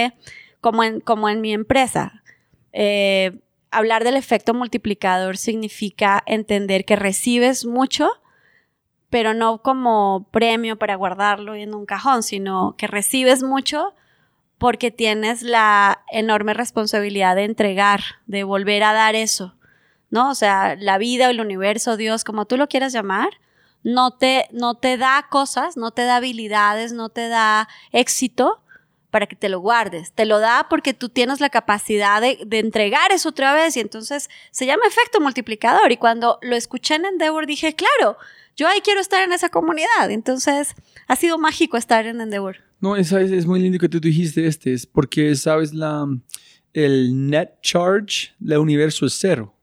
como 0.61 0.83
en, 0.83 0.99
como 0.99 1.29
en 1.29 1.41
mi 1.41 1.53
empresa, 1.53 2.23
eh, 2.73 3.39
hablar 3.71 4.03
del 4.03 4.15
efecto 4.15 4.53
multiplicador 4.53 5.37
significa 5.37 6.23
entender 6.25 6.85
que 6.85 6.95
recibes 6.95 7.65
mucho, 7.65 8.09
pero 9.09 9.33
no 9.33 9.61
como 9.61 10.27
premio 10.31 10.77
para 10.77 10.95
guardarlo 10.95 11.55
en 11.55 11.73
un 11.73 11.85
cajón, 11.85 12.23
sino 12.23 12.75
que 12.77 12.87
recibes 12.87 13.43
mucho 13.43 13.93
porque 14.57 14.91
tienes 14.91 15.43
la 15.43 16.03
enorme 16.11 16.53
responsabilidad 16.53 17.35
de 17.35 17.43
entregar, 17.43 18.01
de 18.25 18.43
volver 18.43 18.83
a 18.83 18.93
dar 18.93 19.15
eso, 19.15 19.55
¿no? 20.09 20.29
O 20.29 20.35
sea, 20.35 20.75
la 20.75 20.97
vida, 20.97 21.29
el 21.29 21.39
universo, 21.39 21.95
Dios, 21.95 22.23
como 22.23 22.45
tú 22.45 22.57
lo 22.57 22.67
quieras 22.67 22.91
llamar, 22.91 23.29
no 23.83 24.17
te, 24.17 24.47
no 24.51 24.75
te 24.75 24.97
da 24.97 25.27
cosas, 25.29 25.77
no 25.77 25.91
te 25.91 26.03
da 26.03 26.17
habilidades, 26.17 26.91
no 26.91 27.09
te 27.09 27.29
da 27.29 27.69
éxito 27.91 28.61
para 29.11 29.27
que 29.27 29.35
te 29.35 29.49
lo 29.49 29.59
guardes. 29.59 30.11
Te 30.11 30.25
lo 30.25 30.39
da 30.39 30.67
porque 30.69 30.93
tú 30.93 31.09
tienes 31.09 31.39
la 31.39 31.49
capacidad 31.49 32.21
de, 32.21 32.39
de, 32.45 32.59
entregar 32.59 33.11
eso 33.11 33.29
otra 33.29 33.53
vez 33.53 33.77
y 33.77 33.79
entonces 33.79 34.29
se 34.51 34.65
llama 34.65 34.83
efecto 34.87 35.19
multiplicador. 35.19 35.91
Y 35.91 35.97
cuando 35.97 36.39
lo 36.41 36.55
escuché 36.55 36.95
en 36.95 37.05
Endeavor 37.05 37.47
dije, 37.47 37.75
claro, 37.75 38.17
yo 38.55 38.67
ahí 38.67 38.81
quiero 38.81 38.99
estar 38.99 39.23
en 39.23 39.31
esa 39.31 39.49
comunidad. 39.49 40.09
Entonces 40.09 40.75
ha 41.07 41.15
sido 41.15 41.37
mágico 41.37 41.77
estar 41.77 42.05
en 42.05 42.19
Endeavor. 42.19 42.57
No, 42.79 42.95
es, 42.95 43.11
es 43.11 43.45
muy 43.45 43.59
lindo 43.59 43.79
que 43.79 43.89
tú 43.89 43.99
dijiste 43.99 44.45
este, 44.45 44.73
es 44.73 44.85
porque, 44.85 45.33
sabes, 45.35 45.73
la, 45.73 46.05
el 46.73 47.29
net 47.29 47.61
charge 47.61 48.33
del 48.39 48.59
universo 48.59 49.05
es 49.05 49.13
cero. 49.13 49.55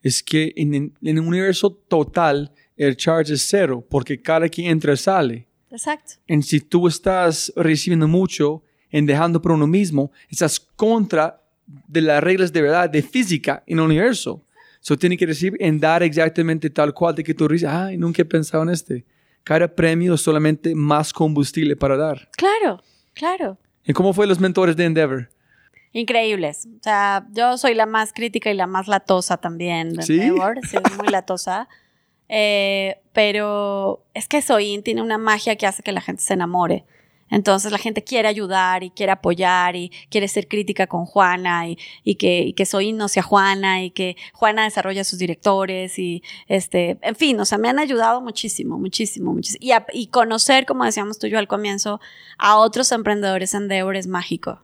Es 0.00 0.22
que 0.22 0.52
en, 0.56 0.74
en 0.74 0.94
el 1.02 1.20
universo 1.20 1.70
total 1.70 2.52
el 2.76 2.96
charge 2.96 3.34
es 3.34 3.42
cero 3.42 3.86
porque 3.88 4.20
cada 4.20 4.48
quien 4.48 4.70
entra 4.70 4.96
sale. 4.96 5.46
Exacto. 5.74 6.14
En 6.26 6.42
si 6.42 6.60
tú 6.60 6.88
estás 6.88 7.52
recibiendo 7.56 8.08
mucho 8.08 8.62
en 8.90 9.06
dejando 9.06 9.42
por 9.42 9.52
uno 9.52 9.66
mismo, 9.66 10.12
estás 10.28 10.60
contra 10.60 11.42
de 11.66 12.00
las 12.00 12.22
reglas 12.22 12.52
de 12.52 12.62
verdad 12.62 12.88
de 12.88 13.02
física 13.02 13.62
en 13.66 13.78
el 13.78 13.84
universo. 13.84 14.44
So 14.80 14.96
tiene 14.96 15.16
que 15.16 15.26
recibir 15.26 15.56
en 15.60 15.80
dar 15.80 16.02
exactamente 16.02 16.70
tal 16.70 16.92
cual 16.92 17.14
de 17.14 17.24
que 17.24 17.34
tú 17.34 17.48
dices, 17.48 17.68
ay, 17.68 17.96
nunca 17.96 18.22
he 18.22 18.24
pensado 18.24 18.62
en 18.62 18.68
este. 18.68 19.04
Cada 19.42 19.66
premio 19.66 20.14
es 20.14 20.20
solamente 20.20 20.74
más 20.74 21.12
combustible 21.12 21.74
para 21.74 21.96
dar. 21.96 22.28
Claro, 22.36 22.82
claro. 23.14 23.58
¿Y 23.84 23.92
cómo 23.92 24.12
fue 24.12 24.26
los 24.26 24.38
mentores 24.40 24.76
de 24.76 24.84
Endeavor? 24.84 25.30
increíbles. 25.94 26.66
O 26.66 26.82
sea, 26.82 27.24
yo 27.32 27.56
soy 27.56 27.74
la 27.74 27.86
más 27.86 28.12
crítica 28.12 28.50
y 28.50 28.54
la 28.54 28.66
más 28.66 28.88
latosa 28.88 29.36
también 29.36 29.94
de 29.94 30.02
¿Sí? 30.02 30.14
Endeavor. 30.14 30.58
Sí, 30.68 30.76
muy 30.98 31.08
latosa. 31.08 31.68
Eh, 32.28 32.96
pero 33.12 34.04
es 34.14 34.28
que 34.28 34.42
Soin 34.42 34.82
tiene 34.82 35.02
una 35.02 35.18
magia 35.18 35.56
que 35.56 35.66
hace 35.66 35.82
que 35.82 35.92
la 35.92 36.00
gente 36.00 36.22
se 36.22 36.34
enamore. 36.34 36.84
Entonces 37.30 37.72
la 37.72 37.78
gente 37.78 38.04
quiere 38.04 38.28
ayudar 38.28 38.84
y 38.84 38.90
quiere 38.90 39.10
apoyar 39.12 39.74
y 39.76 39.90
quiere 40.10 40.28
ser 40.28 40.46
crítica 40.46 40.86
con 40.86 41.04
Juana 41.06 41.66
y, 41.68 41.78
y 42.04 42.14
que, 42.16 42.40
y 42.42 42.52
que 42.52 42.66
Soin 42.66 42.96
no 42.96 43.08
sea 43.08 43.22
Juana 43.22 43.82
y 43.82 43.90
que 43.90 44.16
Juana 44.34 44.64
desarrolle 44.64 45.00
a 45.00 45.04
sus 45.04 45.18
directores 45.18 45.98
y 45.98 46.22
este, 46.48 46.98
en 47.02 47.16
fin, 47.16 47.40
o 47.40 47.44
sea, 47.44 47.58
me 47.58 47.68
han 47.68 47.78
ayudado 47.78 48.20
muchísimo, 48.20 48.78
muchísimo, 48.78 49.32
muchísimo. 49.32 49.58
Y, 49.64 49.72
a- 49.72 49.86
y 49.92 50.08
conocer, 50.08 50.64
como 50.66 50.84
decíamos 50.84 51.18
tú 51.18 51.26
y 51.26 51.30
yo 51.30 51.38
al 51.38 51.48
comienzo, 51.48 51.98
a 52.38 52.56
otros 52.58 52.92
emprendedores 52.92 53.54
en 53.54 53.62
Endeavor 53.62 53.96
es 53.96 54.06
mágico. 54.06 54.60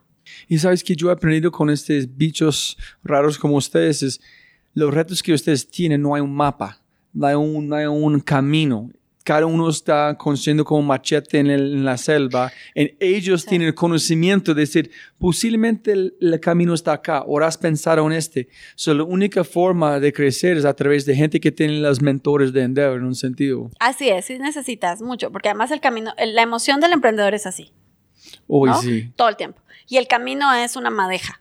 Y 0.47 0.59
sabes 0.59 0.85
que 0.85 0.95
yo 0.95 1.09
he 1.09 1.13
aprendido 1.13 1.51
con 1.51 1.71
estos 1.71 2.15
bichos 2.17 2.77
raros 3.03 3.39
como 3.39 3.57
ustedes 3.57 4.03
es 4.03 4.21
los 4.75 4.93
retos 4.95 5.23
que 5.23 5.33
ustedes 5.33 5.69
tienen 5.69 6.03
no 6.03 6.15
hay 6.15 6.21
un 6.21 6.33
mapa, 6.35 6.80
no 7.13 7.27
hay 7.27 7.35
un, 7.35 7.69
no 7.69 7.77
hay 7.77 7.87
un 7.87 8.21
camino. 8.21 8.91
Cada 9.23 9.45
uno 9.45 9.69
está 9.69 10.17
construyendo 10.17 10.65
como 10.65 10.83
machete 10.83 11.39
en, 11.39 11.49
el- 11.49 11.75
en 11.75 11.85
la 11.85 11.99
selva. 11.99 12.51
En 12.75 12.97
ellos 12.99 13.45
tienen 13.45 13.69
el 13.69 13.75
conocimiento 13.75 14.55
de 14.55 14.63
decir, 14.63 14.91
posiblemente 15.19 15.93
el, 15.93 16.15
el 16.21 16.41
camino 16.41 16.73
está 16.73 16.95
acá, 16.95 17.19
ahora 17.19 17.47
has 17.47 17.59
pensado 17.59 18.05
en 18.07 18.13
este. 18.15 18.49
So, 18.77 18.95
la 18.95 19.05
única 19.05 19.45
forma 19.45 20.01
de 20.01 20.13
crecer 20.13 20.57
es 20.57 20.65
a 20.65 20.75
través 20.75 21.05
de 21.05 21.15
gente 21.15 21.39
que 21.39 21.53
tiene 21.53 21.75
los 21.81 22.01
mentores 22.01 22.53
de 22.55 22.63
Endeavor 22.63 22.99
en 22.99 23.05
un 23.05 23.15
sentido. 23.15 23.71
Así 23.79 24.09
es, 24.09 24.25
sí 24.25 24.39
necesitas 24.39 25.03
mucho, 25.03 25.31
porque 25.31 25.51
además 25.51 25.71
el 25.71 25.81
camino, 25.81 26.13
la 26.19 26.43
emoción 26.43 26.81
del 26.81 26.93
emprendedor 26.93 27.35
es 27.35 27.47
así. 27.47 27.73
Hoy 28.49 28.71
¿no? 28.71 28.81
sí. 28.81 29.13
Todo 29.17 29.29
el 29.29 29.37
tiempo. 29.37 29.61
Y 29.87 29.99
el 29.99 30.09
camino 30.09 30.53
es 30.55 30.77
una 30.77 30.91
madeja. 30.91 31.41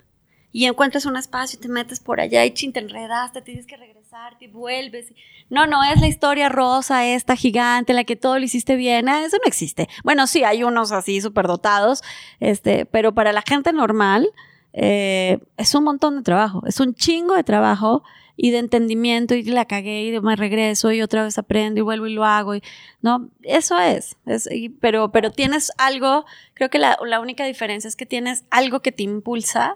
Y 0.52 0.66
encuentras 0.66 1.06
un 1.06 1.16
espacio 1.16 1.58
y 1.60 1.62
te 1.62 1.68
metes 1.70 2.00
por 2.00 2.20
allá 2.20 2.44
y 2.46 2.54
chin, 2.54 2.74
te 2.74 2.80
enredas, 2.80 3.32
te 3.32 3.42
tienes 3.42 3.68
que 3.68 3.78
regresar, 3.78 4.38
te 4.40 4.48
vuelves. 4.48 5.14
No, 5.50 5.68
no 5.68 5.84
es 5.84 6.00
la 6.02 6.08
historia 6.08 6.50
rosa, 6.50 7.06
esta 7.06 7.36
gigante, 7.36 7.94
la 7.94 8.04
que 8.04 8.16
todo 8.16 8.40
lo 8.40 8.46
hiciste 8.46 8.76
bien. 8.76 9.10
Ah, 9.10 9.24
Eso 9.24 9.38
no 9.38 9.44
existe. 9.48 9.88
Bueno, 10.04 10.26
sí, 10.26 10.44
hay 10.44 10.64
unos 10.64 10.92
así 10.92 11.22
superdotados, 11.22 12.02
este, 12.40 12.86
pero 12.88 13.14
para 13.14 13.32
la 13.32 13.44
gente 13.48 13.72
normal 13.74 14.28
eh, 14.74 15.40
es 15.58 15.76
un 15.76 15.84
montón 15.84 16.18
de 16.18 16.24
trabajo, 16.24 16.64
es 16.68 16.80
un 16.80 16.94
chingo 16.96 17.36
de 17.36 17.44
trabajo 17.44 18.04
y 18.36 18.52
de 18.52 18.60
entendimiento 18.60 19.36
y 19.36 19.44
la 19.44 19.66
cagué 19.66 20.04
y 20.08 20.20
me 20.22 20.36
regreso 20.36 20.92
y 20.92 21.02
otra 21.02 21.24
vez 21.24 21.38
aprendo 21.38 21.80
y 21.80 21.84
vuelvo 21.84 22.08
y 22.08 22.14
lo 22.14 22.26
hago. 22.26 22.56
Y, 22.56 22.64
no, 23.02 23.30
eso 23.44 23.78
es. 23.80 24.16
y- 24.52 24.70
pero, 24.70 25.12
pero 25.12 25.30
tienes 25.32 25.72
algo, 25.78 26.26
creo 26.56 26.70
que 26.70 26.80
la 26.80 26.98
única 27.22 27.46
diferencia 27.46 27.88
es 27.88 27.96
que 27.96 28.06
tienes 28.06 28.46
algo 28.50 28.80
que 28.82 28.92
te 28.92 29.04
impulsa 29.04 29.76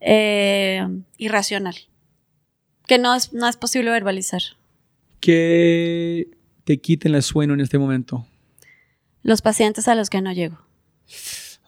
eh, 0.00 0.86
irracional, 1.18 1.76
que 2.86 2.98
no 2.98 3.14
es, 3.14 3.32
no 3.32 3.48
es 3.48 3.56
posible 3.56 3.90
verbalizar. 3.90 4.42
Que 5.20 6.30
te 6.64 6.78
quiten 6.80 7.14
el 7.14 7.22
sueño 7.22 7.54
en 7.54 7.60
este 7.60 7.78
momento. 7.78 8.26
Los 9.22 9.42
pacientes 9.42 9.86
a 9.88 9.94
los 9.94 10.08
que 10.08 10.22
no 10.22 10.32
llego. 10.32 10.58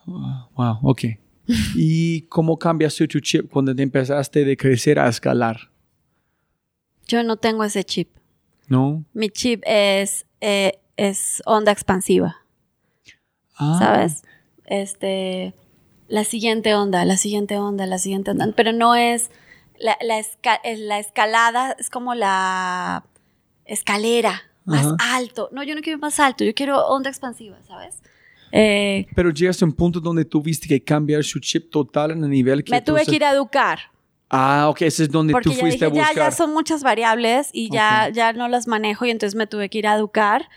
Wow, 0.07 0.79
ok. 0.83 1.03
¿Y 1.77 2.23
cómo 2.23 2.59
cambiaste 2.59 3.07
tu 3.09 3.21
chip 3.21 3.51
cuando 3.51 3.75
te 3.75 3.83
empezaste 3.83 4.45
de 4.45 4.57
crecer 4.57 4.99
a 4.99 5.09
escalar? 5.09 5.71
Yo 7.07 7.23
no 7.23 7.37
tengo 7.37 7.65
ese 7.65 7.85
chip. 7.85 8.09
¿No? 8.69 9.05
Mi 9.13 9.29
chip 9.29 9.63
es, 9.67 10.25
eh, 10.41 10.79
es 10.97 11.43
onda 11.45 11.73
expansiva. 11.73 12.37
Ah, 13.57 13.77
¿sabes? 13.79 14.23
Este, 14.65 15.55
la 16.13 16.25
siguiente 16.25 16.75
onda, 16.75 17.05
la 17.07 17.17
siguiente 17.17 17.57
onda, 17.57 17.87
la 17.87 17.97
siguiente 17.99 18.31
onda, 18.33 18.47
pero 18.55 18.73
no 18.73 18.95
es 18.95 19.31
la, 19.79 19.97
la, 20.03 20.19
esca- 20.21 20.61
la 20.77 20.99
escalada, 20.99 21.75
es 21.79 21.89
como 21.89 22.15
la 22.15 23.05
escalera, 23.65 24.43
más 24.67 24.87
Ajá. 24.87 24.97
alto. 25.17 25.49
No, 25.53 25.63
yo 25.63 25.75
no 25.75 25.81
quiero 25.81 25.97
ir 25.97 26.03
más 26.03 26.21
alto, 26.21 26.45
yo 26.45 26.53
quiero 26.55 26.87
onda 26.87 27.09
expansiva, 27.09 27.57
¿sabes? 27.67 28.03
Eh, 28.53 29.07
Pero 29.15 29.31
llegaste 29.31 29.65
a 29.65 29.69
un 29.69 29.73
punto 29.73 30.01
donde 30.01 30.27
tuviste 30.27 30.69
que 30.69 30.85
cambiar 30.85 31.25
su 31.25 31.41
chip 31.41 31.71
total 31.71 32.11
en 32.11 32.23
el 32.25 32.29
nivel 32.31 32.63
que 32.63 32.71
me 32.71 32.83
tuve 32.83 33.07
que 33.07 33.17
ir 33.17 33.25
a 33.25 33.31
educar. 33.33 33.79
Ah, 34.29 34.67
ok, 34.69 34.83
ese 34.83 35.05
es 35.05 35.11
donde 35.11 35.33
Porque 35.33 35.49
tú 35.51 35.55
ya 35.55 35.61
fuiste 35.61 35.85
dije, 35.87 35.87
a 35.87 35.89
ya, 35.97 36.09
buscar. 36.09 36.17
ya 36.17 36.31
son 36.31 36.53
muchas 36.53 36.83
variables 36.83 37.49
y 37.53 37.71
ya, 37.71 38.11
ya 38.13 38.33
no 38.35 38.49
las 38.49 38.67
manejo 38.67 39.07
y 39.07 39.11
entonces 39.11 39.35
me 39.35 39.47
tuve 39.47 39.71
que 39.71 39.79
ir 39.79 39.87
a 39.87 39.95
educar. 39.95 40.49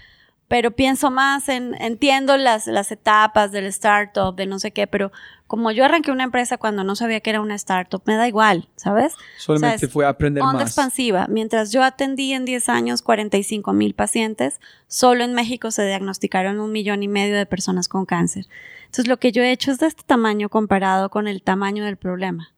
Pero 0.47 0.71
pienso 0.71 1.09
más 1.09 1.49
en, 1.49 1.73
entiendo 1.81 2.37
las, 2.37 2.67
las 2.67 2.91
etapas 2.91 3.51
del 3.51 3.65
startup, 3.65 4.35
de 4.35 4.45
no 4.45 4.59
sé 4.59 4.71
qué, 4.71 4.85
pero 4.85 5.11
como 5.47 5.71
yo 5.71 5.85
arranqué 5.85 6.11
una 6.11 6.23
empresa 6.23 6.57
cuando 6.57 6.83
no 6.83 6.95
sabía 6.95 7.19
que 7.19 7.31
era 7.31 7.41
una 7.41 7.55
startup, 7.55 8.03
me 8.05 8.15
da 8.15 8.27
igual, 8.27 8.67
¿sabes? 8.75 9.13
Solamente 9.37 9.75
O 9.75 9.79
sea, 9.79 9.89
fue 9.89 10.05
a 10.05 10.09
aprender 10.09 10.43
Onda 10.43 10.59
más. 10.59 10.69
expansiva. 10.69 11.25
Mientras 11.29 11.71
yo 11.71 11.83
atendí 11.83 12.33
en 12.33 12.45
10 12.45 12.69
años 12.69 13.01
45 13.01 13.73
mil 13.73 13.95
pacientes, 13.95 14.59
solo 14.87 15.23
en 15.23 15.33
México 15.33 15.71
se 15.71 15.85
diagnosticaron 15.85 16.59
un 16.59 16.71
millón 16.71 17.01
y 17.01 17.07
medio 17.07 17.35
de 17.35 17.47
personas 17.47 17.87
con 17.87 18.05
cáncer. 18.05 18.45
Entonces, 18.85 19.07
lo 19.07 19.17
que 19.17 19.31
yo 19.31 19.41
he 19.41 19.51
hecho 19.51 19.71
es 19.71 19.79
de 19.79 19.87
este 19.87 20.03
tamaño 20.03 20.49
comparado 20.49 21.09
con 21.09 21.27
el 21.27 21.41
tamaño 21.41 21.85
del 21.85 21.97
problema. 21.97 22.53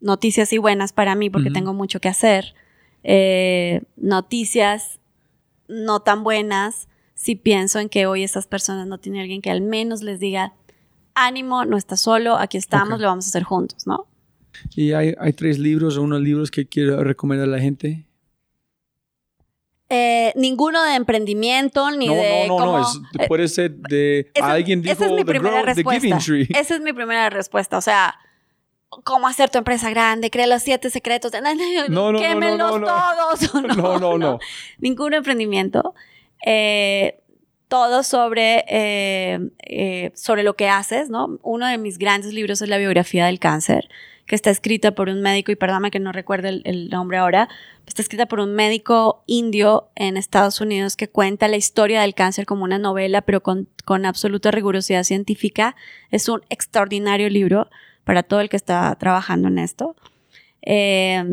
Noticias 0.00 0.52
y 0.52 0.58
buenas 0.58 0.92
para 0.92 1.14
mí 1.14 1.30
porque 1.30 1.48
Ujú. 1.48 1.54
tengo 1.54 1.72
mucho 1.72 2.00
que 2.00 2.08
hacer. 2.08 2.54
Eh, 3.02 3.82
noticias 3.96 5.00
no 5.68 6.00
tan 6.00 6.22
buenas 6.24 6.88
si 7.14 7.34
pienso 7.34 7.78
en 7.80 7.88
que 7.88 8.06
hoy 8.06 8.22
esas 8.22 8.46
personas 8.46 8.86
no 8.86 8.98
tienen 8.98 9.22
alguien 9.22 9.40
que 9.42 9.50
al 9.50 9.60
menos 9.62 10.02
les 10.02 10.20
diga, 10.20 10.52
ánimo, 11.14 11.64
no 11.64 11.76
estás 11.76 12.00
solo, 12.00 12.36
aquí 12.36 12.56
estamos, 12.58 13.00
lo 13.00 13.06
vamos 13.08 13.26
a 13.26 13.28
hacer 13.28 13.42
juntos, 13.42 13.86
¿no? 13.86 14.06
Y 14.74 14.92
hay, 14.92 15.14
hay 15.18 15.32
tres 15.32 15.58
libros 15.58 15.96
o 15.96 16.02
unos 16.02 16.20
libros 16.20 16.50
que 16.50 16.66
quiero 16.66 17.02
recomendar 17.04 17.48
a 17.48 17.50
la 17.52 17.58
gente. 17.60 18.06
Eh, 19.88 20.32
ninguno 20.34 20.82
de 20.82 20.94
emprendimiento 20.96 21.90
ni 21.92 22.08
no, 22.08 22.14
de 22.14 22.48
no, 22.48 22.58
no, 22.58 22.64
cómo- 22.64 22.78
no, 22.78 22.82
es- 22.82 23.00
eh, 23.20 23.26
puede 23.28 23.46
ser 23.46 23.76
de 23.76 24.30
esa- 24.34 24.50
alguien 24.50 24.82
dijo 24.82 24.92
esa 24.94 25.06
es 25.06 25.12
mi 25.12 25.24
primera 25.24 25.62
respuesta. 25.62 26.00
Giving 26.00 26.18
Tree. 26.18 26.58
Esa 26.58 26.74
es 26.74 26.80
mi 26.80 26.92
primera 26.92 27.30
respuesta. 27.30 27.78
O 27.78 27.80
sea, 27.80 28.16
cómo 28.88 29.26
hacer 29.28 29.50
tu 29.50 29.58
empresa 29.58 29.90
grande, 29.90 30.30
crea 30.30 30.46
los 30.46 30.62
siete 30.62 30.90
secretos. 30.90 31.32
de- 31.32 31.40
No, 31.88 32.12
no, 32.12 32.20
no, 32.20 32.56
no, 32.56 32.78
no. 32.78 32.86
todos. 32.86 33.54
No, 33.76 33.98
no, 33.98 34.18
no. 34.18 34.38
Ningún 34.78 35.14
emprendimiento. 35.14 35.94
Eh, 36.44 37.20
todo 37.68 38.02
sobre, 38.04 38.64
eh, 38.68 39.40
eh, 39.64 40.12
sobre 40.14 40.44
lo 40.44 40.54
que 40.54 40.68
haces, 40.68 41.10
¿no? 41.10 41.38
Uno 41.42 41.66
de 41.66 41.78
mis 41.78 41.98
grandes 41.98 42.32
libros 42.32 42.62
es 42.62 42.68
la 42.68 42.78
biografía 42.78 43.26
del 43.26 43.40
cáncer, 43.40 43.88
que 44.26 44.36
está 44.36 44.50
escrita 44.50 44.92
por 44.92 45.08
un 45.08 45.20
médico, 45.20 45.50
y 45.50 45.56
perdóname 45.56 45.90
que 45.90 45.98
no 45.98 46.12
recuerdo 46.12 46.46
el, 46.48 46.62
el 46.64 46.88
nombre 46.90 47.18
ahora, 47.18 47.48
está 47.86 48.02
escrita 48.02 48.26
por 48.26 48.38
un 48.38 48.54
médico 48.54 49.24
indio 49.26 49.88
en 49.96 50.16
Estados 50.16 50.60
Unidos 50.60 50.96
que 50.96 51.08
cuenta 51.08 51.48
la 51.48 51.56
historia 51.56 52.02
del 52.02 52.14
cáncer 52.14 52.46
como 52.46 52.62
una 52.62 52.78
novela, 52.78 53.22
pero 53.22 53.42
con, 53.42 53.68
con 53.84 54.06
absoluta 54.06 54.52
rigurosidad 54.52 55.02
científica. 55.02 55.74
Es 56.12 56.28
un 56.28 56.42
extraordinario 56.50 57.28
libro 57.30 57.68
para 58.06 58.22
todo 58.22 58.40
el 58.40 58.48
que 58.48 58.56
está 58.56 58.94
trabajando 58.94 59.48
en 59.48 59.58
esto. 59.58 59.96
Eh, 60.62 61.24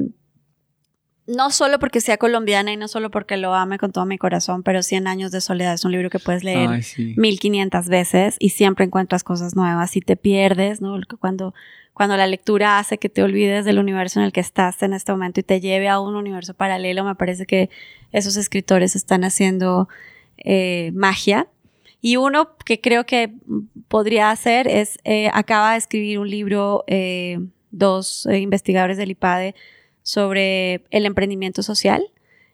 no 1.28 1.52
solo 1.52 1.78
porque 1.78 2.02
sea 2.02 2.18
colombiana 2.18 2.74
y 2.74 2.78
no 2.78 2.88
solo 2.88 3.12
porque 3.12 3.38
lo 3.38 3.54
ame 3.54 3.78
con 3.78 3.92
todo 3.92 4.08
mi 4.08 4.18
corazón, 4.18 4.64
pero 4.64 4.82
100 4.82 5.08
años 5.08 5.32
de 5.32 5.40
soledad 5.40 5.76
es 5.76 5.86
un 5.86 5.92
libro 5.92 6.10
que 6.10 6.18
puedes 6.18 6.44
leer 6.44 6.68
Ay, 6.68 6.82
sí. 6.82 7.14
1500 7.16 7.88
veces 7.90 8.36
y 8.40 8.50
siempre 8.50 8.86
encuentras 8.86 9.24
cosas 9.24 9.56
nuevas 9.56 9.96
y 9.96 10.02
te 10.02 10.18
pierdes, 10.18 10.82
¿no? 10.82 11.00
Cuando, 11.20 11.54
cuando 11.94 12.18
la 12.18 12.26
lectura 12.26 12.80
hace 12.80 12.98
que 12.98 13.08
te 13.08 13.22
olvides 13.22 13.66
del 13.66 13.78
universo 13.78 14.20
en 14.20 14.26
el 14.26 14.32
que 14.32 14.42
estás 14.42 14.82
en 14.82 14.94
este 14.94 15.12
momento 15.12 15.40
y 15.40 15.44
te 15.44 15.62
lleve 15.62 15.90
a 15.90 16.00
un 16.00 16.16
universo 16.16 16.56
paralelo, 16.56 17.04
me 17.04 17.14
parece 17.14 17.46
que 17.46 17.70
esos 18.12 18.36
escritores 18.36 18.96
están 18.96 19.24
haciendo 19.24 19.88
eh, 20.38 20.92
magia. 20.96 21.48
Y 22.06 22.18
uno 22.18 22.58
que 22.66 22.82
creo 22.82 23.06
que 23.06 23.34
podría 23.88 24.30
hacer 24.30 24.68
es, 24.68 25.00
eh, 25.06 25.30
acaba 25.32 25.72
de 25.72 25.78
escribir 25.78 26.20
un 26.20 26.30
libro, 26.30 26.84
eh, 26.86 27.40
dos 27.72 28.26
eh, 28.26 28.40
investigadores 28.40 28.98
del 28.98 29.12
IPADE, 29.12 29.56
sobre 30.02 30.84
el 30.92 31.06
emprendimiento 31.06 31.64
social. 31.64 32.04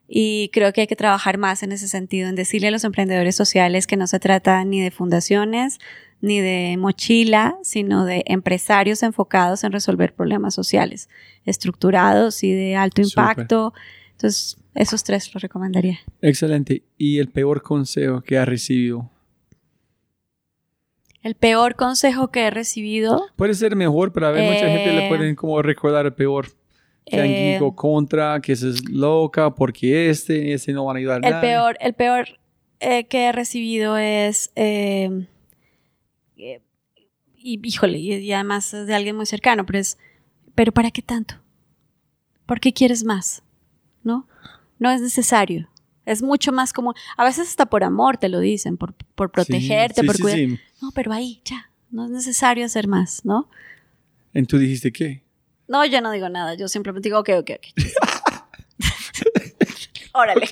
Y 0.07 0.51
creo 0.53 0.71
que 0.71 0.81
hay 0.81 0.87
que 0.87 0.95
trabajar 0.95 1.39
más 1.39 1.63
en 1.63 1.71
ese 1.71 1.87
sentido, 1.87 2.29
en 2.29 2.35
decirle 2.35 2.67
a 2.67 2.71
los 2.71 2.83
emprendedores 2.83 3.35
sociales 3.35 3.87
que 3.87 3.97
no 3.97 4.05
se 4.05 4.19
trata 4.19 4.63
ni 4.65 4.81
de 4.81 4.91
fundaciones, 4.91 5.79
ni 6.21 6.39
de 6.39 6.77
mochila, 6.77 7.57
sino 7.63 8.05
de 8.05 8.21
empresarios 8.27 9.01
enfocados 9.01 9.63
en 9.63 9.71
resolver 9.71 10.13
problemas 10.13 10.53
sociales, 10.53 11.09
estructurados 11.45 12.43
y 12.43 12.51
de 12.51 12.75
alto 12.75 13.01
impacto. 13.01 13.73
Entonces, 14.11 14.57
esos 14.75 15.03
tres 15.03 15.33
los 15.33 15.41
recomendaría. 15.41 15.97
Excelente. 16.21 16.83
¿Y 16.99 17.17
el 17.17 17.29
peor 17.29 17.63
consejo 17.63 18.21
que 18.21 18.37
has 18.37 18.47
recibido? 18.47 19.09
El 21.21 21.35
peor 21.35 21.75
consejo 21.75 22.29
que 22.29 22.47
he 22.47 22.49
recibido, 22.49 23.25
Puede 23.35 23.53
ser 23.53 23.75
mejor, 23.75 24.13
pero 24.13 24.27
a 24.27 24.31
ver, 24.31 24.51
mucha 24.51 24.67
gente 24.67 24.93
le 24.93 25.05
Eh, 25.05 25.09
pueden 25.09 25.35
como 25.35 25.61
recordar 25.61 26.05
el 26.05 26.13
peor. 26.13 26.47
Que 27.05 27.19
han 27.19 27.27
eh, 27.27 27.59
contra, 27.75 28.39
que 28.39 28.51
esa 28.51 28.67
es 28.67 28.87
loca, 28.87 29.55
porque 29.55 30.09
este, 30.09 30.53
este 30.53 30.73
no 30.73 30.85
van 30.85 30.97
a 30.97 30.99
ayudar 30.99 31.21
el 31.23 31.31
nadie. 31.31 31.49
peor, 31.49 31.77
el 31.81 31.93
peor 31.93 32.39
eh, 32.79 33.05
que 33.05 33.25
he 33.25 33.31
recibido 33.31 33.97
es 33.97 34.51
eh, 34.55 35.25
y 37.41 37.59
híjole, 37.63 37.97
y, 37.97 38.31
además 38.33 38.73
es 38.73 38.87
de 38.87 38.93
alguien 38.93 39.15
muy 39.15 39.25
cercano, 39.25 39.65
pero 39.65 39.79
es, 39.79 39.97
pero 40.55 40.71
¿para 40.71 40.91
qué 40.91 41.01
tanto? 41.01 41.35
¿Por 42.45 42.59
qué 42.59 42.73
quieres 42.73 43.03
más? 43.03 43.43
¿No? 44.03 44.27
No 44.77 44.91
es 44.91 45.01
necesario. 45.01 45.69
Es 46.09 46.23
mucho 46.23 46.51
más 46.51 46.73
como, 46.73 46.95
a 47.17 47.23
veces 47.23 47.49
hasta 47.49 47.67
por 47.67 47.83
amor 47.83 48.17
te 48.17 48.29
lo 48.29 48.39
dicen, 48.39 48.77
por, 48.77 48.93
por 48.93 49.31
protegerte, 49.31 50.01
sí, 50.01 50.07
por 50.07 50.19
cuidar. 50.19 50.37
sí. 50.37 50.59
No, 50.81 50.89
pero 50.91 51.13
ahí, 51.13 51.39
ya, 51.45 51.69
no 51.91 52.05
es 52.05 52.09
necesario 52.09 52.65
hacer 52.65 52.87
más, 52.87 53.23
¿no? 53.23 53.47
¿Y 54.33 54.41
tú 54.43 54.57
dijiste 54.57 54.91
qué? 54.91 55.21
No, 55.67 55.85
yo 55.85 56.01
no 56.01 56.09
digo 56.11 56.27
nada, 56.27 56.55
yo 56.55 56.67
simplemente 56.67 57.09
digo, 57.09 57.19
ok, 57.19 57.29
ok, 57.37 57.51
ok. 57.57 57.67
Órale. 60.13 60.49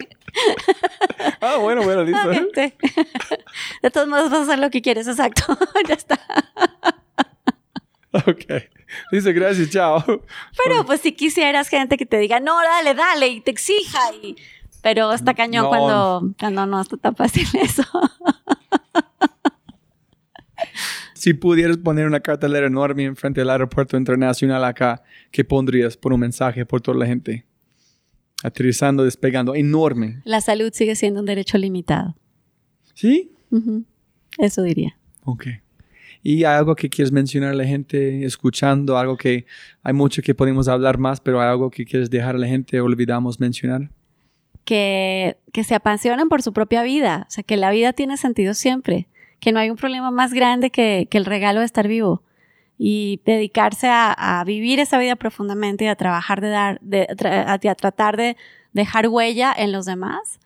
Ah, 1.42 1.56
bueno, 1.58 1.84
bueno, 1.84 2.04
listo. 2.04 2.30
De 3.82 3.90
todos 3.92 4.08
modos 4.08 4.30
vas 4.30 4.42
a 4.42 4.44
hacer 4.44 4.60
lo 4.60 4.70
que 4.70 4.84
quieres, 4.84 5.08
exacto. 5.08 5.58
ya 5.88 5.96
está. 5.96 6.20
ok. 8.14 8.46
Dice, 9.12 9.34
gracias, 9.34 9.72
chao. 9.72 10.04
Pero 10.64 10.86
pues 10.86 11.02
si 11.02 11.14
quisieras 11.14 11.68
gente 11.68 11.98
que 11.98 12.06
te 12.06 12.20
diga, 12.20 12.40
no, 12.40 12.62
dale, 12.62 12.94
dale, 12.94 13.28
y 13.28 13.42
te 13.42 13.50
exija. 13.52 14.00
Y... 14.22 14.36
Pero 14.82 15.12
está 15.14 15.34
cañón 15.34 15.64
No. 15.66 15.70
cuando, 15.70 16.34
cuando 16.40 16.66
no 16.66 16.80
está 16.82 16.98
tan 16.98 17.16
fácil 17.16 17.48
eso. 17.62 17.84
Si 21.14 21.34
pudieras 21.34 21.78
poner 21.78 22.08
una 22.08 22.20
cartelera 22.20 22.68
enorme 22.68 23.04
enfrente 23.04 23.42
del 23.42 23.50
aeropuerto 23.50 23.98
internacional 23.98 24.64
acá, 24.64 25.02
¿qué 25.32 25.44
pondrías 25.44 25.98
por 25.98 26.14
un 26.14 26.20
mensaje 26.20 26.66
por 26.66 26.80
toda 26.82 26.98
la 26.98 27.06
gente? 27.06 27.46
Aterrizando, 28.44 29.04
despegando, 29.04 29.56
enorme. 29.56 30.22
La 30.26 30.42
salud 30.42 30.70
sigue 30.74 30.96
siendo 30.96 31.20
un 31.20 31.26
derecho 31.26 31.58
limitado. 31.58 32.16
¿Sí? 32.94 33.32
Eso 34.38 34.62
diría. 34.62 34.98
Ok. 35.24 35.48
¿Y 36.24 36.44
hay 36.44 36.56
algo 36.58 36.76
que 36.76 36.90
quieres 36.90 37.12
mencionar 37.12 37.52
a 37.52 37.56
la 37.56 37.66
gente 37.66 38.24
escuchando? 38.26 38.98
Algo 38.98 39.18
que 39.18 39.46
hay 39.82 39.94
mucho 39.94 40.22
que 40.22 40.36
podemos 40.36 40.68
hablar 40.68 40.98
más, 40.98 41.20
pero 41.20 41.42
hay 41.42 41.48
algo 41.50 41.70
que 41.72 41.84
quieres 41.86 42.10
dejar 42.10 42.36
a 42.36 42.40
la 42.40 42.48
gente 42.48 42.80
olvidamos 42.80 43.40
mencionar? 43.40 43.90
Que, 44.68 45.38
que 45.54 45.64
se 45.64 45.76
apasionen 45.76 46.28
por 46.28 46.42
su 46.42 46.52
propia 46.52 46.84
vida, 46.84 47.26
o 47.30 47.32
sea, 47.32 47.42
que 47.42 47.56
la 47.56 47.72
vida 47.72 47.94
tiene 47.94 48.18
sentido 48.18 48.54
siempre, 48.54 49.08
que 49.40 49.54
no 49.54 49.62
hay 49.62 49.70
un 49.70 49.78
problema 49.78 50.12
más 50.12 50.34
grande 50.34 50.72
que, 50.72 51.08
que 51.10 51.18
el 51.18 51.24
regalo 51.24 51.62
de 51.62 51.66
estar 51.66 51.88
vivo 51.88 52.22
y 52.78 53.22
dedicarse 53.26 53.88
a, 53.90 54.44
vivir 54.46 54.82
esa 54.82 54.98
vida 54.98 55.16
profundamente 55.16 55.86
y 55.86 55.88
a 55.88 55.96
trabajar 55.96 56.42
de 56.42 56.50
dar, 56.50 56.82
de, 56.82 57.08
a, 57.10 57.76
tratar 57.76 58.18
de 58.18 58.36
dejar 58.74 59.08
huella 59.08 59.54
en 59.58 59.72
los 59.72 59.86
demás, 59.86 60.42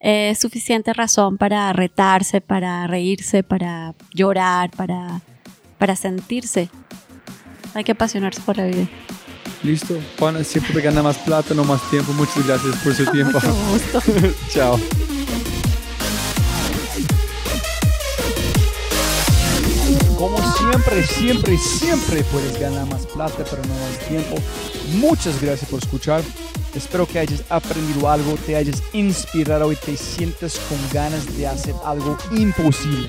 es 0.00 0.38
suficiente 0.38 0.92
razón 0.92 1.38
para 1.38 1.72
retarse, 1.72 2.42
para 2.42 2.86
reírse, 2.86 3.42
para 3.42 3.94
llorar, 4.12 4.70
para, 4.70 5.22
para 5.78 5.96
sentirse. 5.96 6.68
Hay 7.72 7.84
que 7.84 7.92
apasionarse 7.92 8.42
por 8.42 8.58
la 8.58 8.66
vida. 8.66 8.86
Listo. 9.62 9.96
Juana, 10.18 10.42
siempre 10.42 10.80
gana 10.80 11.02
más 11.02 11.18
plata, 11.18 11.54
no 11.54 11.64
más 11.64 11.80
tiempo. 11.90 12.12
Muchas 12.12 12.46
gracias 12.46 12.76
por 12.82 12.94
su 12.94 13.04
tiempo. 13.06 13.38
Mucho 13.42 13.54
gusto. 13.70 14.02
Chao. 14.50 14.78
Como 20.16 20.38
siempre, 20.56 21.02
siempre, 21.04 21.58
siempre 21.58 22.24
puedes 22.24 22.58
ganar 22.58 22.86
más 22.86 23.06
plata, 23.06 23.44
pero 23.48 23.62
no 23.64 23.74
más 23.74 23.98
tiempo. 24.08 24.36
Muchas 24.94 25.40
gracias 25.40 25.68
por 25.70 25.80
escuchar. 25.80 26.22
Espero 26.74 27.06
que 27.06 27.18
hayas 27.18 27.42
aprendido 27.48 28.08
algo, 28.08 28.34
te 28.46 28.56
hayas 28.56 28.82
inspirado 28.92 29.70
y 29.72 29.76
te 29.76 29.96
sientas 29.96 30.58
con 30.68 30.78
ganas 30.92 31.36
de 31.36 31.46
hacer 31.46 31.74
algo 31.84 32.16
imposible. 32.30 33.08